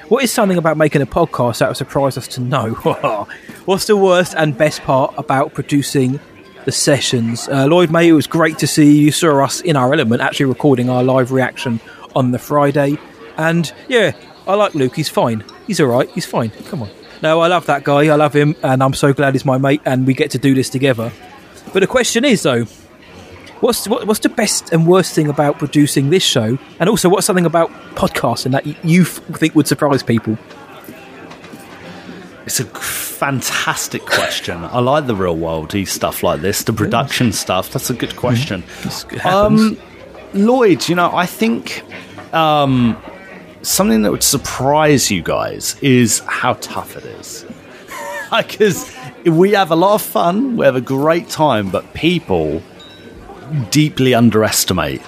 What 0.10 0.24
is 0.24 0.32
something 0.32 0.58
about 0.58 0.78
making 0.78 1.02
a 1.02 1.06
podcast 1.06 1.60
that 1.60 1.70
would 1.70 1.78
surprise 1.78 2.18
us 2.18 2.28
to 2.30 2.42
know? 2.42 2.74
What's 3.66 3.86
the 3.88 3.96
worst 3.98 4.34
and 4.38 4.58
best 4.58 4.82
part 4.82 5.14
about 5.18 5.54
producing 5.54 6.20
the 6.66 6.72
sessions? 6.72 7.48
Uh, 7.48 7.66
Lloyd 7.68 7.92
May, 7.92 8.10
it 8.10 8.14
was 8.14 8.28
great 8.28 8.58
to 8.60 8.68
see 8.68 9.00
you 9.00 9.12
saw 9.12 9.44
us 9.44 9.62
in 9.62 9.76
our 9.76 9.94
element, 9.94 10.22
actually 10.22 10.48
recording 10.48 10.90
our 10.90 11.04
live 11.04 11.32
reaction 11.32 11.80
on 12.16 12.32
the 12.32 12.40
Friday. 12.40 12.98
And 13.38 13.72
yeah, 13.88 14.12
I 14.48 14.56
like 14.56 14.76
Luke. 14.76 14.96
He's 14.96 15.10
fine. 15.10 15.44
He's 15.68 15.80
all 15.80 15.88
right. 15.88 16.10
He's 16.10 16.26
fine. 16.26 16.52
Come 16.66 16.82
on. 16.84 16.90
No, 17.22 17.40
I 17.40 17.48
love 17.48 17.66
that 17.68 17.84
guy. 17.84 18.08
I 18.08 18.16
love 18.16 18.34
him, 18.34 18.56
and 18.64 18.84
I'm 18.84 18.94
so 18.94 19.14
glad 19.14 19.34
he's 19.34 19.46
my 19.46 19.58
mate, 19.58 19.82
and 19.86 20.06
we 20.06 20.14
get 20.14 20.32
to 20.32 20.38
do 20.38 20.54
this 20.54 20.70
together. 20.70 21.12
But 21.72 21.80
the 21.80 21.88
question 21.88 22.26
is, 22.26 22.44
though, 22.44 22.66
what's 23.62 23.88
what, 23.88 24.06
what's 24.06 24.20
the 24.20 24.30
best 24.30 24.74
and 24.74 24.86
worst 24.86 25.16
thing 25.16 25.30
about 25.30 25.58
producing 25.58 26.10
this 26.10 26.24
show, 26.24 26.58
and 26.80 26.90
also 26.90 27.08
what's 27.08 27.26
something 27.26 27.46
about 27.46 27.72
podcasting 27.96 28.52
that 28.52 28.66
you 28.84 29.04
f- 29.04 29.22
think 29.38 29.56
would 29.56 29.68
surprise 29.68 30.04
people? 30.04 30.38
It's 32.46 32.60
a 32.60 32.66
fantastic 32.66 34.06
question. 34.06 34.64
I 34.66 34.80
like 34.80 35.08
the 35.08 35.16
real 35.16 35.38
worldy 35.38 35.88
stuff 35.88 36.24
like 36.24 36.42
this, 36.42 36.64
the 36.64 36.74
production 36.74 37.32
stuff. 37.32 37.72
That's 37.72 37.90
a 37.90 37.94
good 37.94 38.16
question. 38.18 38.64
It 38.84 39.20
happens. 39.20 39.62
Um, 39.62 39.78
Lloyd, 40.34 40.90
you 40.90 40.96
know, 40.96 41.16
I 41.16 41.26
think 41.26 41.84
um, 42.34 43.02
something 43.62 44.02
that 44.02 44.12
would 44.12 44.24
surprise 44.24 45.10
you 45.10 45.22
guys 45.22 45.78
is 45.82 46.20
how 46.28 46.54
tough 46.54 46.98
it 46.98 47.06
is. 47.06 47.46
Because 48.36 48.92
we 49.28 49.52
have 49.52 49.70
a 49.70 49.76
lot 49.76 49.94
of 49.94 50.02
fun, 50.02 50.58
we 50.58 50.66
have 50.66 50.76
a 50.76 50.82
great 50.82 51.30
time, 51.30 51.70
but 51.70 51.94
people 51.94 52.64
deeply 53.70 54.16
underestimate 54.16 55.04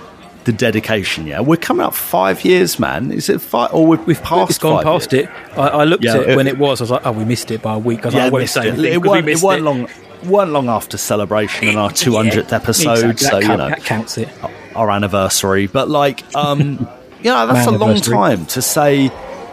the 0.45 0.53
dedication. 0.53 1.27
Yeah, 1.27 1.41
we're 1.41 1.57
coming 1.57 1.85
up 1.85 1.93
five 1.93 2.45
years, 2.45 2.80
man. 2.80 3.11
Is 3.11 3.30
it 3.30 3.41
five? 3.41 3.73
Or 3.73 3.85
we've, 3.85 4.05
we've 4.07 4.22
passed. 4.23 4.51
it's 4.51 4.59
gone 4.59 4.84
past 4.84 5.11
years? 5.13 5.26
it. 5.27 5.57
I, 5.57 5.67
I 5.67 5.84
looked 5.84 6.03
Yeah, 6.03 6.15
at 6.17 6.30
it 6.30 6.35
when 6.38 6.47
it 6.47 6.57
was. 6.57 6.81
I 6.81 6.84
was 6.84 6.91
like, 6.91 7.05
oh, 7.05 7.11
we 7.11 7.26
missed 7.26 7.51
it 7.51 7.61
by 7.61 7.76
a 7.76 7.80
week. 7.80 8.03
I 8.03 8.07
was 8.07 8.13
Yeah, 8.13 8.19
like, 8.23 8.27
I 8.27 8.31
won't 8.31 8.43
missed 8.43 8.53
say 8.53 8.61
it. 8.67 8.73
anything 8.73 8.85
It 8.85 8.95
'cause 8.95 9.03
we 9.03 9.09
weren't, 9.09 9.30
it 9.30 9.41
weren't 9.41 9.59
it. 9.59 9.63
long. 9.63 9.88
weren't 10.26 10.51
long 10.51 10.69
after 10.69 10.97
celebration 10.97 11.67
and 11.67 11.77
our 11.77 11.89
200th 11.91 12.51
episode, 12.53 13.09
Exactly. 13.11 13.41
so 13.43 13.51
you 13.51 13.57
know 13.57 13.69
that 13.69 13.84
counts 13.84 14.17
it. 14.17 14.30
our 14.76 14.89
anniversary. 14.89 15.67
But 15.67 15.89
like, 15.89 16.23
um, 16.35 16.88
you 17.22 17.31
know, 17.31 17.45
that's 17.47 17.67
a 17.67 17.72
long 17.72 17.97
time 17.99 18.45
to 18.47 18.61
say. 18.61 19.11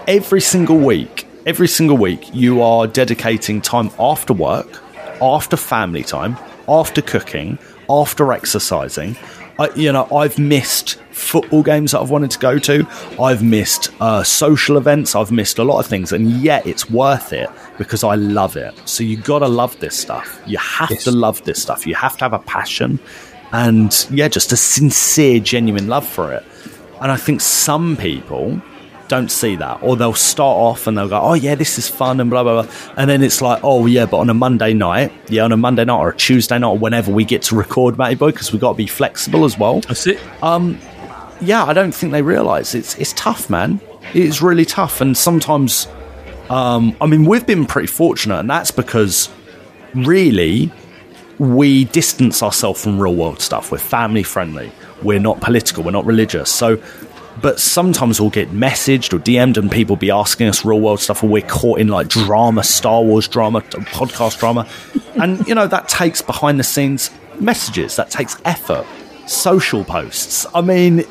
Every 0.09 0.40
single 0.40 0.78
week, 0.78 1.27
every 1.47 1.69
single 1.69 1.97
week, 1.97 2.35
you 2.35 2.60
are 2.60 2.89
dedicating 2.89 3.60
time 3.60 3.90
after 4.01 4.32
work, 4.32 4.82
after 5.23 5.56
family 5.56 6.02
time, 6.02 6.36
after 6.69 7.01
cooking, 7.01 7.56
after 7.89 8.32
exercising. 8.32 9.16
I, 9.62 9.74
you 9.74 9.93
know, 9.93 10.06
I've 10.14 10.39
missed 10.39 10.97
football 11.10 11.62
games 11.62 11.93
that 11.93 12.01
I've 12.01 12.10
wanted 12.10 12.30
to 12.32 12.39
go 12.39 12.59
to. 12.59 12.86
I've 13.20 13.43
missed 13.43 13.90
uh, 14.01 14.22
social 14.24 14.76
events. 14.76 15.14
I've 15.14 15.30
missed 15.30 15.59
a 15.59 15.64
lot 15.64 15.78
of 15.78 15.86
things, 15.86 16.12
and 16.12 16.30
yet 16.43 16.66
it's 16.66 16.90
worth 16.90 17.32
it 17.32 17.48
because 17.78 18.02
I 18.02 18.14
love 18.16 18.56
it. 18.56 18.74
So 18.86 19.05
you 19.05 19.16
got 19.16 19.40
to 19.40 19.48
love 19.48 19.78
this 19.80 19.97
stuff. 19.97 20.40
You 20.47 20.59
have 20.59 20.90
Yes. 20.90 21.05
to 21.05 21.10
love 21.12 21.43
this 21.44 21.62
stuff. 21.62 21.86
You 21.86 21.94
have 21.94 22.16
to 22.18 22.24
have 22.24 22.32
a 22.32 22.39
passion, 22.40 22.98
and 23.52 24.06
yeah, 24.10 24.28
just 24.28 24.52
a 24.52 24.56
sincere, 24.56 25.39
genuine 25.40 25.86
love 25.89 26.06
for 26.06 26.32
it. 26.32 26.44
And 27.01 27.10
I 27.12 27.16
think 27.16 27.40
some 27.40 27.97
people 27.97 28.60
don't 29.12 29.30
see 29.30 29.56
that, 29.56 29.82
or 29.82 29.94
they'll 29.94 30.14
start 30.14 30.56
off 30.56 30.86
and 30.86 30.97
they'll 30.97 31.09
go, 31.09 31.20
"Oh 31.20 31.34
yeah, 31.34 31.55
this 31.55 31.76
is 31.76 31.86
fun," 31.86 32.18
and 32.18 32.30
blah 32.30 32.43
blah 32.43 32.62
blah, 32.62 32.72
and 32.97 33.10
then 33.10 33.22
it's 33.22 33.43
like, 33.43 33.60
"Oh 33.62 33.84
yeah, 33.84 34.06
but 34.06 34.16
on 34.16 34.30
a 34.30 34.34
Monday 34.34 34.72
night, 34.72 35.12
yeah, 35.28 35.43
on 35.44 35.52
a 35.52 35.56
Monday 35.59 35.84
night 35.84 35.98
or 35.98 36.09
a 36.09 36.16
Tuesday 36.16 36.59
night, 36.59 36.68
or 36.68 36.78
whenever 36.78 37.12
we 37.12 37.26
get 37.26 37.43
to 37.43 37.55
record, 37.55 37.98
Matty 37.98 38.14
Boy, 38.14 38.30
because 38.30 38.52
we've 38.52 38.60
got 38.60 38.72
to 38.72 38.76
be 38.76 38.86
flexible 38.86 39.44
as 39.44 39.59
well." 39.59 39.80
That's 39.80 40.06
it. 40.06 40.18
yeah, 41.43 41.64
I 41.64 41.72
don't 41.74 41.94
think 41.94 42.12
they 42.12 42.22
realise 42.22 42.74
it's 42.74 42.97
it's 42.97 43.12
tough, 43.12 43.51
man. 43.51 43.80
It's 44.14 44.40
really 44.40 44.64
tough, 44.64 45.02
and 45.02 45.14
sometimes, 45.14 45.86
um, 46.48 46.97
I 46.98 47.06
mean, 47.06 47.26
we've 47.26 47.47
been 47.47 47.66
pretty 47.66 47.89
fortunate, 47.89 48.39
and 48.40 48.48
that's 48.48 48.70
because 48.70 49.28
really 49.94 50.72
we 51.39 51.84
distance 51.84 52.43
ourselves 52.43 52.82
from 52.82 52.98
real 52.98 53.14
world 53.14 53.40
stuff. 53.40 53.72
We're 53.72 53.78
family 53.78 54.22
friendly. 54.22 54.72
We're 55.02 55.18
not 55.18 55.40
political. 55.40 55.82
We're 55.82 55.90
not 55.90 56.06
religious. 56.06 56.51
So, 56.51 56.80
but 57.41 57.59
sometimes 57.59 58.21
we'll 58.21 58.31
get 58.31 58.51
messaged 58.51 59.13
or 59.13 59.19
DM'd, 59.19 59.57
and 59.57 59.71
people 59.71 59.97
be 59.97 60.11
asking 60.11 60.49
us 60.49 60.65
real 60.65 60.81
world 60.81 61.01
stuff, 61.01 61.23
or 61.23 61.29
we're 61.29 61.43
caught 61.43 61.81
in 61.81 61.89
like 61.89 62.09
drama, 62.09 62.63
Star 62.63 63.03
Wars 63.03 63.29
drama, 63.29 63.61
podcast 63.63 64.39
drama, 64.39 64.69
and 65.21 65.47
you 65.47 65.55
know 65.55 65.67
that 65.67 65.89
takes 65.89 66.21
behind 66.23 66.59
the 66.59 66.65
scenes 66.65 67.11
messages. 67.41 67.97
That 67.97 68.11
takes 68.11 68.41
effort. 68.45 68.87
Social 69.27 69.85
posts. 69.85 70.47
I 70.53 70.61
mean, 70.61 71.05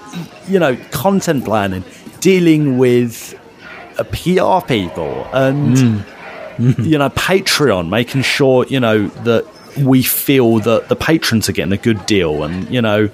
you 0.48 0.60
know, 0.60 0.76
content 0.92 1.46
planning, 1.46 1.84
dealing 2.20 2.78
with 2.78 3.40
uh, 3.98 4.04
PR 4.04 4.66
people, 4.68 5.26
and 5.34 6.06
you 6.62 6.98
know, 6.98 7.10
Patreon, 7.10 7.90
making 7.90 8.22
sure, 8.22 8.66
you 8.68 8.80
know, 8.80 9.08
that 9.08 9.46
we 9.78 10.04
feel 10.04 10.60
that 10.60 10.90
the 10.90 10.96
patrons 10.96 11.50
are 11.50 11.54
getting 11.54 11.74
a 11.74 11.78
good 11.78 12.06
deal. 12.06 12.44
And, 12.44 12.70
you 12.70 12.82
know, 12.82 13.10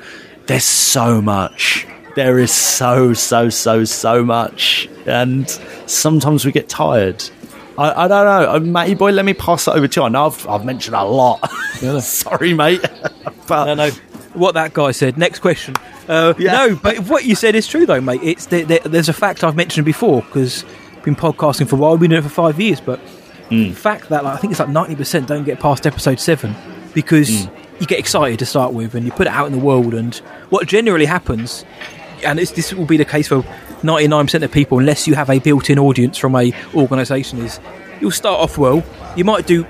there's 0.48 0.66
so 0.66 1.22
much. 1.22 1.88
There 2.18 2.40
is 2.40 2.52
so, 2.52 3.14
so, 3.14 3.50
so, 3.50 3.84
so 3.86 4.24
much. 4.24 4.90
And 5.06 5.48
sometimes 5.86 6.46
we 6.46 6.52
get 6.52 6.68
tired. 6.68 7.24
I, 7.78 8.06
I 8.06 8.08
don't 8.08 8.26
know. 8.26 8.52
Uh, 8.56 8.60
Matty 8.60 8.96
boy, 8.96 9.12
let 9.12 9.24
me 9.24 9.36
pass 9.36 9.66
that 9.66 9.76
over 9.76 9.88
to 9.88 10.00
you. 10.00 10.06
I 10.08 10.10
know 10.10 10.26
I've, 10.26 10.48
I've 10.48 10.66
mentioned 10.66 10.96
a 10.96 11.04
lot. 11.06 11.38
Sorry, 12.02 12.54
mate. 12.56 12.82
but 13.48 13.66
No, 13.76 13.76
no. 13.76 13.90
What 14.34 14.54
that 14.56 14.74
guy 14.74 14.92
said. 14.92 15.16
Next 15.18 15.40
question. 15.40 15.76
Uh, 16.08 16.34
Yeah. 16.40 16.54
No, 16.54 16.76
but 16.76 16.98
what 17.02 17.24
you 17.26 17.36
said 17.36 17.54
is 17.54 17.68
true, 17.68 17.86
though, 17.86 18.02
mate. 18.02 18.22
It's 18.24 18.48
there, 18.48 18.66
there, 18.66 18.80
there's 18.80 19.10
a 19.10 19.14
fact 19.14 19.44
I've 19.44 19.56
mentioned 19.56 19.86
before 19.86 20.24
because 20.24 20.66
been 21.04 21.16
podcasting 21.16 21.70
for 21.70 21.76
a 21.76 21.80
while. 21.80 21.92
We've 21.92 22.02
been 22.02 22.10
doing 22.10 22.20
it 22.24 22.24
for 22.24 22.30
five 22.34 22.60
years, 22.60 22.82
but 22.82 23.00
the 23.50 23.72
fact 23.74 24.10
that 24.10 24.24
like, 24.24 24.34
I 24.34 24.38
think 24.38 24.52
it's 24.52 24.60
like 24.60 24.70
ninety 24.70 24.96
percent 24.96 25.28
don't 25.28 25.44
get 25.46 25.60
past 25.60 25.86
episode 25.88 26.20
seven 26.20 26.54
because 26.96 27.46
Hmm. 27.46 27.56
you 27.80 27.86
get 27.88 28.00
excited 28.00 28.40
to 28.40 28.46
start 28.46 28.74
with 28.74 28.94
and 28.96 29.06
you 29.06 29.12
put 29.12 29.28
it 29.28 29.34
out 29.34 29.46
in 29.46 29.54
the 29.54 29.60
world. 29.64 29.94
And 29.94 30.16
what 30.50 30.68
generally 30.68 31.06
happens, 31.06 31.64
and 32.24 32.40
this 32.40 32.74
will 32.74 32.86
be 32.86 32.98
the 32.98 33.06
case 33.06 33.28
for 33.28 33.44
ninety 33.84 34.08
nine 34.08 34.26
percent 34.26 34.44
of 34.44 34.52
people, 34.52 34.80
unless 34.80 35.08
you 35.08 35.16
have 35.16 35.30
a 35.30 35.40
built-in 35.40 35.80
audience 35.80 36.18
from 36.18 36.36
a 36.36 36.54
organisation, 36.74 37.40
is 37.40 37.60
you'll 38.02 38.12
start 38.12 38.40
off 38.40 38.58
well. 38.58 38.84
You 39.16 39.24
might 39.24 39.48
do 39.48 39.66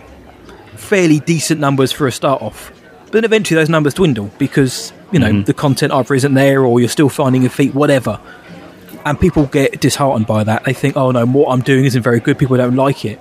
fairly 0.76 1.19
decent 1.19 1.60
numbers 1.60 1.91
for 1.91 2.07
a 2.07 2.11
start 2.11 2.41
off. 2.41 2.72
But 3.06 3.14
then 3.14 3.24
eventually 3.24 3.60
those 3.60 3.69
numbers 3.69 3.94
dwindle 3.94 4.32
because, 4.38 4.91
you 5.11 5.19
know, 5.19 5.41
the 5.41 5.53
content 5.53 5.94
either 5.94 6.14
isn't 6.14 6.34
there 6.34 6.65
or 6.65 6.80
you're 6.80 6.90
still 6.90 7.10
finding 7.10 7.41
your 7.41 7.52
feet, 7.52 7.74
whatever. 7.74 8.19
And 9.06 9.18
people 9.18 9.45
get 9.45 9.80
disheartened 9.80 10.28
by 10.28 10.44
that. 10.44 10.65
They 10.65 10.74
think, 10.74 10.98
oh 10.98 11.11
no, 11.11 11.26
what 11.26 11.53
I'm 11.53 11.61
doing 11.61 11.86
isn't 11.86 12.03
very 12.03 12.19
good, 12.19 12.38
people 12.38 12.57
don't 12.57 12.76
like 12.76 13.06
it. 13.06 13.19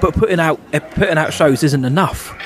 But 0.00 0.14
putting 0.14 0.40
out 0.40 0.60
eh, 0.72 0.80
putting 0.80 1.16
out 1.16 1.32
shows 1.32 1.62
isn't 1.62 1.84
enough. 1.84 2.36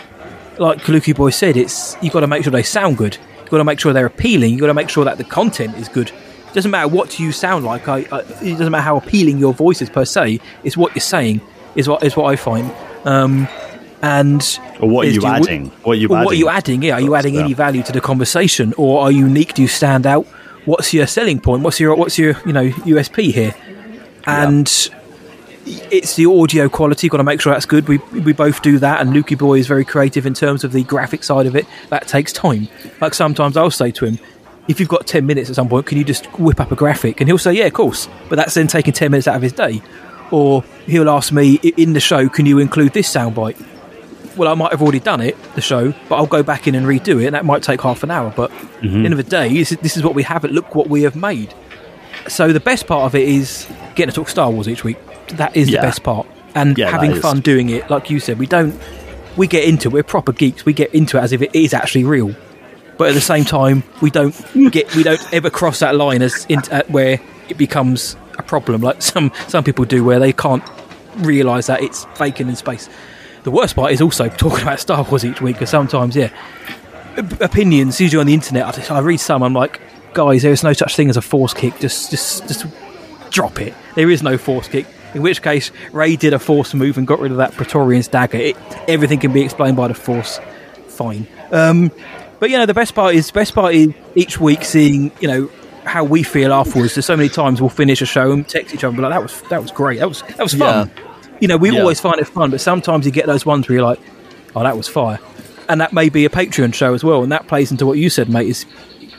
Like 0.59 0.79
Kaluki 0.79 1.17
Boy 1.17 1.31
said, 1.31 1.57
it's 1.57 1.97
you 2.03 2.11
got 2.11 2.21
to 2.21 2.27
make 2.27 2.45
sure 2.45 2.51
they 2.51 2.63
sound 2.63 2.99
good. 2.99 3.17
You 3.47 3.51
got 3.51 3.59
to 3.59 3.65
make 3.65 3.81
sure 3.81 3.93
they're 3.93 4.07
appealing. 4.07 4.51
You've 4.53 4.61
got 4.61 4.67
to 4.67 4.75
make 4.75 4.89
sure 4.89 5.05
that 5.05 5.19
the 5.19 5.25
content 5.25 5.77
is 5.77 5.89
good. 5.89 6.11
It 6.11 6.53
doesn't 6.55 6.71
matter 6.71 6.89
what 6.89 7.19
you 7.19 7.33
sound 7.33 7.65
like. 7.65 7.87
I, 7.89 7.99
I, 8.11 8.21
it 8.43 8.53
doesn't 8.59 8.71
matter 8.71 8.83
how 8.83 8.97
appealing 8.97 9.39
your 9.39 9.53
voice 9.55 9.81
is 9.83 9.89
per 9.91 10.05
se. 10.05 10.41
It's 10.65 10.77
what 10.77 10.95
you're 10.95 11.01
saying 11.01 11.41
is 11.75 11.89
what 11.89 12.03
is 12.03 12.17
what 12.17 12.27
I 12.33 12.37
find. 12.37 12.73
Um, 13.05 13.47
and 14.03 14.59
Or 14.81 14.89
what 14.89 15.07
are 15.07 15.11
you 15.11 15.25
adding? 15.25 15.67
What 15.83 15.93
are 15.93 15.95
you 15.95 16.09
or 16.09 16.11
What 16.11 16.19
are 16.19 16.27
adding? 16.29 16.39
you 16.39 16.49
adding? 16.49 16.83
Yeah, 16.83 16.95
are 16.95 17.01
you 17.01 17.15
adding 17.15 17.39
any 17.39 17.55
value 17.55 17.83
to 17.85 17.93
the 17.93 18.01
conversation, 18.01 18.75
or 18.77 19.01
are 19.03 19.11
you 19.11 19.27
unique? 19.27 19.55
Do 19.55 19.63
you 19.63 19.69
stand 19.69 20.07
out? 20.07 20.27
What's 20.65 20.93
your 20.93 21.07
selling 21.07 21.41
point? 21.41 21.63
What's 21.63 21.79
your 21.81 21.95
what's 21.95 22.19
your 22.19 22.37
you 22.45 22.53
know 22.53 22.69
USP 22.69 23.33
here? 23.33 23.55
And 24.27 24.69
it's 25.67 26.17
the 26.17 26.27
audio 26.27 26.69
quality. 26.69 27.09
Got 27.09 27.19
to 27.19 27.25
make 27.25 27.41
sure 27.41 27.53
that's 27.53 27.67
good. 27.67 27.89
We 27.89 27.99
we 27.99 28.33
both 28.33 28.63
do 28.63 28.79
that, 28.79 29.01
and 29.01 29.13
Lukey 29.13 29.37
Boy 29.37 29.59
is 29.59 29.67
very 29.67 29.85
creative 29.85 30.27
in 30.27 30.35
terms 30.35 30.65
of 30.65 30.73
the 30.73 30.85
graphic 30.85 31.25
side 31.25 31.47
of 31.47 31.57
it. 31.57 31.67
That 31.91 32.07
takes 32.07 32.33
time. 32.33 32.69
Like 33.01 33.15
sometimes 33.15 33.57
I'll 33.57 33.71
say 33.71 33.91
to 33.93 34.07
him, 34.07 34.19
if 34.69 34.81
you've 34.81 34.89
got 34.89 35.07
ten 35.07 35.27
minutes 35.27 35.51
at 35.51 35.57
some 35.57 35.69
point, 35.69 35.87
can 35.87 35.99
you 35.99 36.05
just 36.05 36.27
whip 36.39 36.61
up 36.61 36.73
a 36.73 36.77
graphic? 36.77 37.21
And 37.21 37.29
he'll 37.29 37.39
say, 37.39 37.53
yeah, 37.53 37.67
of 37.67 37.73
course. 37.73 38.09
But 38.29 38.37
that's 38.37 38.55
then 38.55 38.67
taking 38.67 38.93
ten 38.93 39.11
minutes 39.11 39.29
out 39.29 39.37
of 39.37 39.43
his 39.43 39.53
day. 39.53 39.83
Or 40.31 40.63
he'll 40.87 41.09
ask 41.09 41.33
me 41.33 41.55
in 41.55 41.93
the 41.93 42.01
show, 42.01 42.29
can 42.29 42.47
you 42.47 42.59
include 42.59 42.93
this 42.93 43.13
soundbite? 43.13 43.65
well, 44.37 44.51
I 44.51 44.55
might 44.55 44.71
have 44.71 44.83
already 44.83 45.01
done 45.01 45.21
it, 45.21 45.35
the 45.55 45.61
show, 45.61 45.95
but 46.09 46.17
I'll 46.17 46.27
go 46.27 46.43
back 46.43 46.69
in 46.69 46.75
and 46.75 46.87
redo 46.87 47.23
it, 47.23 47.27
and 47.27 47.35
that 47.35 47.45
might 47.45 47.63
take 47.63 47.81
half 47.81 48.03
an 48.03 48.11
hour. 48.11 48.33
But 48.37 48.51
at 48.53 48.83
the 48.83 48.89
end 48.89 49.13
of 49.13 49.17
the 49.17 49.23
day, 49.23 49.49
this 49.49 49.73
is, 49.73 49.79
this 49.79 49.97
is 49.97 50.03
what 50.03 50.15
we 50.15 50.23
have. 50.25 50.45
It 50.45 50.53
look 50.53 50.75
what 50.75 50.89
we 50.89 51.03
have 51.03 51.17
made. 51.17 51.55
So 52.29 52.53
the 52.53 52.61
best 52.61 52.87
part 52.87 53.05
of 53.05 53.15
it 53.15 53.27
is 53.27 53.67
getting 53.95 54.11
to 54.11 54.15
talk 54.15 54.29
Star 54.29 54.51
Wars 54.51 54.69
each 54.69 54.85
week. 54.85 54.99
That 55.35 55.57
is 55.57 55.69
Yeah. 55.69 55.81
the 55.81 55.87
best 55.89 56.03
part, 56.03 56.27
and 56.55 56.77
Yeah, 56.79 56.91
having 56.91 57.15
fun 57.21 57.41
doing 57.41 57.69
it. 57.71 57.91
Like 57.91 58.11
you 58.11 58.21
said, 58.21 58.39
we 58.39 58.47
don't. 58.47 58.79
We 59.37 59.47
get 59.47 59.65
into 59.65 59.89
it. 59.89 59.93
We're 59.93 60.03
proper 60.03 60.33
geeks. 60.33 60.65
We 60.65 60.73
get 60.73 60.95
into 60.95 61.19
it 61.19 61.21
as 61.21 61.33
if 61.33 61.43
it 61.43 61.55
is 61.55 61.75
actually 61.75 62.05
real. 62.05 62.35
But 62.97 63.09
at 63.09 63.15
the 63.15 63.21
same 63.21 63.45
time, 63.45 63.83
we 64.01 64.11
don't 64.11 64.35
get. 64.73 64.95
We 64.95 65.03
don't 65.03 65.21
ever 65.33 65.51
cross 65.51 65.81
that 65.81 65.95
line 65.97 66.23
as 66.23 66.47
in, 66.49 66.61
uh, 66.71 66.83
where 66.89 67.21
it 67.49 67.59
becomes 67.59 68.17
a 68.39 68.43
problem, 68.43 68.81
like 68.83 69.03
some 69.03 69.33
some 69.49 69.65
people 69.65 69.85
do, 69.85 70.03
where 70.05 70.19
they 70.19 70.33
can't 70.33 70.63
realise 71.19 71.67
that 71.67 71.83
it's 71.83 72.07
faking 72.15 72.49
in 72.49 72.57
space. 72.57 72.89
the 73.45 73.51
worst 73.51 73.75
part 73.77 73.93
is 73.93 74.01
also 74.01 74.29
talking 74.29 74.63
about 74.63 74.81
Star 74.81 75.03
Wars 75.05 75.25
each 75.25 75.41
week 75.41 75.55
because 75.57 75.71
sometimes, 75.71 76.17
yeah, 76.17 76.31
op- 77.17 77.41
opinions 77.41 78.01
usually 78.01 78.21
on 78.21 78.27
the 78.27 78.35
internet. 78.35 78.65
I, 78.67 78.73
just, 78.73 78.91
I 78.91 78.99
read 78.99 79.19
some, 79.21 79.43
I'm 79.43 79.55
like, 79.55 79.81
guys, 80.15 80.43
there 80.43 80.53
is 80.53 80.63
no 80.65 80.73
such 80.73 80.97
thing 80.97 81.09
as 81.11 81.17
a 81.17 81.23
force 81.23 81.55
kick. 81.55 81.79
Just, 81.79 82.11
just, 82.11 82.47
just 82.49 82.67
drop 83.31 83.61
it. 83.61 83.73
There 83.95 84.11
is 84.11 84.23
no 84.23 84.37
force 84.37 84.67
kick. 84.69 84.87
In 85.17 85.23
which 85.23 85.41
case, 85.43 85.71
Rey 85.93 86.15
did 86.15 86.35
a 86.35 86.39
force 86.39 86.75
move 86.75 86.99
and 86.99 87.07
got 87.07 87.19
rid 87.21 87.33
of 87.33 87.39
that 87.39 87.53
Praetorian's 87.53 88.07
dagger. 88.07 88.37
It, 88.39 88.57
everything 88.87 89.19
can 89.19 89.33
be 89.33 89.41
explained 89.43 89.77
by 89.77 89.89
the 89.89 89.95
force. 89.95 90.39
Fine. 90.89 91.27
Um, 91.51 91.91
but 92.39 92.51
you 92.51 92.59
know, 92.59 92.67
the 92.67 92.75
best 92.75 92.95
part 92.95 93.15
is 93.15 93.31
best 93.31 93.55
part 93.55 93.75
is 93.75 93.95
each 94.15 94.39
week 94.39 94.63
seeing 94.63 95.11
you 95.21 95.27
know 95.29 95.51
how 95.85 96.05
we 96.05 96.23
feel 96.23 96.53
afterwards. 96.53 96.95
There's 96.95 97.07
so 97.07 97.17
many 97.17 97.31
times 97.31 97.61
we'll 97.61 97.71
finish 97.71 98.03
a 98.03 98.07
show 98.07 98.31
and 98.31 98.47
text 98.47 98.75
each 98.75 98.85
other 98.85 98.89
and 98.89 98.97
be 98.99 99.03
like, 99.03 99.13
"That 99.13 99.23
was 99.23 99.41
that 99.49 99.63
was 99.63 99.71
great. 99.71 100.01
That 100.01 100.09
was 100.09 100.21
that 100.23 100.39
was 100.41 100.53
fun." 100.55 100.91
You 101.41 101.49
know, 101.49 101.57
we 101.57 101.71
Yeah. 101.71 101.81
always 101.81 101.99
find 102.01 102.19
it 102.21 102.27
fun, 102.27 102.51
but 102.51 102.61
sometimes 102.61 103.07
you 103.07 103.13
get 103.13 103.27
those 103.27 103.47
ones 103.47 103.69
where 103.69 103.77
you're 103.79 103.87
like, 103.87 104.01
"Oh, 104.55 104.63
that 104.63 104.77
was 104.77 104.87
fire," 104.89 105.19
and 105.69 105.81
that 105.81 105.93
may 105.95 106.09
be 106.11 106.25
a 106.27 106.29
Patreon 106.29 106.75
show 106.75 106.93
as 106.93 107.03
well, 107.03 107.23
and 107.23 107.33
that 107.33 107.47
plays 107.47 107.71
into 107.71 107.87
what 107.87 107.97
you 107.97 108.11
said, 108.11 108.29
mate. 108.29 108.49
Is 108.49 108.67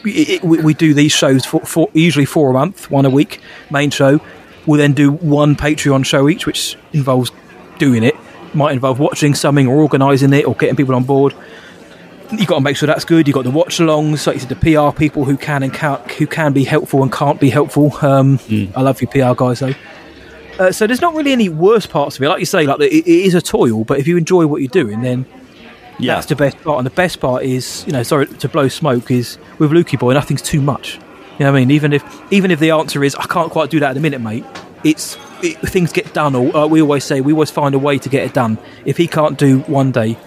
it, 0.06 0.30
it- 0.30 0.44
we, 0.44 0.60
we 0.60 0.74
do 0.76 0.94
these 0.94 1.12
shows 1.12 1.44
for, 1.46 1.62
for 1.62 1.90
usually 1.94 2.26
four 2.26 2.52
a 2.52 2.54
month, 2.54 2.92
one 2.92 3.06
a 3.06 3.10
week, 3.10 3.40
main 3.72 3.90
show. 3.90 4.20
We'll 4.68 4.78
then 4.78 4.94
do 4.94 5.12
one 5.12 5.56
Patreon 5.56 6.06
show 6.06 6.30
each, 6.30 6.46
which 6.46 6.78
involves 6.94 7.32
doing 7.80 8.04
it. 8.04 8.16
Might 8.54 8.74
involve 8.74 9.00
watching 9.00 9.34
something 9.34 9.68
or 9.68 9.78
organising 9.78 10.34
it 10.34 10.46
or 10.46 10.54
getting 10.56 10.76
people 10.76 10.94
on 10.96 11.04
board 11.04 11.34
You've 12.30 12.48
got 12.48 12.56
to 12.56 12.62
make 12.62 12.76
sure 12.76 12.88
that's 12.88 13.06
good. 13.06 13.26
You've 13.26 13.36
got 13.36 13.46
the 13.46 13.52
watch 13.52 13.78
alongs, 13.78 14.28
like 14.28 14.34
you 14.36 14.42
said, 14.42 14.50
the 14.50 14.56
PR 14.92 14.94
people 14.94 15.24
who 15.24 15.38
can 15.38 15.64
and 15.64 15.74
can't, 15.74 16.02
who 16.12 16.28
can 16.28 16.52
be 16.52 16.66
helpful 16.66 17.02
and 17.02 17.10
can't 17.10 17.40
be 17.40 17.50
helpful. 17.50 17.96
Um, 18.02 18.38
I 18.76 18.82
love 18.82 19.00
you, 19.02 19.08
PR 19.08 19.34
guys, 19.34 19.60
though. 19.62 19.74
Uh, 20.60 20.74
so 20.74 20.86
there's 20.88 21.00
not 21.00 21.14
really 21.16 21.32
any 21.32 21.48
worse 21.48 21.86
parts 21.86 22.18
of 22.18 22.24
it. 22.24 22.28
Like 22.28 22.40
you 22.42 22.46
say, 22.46 22.66
like 22.68 22.82
it, 22.82 22.92
it 22.94 23.08
is 23.08 23.34
a 23.34 23.42
toil, 23.42 23.86
but 23.86 24.00
if 24.00 24.08
you 24.08 24.18
enjoy 24.18 24.46
what 24.46 24.62
you're 24.62 24.68
doing, 24.68 25.00
then 25.04 25.26
Yeah. 26.00 26.16
that's 26.16 26.26
the 26.28 26.36
best 26.36 26.62
part. 26.64 26.80
And 26.80 26.86
the 26.86 26.90
best 26.92 27.22
part 27.22 27.44
is, 27.44 27.86
you 27.88 27.94
know, 27.94 28.04
sorry 28.04 28.28
to 28.28 28.50
blow 28.50 28.68
smoke, 28.68 29.10
is 29.10 29.38
with 29.58 29.72
Lukey 29.72 29.98
Boy, 29.98 30.14
nothing's 30.14 30.42
too 30.42 30.60
much. 30.62 31.00
You 31.40 31.46
know 31.46 31.52
what 31.52 31.58
I 31.58 31.62
mean? 31.62 31.72
Even 31.72 31.94
if 31.94 32.04
even 32.34 32.52
if 32.52 32.60
the 32.60 32.72
answer 32.72 33.04
is 33.04 33.14
I 33.16 33.26
can't 33.28 33.52
quite 33.52 33.70
do 33.70 33.80
that 33.80 33.90
at 33.90 33.94
the 33.94 34.00
minute, 34.00 34.22
mate, 34.22 34.44
it's 34.84 35.18
it, 35.44 35.58
things 35.70 35.92
get 35.92 36.14
done. 36.14 36.34
Or 36.36 36.56
uh, 36.56 36.68
we 36.68 36.82
always 36.82 37.04
say 37.04 37.22
we 37.22 37.32
always 37.34 37.52
find 37.52 37.76
a 37.76 37.80
way 37.80 37.98
to 38.00 38.10
get 38.10 38.24
it 38.24 38.34
done. 38.34 38.58
If 38.86 38.98
he 38.98 39.08
can't 39.08 39.38
do 39.38 39.60
one 39.62 39.92
day, 39.92 40.18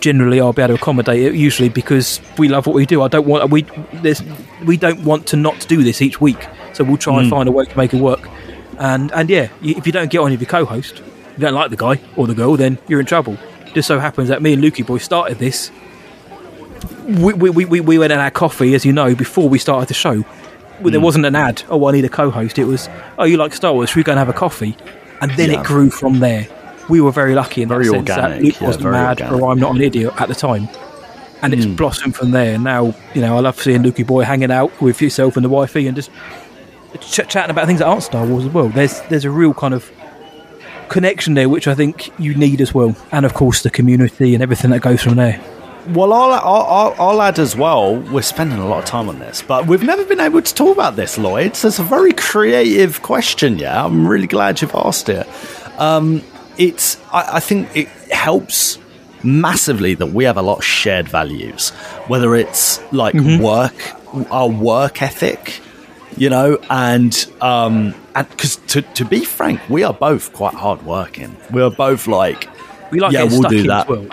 generally 0.00 0.40
I'll 0.40 0.52
be 0.52 0.62
able 0.62 0.76
to 0.76 0.80
accommodate 0.80 1.20
it. 1.20 1.34
Usually 1.34 1.68
because 1.68 2.20
we 2.38 2.48
love 2.48 2.66
what 2.66 2.74
we 2.76 2.86
do. 2.86 3.02
I 3.02 3.08
don't 3.08 3.26
want 3.26 3.50
we 3.50 3.62
there's 3.92 4.22
we 4.64 4.76
don't 4.76 5.02
want 5.04 5.26
to 5.28 5.36
not 5.36 5.66
do 5.68 5.82
this 5.82 6.00
each 6.00 6.20
week. 6.20 6.46
So 6.74 6.84
we'll 6.84 6.96
try 6.96 7.18
and 7.18 7.26
Mm. 7.26 7.30
find 7.30 7.48
a 7.48 7.52
way 7.52 7.64
to 7.64 7.76
make 7.76 7.92
it 7.92 8.00
work. 8.00 8.28
And 8.78 9.10
and 9.12 9.28
yeah, 9.28 9.48
if 9.62 9.84
you 9.86 9.92
don't 9.92 10.10
get 10.10 10.18
on 10.18 10.30
with 10.30 10.40
your 10.40 10.48
co-host, 10.48 10.98
you 10.98 11.38
don't 11.40 11.54
like 11.54 11.70
the 11.70 11.76
guy 11.76 12.00
or 12.16 12.26
the 12.26 12.34
girl, 12.34 12.56
then 12.56 12.78
you're 12.88 13.00
in 13.00 13.06
trouble. 13.06 13.36
Just 13.74 13.88
so 13.88 13.98
happens 13.98 14.28
that 14.28 14.42
me 14.42 14.52
and 14.52 14.62
Lukey 14.62 14.86
Boy 14.86 14.98
started 14.98 15.38
this. 15.38 15.70
We, 17.06 17.32
we, 17.34 17.64
we, 17.64 17.80
we 17.80 17.98
went 17.98 18.12
and 18.12 18.20
had 18.20 18.34
coffee, 18.34 18.74
as 18.74 18.84
you 18.84 18.92
know, 18.92 19.14
before 19.14 19.48
we 19.48 19.58
started 19.58 19.88
the 19.88 19.94
show. 19.94 20.24
There 20.82 20.98
Mm. 20.98 21.02
wasn't 21.02 21.26
an 21.26 21.36
ad. 21.36 21.62
Oh, 21.68 21.86
I 21.88 21.92
need 21.92 22.04
a 22.06 22.08
co-host. 22.08 22.58
It 22.58 22.64
was, 22.64 22.88
oh, 23.18 23.24
you 23.24 23.36
like 23.36 23.52
Star 23.52 23.72
Wars? 23.74 23.90
Should 23.90 23.96
we 23.98 24.02
go 24.02 24.12
and 24.12 24.18
have 24.18 24.30
a 24.30 24.32
coffee? 24.32 24.76
And 25.20 25.30
then 25.32 25.50
Yeah. 25.50 25.60
it 25.60 25.66
grew 25.66 25.90
from 25.90 26.20
there. 26.20 26.46
We 26.88 27.00
were 27.02 27.12
very 27.12 27.34
lucky 27.34 27.60
in 27.62 27.68
Very 27.68 27.84
that 27.84 27.90
sense 27.92 28.06
that 28.08 28.18
organic, 28.18 28.42
Luke 28.44 28.60
wasn't 28.62 28.84
mad 28.84 29.20
organic. 29.20 29.42
or 29.42 29.52
I'm 29.52 29.58
not 29.60 29.74
an 29.74 29.82
idiot 29.82 30.14
at 30.18 30.28
the 30.28 30.34
time. 30.34 30.68
And 31.42 31.52
Hmm. 31.52 31.58
it's 31.60 31.66
blossomed 31.66 32.16
from 32.16 32.30
there. 32.30 32.58
Now, 32.58 32.94
you 33.14 33.20
know, 33.20 33.36
I 33.36 33.40
love 33.40 33.60
seeing 33.60 33.82
Lukey 33.82 34.06
Boy 34.06 34.24
hanging 34.24 34.50
out 34.50 34.72
with 34.80 35.02
yourself 35.02 35.36
and 35.36 35.44
the 35.44 35.48
wifey 35.50 35.86
and 35.86 35.94
just 35.96 36.10
ch- 37.00 37.28
chatting 37.28 37.50
about 37.50 37.66
things 37.66 37.80
that 37.80 37.86
aren't 37.86 38.02
Star 38.02 38.24
Wars 38.24 38.46
as 38.46 38.52
well. 38.52 38.68
There's 38.68 39.00
there's 39.10 39.24
a 39.26 39.30
real 39.30 39.52
kind 39.54 39.74
of 39.74 39.90
connection 40.88 41.34
there, 41.34 41.48
which 41.48 41.68
I 41.68 41.74
think 41.74 42.10
you 42.18 42.34
need 42.34 42.60
as 42.60 42.74
well. 42.74 42.96
And 43.12 43.24
of 43.26 43.34
course, 43.34 43.62
the 43.62 43.70
community 43.70 44.34
and 44.34 44.42
everything 44.42 44.70
that 44.70 44.80
goes 44.80 45.02
from 45.02 45.16
there. 45.16 45.38
Well, 45.88 46.12
I'll, 46.12 46.32
I'll, 46.32 46.62
I'll, 46.62 46.94
I'll 46.98 47.22
add 47.22 47.38
as 47.38 47.56
well, 47.56 47.96
we're 47.96 48.22
spending 48.22 48.58
a 48.58 48.66
lot 48.68 48.80
of 48.80 48.84
time 48.84 49.08
on 49.08 49.18
this, 49.18 49.42
but 49.42 49.66
we've 49.66 49.82
never 49.82 50.04
been 50.04 50.20
able 50.20 50.42
to 50.42 50.54
talk 50.54 50.76
about 50.76 50.96
this, 50.96 51.18
Lloyd. 51.18 51.56
So 51.56 51.68
it's 51.68 51.78
a 51.78 51.82
very 51.82 52.12
creative 52.12 53.02
question, 53.02 53.58
yeah? 53.58 53.84
I'm 53.84 54.06
really 54.06 54.26
glad 54.26 54.60
you've 54.60 54.74
asked 54.74 55.08
it. 55.08 55.26
Um, 55.78 56.22
it's, 56.58 57.00
I, 57.12 57.36
I 57.36 57.40
think 57.40 57.74
it 57.74 57.88
helps 58.10 58.78
massively 59.22 59.94
that 59.94 60.08
we 60.08 60.24
have 60.24 60.36
a 60.36 60.42
lot 60.42 60.58
of 60.58 60.64
shared 60.64 61.08
values, 61.08 61.70
whether 62.06 62.34
it's 62.34 62.80
like 62.92 63.14
work, 63.14 63.74
our 64.30 64.48
work 64.48 65.02
ethic, 65.02 65.60
you 66.16 66.28
know, 66.28 66.58
and 66.68 67.26
um, 67.40 67.94
because 68.14 68.56
to, 68.68 68.82
to 68.82 69.04
be 69.04 69.24
frank, 69.24 69.60
we 69.68 69.82
are 69.82 69.94
both 69.94 70.32
quite 70.32 70.54
hardworking. 70.54 71.36
We 71.52 71.62
are 71.62 71.70
both 71.70 72.06
like, 72.06 72.48
We 72.90 73.00
like 73.00 73.12
yeah, 73.12 73.24
we'll 73.24 73.42
do 73.42 73.62
that. 73.64 73.88
well. 73.88 74.06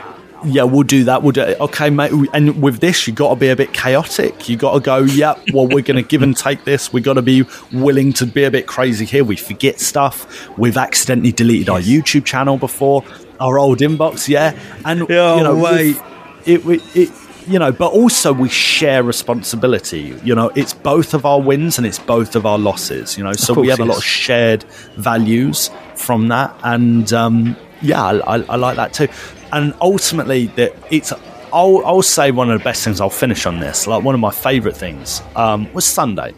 Yeah, 0.45 0.63
we'll 0.63 0.83
do 0.83 1.03
that. 1.05 1.23
We'll 1.23 1.31
do 1.31 1.41
it. 1.41 1.59
Okay, 1.59 1.89
mate. 1.89 2.11
And 2.33 2.61
with 2.61 2.79
this, 2.79 3.07
you 3.07 3.13
got 3.13 3.29
to 3.29 3.35
be 3.35 3.49
a 3.49 3.55
bit 3.55 3.73
chaotic. 3.73 4.47
You 4.47 4.55
got 4.55 4.73
to 4.75 4.79
go. 4.79 4.97
Yep. 4.99 5.49
Well, 5.53 5.67
we're 5.67 5.81
going 5.81 6.01
to 6.01 6.03
give 6.07 6.21
and 6.21 6.37
take 6.37 6.63
this. 6.63 6.93
We 6.93 7.01
got 7.01 7.13
to 7.15 7.21
be 7.21 7.43
willing 7.73 8.13
to 8.13 8.25
be 8.25 8.43
a 8.43 8.51
bit 8.51 8.67
crazy 8.67 9.05
here. 9.05 9.23
We 9.23 9.35
forget 9.35 9.79
stuff. 9.79 10.47
We've 10.57 10.77
accidentally 10.77 11.31
deleted 11.31 11.69
our 11.69 11.79
YouTube 11.79 12.25
channel 12.25 12.57
before 12.57 13.03
our 13.39 13.57
old 13.57 13.79
inbox. 13.79 14.27
Yeah, 14.27 14.57
and 14.85 15.07
Yeah, 15.09 15.37
you 15.37 15.43
know, 15.43 15.55
wait. 15.55 15.97
it, 16.45 16.63
we- 16.63 16.81
it, 16.93 17.09
you 17.47 17.57
know, 17.59 17.71
but 17.71 17.93
also 17.93 18.33
we 18.33 18.49
share 18.49 19.03
responsibility. 19.03 20.13
You 20.23 20.35
know, 20.35 20.49
it's 20.55 20.73
both 20.73 21.13
of 21.13 21.25
our 21.25 21.39
wins 21.41 21.77
and 21.77 21.87
it's 21.87 21.97
both 21.99 22.35
of 22.35 22.45
our 22.45 22.57
losses. 22.59 23.17
You 23.17 23.23
know, 23.23 23.31
so 23.33 23.53
we 23.53 23.69
have 23.69 23.79
a 23.79 23.85
lot 23.85 23.97
of 23.97 24.03
shared 24.03 24.63
values 24.97 25.69
from 25.95 26.27
that, 26.27 26.53
and 26.63 27.11
um, 27.13 27.55
yeah, 27.81 28.03
I, 28.03 28.35
I, 28.35 28.43
I 28.49 28.55
like 28.57 28.75
that 28.75 28.91
too. 28.93 29.07
And 29.51 29.73
ultimately, 29.81 30.47
that 30.47 30.75
it's. 30.91 31.13
I'll, 31.53 31.81
I'll 31.85 32.01
say 32.01 32.31
one 32.31 32.51
of 32.51 32.59
the 32.59 32.63
best 32.63 32.83
things. 32.83 32.99
I'll 32.99 33.09
finish 33.09 33.45
on 33.45 33.59
this. 33.59 33.87
Like 33.87 34.03
one 34.03 34.13
of 34.13 34.19
my 34.19 34.31
favourite 34.31 34.75
things 34.75 35.21
um, 35.35 35.71
was 35.73 35.85
Sunday, 35.85 36.33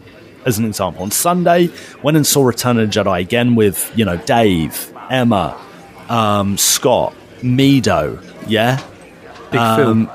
as 0.46 0.58
an 0.58 0.64
example. 0.64 1.02
On 1.02 1.10
Sunday, 1.10 1.70
went 2.02 2.16
and 2.16 2.26
saw 2.26 2.44
Return 2.44 2.78
of 2.78 2.90
the 2.90 3.00
Jedi 3.00 3.20
again 3.20 3.56
with 3.56 3.92
you 3.96 4.04
know 4.04 4.16
Dave, 4.18 4.94
Emma, 5.10 5.60
um, 6.08 6.56
Scott, 6.56 7.14
Mido, 7.40 8.22
yeah, 8.46 8.80
Big 9.50 9.60
um, 9.60 10.10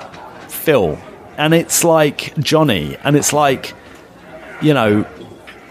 Phil, 0.48 0.98
and 1.38 1.54
it's 1.54 1.84
like 1.84 2.36
Johnny, 2.38 2.98
and 3.04 3.16
it's 3.16 3.34
like, 3.34 3.74
you 4.62 4.74
know, 4.74 5.06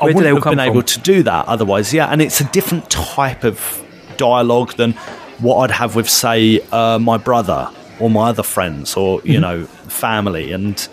I 0.01 0.05
Where 0.05 0.13
do 0.13 0.17
wouldn't 0.17 0.43
come 0.43 0.57
been 0.57 0.61
able 0.61 0.83
to 0.83 1.01
do 1.01 1.23
that 1.23 1.47
otherwise. 1.47 1.93
Yeah, 1.93 2.07
and 2.07 2.21
it's 2.21 2.41
a 2.41 2.45
different 2.45 2.91
type 2.91 3.45
of 3.45 3.83
dialogue 4.17 4.75
than 4.75 4.95
what 5.41 5.57
I'd 5.71 5.75
have 5.75 5.97
with, 5.97 6.09
say, 6.09 6.61
uh, 6.73 6.99
my 6.99 7.17
brother 7.19 7.71
or 8.01 8.11
my 8.11 8.29
other 8.31 8.43
friends 8.43 8.97
or 8.97 9.21
you 9.25 9.39
Mhm. 9.39 9.43
know 9.43 9.65
family, 9.89 10.53
and 10.53 10.89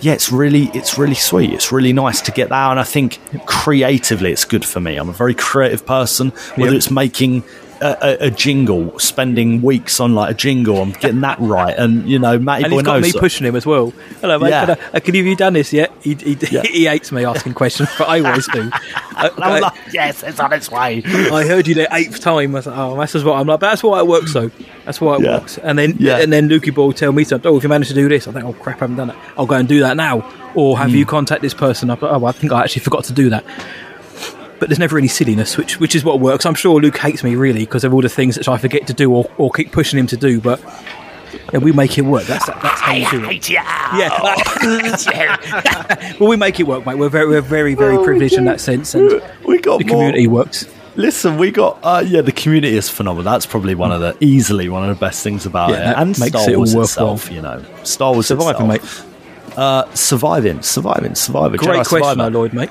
yeah, 0.00 0.12
it's 0.12 0.32
really 0.32 0.70
it's 0.74 0.98
really 0.98 1.14
sweet. 1.14 1.52
It's 1.52 1.70
really 1.72 1.92
nice 1.92 2.20
to 2.22 2.32
get 2.32 2.48
that, 2.48 2.70
and 2.70 2.80
I 2.80 2.84
think 2.84 3.18
creatively, 3.46 4.32
it's 4.32 4.44
good 4.44 4.64
for 4.64 4.80
me. 4.80 4.96
I'm 4.96 5.08
a 5.08 5.12
very 5.12 5.34
creative 5.34 5.86
person. 5.86 6.32
Whether 6.56 6.72
Yep. 6.72 6.78
it's 6.78 6.90
making 6.90 7.44
a, 7.82 7.98
a, 8.00 8.26
a 8.26 8.30
jingle, 8.30 8.98
spending 8.98 9.60
weeks 9.62 10.00
on 10.00 10.14
like 10.14 10.30
a 10.30 10.34
jingle, 10.34 10.80
I'm 10.80 10.92
getting 10.92 11.20
that 11.22 11.38
right, 11.40 11.76
and 11.76 12.08
you 12.08 12.18
know, 12.18 12.38
Matty 12.38 12.64
and 12.64 12.70
boy 12.70 12.76
he's 12.78 12.86
got 12.86 13.00
knows 13.00 13.14
me 13.14 13.20
pushing 13.20 13.46
him 13.46 13.56
as 13.56 13.66
well. 13.66 13.90
Hello, 14.20 14.38
mate. 14.38 14.50
Yeah. 14.50 14.66
Can, 14.74 14.78
I, 14.94 15.00
can 15.00 15.14
you 15.14 15.22
have 15.22 15.26
you 15.30 15.36
done 15.36 15.52
this 15.54 15.72
yet? 15.72 15.92
He, 16.00 16.14
he, 16.14 16.34
he 16.62 16.84
hates 16.86 17.10
me 17.12 17.24
asking 17.24 17.54
questions, 17.54 17.88
but 17.98 18.08
I 18.08 18.20
always 18.20 18.46
do. 18.48 18.70
I, 18.72 19.30
I'm 19.38 19.60
like, 19.62 19.72
yes, 19.92 20.22
it's 20.22 20.40
on 20.40 20.52
its 20.52 20.70
way. 20.70 21.02
I 21.04 21.44
heard 21.46 21.66
you 21.66 21.74
the 21.74 21.88
eighth 21.92 22.20
time. 22.20 22.54
I 22.54 22.58
was 22.58 22.66
like, 22.66 22.76
oh, 22.78 22.96
that's 22.98 23.12
just 23.12 23.24
what 23.24 23.34
I'm 23.38 23.46
like. 23.46 23.60
But 23.60 23.70
that's 23.70 23.82
why 23.82 23.98
it 24.00 24.06
works, 24.06 24.32
though. 24.32 24.50
That's 24.84 25.00
why 25.00 25.16
it 25.16 25.22
Yeah. 25.22 25.38
works. 25.38 25.58
And 25.58 25.78
then, 25.78 25.96
Yeah. 25.98 26.18
and 26.18 26.32
then 26.32 26.48
Lukey 26.48 26.74
Ball 26.74 26.92
tell 26.92 27.12
me 27.12 27.24
something. 27.24 27.50
Oh, 27.50 27.56
if 27.56 27.62
you 27.62 27.68
manage 27.68 27.88
to 27.88 27.94
do 27.94 28.08
this, 28.08 28.26
I 28.28 28.32
think, 28.32 28.44
oh 28.44 28.52
crap, 28.54 28.76
I 28.76 28.80
haven't 28.80 28.96
done 28.96 29.10
it. 29.10 29.16
I'll 29.36 29.46
go 29.46 29.56
and 29.56 29.68
do 29.68 29.80
that 29.80 29.96
now. 29.96 30.28
Or 30.54 30.76
have 30.78 30.90
Hmm. 30.90 30.96
you 30.96 31.06
contact 31.06 31.40
this 31.42 31.54
person? 31.54 31.88
Like, 31.88 32.02
oh, 32.02 32.24
I 32.26 32.32
think 32.32 32.52
I 32.52 32.62
actually 32.62 32.82
forgot 32.82 33.04
to 33.04 33.12
do 33.12 33.30
that. 33.30 33.44
But 34.62 34.68
there's 34.68 34.78
never 34.78 34.96
any 34.96 35.08
silliness, 35.08 35.56
which 35.56 35.80
which 35.80 35.96
is 35.96 36.04
what 36.04 36.20
works. 36.20 36.46
I'm 36.46 36.54
sure 36.54 36.80
Luke 36.80 36.96
hates 36.96 37.24
me 37.24 37.34
really 37.34 37.64
because 37.64 37.82
of 37.82 37.92
all 37.92 38.00
the 38.00 38.08
things 38.08 38.36
that 38.36 38.46
I 38.46 38.58
forget 38.58 38.86
to 38.86 38.92
do 38.92 39.12
or, 39.12 39.28
or 39.36 39.50
keep 39.50 39.72
pushing 39.72 39.98
him 39.98 40.06
to 40.06 40.16
do. 40.16 40.40
But 40.40 40.60
yeah, 41.52 41.58
we 41.58 41.72
make 41.72 41.98
it 41.98 42.02
work. 42.02 42.26
That's 42.26 42.46
that's 42.46 42.80
how 42.80 42.92
you 42.92 43.10
do 43.10 43.24
it. 43.28 43.50
Yeah. 43.50 43.58
well, 46.20 46.28
we 46.28 46.36
make 46.36 46.60
it 46.60 46.68
work, 46.68 46.86
mate. 46.86 46.94
We're 46.96 47.08
very, 47.08 47.26
we're 47.26 47.40
very, 47.40 47.74
very 47.74 47.96
privileged 48.04 48.34
in 48.34 48.44
that 48.44 48.60
sense, 48.60 48.94
and 48.94 49.20
we 49.44 49.58
got 49.58 49.78
the 49.80 49.84
more- 49.86 49.96
community 49.96 50.28
works. 50.28 50.64
Listen, 50.94 51.38
we 51.38 51.50
got 51.50 51.80
uh, 51.82 52.04
yeah, 52.06 52.20
the 52.20 52.30
community 52.30 52.76
is 52.76 52.88
phenomenal. 52.88 53.24
That's 53.24 53.46
probably 53.46 53.74
one 53.74 53.90
of 53.90 54.00
the 54.00 54.16
easily 54.20 54.68
one 54.68 54.88
of 54.88 54.96
the 54.96 55.00
best 55.00 55.24
things 55.24 55.44
about 55.44 55.70
Yeah, 55.70 55.90
it, 55.90 55.96
and 55.98 56.10
makes 56.20 56.28
Star 56.30 56.48
it 56.48 56.52
all 56.54 56.58
Wars 56.58 56.76
worthwhile. 56.76 57.14
itself. 57.14 57.32
You 57.34 57.42
know, 57.42 57.64
Star 57.82 58.12
Wars 58.12 58.28
Surviving, 58.28 58.70
itself. 58.70 59.58
Uh, 59.58 59.92
surviving, 59.96 60.62
surviving, 60.62 61.16
surviving. 61.16 61.56
Great 61.56 61.80
Jedi 61.80 61.88
question, 61.88 62.08
Survivor. 62.10 62.30
though, 62.30 62.38
Lloyd, 62.38 62.52
mate. 62.52 62.70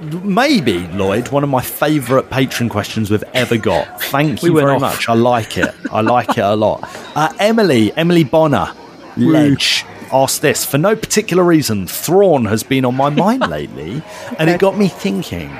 Maybe 0.00 0.86
Lloyd, 0.88 1.28
one 1.30 1.42
of 1.42 1.50
my 1.50 1.60
favourite 1.60 2.30
patron 2.30 2.68
questions 2.68 3.10
we've 3.10 3.24
ever 3.34 3.56
got. 3.56 4.00
Thank 4.02 4.42
you 4.42 4.52
went 4.52 4.64
very 4.64 4.74
off. 4.76 4.80
much. 4.80 5.08
I 5.08 5.14
like 5.14 5.58
it. 5.58 5.74
I 5.90 6.02
like 6.02 6.30
it 6.30 6.38
a 6.44 6.54
lot. 6.54 6.88
Uh, 7.18 7.32
Emily, 7.40 7.92
Emily 7.96 8.22
Bonner, 8.22 8.72
Ledge. 9.16 9.84
Asked 10.12 10.40
this 10.40 10.64
for 10.64 10.78
no 10.78 10.94
particular 10.94 11.42
reason. 11.42 11.88
Thrawn 11.88 12.44
has 12.44 12.62
been 12.62 12.84
on 12.84 12.94
my 12.94 13.10
mind 13.10 13.40
lately, 13.48 14.00
and 14.38 14.48
it 14.48 14.60
got 14.60 14.78
me 14.78 14.86
thinking. 14.86 15.50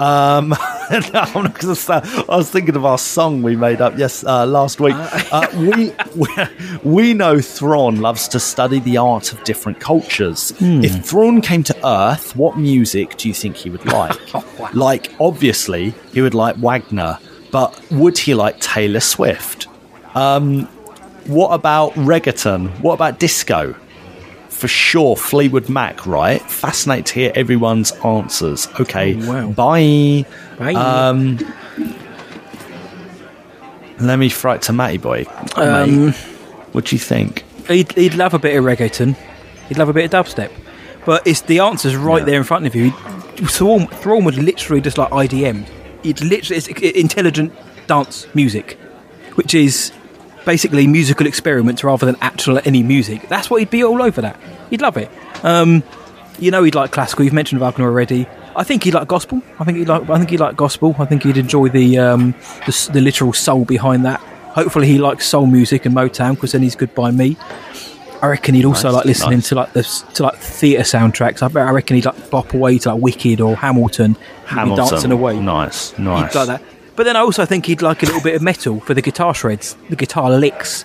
Um, 0.00 0.48
no, 0.90 1.00
I'm 1.14 1.44
not 1.44 1.58
going. 1.58 1.76
I 1.86 2.36
was 2.36 2.50
thinking 2.50 2.74
of 2.74 2.86
our 2.86 2.96
song 2.96 3.42
we 3.42 3.54
made 3.54 3.82
up 3.82 3.98
yes 3.98 4.24
uh, 4.24 4.46
last 4.46 4.80
week. 4.80 4.94
Uh, 4.96 5.46
we, 5.56 5.92
we 6.16 6.28
we 6.82 7.14
know 7.14 7.40
Thrawn 7.40 8.00
loves 8.00 8.26
to 8.28 8.40
study 8.40 8.80
the 8.80 8.96
art 8.96 9.32
of 9.32 9.44
different 9.44 9.78
cultures. 9.78 10.50
Hmm. 10.58 10.82
If 10.82 11.04
Thrawn 11.04 11.42
came 11.42 11.62
to 11.64 11.86
Earth, 11.86 12.34
what 12.34 12.56
music 12.56 13.18
do 13.18 13.28
you 13.28 13.34
think 13.34 13.56
he 13.56 13.68
would 13.70 13.84
like? 13.86 14.18
Like, 14.74 15.12
obviously, 15.18 15.94
he 16.12 16.20
would 16.20 16.34
like 16.34 16.56
Wagner, 16.56 17.18
but 17.50 17.78
would 17.90 18.16
he 18.16 18.34
like 18.34 18.60
Taylor 18.60 19.00
Swift? 19.00 19.66
Um, 20.14 20.66
what 21.26 21.52
about 21.52 21.92
reggaeton? 21.94 22.80
What 22.80 22.94
about 22.94 23.18
disco? 23.18 23.74
For 24.60 24.68
sure, 24.68 25.16
Fleetwood 25.16 25.70
Mac, 25.70 26.06
right? 26.06 26.42
Fascinated 26.42 27.06
to 27.06 27.14
hear 27.14 27.32
everyone's 27.34 27.92
answers. 28.04 28.68
Okay, 28.78 29.16
Oh, 29.22 29.26
wow. 29.32 29.50
bye. 29.52 30.26
Bye. 30.58 30.74
Um, 30.74 31.38
let 33.98 34.18
me 34.18 34.28
throw 34.28 34.52
it 34.52 34.62
to 34.62 34.72
Matty 34.72 34.98
Boy. 34.98 35.24
Um, 35.56 36.06
Mate, 36.06 36.14
what 36.72 36.86
do 36.86 36.96
you 36.96 37.00
think? 37.00 37.44
He'd, 37.68 37.92
he'd 37.92 38.14
love 38.14 38.34
a 38.34 38.38
bit 38.38 38.56
of 38.56 38.64
reggaeton. 38.64 39.16
He'd 39.68 39.78
love 39.78 39.88
a 39.88 39.92
bit 39.92 40.12
of 40.12 40.26
dubstep. 40.26 40.50
But 41.06 41.26
it's 41.26 41.42
the 41.42 41.60
answer's 41.60 41.96
right 41.96 42.24
there 42.24 42.36
in 42.38 42.44
front 42.44 42.66
of 42.66 42.74
you. 42.74 42.90
Thrawn, 43.46 43.86
Thrawn 43.86 44.24
would 44.24 44.36
literally 44.36 44.80
just 44.82 44.98
like 44.98 45.10
IDM. 45.10 45.66
It's 46.02 46.22
literally 46.22 46.56
it's 46.58 46.68
intelligent 46.68 47.52
dance 47.86 48.26
music, 48.34 48.78
which 49.36 49.54
is 49.54 49.92
basically 50.44 50.86
musical 50.86 51.26
experiments 51.26 51.84
rather 51.84 52.06
than 52.06 52.16
actual 52.20 52.60
any 52.64 52.82
music. 52.82 53.28
That's 53.28 53.50
what 53.50 53.60
he'd 53.60 53.70
be 53.70 53.84
all 53.84 54.02
over 54.02 54.20
that. 54.22 54.38
He'd 54.70 54.80
love 54.82 54.96
it. 54.96 55.10
Um, 55.44 55.82
you 56.38 56.50
know, 56.50 56.62
he'd 56.62 56.74
like 56.74 56.90
classical. 56.90 57.24
You've 57.24 57.34
mentioned 57.34 57.60
Wagner 57.60 57.84
already. 57.84 58.26
I 58.56 58.64
think 58.64 58.84
he'd 58.84 58.94
like 58.94 59.06
gospel. 59.08 59.42
I 59.58 59.64
think 59.64 59.78
he'd 59.78 59.88
like. 59.88 60.08
I 60.08 60.18
think 60.18 60.30
he'd 60.30 60.40
like 60.40 60.56
gospel. 60.56 60.96
I 60.98 61.04
think 61.04 61.22
he'd 61.22 61.36
enjoy 61.36 61.68
the 61.68 61.98
um, 61.98 62.34
the, 62.66 62.90
the 62.92 63.00
literal 63.00 63.32
soul 63.32 63.64
behind 63.64 64.04
that. 64.04 64.20
Hopefully, 64.20 64.88
he 64.88 64.98
likes 64.98 65.26
soul 65.26 65.46
music 65.46 65.86
and 65.86 65.94
Motown 65.94 66.34
because 66.34 66.52
then 66.52 66.62
he's 66.62 66.74
good 66.74 66.94
by 66.94 67.10
me. 67.10 67.36
I 68.22 68.26
reckon 68.26 68.54
he'd 68.54 68.64
also 68.66 68.88
Nice, 68.88 68.96
like 68.96 69.04
listening 69.06 69.38
nice. 69.38 69.48
to 69.48 69.54
like 69.54 69.72
the 69.72 69.82
to 70.14 70.22
like 70.24 70.36
theatre 70.36 70.82
soundtracks. 70.82 71.42
I, 71.42 71.60
I 71.60 71.70
reckon 71.70 71.96
he'd 71.96 72.04
like 72.04 72.30
bop 72.30 72.52
away 72.52 72.78
to 72.78 72.92
like 72.94 73.02
Wicked 73.02 73.40
or 73.40 73.56
Hamilton. 73.56 74.16
Hamilton. 74.46 74.88
dancing 74.88 75.12
away. 75.12 75.38
Nice, 75.40 75.96
nice. 75.98 76.32
He'd 76.32 76.38
like 76.38 76.48
that. 76.48 76.62
But 76.96 77.04
then 77.04 77.16
I 77.16 77.20
also 77.20 77.44
think 77.46 77.66
he'd 77.66 77.82
like 77.82 78.02
a 78.02 78.06
little 78.06 78.20
bit 78.20 78.34
of 78.34 78.42
metal 78.42 78.80
for 78.80 78.94
the 78.94 79.02
guitar 79.02 79.34
shreds, 79.34 79.76
the 79.88 79.96
guitar 79.96 80.30
licks. 80.30 80.84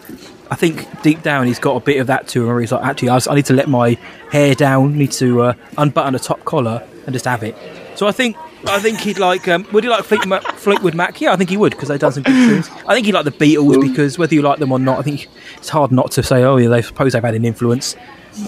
I 0.52 0.56
think 0.56 1.02
deep 1.02 1.24
down 1.24 1.48
he's 1.48 1.60
got 1.60 1.76
a 1.76 1.80
bit 1.80 2.00
of 2.00 2.08
that 2.08 2.28
to 2.30 2.42
him 2.42 2.48
where 2.48 2.62
he's 2.62 2.72
like, 2.72 2.86
actually, 2.86 3.10
I, 3.10 3.20
need 3.34 3.46
to 3.48 3.54
let 3.54 3.68
my 3.68 3.98
hair 4.32 4.54
down, 4.54 4.98
need 4.98 5.12
to 5.14 5.42
uh, 5.42 5.54
unbutton 5.78 6.16
a 6.16 6.20
top 6.20 6.46
collar 6.46 6.88
and 7.06 7.14
just 7.14 7.26
have 7.26 7.44
it. 7.44 7.56
So 7.96 8.08
I 8.08 8.12
think 8.12 8.38
I 8.68 8.80
think 8.80 9.00
he'd 9.00 9.20
like. 9.20 9.48
Um, 9.48 9.66
would 9.72 9.84
he 9.84 9.90
like 9.90 10.04
Fleet 10.04 10.26
Ma- 10.26 10.40
Fleetwood 10.40 10.96
Mac? 10.96 11.22
Yeah, 11.22 11.34
I 11.34 11.36
think 11.36 11.50
he 11.50 11.58
would 11.58 11.72
because 11.72 11.90
they've 11.90 12.00
done 12.00 12.12
some 12.12 12.24
good 12.24 12.34
tunes. 12.34 12.70
I 12.88 12.94
think 12.94 13.06
he'd 13.06 13.14
like 13.14 13.26
the 13.26 13.32
Beatles 13.32 13.82
because 13.82 14.18
whether 14.18 14.34
you 14.34 14.42
like 14.42 14.60
them 14.60 14.72
or 14.72 14.80
not, 14.80 15.00
I 15.00 15.02
think 15.02 15.28
it's 15.58 15.70
hard 15.70 15.92
not 15.92 16.12
to 16.12 16.24
say, 16.24 16.44
oh 16.44 16.58
yeah, 16.58 16.70
they 16.70 16.82
suppose 16.82 17.14
they've 17.14 17.24
had 17.24 17.36
an 17.36 17.46
influence. 17.46 17.96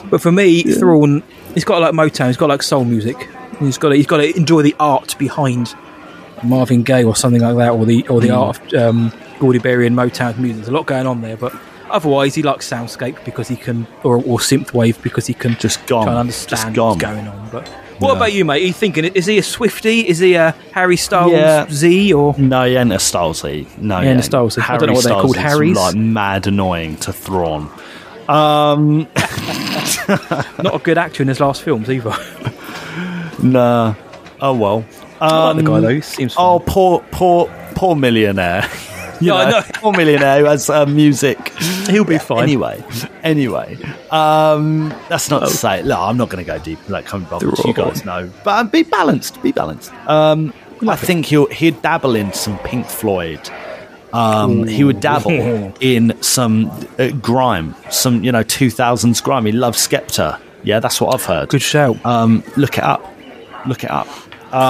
But 0.09 0.21
for 0.21 0.31
me, 0.31 0.63
Thrawn, 0.63 1.23
he's 1.53 1.63
got 1.63 1.81
like 1.81 1.93
Motown, 1.93 2.27
he's 2.27 2.37
got 2.37 2.49
like 2.49 2.63
soul 2.63 2.83
music. 2.83 3.29
He's 3.59 3.77
got 3.77 3.89
to, 3.89 3.95
he's 3.95 4.05
got 4.05 4.17
to 4.17 4.35
enjoy 4.35 4.61
the 4.61 4.75
art 4.79 5.17
behind 5.17 5.75
Marvin 6.43 6.83
Gaye 6.83 7.03
or 7.03 7.15
something 7.15 7.41
like 7.41 7.55
that, 7.57 7.71
or 7.71 7.85
the 7.85 8.07
or 8.07 8.21
the 8.21 8.31
art 8.31 8.73
of 8.73 8.81
um, 8.95 9.11
Gordy 9.39 9.59
Berry 9.59 9.87
and 9.87 9.95
Motown 9.95 10.37
music. 10.37 10.57
There's 10.57 10.67
a 10.69 10.71
lot 10.71 10.85
going 10.85 11.07
on 11.07 11.21
there, 11.21 11.37
but 11.37 11.53
otherwise 11.89 12.35
he 12.35 12.43
likes 12.43 12.69
soundscape 12.69 13.23
because 13.25 13.47
he 13.47 13.55
can, 13.55 13.87
or, 14.03 14.17
or 14.17 14.39
synthwave 14.39 15.01
because 15.01 15.25
he 15.27 15.33
can 15.33 15.55
Just 15.55 15.85
gone. 15.87 16.05
try 16.05 16.19
and 16.19 16.29
Just 16.29 16.47
understand 16.51 16.75
gone. 16.75 16.87
what's 16.89 17.01
going 17.01 17.27
on. 17.27 17.49
But 17.51 17.67
what 17.99 18.11
Yeah. 18.11 18.15
about 18.17 18.33
you, 18.33 18.45
mate? 18.45 18.61
Are 18.61 18.65
you 18.67 18.73
thinking 18.73 19.05
is 19.05 19.25
he 19.25 19.37
a 19.37 19.43
Swifty? 19.43 20.07
Is 20.07 20.19
he 20.19 20.35
a 20.35 20.51
Harry 20.73 20.97
Styles 20.97 21.31
Yeah. 21.31 21.65
Z 21.69 22.13
or? 22.13 22.35
No, 22.37 22.63
he 22.65 22.75
ain't 22.75 22.91
a 22.91 22.97
Stylesy. 22.97 23.65
No, 23.79 24.01
He 24.01 24.07
ain't 24.09 24.19
a 24.19 24.29
Stylesy. 24.29 24.67
I 24.69 24.77
don't 24.77 24.87
know 24.87 24.93
what 24.93 25.03
they're 25.05 25.13
called, 25.13 25.37
Harrys? 25.37 25.75
Like 25.77 25.95
mad 25.95 26.45
annoying 26.47 26.97
to 26.97 27.13
Thrawn. 27.13 27.71
Um, 28.27 29.07
Not 30.61 30.75
a 30.75 30.79
good 30.83 30.97
actor 30.97 31.23
in 31.23 31.29
his 31.29 31.39
last 31.39 31.61
films 31.61 31.89
either. 31.89 32.13
nah. 33.41 33.95
Oh 34.41 34.53
well. 34.53 34.85
Um, 35.21 35.57
like 35.57 35.65
the 35.65 35.71
guy 35.71 35.79
though. 35.79 35.95
He 35.95 36.01
seems. 36.01 36.35
Oh, 36.37 36.59
poor, 36.65 37.03
poor, 37.11 37.47
poor 37.75 37.95
millionaire. 37.95 38.69
You 39.19 39.33
Yeah, 39.33 39.33
I 39.33 39.49
know. 39.49 39.61
Poor 39.73 39.93
millionaire 39.93 40.39
who 40.41 40.45
has 40.45 40.69
uh, 40.69 40.85
music. 40.85 41.49
He'll 41.87 42.03
be 42.03 42.19
fine. 42.19 42.43
Anyway, 42.43 42.83
anyway, 43.23 43.75
um, 44.11 44.89
that's 45.09 45.31
not 45.31 45.39
to 45.39 45.49
say. 45.49 45.81
No, 45.81 45.99
I'm 45.99 46.17
not 46.17 46.29
going 46.29 46.45
to 46.45 46.47
go 46.47 46.59
deep. 46.59 46.87
Like, 46.87 47.05
come 47.05 47.23
bothers. 47.23 47.65
You 47.65 47.73
guys 47.73 48.05
know, 48.05 48.29
but 48.43 48.59
um, 48.59 48.67
be 48.67 48.83
balanced. 48.83 49.41
Be 49.41 49.51
balanced. 49.51 49.91
Um, 50.07 50.53
I 50.87 50.95
think 50.95 51.25
he'll 51.25 51.47
he'd 51.47 51.81
dabble 51.81 52.15
in 52.15 52.31
some 52.33 52.59
Pink 52.59 52.85
Floyd. 52.85 53.49
Um, 54.13 54.67
he 54.67 54.83
would 54.83 54.99
dabble 54.99 55.73
in 55.79 56.21
some 56.21 56.69
uh, 56.99 57.09
grime, 57.09 57.75
some 57.89 58.23
you 58.23 58.31
know 58.31 58.43
2000s 58.43 59.23
grime. 59.23 59.45
He 59.45 59.51
loves 59.51 59.79
Skepta. 59.79 60.39
Yeah, 60.63 60.79
that's 60.79 61.01
what 61.01 61.13
I've 61.13 61.25
heard. 61.25 61.49
Good 61.49 61.61
shout. 61.61 62.03
Um, 62.05 62.43
look 62.55 62.77
it 62.77 62.83
up. 62.83 63.03
Look 63.65 63.83
it 63.83 63.91
up. 63.91 64.07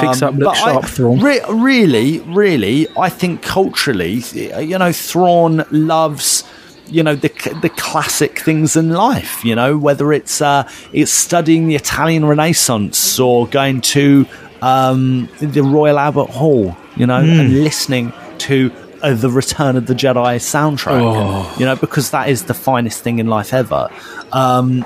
Fix 0.02 0.22
up, 0.22 0.34
look 0.36 0.56
but 0.56 0.58
I- 0.58 0.82
Thrawn. 0.82 1.20
re- 1.20 1.42
really, 1.50 2.20
really, 2.22 2.88
I 2.98 3.10
think 3.10 3.42
culturally, 3.42 4.24
you 4.34 4.78
know, 4.78 4.92
Thrawn 4.92 5.66
loves, 5.72 6.44
you 6.88 7.04
know, 7.04 7.16
the 7.16 7.30
the 7.62 7.70
classic 7.70 8.40
things 8.40 8.76
in 8.76 8.90
life. 8.92 9.44
You 9.46 9.56
know, 9.56 9.78
whether 9.78 10.12
it's 10.14 10.42
uh, 10.42 10.68
it's 10.94 11.12
studying 11.12 11.68
the 11.68 11.76
Italian 11.76 12.26
Renaissance 12.26 13.20
or 13.20 13.48
going 13.48 13.82
to 13.82 14.26
um, 14.62 15.30
the 15.40 15.62
Royal 15.64 15.98
Albert 16.00 16.30
Hall. 16.32 16.76
You 16.96 17.06
know, 17.06 17.22
Hmm. 17.24 17.40
and 17.40 17.64
listening 17.64 18.14
to. 18.40 18.72
Uh, 19.04 19.14
the 19.14 19.30
Return 19.30 19.76
of 19.78 19.86
the 19.86 19.94
Jedi 19.94 20.38
soundtrack, 20.42 21.00
Oh. 21.00 21.56
you 21.60 21.66
know, 21.68 21.76
because 21.76 22.10
that 22.10 22.30
is 22.30 22.46
the 22.46 22.56
finest 22.56 23.04
thing 23.04 23.20
in 23.20 23.28
life 23.28 23.54
ever. 23.54 23.90
Um, 24.32 24.84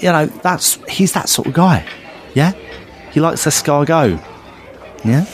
you 0.00 0.12
know, 0.12 0.26
that's 0.26 0.78
he's 0.86 1.12
that 1.14 1.30
sort 1.30 1.48
of 1.48 1.54
guy. 1.54 1.82
Yeah, 2.34 2.52
he 3.12 3.20
likes 3.20 3.44
escargot. 3.44 4.20
Yeah, 5.04 5.26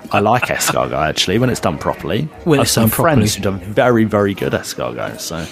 I 0.12 0.20
like 0.20 0.44
escargot 0.44 0.92
actually 1.08 1.38
when 1.38 1.48
it's 1.48 1.60
done 1.60 1.78
properly. 1.78 2.22
When 2.44 2.60
I've 2.60 2.64
it's 2.64 2.72
some 2.72 2.84
done 2.84 2.90
properly. 2.90 3.14
friends 3.16 3.34
who 3.36 3.42
do 3.42 3.50
very 3.52 4.04
very 4.04 4.34
good 4.34 4.52
escargot. 4.52 5.20
So, 5.20 5.46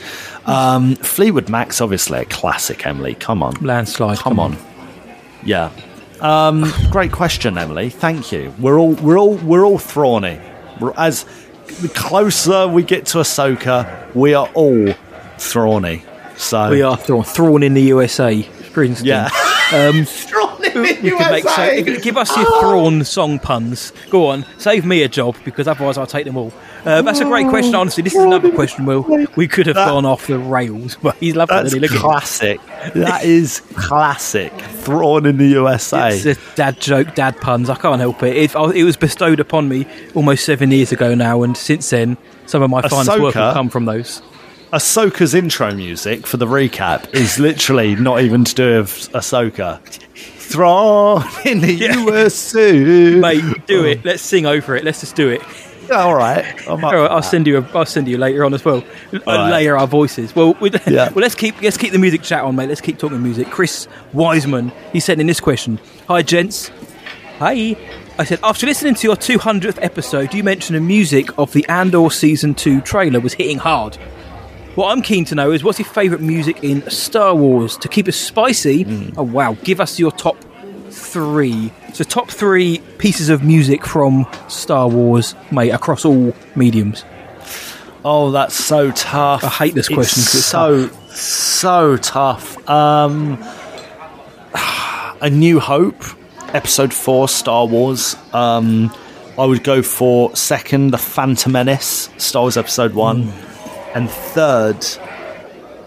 um, 0.51 0.97
Fleetwood 0.97 1.49
Mac's 1.49 1.81
obviously 1.81 2.19
a 2.21 2.25
classic. 2.27 2.87
Emily, 2.87 3.15
come 3.15 3.43
on, 3.43 3.55
Landslide. 3.63 4.19
come 4.19 4.39
on, 4.39 4.57
yeah. 5.45 5.71
Um, 6.21 6.71
great 6.91 7.13
question, 7.13 7.57
Emily. 7.57 7.89
Thank 7.91 8.33
you. 8.33 8.53
We're 8.59 8.79
all 8.79 8.93
we're 8.95 9.19
all 9.19 9.37
we're 9.37 9.65
all 9.65 9.79
thrawny. 9.79 10.41
We're, 10.81 10.93
as 10.97 11.25
the 11.81 11.89
closer 11.89 12.67
we 12.69 12.83
get 12.83 13.07
to 13.07 13.19
Ahsoka, 13.19 14.15
we 14.15 14.35
are 14.35 14.49
all 14.55 14.93
thrawny. 15.39 16.03
So 16.37 16.71
We 16.71 16.83
are 16.83 16.97
Thrawn. 16.97 17.25
Thrawn 17.25 17.63
in 17.63 17.75
the 17.75 17.83
USA, 17.83 18.43
for 18.43 18.83
instance. 18.85 19.07
Yeah. 19.09 19.29
Um, 19.73 20.05
Thrawn 20.59 20.77
in 20.87 21.03
the 21.03 21.03
we 21.03 21.11
could 21.11 21.31
make 21.31 21.45
so, 21.49 22.01
give 22.03 22.17
us 22.17 22.37
your 22.37 22.61
Thrawn 22.61 23.05
song 23.05 23.39
puns. 23.39 23.93
Go 24.11 24.27
on, 24.27 24.45
save 24.59 24.85
me 24.85 25.03
a 25.03 25.09
job 25.09 25.37
because 25.45 25.67
otherwise 25.69 25.99
I'll 25.99 26.07
take 26.07 26.25
them 26.25 26.37
all. 26.37 26.53
Uh, 26.85 27.03
that's 27.03 27.21
a 27.21 27.25
great 27.25 27.49
question. 27.49 27.75
Honestly, 27.75 28.03
this 28.03 28.15
is 28.15 28.23
another 28.23 28.51
question. 28.53 28.87
Will 28.87 29.03
we 29.37 29.49
could 29.49 29.67
have 29.67 29.77
That- 29.77 29.89
gone 29.89 30.05
off 30.07 30.27
the 30.27 30.39
rails, 30.39 30.97
but 31.03 31.17
he's 31.17 31.37
loved 31.37 31.51
That's 31.51 31.75
classic. 31.99 32.61
That 32.95 33.25
is 33.25 33.61
classic. 33.75 34.53
Thrawn 34.53 35.27
in 35.27 35.37
the 35.39 35.47
USA. 35.49 36.17
It's 36.17 36.25
a 36.25 36.55
dad 36.55 36.81
joke, 36.81 37.15
dad 37.15 37.41
puns. 37.41 37.69
I 37.69 37.75
can't 37.75 38.01
help 38.01 38.23
it. 38.23 38.37
It, 38.37 38.55
it 38.75 38.85
was 38.85 38.97
bestowed 38.97 39.41
upon 39.41 39.69
me 39.69 39.87
almost 40.15 40.45
seven 40.45 40.71
years 40.71 40.93
ago 40.93 41.15
now, 41.15 41.43
and 41.43 41.57
since 41.57 41.91
then, 41.91 42.17
some 42.47 42.63
of 42.63 42.71
my 42.71 42.83
finest 42.83 43.19
work 43.21 43.35
have 43.35 43.55
come 43.55 43.69
from 43.69 43.85
those. 43.85 44.23
Ahsoka's 44.73 45.35
intro 45.35 45.73
music 45.75 46.27
for 46.27 46.37
the 46.37 46.47
recap 46.47 47.15
is 47.15 47.39
literally 47.39 47.97
not 47.97 48.21
even 48.21 48.45
to 48.45 48.55
do 48.55 48.79
with 48.81 49.11
Ahsoka. 49.13 49.81
Thrawn 50.53 51.25
in 51.45 51.61
the 51.61 51.73
USA. 51.73 52.73
Mate, 53.15 53.67
do 53.67 53.85
it. 53.85 54.05
Let's 54.05 54.23
sing 54.23 54.47
over 54.47 54.77
it. 54.77 54.85
Let's 54.85 55.01
just 55.01 55.15
do 55.17 55.29
it. 55.29 55.43
All 55.91 56.15
right. 56.15 56.45
All 56.69 56.77
right, 56.77 56.95
I'll 57.11 57.23
send 57.23 57.47
you. 57.47 57.59
A, 57.59 57.69
I'll 57.75 57.87
send 57.87 58.09
you 58.09 58.19
later 58.19 58.45
on 58.45 58.53
as 58.53 58.65
well. 58.65 58.85
Right. 59.13 59.51
Layer 59.51 59.77
our 59.79 59.87
voices. 59.87 60.35
Well, 60.37 60.55
we, 60.61 60.71
Yeah. 60.87 61.11
well, 61.11 61.23
let's 61.23 61.35
keep 61.35 61.61
let's 61.63 61.79
keep 61.79 61.93
the 61.93 61.99
music 61.99 62.23
chat 62.23 62.45
on, 62.45 62.57
mate. 62.57 62.69
Let's 62.69 62.81
keep 62.83 62.99
talking 62.99 63.23
music. 63.23 63.49
Chris 63.49 63.89
Wiseman, 64.13 64.71
he 64.93 65.01
said 65.01 65.19
in 65.21 65.27
this 65.27 65.41
question, 65.41 65.79
"Hi, 66.09 66.23
gents. 66.23 66.71
Hi." 67.39 67.77
I 68.21 68.25
said, 68.25 68.41
after 68.43 68.67
listening 68.67 68.97
to 68.97 69.07
your 69.07 69.15
200th 69.15 69.79
episode, 69.81 70.35
you 70.35 70.43
mentioned 70.43 70.77
the 70.77 70.81
music 70.81 71.39
of 71.39 71.53
the 71.53 71.65
Andor 71.69 72.11
season 72.11 72.53
two 72.53 72.81
trailer 72.81 73.21
was 73.21 73.35
hitting 73.35 73.59
hard. 73.59 73.97
What 74.79 74.93
I'm 74.93 75.03
keen 75.03 75.25
to 75.25 75.35
know 75.35 75.51
is 75.51 75.65
what's 75.65 75.81
your 75.81 75.89
favourite 75.89 76.23
music 76.23 76.63
in 76.63 76.89
Star 76.89 77.35
Wars? 77.35 77.77
To 77.79 77.89
keep 77.89 78.07
it 78.07 78.13
spicy, 78.13 78.85
Hmm. 78.85 79.19
oh 79.19 79.25
wow, 79.25 79.57
give 79.65 79.81
us 79.81 79.99
your 79.99 80.13
top 80.13 80.37
three. 80.91 81.73
So, 81.95 82.05
top 82.05 82.31
three 82.31 82.79
pieces 82.99 83.29
of 83.29 83.43
music 83.43 83.85
from 83.85 84.25
Star 84.47 84.87
Wars, 84.89 85.35
mate, 85.51 85.71
across 85.71 86.05
all 86.05 86.33
mediums. 86.55 87.05
Oh, 88.05 88.31
that's 88.31 88.55
so 88.55 88.93
tough. 88.93 89.43
I 89.43 89.49
hate 89.49 89.75
this 89.75 89.89
question. 89.89 90.21
it's 90.21 90.45
so 90.45 90.89
so 91.09 91.97
tough. 91.97 92.57
Um, 92.71 93.43
A 95.21 95.29
New 95.29 95.59
Hope, 95.59 96.05
Episode 96.55 96.95
Four, 96.95 97.29
Star 97.29 97.67
Wars. 97.67 98.15
Um, 98.33 98.95
I 99.37 99.45
would 99.45 99.65
go 99.65 99.83
for 99.83 100.37
second, 100.37 100.93
The 100.93 100.99
Phantom 100.99 101.51
Menace, 101.51 102.11
Star 102.17 102.43
Wars 102.43 102.57
Episode 102.57 102.95
1. 102.95 103.33
And 103.95 104.11
third, 104.11 104.87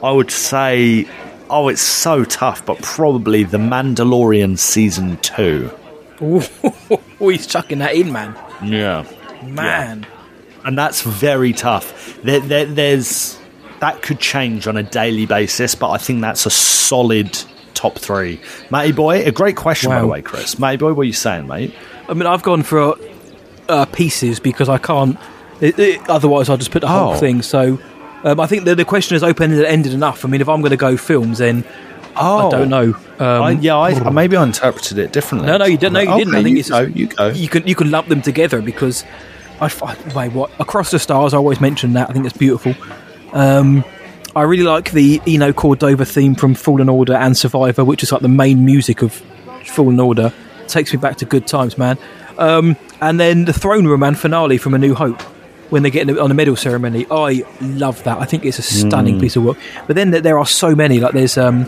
I 0.04 0.12
would 0.12 0.32
say, 0.32 1.08
oh, 1.50 1.68
it's 1.70 1.82
so 1.82 2.24
tough, 2.26 2.66
but 2.66 2.82
probably 2.82 3.44
The 3.44 3.58
Mandalorian 3.58 4.58
Season 4.58 5.18
2. 5.18 5.72
Ooh, 6.24 6.42
he's 7.20 7.48
chucking 7.48 7.80
that 7.80 7.96
in, 7.96 8.12
man. 8.12 8.36
Yeah. 8.64 9.06
Man. 9.44 10.06
And 10.64 10.78
that's 10.78 11.02
very 11.02 11.54
tough. 11.54 12.20
There, 12.22 12.40
there, 12.40 12.66
there's 12.66 13.40
that 13.80 14.04
could 14.04 14.20
change 14.20 14.68
on 14.68 14.78
a 14.78 14.84
daily 14.84 15.26
basis, 15.26 15.74
but 15.74 15.90
I 15.90 15.98
think 15.98 16.22
that's 16.22 16.46
a 16.46 16.52
solid 16.52 17.36
top 17.74 17.98
three. 17.98 18.40
Matty 18.70 18.92
boy, 18.92 19.24
a 19.26 19.32
great 19.32 19.56
question 19.56 19.90
by 19.90 20.00
the 20.02 20.06
way, 20.08 20.22
Chris. 20.22 20.60
Matty 20.60 20.78
boy, 20.78 20.94
what 20.94 21.02
are 21.02 21.06
you 21.06 21.14
saying, 21.14 21.48
mate? 21.48 21.74
I 22.08 22.14
mean, 22.14 22.28
I've 22.28 22.44
gone 22.44 22.62
for 22.62 22.96
uh, 23.68 23.86
pieces 23.86 24.40
because 24.40 24.70
I 24.70 24.78
can't. 24.78 25.18
It, 25.62 25.80
it- 25.80 26.10
otherwise, 26.10 26.48
I'll 26.50 26.58
just 26.58 26.70
put 26.72 26.82
the 26.82 26.88
whole 26.88 27.14
Oh. 27.14 27.18
thing. 27.18 27.42
So, 27.42 27.80
um, 28.24 28.40
I 28.40 28.48
think 28.48 28.66
the, 28.66 28.76
the 28.76 28.86
question 28.86 29.16
is 29.16 29.24
open 29.24 29.52
ended 29.54 29.94
enough. 29.94 30.24
I 30.26 30.28
mean, 30.28 30.42
if 30.42 30.50
I'm 30.50 30.62
going 30.62 30.72
to 30.72 30.78
go 30.78 30.98
films, 30.98 31.40
then 31.40 31.64
Oh, 32.16 32.48
I 32.48 32.52
don't 32.52 32.70
know. 32.70 32.94
Um, 33.20 33.44
I, 33.44 33.52
yeah, 33.52 33.78
I, 33.78 34.10
maybe 34.12 34.36
I 34.36 34.44
interpreted 34.44 34.98
it 34.98 35.14
differently. 35.14 35.48
No, 35.48 35.58
no, 35.58 35.66
you 35.66 35.78
didn't. 35.78 35.94
No, 35.94 36.00
you 36.02 36.26
didn't. 36.26 36.36
I 36.36 36.44
think 36.44 36.56
you 36.56 36.60
it's 36.60 36.70
go, 36.70 36.82
you 36.82 37.08
go. 37.08 37.28
You 37.30 37.48
can 37.48 37.66
you 37.68 37.76
can 37.76 37.92
lump 37.92 38.08
them 38.08 38.22
together 38.22 38.62
because 38.62 39.04
I, 39.60 39.72
I- 39.84 39.98
wait, 40.16 40.34
what 40.34 40.52
across 40.60 40.92
the 40.92 41.00
stars. 41.00 41.34
I 41.34 41.38
always 41.38 41.62
mention 41.62 41.94
that. 41.94 42.10
I 42.10 42.14
think 42.14 42.26
it's 42.26 42.38
beautiful. 42.38 42.76
Um, 43.34 43.84
I 44.36 44.44
really 44.44 44.64
like 44.64 44.92
the 44.92 45.22
Eno 45.28 45.54
Cordova 45.54 46.06
theme 46.06 46.36
from 46.36 46.54
Fallen 46.54 46.90
Order 46.90 47.14
and 47.14 47.36
Survivor, 47.36 47.84
which 47.84 48.04
is 48.04 48.12
like 48.12 48.22
the 48.22 48.28
main 48.30 48.66
music 48.66 49.02
of 49.02 49.14
Fallen 49.66 50.00
Order. 50.00 50.34
takes 50.68 50.94
me 50.94 51.00
back 51.00 51.18
to 51.18 51.26
good 51.26 51.48
times, 51.48 51.78
man. 51.78 51.98
Um, 52.38 52.78
and 53.02 53.20
then 53.20 53.46
the 53.46 53.54
Throne 53.54 53.86
Room 53.86 54.04
and 54.04 54.18
finale 54.18 54.58
from 54.58 54.74
A 54.74 54.78
New 54.78 54.96
Hope 54.96 55.22
when 55.72 55.82
they 55.84 55.90
get 55.90 56.08
in 56.08 56.14
the- 56.16 56.22
on 56.22 56.30
the 56.30 56.36
medal 56.36 56.56
ceremony. 56.56 57.08
I 57.10 57.44
love 57.60 58.04
that. 58.04 58.20
I 58.20 58.26
think 58.26 58.46
it's 58.46 58.60
a 58.60 58.62
stunning 58.62 59.18
Mm. 59.18 59.22
piece 59.22 59.36
of 59.36 59.44
work. 59.44 59.58
But 59.88 59.96
then 59.96 60.12
there- 60.12 60.22
there 60.22 60.38
are 60.38 60.46
so 60.46 60.76
many. 60.76 61.00
Like 61.00 61.14
there's, 61.14 61.38
um, 61.38 61.66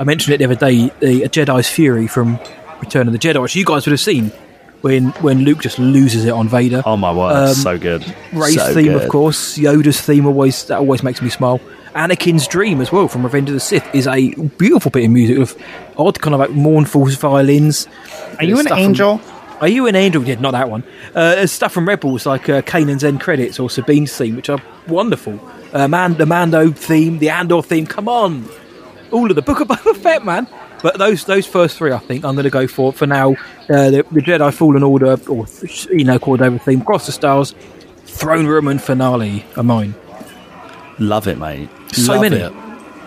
I 0.00 0.04
mentioned 0.04 0.34
it 0.34 0.38
the 0.38 0.44
other 0.46 0.56
day, 0.56 0.90
the 1.00 1.22
a 1.22 1.28
Jedi's 1.28 1.68
Fury 1.68 2.06
from 2.08 2.38
Return 2.80 3.06
of 3.06 3.12
the 3.12 3.18
Jedi, 3.20 3.40
which 3.40 3.54
you 3.54 3.64
guys 3.64 3.86
would 3.86 3.92
have 3.92 4.00
seen 4.00 4.32
when 4.80 5.10
when 5.20 5.44
Luke 5.44 5.60
just 5.60 5.78
loses 5.78 6.24
it 6.24 6.32
on 6.32 6.48
Vader. 6.48 6.82
Oh 6.84 6.96
my 6.96 7.12
word, 7.12 7.36
Um, 7.50 7.54
so 7.54 7.78
good. 7.78 8.04
Rey's 8.32 8.56
So 8.56 8.74
theme, 8.74 8.92
good. 8.94 9.02
of 9.02 9.08
course. 9.08 9.56
Yoda's 9.56 10.00
theme 10.00 10.26
always 10.26 10.64
that 10.64 10.78
always 10.78 11.02
makes 11.04 11.22
me 11.22 11.28
smile. 11.30 11.60
Anakin's 11.94 12.46
Dream 12.48 12.80
as 12.80 12.90
well 12.90 13.06
from 13.06 13.22
Revenge 13.22 13.50
of 13.50 13.54
the 13.54 13.60
Sith 13.60 13.84
is 13.92 14.06
a 14.06 14.30
beautiful 14.56 14.90
bit 14.90 15.04
of 15.04 15.10
music 15.10 15.36
with 15.36 15.54
odd 15.98 16.18
kind 16.22 16.32
of 16.34 16.40
like 16.40 16.50
mournful 16.50 17.04
violins. 17.06 17.86
Are 18.38 18.44
you 18.46 18.56
an 18.58 18.62
Stuff 18.64 18.78
from- 18.78 18.84
angel? 18.86 19.20
Are 19.62 19.68
you 19.68 19.86
an 19.86 19.94
angel? 19.96 20.22
Yeah, 20.24 20.34
not 20.34 20.50
that 20.50 20.68
one. 20.68 20.84
Uh, 21.14 21.46
stuff 21.46 21.72
from 21.72 21.88
Rebels 21.88 22.26
like 22.26 22.48
uh, 22.48 22.60
Kanan's 22.62 23.04
end 23.04 23.20
credits 23.20 23.58
or 23.58 23.70
Sabine's 23.70 24.14
theme, 24.14 24.36
which 24.36 24.50
are 24.50 24.60
wonderful. 24.88 25.40
Uh, 25.72 25.88
Man, 25.88 26.14
the 26.14 26.26
Mando 26.26 26.70
theme, 26.70 27.18
the 27.18 27.30
Andor 27.30 27.62
theme. 27.62 27.86
Come 27.86 28.08
on, 28.08 28.46
all 29.10 29.30
of 29.30 29.36
the 29.36 29.42
Book 29.42 29.60
of 29.60 29.68
Boba 29.68 29.96
Fett, 29.96 30.24
man. 30.24 30.46
But 30.82 30.98
those 30.98 31.24
those 31.24 31.46
first 31.46 31.78
three, 31.78 31.92
I 31.92 31.98
think 31.98 32.24
I'm 32.24 32.34
going 32.34 32.44
to 32.44 32.50
go 32.50 32.66
for 32.66 32.92
for 32.92 33.06
now. 33.06 33.32
Uh, 33.70 33.90
the, 33.90 34.04
the 34.10 34.20
Jedi 34.20 34.52
Fallen 34.52 34.82
Order, 34.82 35.16
or 35.28 35.46
you 35.90 36.04
know, 36.04 36.18
Cordova 36.18 36.58
theme, 36.58 36.82
Cross 36.82 37.06
the 37.06 37.12
Stars, 37.12 37.54
Throne 38.04 38.46
Room, 38.46 38.66
and 38.66 38.82
finale 38.82 39.44
are 39.56 39.62
mine. 39.62 39.94
Love 40.98 41.28
it, 41.28 41.38
mate. 41.38 41.68
So 41.92 42.14
Love 42.14 42.22
many. 42.22 42.36
it. 42.36 42.52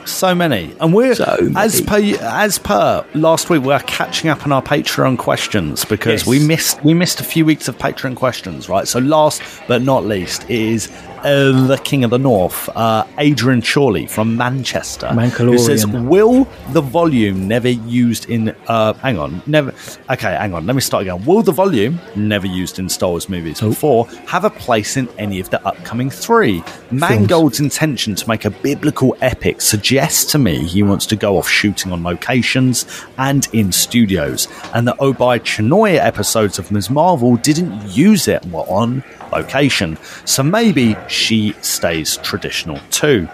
So 0.05 0.35
many, 0.35 0.75
and 0.79 0.93
we're 0.93 1.15
So 1.15 1.51
as 1.55 1.81
per 1.81 1.97
as 2.21 2.57
per 2.59 3.03
last 3.15 3.49
week. 3.49 3.63
We're 3.63 3.79
catching 3.79 4.29
up 4.29 4.45
on 4.45 4.51
our 4.51 4.61
Patreon 4.61 5.17
questions 5.17 5.83
because 5.83 6.21
Yes. 6.21 6.27
we 6.27 6.39
missed 6.45 6.83
we 6.83 6.93
missed 6.93 7.19
a 7.19 7.23
few 7.23 7.43
weeks 7.45 7.67
of 7.67 7.77
Patreon 7.77 8.15
questions, 8.15 8.69
right? 8.69 8.87
So 8.87 8.99
last 8.99 9.41
but 9.67 9.81
not 9.81 10.05
least 10.05 10.47
is 10.49 10.89
uh, 11.25 11.67
the 11.67 11.77
King 11.77 12.03
of 12.03 12.11
the 12.11 12.19
North, 12.19 12.69
uh, 12.75 13.03
Adrian 13.17 13.61
Chorley 13.61 14.05
from 14.05 14.37
Manchester, 14.37 15.07
who 15.07 15.57
says, 15.57 15.85
"Will 15.87 16.47
the 16.69 16.81
volume 16.81 17.47
never 17.47 17.69
used 17.69 18.29
in? 18.29 18.55
Uh, 18.67 18.93
hang 18.93 19.17
on, 19.17 19.41
never. 19.47 19.73
Okay, 20.09 20.35
hang 20.35 20.53
on. 20.53 20.67
Let 20.67 20.75
me 20.75 20.81
start 20.81 21.01
again. 21.01 21.25
Will 21.25 21.41
the 21.41 21.51
volume 21.51 21.99
never 22.15 22.45
used 22.45 22.77
in 22.77 22.87
Star 22.89 23.09
Wars 23.09 23.27
movies 23.27 23.59
before 23.59 24.07
have 24.27 24.45
a 24.45 24.51
place 24.51 24.97
in 24.97 25.09
any 25.17 25.39
of 25.39 25.49
the 25.49 25.65
upcoming 25.65 26.11
three? 26.11 26.63
Mangold's 26.91 27.59
intention 27.59 28.13
to 28.15 28.29
make 28.29 28.45
a 28.45 28.51
biblical 28.51 29.17
epic 29.21 29.61
suggests 29.61 30.31
to 30.31 30.37
me 30.37 30.63
he 30.63 30.83
wants 30.83 31.07
to 31.07 31.15
go 31.15 31.37
off 31.37 31.49
shooting 31.49 31.91
on 31.91 32.03
locations 32.03 32.85
and 33.17 33.47
in 33.51 33.71
studios, 33.71 34.47
and 34.75 34.87
the 34.87 34.93
Obaid-Chinoy 34.93 35.97
episodes 35.97 36.59
of 36.59 36.71
Ms. 36.71 36.91
Marvel 36.91 37.35
didn't 37.37 37.73
use 37.89 38.27
it 38.27 38.45
were 38.45 38.61
on 38.61 39.03
location. 39.35 39.97
So 40.25 40.43
maybe 40.43 40.95
she 41.07 41.53
stays 41.61 42.17
traditional 42.17 42.79
too. 42.91 43.27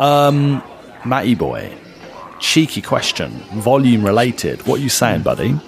Um, 0.00 0.62
Matty 1.04 1.34
boy, 1.34 1.72
cheeky 2.40 2.82
question, 2.82 3.30
volume 3.54 4.04
related. 4.04 4.66
What 4.66 4.80
are 4.80 4.82
you 4.82 4.88
saying, 4.88 5.22
buddy? 5.22 5.58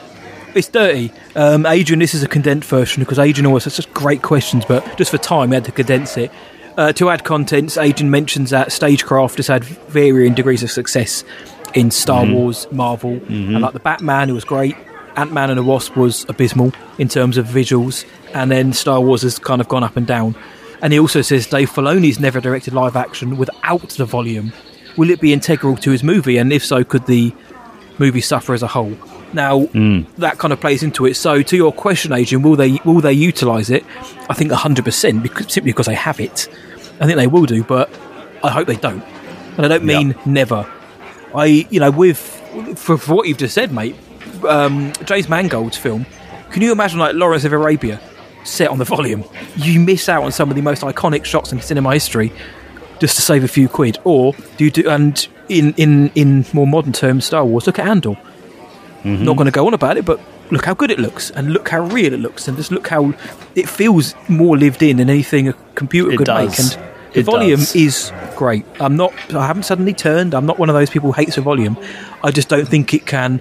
It's 0.55 0.69
dirty. 0.69 1.13
Um, 1.37 1.65
Adrian, 1.67 2.01
this 2.01 2.15
is 2.15 2.23
a 2.23 2.29
condensed 2.29 2.69
version 2.69 3.03
because 3.03 3.19
Adrian 3.19 3.47
always 3.47 3.65
has 3.65 3.75
such 3.75 3.93
great 3.95 4.23
questions, 4.23 4.65
but 4.65 4.97
just 4.99 5.11
for 5.11 5.19
time, 5.19 5.51
we 5.51 5.55
had 5.57 5.65
to 5.67 5.73
condense 5.73 6.17
it. 6.17 6.33
Uh, 6.77 6.93
to 6.93 7.11
add 7.11 7.23
contents, 7.25 7.77
Adrian 7.77 8.11
mentions 8.11 8.51
that 8.51 8.73
Stagecraft 8.73 9.37
has 9.37 9.47
had 9.47 9.65
varying 9.65 10.35
degrees 10.35 10.63
of 10.63 10.71
success 10.71 11.23
in 11.75 11.91
Star 11.91 12.25
Mhm. 12.25 12.33
Wars, 12.35 12.67
Marvel, 12.73 13.21
and 13.29 13.61
like 13.61 13.73
the 13.75 13.81
Batman, 13.81 14.31
it 14.31 14.33
was 14.33 14.45
great. 14.45 14.75
Ant 15.17 15.33
Man 15.33 15.51
and 15.51 15.59
the 15.59 15.63
Wasp 15.65 15.97
was 15.97 16.25
abysmal 16.29 16.73
in 16.99 17.09
terms 17.09 17.37
of 17.37 17.47
visuals, 17.47 18.05
and 18.35 18.51
then 18.51 18.73
Star 18.73 19.01
Wars 19.01 19.23
has 19.23 19.39
kind 19.39 19.61
of 19.61 19.69
gone 19.69 19.83
up 19.83 19.97
and 19.97 20.07
down. 20.07 20.35
And 20.81 20.93
he 20.93 20.99
also 20.99 21.23
says 21.23 21.47
Dave 21.47 21.71
Filoni's 21.71 22.21
never 22.21 22.41
directed 22.41 22.73
live 22.75 22.97
action 22.97 23.37
without 23.37 23.89
the 23.91 24.05
volume. 24.05 24.53
Will 24.97 25.11
it 25.11 25.21
be 25.21 25.33
integral 25.33 25.77
to 25.79 25.91
his 25.91 26.03
movie? 26.05 26.39
And 26.39 26.53
if 26.53 26.65
so, 26.65 26.85
could 26.85 27.07
the 27.07 27.33
movie 27.99 28.21
suffer 28.21 28.55
as 28.55 28.63
a 28.63 28.69
whole? 28.69 28.97
Now 29.33 29.67
that 30.19 30.39
kind 30.39 30.53
of 30.53 30.61
plays 30.61 30.83
into 30.83 31.05
it. 31.07 31.15
So 31.15 31.43
to 31.43 31.57
your 31.57 31.73
question, 31.73 32.13
Adrian, 32.13 32.43
will 32.43 32.57
they 32.57 32.79
will 32.85 33.01
they 33.01 33.13
utilise 33.13 33.71
it? 33.71 33.85
I 34.31 34.35
think 34.35 34.53
hundred 34.53 34.85
percent 34.85 35.27
simply 35.51 35.73
because 35.73 35.87
they 35.87 35.95
have 35.95 36.21
it. 36.21 36.49
I 37.01 37.07
think 37.07 37.17
they 37.17 37.27
will 37.27 37.45
do, 37.45 37.63
but 37.63 37.91
I 38.43 38.51
hope 38.51 38.67
they 38.67 38.77
don't. 38.77 39.05
And 39.57 39.67
I 39.67 39.69
don't 39.69 39.85
mean 39.85 40.15
never. 40.25 40.71
I 41.35 41.67
you 41.71 41.81
know 41.81 41.91
with 41.91 42.19
for, 42.77 42.97
for 42.97 43.15
what 43.15 43.29
you've 43.29 43.39
just 43.39 43.55
said, 43.55 43.73
mate. 43.73 43.97
Um, 44.47 44.93
James 45.05 45.29
Mangold's 45.29 45.77
film. 45.77 46.07
Can 46.51 46.63
you 46.63 46.73
imagine 46.73 46.99
like 46.99 47.15
Lawrence 47.15 47.45
of 47.45 47.53
Arabia 47.53 48.01
set 48.49 48.69
on 48.71 48.79
the 48.79 48.85
volume? 48.85 49.25
You 49.57 49.81
miss 49.81 50.09
out 50.09 50.23
on 50.25 50.33
some 50.33 50.51
of 50.51 50.57
the 50.57 50.63
most 50.63 50.83
iconic 50.83 51.25
shots 51.25 51.53
in 51.53 51.61
cinema 51.61 51.93
history 51.93 52.33
just 53.01 53.17
to 53.17 53.23
save 53.23 53.45
a 53.45 53.49
few 53.49 53.69
quid, 53.69 53.99
or 54.05 54.33
do 54.57 54.65
you 54.65 54.71
do? 54.71 54.89
And 54.89 55.27
in 55.49 55.73
in 55.77 56.11
in 56.15 56.45
more 56.53 56.67
modern 56.67 56.93
terms, 56.93 57.25
Star 57.25 57.45
Wars. 57.45 57.67
Look 57.67 57.79
at 57.79 57.87
Andor. 57.87 58.17
Mm-hmm. 59.05 59.25
Not 59.25 59.37
going 59.37 59.47
to 59.47 59.53
go 59.53 59.67
on 59.67 59.75
about 59.75 59.97
it, 59.97 60.05
but 60.05 60.21
look 60.51 60.65
how 60.65 60.75
good 60.75 60.91
it 60.91 60.99
looks, 60.99 61.31
and 61.31 61.53
look 61.53 61.69
how 61.69 61.83
real 61.83 62.13
it 62.13 62.19
looks, 62.21 62.49
and 62.49 62.57
just 62.57 62.73
look 62.73 62.89
how 62.89 63.15
it 63.55 63.69
feels 63.69 64.15
more 64.29 64.57
lived 64.59 64.83
in 64.83 64.97
than 64.97 65.09
anything 65.09 65.49
a 65.49 65.53
computer 65.77 66.11
It 66.13 66.17
could 66.19 66.27
does. 66.27 66.51
make. 66.51 66.59
And 66.59 66.89
the 67.15 67.21
It 67.21 67.23
volume 67.25 67.61
does. 67.61 67.77
is 67.77 68.13
great. 68.37 68.67
I'm 68.81 68.97
not. 68.97 69.13
I 69.35 69.47
haven't 69.47 69.63
suddenly 69.63 69.95
turned. 69.95 70.35
I'm 70.35 70.47
not 70.47 70.59
one 70.59 70.69
of 70.69 70.75
those 70.75 70.91
people 70.91 71.13
who 71.13 71.21
hates 71.21 71.37
the 71.37 71.43
volume. 71.43 71.77
I 72.25 72.31
just 72.33 72.49
don't 72.49 72.67
think 72.67 72.93
it 72.93 73.07
can 73.07 73.41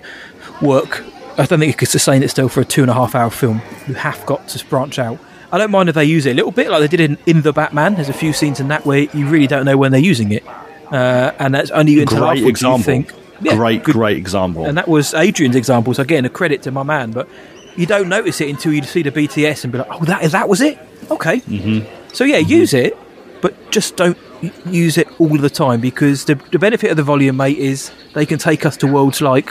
work. 0.61 1.03
I 1.37 1.45
don't 1.45 1.59
think 1.59 1.71
you 1.71 1.77
could 1.77 1.87
sustain 1.87 2.23
it 2.23 2.29
still 2.29 2.49
for 2.49 2.61
a 2.61 2.65
two 2.65 2.81
and 2.81 2.89
a 2.89 2.93
half 2.93 3.13
hour 3.15 3.29
film. 3.29 3.61
You 3.87 3.93
have 3.95 4.25
got 4.25 4.47
to 4.49 4.65
branch 4.65 4.97
out. 4.99 5.19
I 5.51 5.57
don't 5.57 5.71
mind 5.71 5.87
if 5.87 5.95
they 5.95 6.03
use 6.03 6.25
it 6.25 6.31
a 6.31 6.33
little 6.33 6.51
bit, 6.51 6.69
like 6.69 6.81
they 6.81 6.87
did 6.87 6.99
in, 6.99 7.17
in 7.25 7.41
the 7.41 7.53
Batman. 7.53 7.95
There's 7.95 8.09
a 8.09 8.13
few 8.13 8.33
scenes 8.33 8.59
in 8.59 8.67
that 8.69 8.85
where 8.85 8.99
you 9.13 9.27
really 9.27 9.47
don't 9.47 9.65
know 9.65 9.77
when 9.77 9.91
they're 9.91 10.01
using 10.01 10.31
it, 10.31 10.45
uh, 10.91 11.31
and 11.39 11.53
that's 11.55 11.71
only 11.71 12.01
until 12.01 12.19
Great 12.19 12.29
afterwards 12.29 12.49
example. 12.49 12.79
you 12.79 13.03
think. 13.03 13.11
Yeah, 13.39 13.55
great, 13.55 13.83
great 13.83 14.17
example. 14.17 14.65
and 14.65 14.77
that 14.77 14.87
was 14.87 15.13
Adrian's 15.13 15.55
example. 15.55 15.93
So 15.93 16.01
again, 16.01 16.25
a 16.25 16.29
credit 16.29 16.63
to 16.63 16.71
my 16.71 16.83
man. 16.83 17.11
But 17.11 17.29
you 17.75 17.85
don't 17.85 18.09
notice 18.09 18.41
it 18.41 18.49
until 18.49 18.73
you 18.73 18.81
see 18.83 19.03
the 19.03 19.11
BTS 19.11 19.63
and 19.63 19.71
be 19.71 19.79
like, 19.79 19.87
"Oh, 19.91 20.03
that 20.05 20.23
that 20.31 20.49
was 20.49 20.59
it." 20.59 20.79
Okay. 21.11 21.39
mm-hmm. 21.41 22.13
So 22.13 22.23
yeah, 22.23 22.37
use 22.37 22.73
it, 22.73 22.97
but 23.41 23.71
just 23.71 23.95
don't 23.95 24.17
use 24.65 24.97
it 24.97 25.07
all 25.19 25.37
the 25.37 25.49
time 25.49 25.79
because 25.81 26.25
the, 26.25 26.35
the 26.51 26.59
benefit 26.59 26.89
of 26.91 26.97
the 26.97 27.03
volume, 27.03 27.37
mate, 27.37 27.57
is 27.57 27.91
they 28.13 28.25
can 28.25 28.39
take 28.39 28.65
us 28.65 28.75
to 28.77 28.87
worlds 28.87 29.21
like 29.21 29.49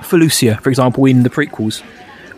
Felucia, 0.00 0.60
for 0.60 0.70
example, 0.70 1.04
in 1.06 1.22
the 1.22 1.30
prequels. 1.30 1.82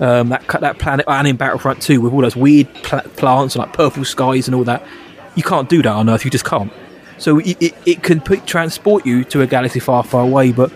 Um, 0.00 0.30
that 0.30 0.46
that 0.60 0.78
planet 0.78 1.04
and 1.06 1.28
in 1.28 1.36
Battlefront 1.36 1.82
2 1.82 2.00
with 2.00 2.12
all 2.14 2.22
those 2.22 2.34
weird 2.34 2.72
pla- 2.82 3.02
plants 3.02 3.54
and 3.54 3.64
like 3.64 3.74
purple 3.74 4.04
skies 4.04 4.48
and 4.48 4.54
all 4.54 4.64
that. 4.64 4.86
You 5.34 5.42
can't 5.42 5.68
do 5.68 5.82
that 5.82 5.92
on 5.92 6.08
Earth. 6.08 6.24
You 6.24 6.30
just 6.30 6.46
can't. 6.46 6.72
So 7.18 7.38
it, 7.38 7.62
it, 7.62 7.74
it 7.84 8.02
can 8.02 8.20
put, 8.20 8.46
transport 8.46 9.04
you 9.04 9.24
to 9.24 9.42
a 9.42 9.46
galaxy 9.46 9.78
far, 9.78 10.02
far 10.02 10.22
away, 10.22 10.52
but 10.52 10.72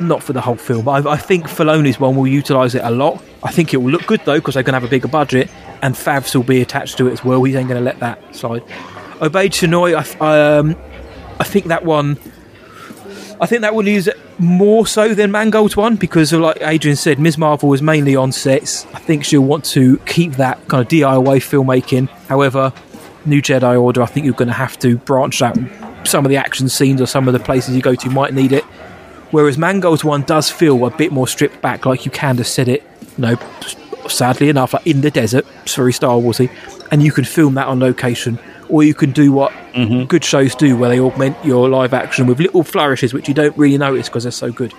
not 0.00 0.22
for 0.22 0.32
the 0.32 0.40
whole 0.40 0.56
film. 0.56 0.88
I, 0.88 0.98
I 0.98 1.16
think 1.18 1.44
Filoni's 1.44 2.00
one 2.00 2.16
will 2.16 2.26
utilise 2.26 2.74
it 2.74 2.82
a 2.82 2.90
lot. 2.90 3.22
I 3.42 3.52
think 3.52 3.74
it 3.74 3.76
will 3.76 3.90
look 3.90 4.06
good 4.06 4.22
though 4.24 4.38
because 4.38 4.54
they're 4.54 4.62
going 4.62 4.72
to 4.72 4.80
have 4.80 4.88
a 4.88 4.90
bigger 4.90 5.08
budget, 5.08 5.50
and 5.82 5.94
Favs 5.94 6.34
will 6.34 6.42
be 6.42 6.62
attached 6.62 6.96
to 6.98 7.08
it 7.08 7.12
as 7.12 7.24
well. 7.24 7.42
He's 7.44 7.54
ain't 7.54 7.68
going 7.68 7.78
to 7.78 7.84
let 7.84 8.00
that 8.00 8.34
slide. 8.34 8.62
Obaid-Chinoy, 9.20 10.20
I, 10.20 10.56
um, 10.56 10.76
I 11.38 11.44
think 11.44 11.66
that 11.66 11.84
one. 11.84 12.18
I 13.40 13.46
think 13.46 13.62
that 13.62 13.74
will 13.74 13.88
use 13.88 14.06
it 14.06 14.18
more 14.38 14.86
so 14.86 15.14
than 15.14 15.30
Mangold's 15.30 15.74
one 15.74 15.96
because, 15.96 16.30
like 16.32 16.58
Adrian 16.60 16.96
said, 16.96 17.18
Ms. 17.18 17.38
Marvel 17.38 17.70
was 17.70 17.80
mainly 17.80 18.14
on 18.14 18.32
sets. 18.32 18.84
I 18.92 18.98
think 18.98 19.24
she'll 19.24 19.40
want 19.40 19.64
to 19.66 19.96
keep 19.98 20.32
that 20.32 20.68
kind 20.68 20.82
of 20.82 20.88
DIY 20.88 21.38
filmmaking. 21.38 22.08
However, 22.28 22.72
New 23.24 23.40
Jedi 23.40 23.80
Order, 23.80 24.02
I 24.02 24.06
think 24.06 24.26
you're 24.26 24.34
going 24.34 24.48
to 24.48 24.54
have 24.54 24.78
to 24.80 24.98
branch 24.98 25.40
out. 25.40 25.56
Some 26.04 26.26
of 26.26 26.30
the 26.30 26.36
action 26.36 26.68
scenes 26.68 27.00
or 27.00 27.06
some 27.06 27.28
of 27.28 27.32
the 27.32 27.40
places 27.40 27.74
you 27.74 27.80
go 27.80 27.94
to 27.94 28.10
might 28.10 28.34
need 28.34 28.52
it. 28.52 28.64
Whereas 29.30 29.56
Mangold's 29.56 30.04
one 30.04 30.22
does 30.22 30.50
feel 30.50 30.84
a 30.84 30.90
bit 30.90 31.10
more 31.10 31.28
stripped 31.28 31.62
back, 31.62 31.86
like 31.86 32.04
you 32.04 32.10
can 32.10 32.36
just 32.36 32.52
set 32.52 32.68
it, 32.68 32.82
you 33.16 33.22
know, 33.22 33.36
sadly 34.08 34.48
enough, 34.48 34.74
like 34.74 34.86
in 34.86 35.02
the 35.02 35.10
desert. 35.10 35.46
It's 35.62 35.76
very 35.76 35.92
Star 35.92 36.16
Warsy, 36.16 36.50
and 36.90 37.02
you 37.02 37.12
can 37.12 37.24
film 37.24 37.54
that 37.54 37.68
on 37.68 37.78
location, 37.78 38.38
or 38.70 38.82
you 38.82 38.94
can 38.94 39.12
do 39.12 39.32
what 39.32 39.52
good 40.08 40.24
shows 40.24 40.54
do, 40.54 40.76
where 40.76 40.88
they 40.88 41.00
augment 41.00 41.36
your 41.44 41.68
live 41.68 41.94
action 41.94 42.26
with 42.26 42.40
little 42.40 42.62
flourishes, 42.62 43.12
which 43.12 43.28
you 43.28 43.34
don't 43.34 43.56
really 43.56 43.78
notice 43.78 44.08
because 44.08 44.24
they're 44.24 44.32
so 44.32 44.52
good. 44.52 44.72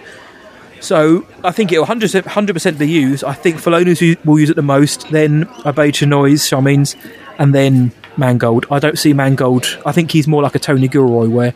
So 0.79 1.27
I 1.43 1.51
think 1.51 1.71
it'll 1.71 1.85
100%, 1.85 2.23
100% 2.23 2.77
be 2.79 2.89
used. 2.89 3.23
I 3.23 3.33
think 3.33 3.57
Filoni 3.57 4.25
will 4.25 4.39
use 4.39 4.49
it 4.49 4.55
the 4.55 4.63
most, 4.63 5.09
then 5.11 5.45
Abeja 5.63 6.07
Noise, 6.07 6.43
Sharmeen's, 6.43 6.95
and 7.37 7.53
then 7.53 7.91
Mangold. 8.17 8.65
I 8.71 8.79
don't 8.79 8.97
see 8.97 9.13
Mangold. 9.13 9.79
I 9.85 9.91
think 9.91 10.11
he's 10.11 10.27
more 10.27 10.41
like 10.41 10.55
a 10.55 10.59
Tony 10.59 10.87
Gilroy, 10.87 11.29
where 11.29 11.53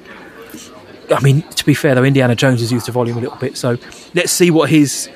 I 1.11 1.19
mean, 1.21 1.41
to 1.41 1.65
be 1.65 1.73
fair 1.73 1.95
though, 1.95 2.03
Indiana 2.03 2.35
Jones 2.35 2.61
has 2.61 2.71
used 2.71 2.87
the 2.87 2.91
volume 2.91 3.17
a 3.17 3.21
little 3.21 3.37
bit. 3.37 3.57
So 3.57 3.77
let's 4.13 4.31
see 4.31 4.51
what 4.51 4.69
his 4.69 5.09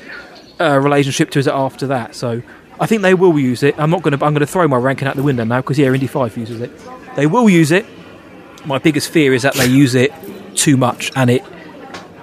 uh, 0.60 0.80
relationship 0.80 1.30
to 1.32 1.40
is 1.40 1.48
after 1.48 1.88
that. 1.88 2.16
So 2.16 2.42
I 2.80 2.86
think 2.86 3.02
they 3.02 3.14
will 3.14 3.38
use 3.38 3.64
it. 3.64 3.76
I'm 3.78 3.90
not 3.90 4.02
going 4.02 4.18
to. 4.18 4.26
I'm 4.26 4.34
going 4.34 4.42
to 4.42 4.48
throw 4.48 4.68
my 4.68 4.78
ranking 4.78 5.08
out 5.08 5.16
the 5.16 5.24
window 5.24 5.44
now 5.44 5.62
because 5.62 5.78
yeah, 5.78 5.94
Indy 5.94 6.08
Five 6.08 6.38
uses 6.38 6.62
it. 6.62 6.72
They 7.20 7.26
will 7.28 7.50
use 7.50 7.72
it. 7.74 7.86
My 8.66 8.78
biggest 8.78 9.10
fear 9.12 9.34
is 9.34 9.42
that 9.42 9.56
they 9.56 9.66
use 9.66 9.94
it 9.94 10.14
too 10.56 10.78
much 10.78 11.12
and 11.18 11.30
it, 11.30 11.44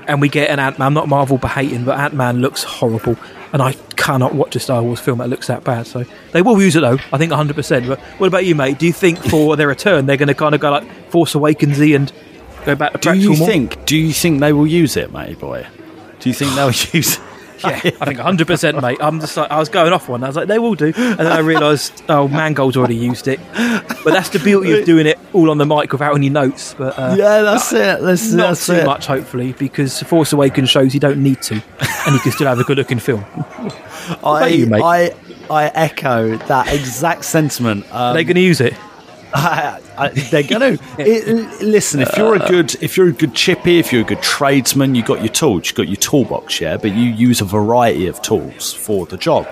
and 0.06 0.22
we 0.22 0.30
get 0.30 0.48
an 0.48 0.58
Ant 0.58 0.78
Man. 0.78 0.86
I'm 0.86 0.94
not 0.94 1.06
Marvel 1.06 1.36
hating, 1.36 1.84
but 1.84 1.98
Ant 1.98 2.14
Man 2.14 2.40
looks 2.40 2.62
horrible, 2.62 3.18
and 3.52 3.60
I 3.60 3.72
cannot 3.96 4.34
watch 4.34 4.56
a 4.56 4.58
Star 4.58 4.82
Wars 4.82 4.98
film 4.98 5.18
that 5.18 5.28
looks 5.28 5.48
that 5.48 5.64
bad. 5.64 5.86
So 5.86 6.04
they 6.32 6.40
will 6.40 6.62
use 6.62 6.76
it 6.76 6.80
though. 6.80 6.96
I 7.12 7.18
think 7.18 7.30
100. 7.30 7.54
percent 7.54 7.86
But 7.86 8.00
what 8.18 8.28
about 8.28 8.46
you, 8.46 8.54
mate? 8.54 8.78
Do 8.78 8.86
you 8.86 8.92
think 8.94 9.18
for 9.18 9.54
their 9.58 9.68
return 9.68 10.06
they're 10.06 10.16
going 10.16 10.28
to 10.28 10.34
kind 10.34 10.54
of 10.54 10.62
go 10.62 10.70
like 10.70 11.10
Force 11.10 11.34
Awakensy 11.34 11.94
and 11.94 12.10
go 12.64 12.74
back 12.74 12.94
to 12.94 12.98
Do 12.98 13.18
you 13.18 13.36
more? 13.36 13.46
think? 13.46 13.84
Do 13.84 13.98
you 13.98 14.14
think 14.14 14.40
they 14.40 14.54
will 14.54 14.66
use 14.66 14.96
it, 14.96 15.12
matey 15.12 15.34
boy? 15.34 15.66
Do 16.20 16.30
you 16.30 16.34
think 16.34 16.54
they'll 16.54 16.68
use? 16.92 17.18
Yeah, 17.64 17.76
I 18.00 18.04
think 18.04 18.18
100%, 18.18 18.82
mate. 18.82 18.98
I'm 19.00 19.20
just 19.20 19.36
like, 19.36 19.50
I 19.50 19.58
was 19.58 19.68
going 19.68 19.92
off 19.92 20.08
one. 20.08 20.22
I 20.22 20.26
was 20.26 20.36
like, 20.36 20.48
they 20.48 20.58
will 20.58 20.74
do. 20.74 20.86
And 20.96 21.18
then 21.18 21.26
I 21.26 21.38
realised, 21.38 22.02
oh, 22.08 22.28
Mangold's 22.28 22.76
already 22.76 22.96
used 22.96 23.28
it. 23.28 23.40
But 23.54 24.12
that's 24.12 24.28
the 24.30 24.38
beauty 24.38 24.78
of 24.78 24.84
doing 24.84 25.06
it 25.06 25.18
all 25.32 25.50
on 25.50 25.58
the 25.58 25.66
mic 25.66 25.90
without 25.92 26.14
any 26.14 26.28
notes. 26.28 26.74
But 26.74 26.98
uh, 26.98 27.14
Yeah, 27.18 27.42
that's 27.42 27.72
it. 27.72 28.00
That's, 28.00 28.30
not 28.32 28.48
that's 28.48 28.66
too 28.66 28.72
it. 28.74 28.86
much, 28.86 29.06
hopefully, 29.06 29.52
because 29.52 30.02
Force 30.02 30.32
Awakens 30.32 30.68
shows 30.70 30.94
you 30.94 31.00
don't 31.00 31.22
need 31.22 31.42
to. 31.42 31.54
And 32.06 32.14
you 32.14 32.20
can 32.20 32.32
still 32.32 32.46
have 32.46 32.58
a 32.60 32.64
good 32.64 32.78
looking 32.78 32.98
film. 32.98 33.24
I, 34.22 34.46
you? 34.48 34.74
I, 34.74 35.14
I 35.50 35.66
echo 35.68 36.36
that 36.36 36.72
exact 36.72 37.24
sentiment. 37.24 37.84
Um, 37.86 37.92
Are 37.96 38.14
they 38.14 38.24
going 38.24 38.36
to 38.36 38.40
use 38.40 38.60
it? 38.60 38.74
I, 39.34 39.80
I, 39.96 40.08
they're 40.08 40.42
going 40.42 40.78
to 40.78 41.56
listen. 41.64 42.00
If 42.00 42.16
you're 42.16 42.36
a 42.36 42.38
good, 42.38 42.74
if 42.82 42.96
you're 42.96 43.08
a 43.08 43.12
good 43.12 43.34
chippy, 43.34 43.78
if 43.78 43.92
you're 43.92 44.02
a 44.02 44.04
good 44.04 44.22
tradesman, 44.22 44.94
you 44.94 45.02
got 45.02 45.20
your 45.20 45.32
tools, 45.32 45.68
you 45.68 45.74
got 45.74 45.88
your 45.88 45.96
toolbox, 45.96 46.60
yeah. 46.60 46.76
But 46.76 46.92
you 46.92 47.10
use 47.10 47.40
a 47.40 47.44
variety 47.44 48.06
of 48.06 48.22
tools 48.22 48.72
for 48.72 49.06
the 49.06 49.16
job, 49.16 49.46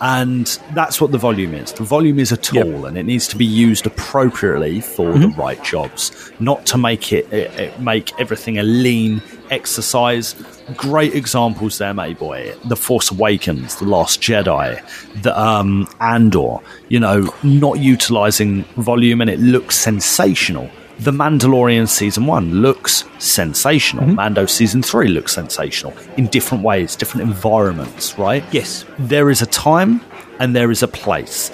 and 0.00 0.46
that's 0.74 1.00
what 1.00 1.10
the 1.10 1.18
volume 1.18 1.54
is. 1.54 1.72
The 1.72 1.84
volume 1.84 2.18
is 2.18 2.30
a 2.32 2.36
tool, 2.36 2.86
and 2.86 2.96
it 2.96 3.04
needs 3.04 3.26
to 3.28 3.36
be 3.36 3.44
used 3.44 3.86
appropriately 3.86 4.80
for 4.80 5.12
the 5.12 5.26
mm-hmm. 5.26 5.40
right 5.40 5.62
jobs, 5.64 6.32
not 6.38 6.66
to 6.66 6.78
make 6.78 7.12
it, 7.12 7.32
it, 7.32 7.58
it 7.58 7.80
make 7.80 8.18
everything 8.20 8.58
a 8.58 8.62
lean 8.62 9.20
exercise. 9.50 10.34
Great 10.76 11.14
examples 11.14 11.78
there, 11.78 11.94
mate 11.94 12.18
boy. 12.18 12.54
The 12.66 12.76
Force 12.76 13.10
Awakens, 13.10 13.76
The 13.76 13.86
Last 13.86 14.20
Jedi, 14.20 14.80
the 15.22 15.38
um, 15.40 15.88
Andor. 16.00 16.58
You 16.88 17.00
know, 17.00 17.34
not 17.42 17.80
utilizing 17.80 18.64
volume, 18.76 19.20
and 19.20 19.28
it 19.28 19.40
looks 19.40 19.76
sensational. 19.76 20.70
The 21.00 21.12
Mandalorian 21.12 21.88
season 21.88 22.26
one 22.26 22.60
looks 22.60 23.04
sensational. 23.18 24.04
Mm-hmm. 24.04 24.14
Mando 24.16 24.46
season 24.46 24.82
three 24.82 25.08
looks 25.08 25.32
sensational 25.32 25.94
in 26.16 26.26
different 26.26 26.64
ways, 26.64 26.96
different 26.96 27.28
environments. 27.28 28.18
Right? 28.18 28.44
Yes. 28.52 28.84
there 28.98 29.30
is 29.30 29.40
a 29.40 29.46
time 29.46 30.00
and 30.40 30.56
there 30.56 30.70
is 30.70 30.82
a 30.82 30.88
place. 30.88 31.50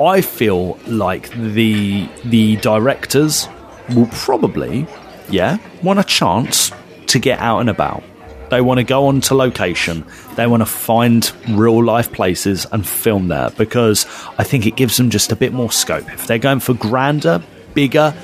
I 0.00 0.20
feel 0.20 0.78
like 0.86 1.30
the 1.30 2.08
the 2.24 2.56
directors 2.56 3.48
will 3.94 4.08
probably, 4.12 4.86
yeah, 5.28 5.58
want 5.82 5.98
a 5.98 6.04
chance 6.04 6.72
to 7.06 7.18
get 7.18 7.38
out 7.40 7.60
and 7.60 7.70
about. 7.70 8.02
They 8.50 8.60
want 8.60 8.78
to 8.78 8.84
go 8.84 9.06
on 9.08 9.20
to 9.22 9.34
location. 9.34 10.04
They 10.36 10.46
want 10.46 10.62
to 10.62 10.66
find 10.66 11.30
real 11.50 11.84
life 11.84 12.12
places 12.12 12.66
and 12.72 12.86
film 12.86 13.28
there 13.28 13.50
because 13.50 14.06
I 14.38 14.44
think 14.44 14.66
it 14.66 14.76
gives 14.76 14.96
them 14.96 15.10
just 15.10 15.32
a 15.32 15.36
bit 15.36 15.52
more 15.52 15.70
scope. 15.70 16.08
If 16.10 16.26
they're 16.26 16.38
going 16.38 16.60
for 16.60 16.74
grander, 16.74 17.42
bigger 17.74 18.14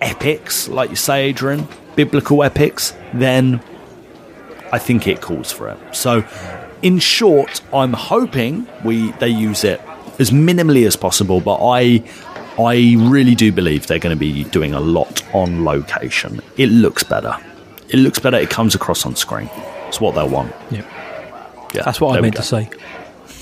epics, 0.00 0.68
like 0.68 0.90
you 0.90 0.96
say, 0.96 1.26
Adrian, 1.26 1.66
biblical 1.96 2.42
epics, 2.42 2.94
then 3.12 3.60
I 4.72 4.78
think 4.78 5.06
it 5.06 5.20
calls 5.20 5.50
for 5.52 5.68
it. 5.68 5.78
So, 5.92 6.24
in 6.82 6.98
short, 6.98 7.60
I'm 7.72 7.92
hoping 7.92 8.68
we 8.84 9.12
they 9.12 9.28
use 9.28 9.64
it 9.64 9.80
as 10.18 10.30
minimally 10.30 10.86
as 10.86 10.96
possible, 10.96 11.40
but 11.40 11.58
I 11.62 12.04
I 12.58 12.96
really 12.98 13.34
do 13.34 13.52
believe 13.52 13.86
they're 13.86 13.98
going 13.98 14.16
to 14.16 14.18
be 14.18 14.44
doing 14.44 14.74
a 14.74 14.80
lot 14.80 15.22
on 15.34 15.64
location. 15.64 16.40
It 16.56 16.66
looks 16.66 17.02
better. 17.04 17.36
It 17.88 17.96
looks 17.96 18.18
better. 18.18 18.36
It 18.36 18.50
comes 18.50 18.74
across 18.74 19.06
on 19.06 19.16
screen. 19.16 19.48
It's 19.86 20.00
what 20.00 20.14
they'll 20.14 20.28
want. 20.28 20.52
Yeah. 20.70 20.82
Yeah, 21.74 21.82
That's 21.82 22.00
what 22.00 22.16
I 22.16 22.20
meant 22.20 22.36
to 22.36 22.42
say. 22.42 22.70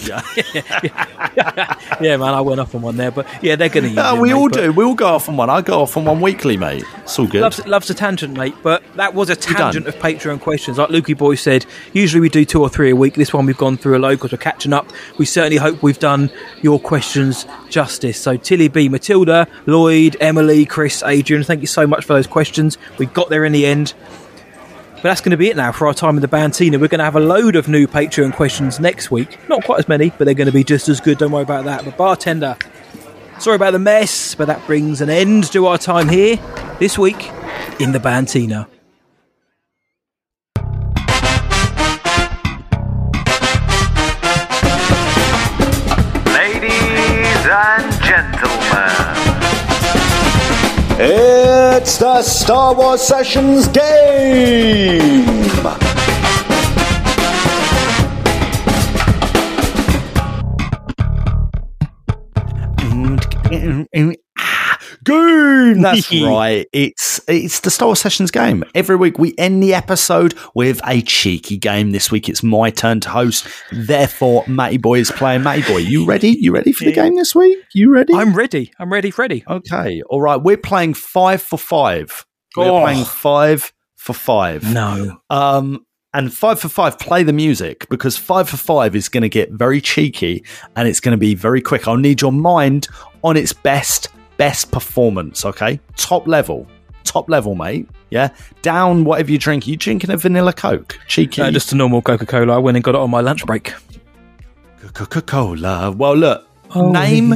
Yeah. 0.04 0.22
Yeah, 2.00 2.18
man, 2.18 2.34
I 2.34 2.40
went 2.42 2.60
off 2.60 2.74
on 2.74 2.82
one 2.82 2.96
there. 2.96 3.10
But 3.10 3.26
yeah, 3.42 3.56
they're 3.56 3.70
going 3.70 3.84
to 3.84 3.88
use 3.90 3.98
it. 3.98 4.20
we 4.20 4.28
mate, 4.28 4.34
all 4.34 4.48
do. 4.48 4.72
We 4.72 4.84
all 4.84 4.94
go 4.94 5.06
off 5.06 5.28
on 5.28 5.36
one. 5.36 5.48
I 5.48 5.62
go 5.62 5.80
off 5.80 5.96
on 5.96 6.04
one 6.04 6.20
weekly, 6.20 6.56
mate. 6.58 6.84
It's 6.98 7.18
all 7.18 7.26
good. 7.26 7.40
Loves, 7.40 7.64
loves 7.66 7.88
a 7.88 7.94
tangent, 7.94 8.36
mate, 8.36 8.54
but 8.62 8.82
that 8.96 9.14
was 9.14 9.30
a 9.30 9.36
tangent 9.36 9.86
of 9.86 9.94
Patreon 9.96 10.40
questions. 10.40 10.76
Like 10.78 10.90
Lukey 10.90 11.16
Boy 11.16 11.36
said, 11.36 11.64
usually 11.94 12.20
we 12.20 12.28
do 12.28 12.44
two 12.44 12.60
or 12.60 12.68
three 12.68 12.90
a 12.90 12.96
week. 12.96 13.14
This 13.14 13.32
one 13.32 13.46
we've 13.46 13.56
gone 13.56 13.76
through 13.78 13.96
a 13.96 14.00
load 14.00 14.16
because 14.16 14.32
we're 14.32 14.38
catching 14.38 14.72
up. 14.74 14.92
We 15.18 15.24
certainly 15.24 15.56
hope 15.56 15.82
we've 15.82 15.98
done 15.98 16.30
your 16.60 16.78
questions 16.78 17.46
justice. 17.70 18.20
So 18.20 18.36
Tilly 18.36 18.68
B, 18.68 18.88
Matilda, 18.88 19.46
Lloyd, 19.66 20.16
Emily, 20.20 20.66
Chris, 20.66 21.02
Adrian, 21.02 21.44
thank 21.44 21.60
you 21.62 21.66
so 21.66 21.86
much 21.86 22.04
for 22.04 22.12
those 22.12 22.26
questions. 22.26 22.76
We 22.98 23.06
got 23.06 23.30
there 23.30 23.44
in 23.44 23.52
the 23.52 23.66
end. 23.66 23.94
But 25.06 25.10
that's 25.10 25.20
going 25.20 25.30
to 25.30 25.36
be 25.36 25.50
it 25.50 25.56
now 25.56 25.70
for 25.70 25.86
our 25.86 25.94
time 25.94 26.16
in 26.16 26.20
the 26.20 26.26
Bantina. 26.26 26.80
We're 26.80 26.88
going 26.88 26.98
to 26.98 27.04
have 27.04 27.14
a 27.14 27.20
load 27.20 27.54
of 27.54 27.68
new 27.68 27.86
Patreon 27.86 28.32
questions 28.32 28.80
next 28.80 29.08
week. 29.08 29.38
Not 29.48 29.62
quite 29.62 29.78
as 29.78 29.86
many, 29.86 30.10
but 30.10 30.24
they're 30.24 30.34
going 30.34 30.46
to 30.48 30.52
be 30.52 30.64
just 30.64 30.88
as 30.88 31.00
good. 31.00 31.18
Don't 31.18 31.30
worry 31.30 31.44
about 31.44 31.64
that. 31.66 31.84
But 31.84 31.96
bartender, 31.96 32.56
Sorry 33.38 33.54
about 33.54 33.70
the 33.70 33.78
mess, 33.78 34.34
but 34.34 34.46
that 34.46 34.66
brings 34.66 35.00
an 35.00 35.08
end 35.08 35.52
to 35.52 35.66
our 35.66 35.78
time 35.78 36.08
here 36.08 36.40
this 36.80 36.98
week 36.98 37.30
in 37.78 37.92
the 37.92 38.00
Bantina. 38.00 38.66
Ladies 46.32 47.46
and 47.46 47.92
gentlemen, 48.02 49.06
It's 51.88 51.98
the 51.98 52.20
Star 52.20 52.74
Wars 52.74 53.00
Sessions 53.00 53.68
game! 53.68 55.00
Mm, 62.82 63.20
mm, 63.52 63.86
mm, 63.94 64.16
Goon. 65.06 65.80
That's 65.82 66.12
right. 66.12 66.66
It's 66.72 67.20
it's 67.28 67.60
the 67.60 67.70
Star 67.70 67.88
Wars 67.88 68.00
Sessions 68.00 68.30
game. 68.30 68.64
Every 68.74 68.96
week 68.96 69.18
we 69.18 69.34
end 69.38 69.62
the 69.62 69.72
episode 69.72 70.34
with 70.54 70.80
a 70.84 71.00
cheeky 71.02 71.56
game. 71.56 71.92
This 71.92 72.10
week 72.10 72.28
it's 72.28 72.42
my 72.42 72.70
turn 72.70 73.00
to 73.00 73.08
host. 73.08 73.46
Therefore, 73.72 74.44
Matty 74.46 74.76
Boy 74.78 74.98
is 74.98 75.10
playing. 75.10 75.42
Matty 75.44 75.62
Boy, 75.62 75.78
you 75.78 76.04
ready? 76.04 76.30
You 76.30 76.52
ready 76.52 76.72
for 76.72 76.84
the 76.84 76.92
game 76.92 77.14
this 77.14 77.34
week? 77.34 77.56
You 77.72 77.92
ready? 77.92 78.12
I'm 78.14 78.34
ready. 78.34 78.72
I'm 78.78 78.92
ready, 78.92 79.10
Freddy. 79.10 79.44
Okay. 79.48 80.02
All 80.10 80.20
right. 80.20 80.36
We're 80.42 80.56
playing 80.56 80.94
five 80.94 81.40
for 81.40 81.58
five. 81.58 82.24
We're 82.56 82.64
Oh. 82.68 82.80
playing 82.80 83.04
five 83.04 83.72
for 83.96 84.12
five. 84.12 84.64
No. 84.72 85.18
Um, 85.30 85.86
and 86.14 86.32
five 86.32 86.58
for 86.58 86.68
five, 86.68 86.98
play 86.98 87.22
the 87.22 87.32
music 87.32 87.86
because 87.90 88.16
five 88.16 88.48
for 88.48 88.56
five 88.56 88.96
is 88.96 89.08
going 89.10 89.22
to 89.22 89.28
get 89.28 89.50
very 89.52 89.80
cheeky 89.82 90.42
and 90.74 90.88
it's 90.88 90.98
going 91.00 91.12
to 91.12 91.18
be 91.18 91.34
very 91.34 91.60
quick. 91.60 91.86
I'll 91.86 91.96
need 91.98 92.22
your 92.22 92.32
mind 92.32 92.88
on 93.22 93.36
its 93.36 93.52
best, 93.52 94.08
best 94.36 94.70
performance. 94.70 95.44
Okay, 95.44 95.80
top 95.96 96.26
level, 96.26 96.66
top 97.04 97.28
level, 97.28 97.54
mate. 97.54 97.88
Yeah, 98.10 98.28
down 98.62 99.04
whatever 99.04 99.30
you 99.32 99.38
drink. 99.38 99.66
You 99.66 99.76
drinking 99.76 100.10
a 100.10 100.16
vanilla 100.16 100.52
Coke? 100.52 100.98
Cheeky. 101.08 101.42
No, 101.42 101.50
just 101.50 101.72
a 101.72 101.76
normal 101.76 102.02
Coca 102.02 102.24
Cola. 102.26 102.54
I 102.54 102.58
went 102.58 102.76
and 102.76 102.84
got 102.84 102.94
it 102.94 103.00
on 103.00 103.10
my 103.10 103.20
lunch 103.20 103.44
break. 103.44 103.72
Coca 104.94 105.20
Cola. 105.22 105.90
Well, 105.90 106.14
look, 106.16 106.46
Oh, 106.74 106.90
name. 106.90 107.34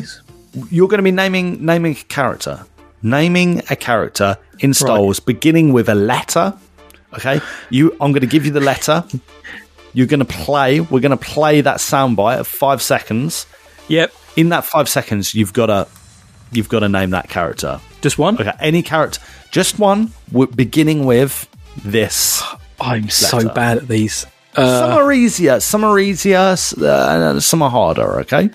You're 0.71 0.89
going 0.89 0.99
to 0.99 1.03
be 1.05 1.11
naming 1.13 1.65
naming 1.65 1.93
a 1.93 2.05
character. 2.05 2.65
Naming 3.03 3.63
a 3.71 3.77
character 3.77 4.37
in 4.59 4.75
Star 4.75 4.97
Right. 4.97 5.01
Wars, 5.01 5.21
beginning 5.21 5.73
with 5.73 5.89
a 5.89 5.95
letter 5.95 6.55
Okay, 7.13 7.41
you. 7.71 7.91
I'm 8.01 8.13
going 8.13 8.21
to 8.21 8.27
give 8.29 8.45
you 8.47 8.53
the 8.53 8.61
letter. 8.61 9.05
You're 9.95 10.07
going 10.07 10.21
to 10.21 10.25
play. 10.25 10.79
We're 10.79 11.01
going 11.01 11.11
to 11.11 11.17
play 11.17 11.61
that 11.61 11.79
soundbite 11.79 12.39
of 12.39 12.47
five 12.47 12.81
seconds. 12.81 13.47
Yep. 13.89 14.13
In 14.37 14.51
that 14.51 14.65
five 14.65 14.89
seconds, 14.89 15.35
you've 15.35 15.53
got 15.53 15.67
to 15.67 15.89
you've 16.53 16.69
got 16.69 16.81
to 16.81 16.89
name 16.89 17.11
that 17.11 17.29
character. 17.29 17.81
Just 18.01 18.19
one. 18.19 18.41
Okay, 18.41 18.53
any 18.61 18.83
character, 18.83 19.21
just 19.51 19.79
one. 19.79 20.13
Beginning 20.55 21.05
with 21.05 21.49
this. 21.85 22.43
I'm 22.81 23.11
so 23.11 23.49
bad 23.53 23.79
at 23.79 23.89
these. 23.89 24.27
some 24.55 24.65
Uh, 24.65 24.97
are 24.97 25.13
easier. 25.13 25.61
Some 25.61 25.85
are 25.85 25.99
easier. 25.99 26.39
Uh, 26.39 27.41
some 27.41 27.63
are 27.63 27.71
harder. 27.71 28.21
Okay. 28.21 28.49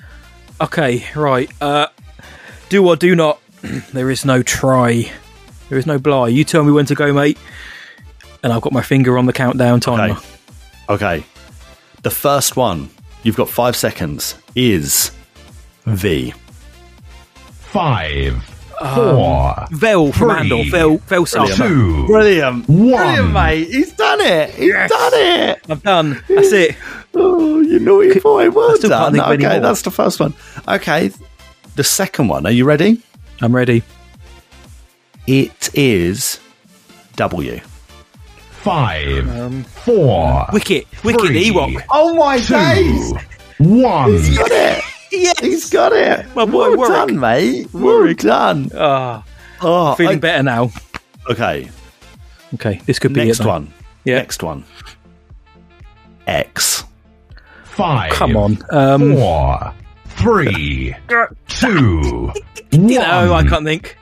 okay, 0.59 1.05
right. 1.15 1.49
Uh, 1.61 1.87
do 2.69 2.87
or 2.87 2.95
do 2.95 3.15
not. 3.15 3.39
there 3.93 4.09
is 4.09 4.25
no 4.25 4.41
try. 4.41 5.11
There 5.69 5.77
is 5.77 5.85
no 5.85 5.99
bly. 5.99 6.29
You 6.29 6.43
tell 6.43 6.63
me 6.63 6.71
when 6.71 6.85
to 6.87 6.95
go, 6.95 7.13
mate. 7.13 7.37
And 8.43 8.51
I've 8.51 8.61
got 8.61 8.73
my 8.73 8.81
finger 8.81 9.17
on 9.17 9.25
the 9.25 9.33
countdown 9.33 9.79
timer. 9.79 10.15
Okay. 10.15 10.25
Okay. 10.89 11.25
The 12.03 12.11
first 12.11 12.55
one. 12.55 12.89
You've 13.23 13.35
got 13.37 13.49
five 13.49 13.75
seconds. 13.75 14.35
Is 14.55 15.11
V. 15.85 16.33
Five, 17.75 18.35
Um, 18.81 18.95
four, 18.95 19.67
Vel 19.71 20.11
from 20.13 20.29
three, 20.29 20.39
Andor. 20.39 20.69
Vel, 20.71 20.97
Vel 20.97 21.25
Sartha. 21.25 21.55
two, 21.57 22.05
Brilliant. 22.07 22.69
one. 22.69 22.89
Brilliant, 22.89 23.31
mate. 23.33 23.67
He's 23.69 23.91
done 23.91 24.21
it. 24.21 24.49
He's 24.51 24.71
done 24.73 25.11
it. 25.13 25.59
I've 25.69 25.83
done. 25.83 26.23
That's 26.29 26.51
it. 26.53 26.75
Oh, 27.13 27.59
you 27.61 27.79
naughty 27.79 28.19
boy. 28.21 28.49
Well 28.49 28.75
still 28.77 28.89
can't 28.91 29.01
done. 29.01 29.11
think 29.13 29.23
of 29.25 29.31
any 29.33 29.45
Okay, 29.45 29.53
more. 29.55 29.61
that's 29.67 29.81
the 29.81 29.91
first 29.91 30.19
one. 30.21 30.33
Okay. 30.69 31.11
The 31.75 31.83
second 31.83 32.29
one. 32.29 32.45
Are 32.45 32.51
you 32.51 32.63
ready? 32.63 33.01
I'm 33.41 33.53
ready. 33.53 33.83
It 35.27 35.69
is 35.73 36.39
W. 37.17 37.59
Five, 38.61 39.29
Um, 39.37 39.63
four, 39.63 40.47
Wicket. 40.53 40.87
Wicket 41.03 41.21
three, 41.27 41.51
Ewok. 41.51 41.83
Oh 41.89 42.13
my 42.15 42.39
two, 42.39 43.17
one. 43.63 44.11
He's 44.13 44.37
got 44.37 44.49
it. 44.51 44.83
Yes. 45.15 45.39
He's 45.39 45.69
got 45.69 45.91
it. 45.93 46.25
My 46.35 46.45
boy 46.45 46.69
well 46.69 46.77
Warwick. 46.77 47.07
done, 47.07 47.19
mate. 47.19 47.73
Well 47.73 48.13
done. 48.19 48.69
Ah, 48.75 49.23
Oh, 49.61 49.95
feeling 49.95 50.17
I- 50.17 50.19
better 50.19 50.43
now. 50.43 50.71
Okay. 51.29 51.69
Okay, 52.55 52.81
this 52.85 52.99
could 52.99 53.13
be 53.13 53.25
Next 53.25 53.39
it. 53.39 53.45
one. 53.45 53.73
Yeah. 54.03 54.15
Next 54.17 54.43
one. 54.43 54.63
X. 56.27 56.83
Five, 57.63 58.11
Come 58.13 58.37
on. 58.37 58.57
Um, 58.71 59.15
four, 59.15 59.73
three, 60.07 60.95
two, 61.47 62.31
you 62.71 62.99
know, 62.99 63.33
I 63.33 63.43
can't 63.45 63.65
think. 63.65 63.97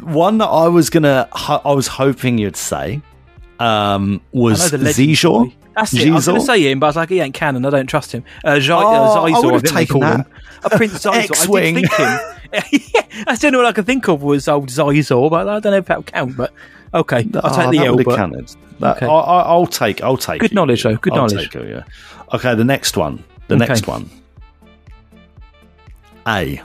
One 0.00 0.38
that 0.38 0.46
I 0.46 0.66
was 0.68 0.90
gonna, 0.90 1.28
I 1.32 1.72
was 1.72 1.86
hoping 1.86 2.38
you'd 2.38 2.56
say, 2.56 3.00
um, 3.60 4.20
I 4.34 4.38
know 4.38 4.42
was 4.42 4.70
the 4.72 4.78
legend. 5.76 6.02
Xizor. 6.02 6.06
It. 6.06 6.10
I 6.10 6.14
was 6.14 6.26
going 6.26 6.40
to 6.40 6.46
say 6.46 6.70
him, 6.70 6.80
but 6.80 6.86
I 6.86 6.88
was 6.88 6.96
like, 6.96 7.08
he 7.10 7.20
ain't 7.20 7.34
canon. 7.34 7.64
I 7.66 7.70
don't 7.70 7.86
trust 7.86 8.12
him. 8.12 8.24
Uh, 8.44 8.60
Zai- 8.60 8.74
Oh, 8.82 8.86
uh, 8.86 9.22
I 9.22 9.30
Xizor, 9.32 9.44
would've 9.44 9.62
think 9.62 9.74
they 9.74 9.80
taken 9.86 10.00
that. 10.00 10.16
him. 10.26 10.32
Uh, 10.64 10.68
Prince 10.76 10.92
Xizor. 11.04 11.14
X-Wing. 11.14 11.76
I 11.78 11.80
did 11.80 11.90
think 11.90 12.64
him. 12.72 12.80
yeah, 12.94 13.24
that's 13.24 13.40
the 13.40 13.46
only 13.48 13.56
one 13.58 13.66
I 13.66 13.72
can 13.72 13.84
think 13.84 14.08
of 14.08 14.22
was 14.22 14.46
old 14.48 14.68
Xizor, 14.68 15.30
but 15.30 15.48
I 15.48 15.60
don't 15.60 15.72
know 15.72 15.78
if 15.78 15.86
that 15.86 15.98
would 15.98 16.06
count. 16.06 16.36
But 16.36 16.52
okay, 16.94 17.16
I'll 17.16 17.54
take 17.54 17.70
the 17.70 17.78
that 17.78 17.86
L. 17.86 17.92
would've 17.92 18.04
But 18.06 18.16
counted. 18.16 18.50
That, 18.80 18.96
Okay. 18.96 19.06
I, 19.06 19.10
I, 19.10 19.42
I'll 19.42 19.66
take. 19.66 20.02
I'll 20.02 20.16
take. 20.16 20.40
Good 20.40 20.52
it. 20.52 20.54
knowledge, 20.54 20.82
though. 20.82 20.96
Good 20.96 21.12
I'll 21.14 21.26
knowledge. 21.28 21.50
take 21.50 21.62
it, 21.62 21.68
yeah. 21.70 21.82
Okay, 22.34 22.54
the 22.54 22.64
next 22.64 22.96
one. 22.96 23.24
The 23.48 23.54
Okay. 23.56 23.66
next 23.66 23.86
one. 23.86 24.10
A. 26.26 26.60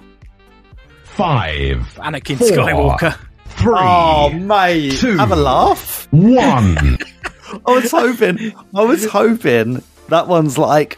Five, 1.03 1.77
Anakin 1.97 2.37
Four. 2.37 2.47
Skywalker. 2.47 3.17
three, 3.47 3.73
Oh, 3.75 4.29
mate, 4.31 4.93
two. 4.99 5.17
have 5.17 5.31
a 5.31 5.35
laugh. 5.35 6.07
one. 6.11 6.97
I 7.65 7.71
was 7.71 7.91
hoping. 7.91 8.53
I 8.75 8.83
was 8.83 9.05
hoping 9.05 9.83
that 10.09 10.27
one's 10.27 10.57
like, 10.57 10.97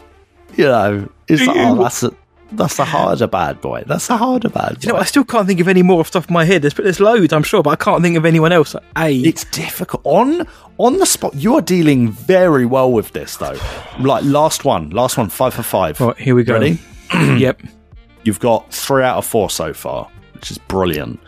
you 0.55 0.65
know, 0.65 1.09
it's 1.27 1.45
like, 1.45 1.57
oh, 1.57 1.81
that's 1.81 2.03
a 2.03 2.11
that's 2.51 2.79
a 2.79 2.85
harder 2.85 3.27
bad 3.27 3.61
boy. 3.61 3.83
That's 3.85 4.09
a 4.09 4.17
harder 4.17 4.49
bad 4.49 4.75
boy. 4.75 4.79
You 4.81 4.93
know, 4.93 4.99
I 4.99 5.03
still 5.03 5.23
can't 5.23 5.47
think 5.47 5.59
of 5.59 5.67
any 5.67 5.83
more 5.83 5.99
off 5.99 6.11
the 6.11 6.19
top 6.19 6.23
of 6.25 6.31
my 6.31 6.45
head. 6.45 6.63
There's, 6.63 6.73
there's 6.73 6.99
loads, 6.99 7.31
I'm 7.31 7.43
sure, 7.43 7.61
but 7.61 7.69
I 7.71 7.75
can't 7.75 8.01
think 8.01 8.17
of 8.17 8.25
anyone 8.25 8.51
else. 8.51 8.75
A. 8.97 9.15
it's 9.19 9.45
difficult 9.45 10.01
on 10.03 10.47
on 10.77 10.97
the 10.97 11.05
spot. 11.05 11.35
You 11.35 11.55
are 11.55 11.61
dealing 11.61 12.11
very 12.11 12.65
well 12.65 12.91
with 12.91 13.11
this, 13.11 13.37
though. 13.37 13.57
Like 13.99 14.23
last 14.23 14.65
one, 14.65 14.89
last 14.89 15.17
one, 15.17 15.29
five 15.29 15.53
for 15.53 15.63
five. 15.63 15.99
Right, 15.99 16.17
here 16.17 16.35
we 16.35 16.43
go. 16.43 16.53
Ready? 16.53 16.79
yep. 17.37 17.61
You've 18.23 18.39
got 18.39 18.71
three 18.73 19.03
out 19.03 19.17
of 19.17 19.25
four 19.25 19.49
so 19.49 19.73
far, 19.73 20.09
which 20.33 20.51
is 20.51 20.57
brilliant. 20.57 21.19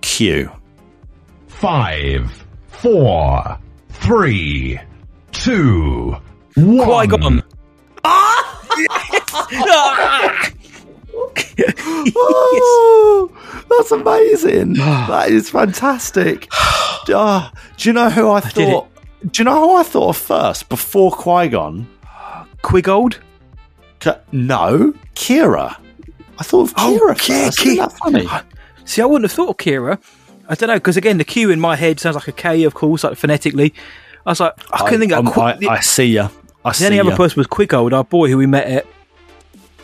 Q. 0.00 0.50
Five, 1.48 2.44
four, 2.68 3.58
three, 4.00 4.78
two, 5.32 6.16
one. 6.56 6.86
Qui 6.86 7.06
Gon. 7.18 7.42
Oh, 12.16 13.30
that's 13.68 13.90
amazing. 13.92 14.74
that 14.74 15.30
is 15.30 15.50
fantastic. 15.50 16.48
Ah, 17.12 17.50
do 17.76 17.88
you 17.88 17.92
know 17.94 18.08
who 18.10 18.30
I 18.30 18.40
did 18.40 18.52
thought? 18.52 18.88
Do 19.32 19.40
you 19.40 19.44
know 19.44 19.68
who 19.70 19.76
I 19.76 19.82
thought 19.82 20.10
of 20.10 20.16
first 20.18 20.68
before 20.68 21.10
Qui 21.10 21.48
Gon? 21.48 21.88
Quigold. 22.62 23.16
No, 24.30 24.94
Qi'ra. 25.16 25.76
I 26.38 26.42
thought 26.44 26.68
of 26.68 26.74
Oh, 26.76 27.00
Qi'ra 27.00 27.28
yeah, 27.28 27.44
first. 27.46 27.58
Ki- 27.58 27.68
Isn't 27.70 27.78
that 27.78 27.92
funny? 27.98 28.28
See, 28.84 29.02
I 29.02 29.06
wouldn't 29.06 29.28
have 29.28 29.34
thought 29.34 29.48
of 29.48 29.56
Qi'ra. 29.56 29.98
I 30.50 30.54
don't 30.56 30.66
know, 30.68 30.74
because 30.74 30.96
again, 30.96 31.16
the 31.18 31.24
Q 31.24 31.50
in 31.50 31.60
my 31.60 31.76
head 31.76 31.98
sounds 32.00 32.16
like 32.16 32.28
a 32.28 32.32
K, 32.32 32.64
of 32.64 32.74
course, 32.74 33.04
like 33.04 33.16
phonetically. 33.16 33.72
I 34.26 34.30
was 34.32 34.40
like, 34.40 34.52
I 34.72 34.78
couldn't 34.88 35.00
think 35.00 35.12
of 35.12 35.24
Qui- 35.32 35.66
I, 35.68 35.74
I 35.76 35.80
see 35.80 36.06
you. 36.06 36.28
I 36.64 36.70
The 36.70 36.74
see 36.74 36.86
only 36.86 37.00
other 37.00 37.16
person 37.16 37.38
was 37.40 37.46
Quigold, 37.46 37.92
our 37.92 38.04
boy 38.04 38.28
who 38.28 38.36
we 38.36 38.46
met 38.46 38.66
at 38.66 38.86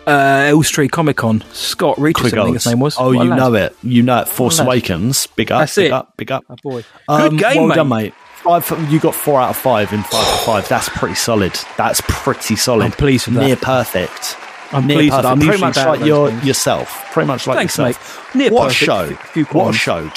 uh, 0.06 0.46
Elstree 0.50 0.88
Comic 0.88 1.16
Con. 1.16 1.42
Scott 1.52 1.98
Richardson, 1.98 2.38
I 2.38 2.44
think 2.44 2.56
his 2.56 2.66
name 2.66 2.80
was. 2.80 2.96
Oh, 2.98 3.14
What 3.14 3.24
you 3.24 3.34
know 3.34 3.54
it. 3.54 3.74
You 3.82 4.02
know 4.02 4.20
it. 4.20 4.28
Force 4.28 4.58
What. 4.58 4.66
Awakens. 4.66 5.26
Big 5.28 5.50
up. 5.50 5.60
That's 5.60 5.74
big 5.76 5.86
it. 5.86 5.92
up. 5.92 6.16
Big 6.16 6.30
up. 6.32 6.44
Boy. 6.62 6.84
Um, 7.08 7.30
Good 7.30 7.38
game, 7.40 7.56
well 7.58 7.68
mate. 7.68 7.74
done, 7.76 7.88
mate. 7.88 8.14
Five. 8.42 8.92
You 8.92 9.00
got 9.00 9.14
four 9.14 9.40
out 9.40 9.50
of 9.50 9.56
five 9.56 9.92
in 9.92 10.02
five 10.02 10.26
for 10.26 10.44
five. 10.44 10.68
That's 10.68 10.88
pretty 10.90 11.14
solid. 11.16 11.58
That's 11.76 12.00
pretty 12.06 12.56
solid. 12.56 12.84
I'm 12.84 12.92
pleased 12.92 13.26
with 13.26 13.36
that. 13.36 13.46
Near 13.46 13.56
perfect. 13.56 14.36
I'm 14.72 14.86
Near 14.86 14.96
pleased 14.98 15.14
with 15.16 15.22
perfect. 15.22 15.22
that. 15.22 15.32
I'm 15.32 15.40
pretty 15.40 15.60
much 15.60 15.76
like 15.76 16.00
your, 16.06 16.28
things. 16.30 16.44
yourself. 16.44 17.06
Pretty 17.12 17.26
much 17.26 17.46
like 17.46 17.56
Thanks, 17.56 17.78
yourself. 17.78 18.34
mate. 18.34 18.42
Near 18.42 18.50
what 18.52 18.68
perfect. 18.72 18.82
a 18.82 19.44
show! 19.44 19.44
What 19.52 19.74
show! 19.74 20.08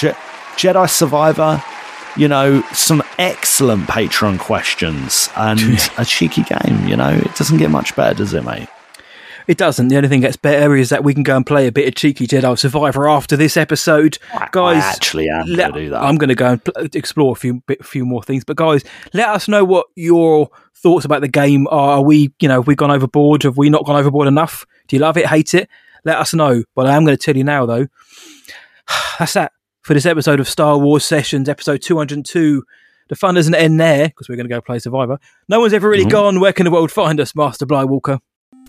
Je- 0.60 0.68
Jedi 0.69 0.90
Survivor. 0.90 1.64
You 2.18 2.27
know, 2.27 2.61
some 2.73 3.03
excellent 3.18 3.84
Patreon 3.88 4.40
questions 4.40 5.30
and 5.36 5.60
a 5.98 6.03
cheeky 6.06 6.44
game. 6.44 6.88
You 6.88 6.98
know, 6.98 7.10
it 7.10 7.36
doesn't 7.36 7.57
get 7.57 7.69
much 7.69 7.95
better, 7.95 8.15
does 8.15 8.34
it, 8.34 8.44
mate? 8.44 8.68
It 9.48 9.57
doesn't. 9.57 9.88
The 9.88 9.98
only 9.98 10.10
thing 10.10 10.22
that 10.22 10.27
gets 10.27 10.38
better 10.38 10.76
is 10.76 10.90
that 10.90 11.03
we 11.03 11.14
can 11.14 11.23
go 11.23 11.36
and 11.36 11.45
play 11.45 11.65
a 11.68 11.72
bit 11.72 11.88
of 11.88 11.95
cheeky 11.95 12.27
Jedi 12.27 12.57
Survivor 12.60 13.07
after 13.10 13.36
this 13.38 13.57
episode, 13.57 14.18
guys. 14.52 14.84
I 14.84 14.88
actually 14.88 15.30
am 15.30 15.45
let- 15.48 15.73
to 15.73 15.80
do 15.80 15.90
that. 15.91 16.02
I'm 16.03 16.18
going 16.18 16.27
to 16.30 16.36
go 16.36 16.52
and 16.52 16.64
pl- 16.64 16.88
explore 16.94 17.31
a 17.31 17.36
few 17.36 17.61
bit, 17.65 17.84
few 17.86 18.06
more 18.06 18.22
things. 18.22 18.44
But 18.44 18.57
guys, 18.57 18.84
let 19.14 19.30
us 19.30 19.48
know 19.48 19.64
what 19.64 19.88
your 19.95 20.49
thoughts 20.76 21.06
about 21.06 21.22
the 21.22 21.27
game 21.27 21.68
are. 21.68 21.98
Are 21.98 22.03
we, 22.03 22.31
you 22.40 22.48
know, 22.48 22.60
have 22.60 22.68
we 22.68 22.76
gone 22.76 22.91
overboard? 22.91 23.44
Have 23.44 23.57
we 23.57 23.69
not 23.69 23.86
gone 23.86 23.95
overboard 23.95 24.27
enough? 24.27 24.65
Do 24.88 24.95
you 24.95 24.99
love 25.02 25.15
it? 25.18 25.26
Hate 25.27 25.53
it? 25.53 25.69
Let 26.06 26.18
us 26.18 26.34
know. 26.34 26.64
But 26.76 26.88
I 26.88 26.95
am 26.95 27.06
going 27.06 27.18
to 27.18 27.23
tell 27.23 27.38
you 27.38 27.44
now, 27.44 27.65
though. 27.65 27.88
That's 29.19 29.34
that 29.34 29.52
for 29.90 29.95
this 29.95 30.06
episode 30.06 30.40
of 30.40 30.48
Star 30.48 30.78
Wars 30.78 31.03
Sessions, 31.03 31.49
episode 31.49 31.82
202. 31.82 32.64
The 33.07 33.16
fun 33.16 33.34
doesn't 33.34 33.56
end 33.56 33.80
there 33.80 34.10
because 34.10 34.30
we're 34.30 34.36
going 34.36 34.48
to 34.48 34.53
go 34.53 34.61
play 34.61 34.78
Survivor. 34.78 35.18
No 35.48 35.60
one's 35.60 35.74
ever 35.74 35.90
really 35.90 36.03
Mm-hmm. 36.03 36.11
gone. 36.11 36.40
Where 36.40 36.53
can 36.53 36.66
the 36.66 36.70
world 36.70 36.91
find 36.91 37.20
us, 37.20 37.34
Master 37.34 37.66
Blywalker? 37.66 38.20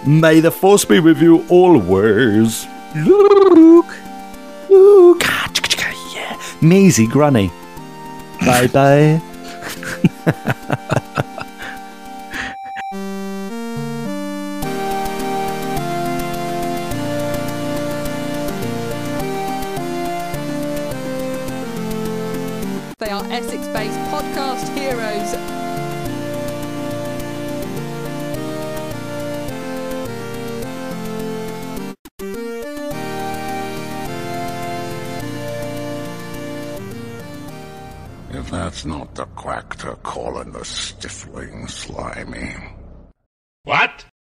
May 0.08 0.40
the 0.40 0.52
force 0.52 0.86
be 0.86 1.00
with 1.00 1.22
you 1.22 1.46
always. 1.50 2.66
Luke. 2.96 3.94
Luke. 4.70 5.24
Measy 6.66 7.06
Granny. 7.08 7.52
bye 8.46 8.68
bye. 8.68 9.22
That's 38.76 38.86
not 38.86 39.16
the 39.16 39.26
quack 39.38 39.74
to 39.78 39.96
calling 40.04 40.52
the 40.52 40.66
stifling 40.66 41.66
slimy. 41.66 42.56
What? 43.64 44.04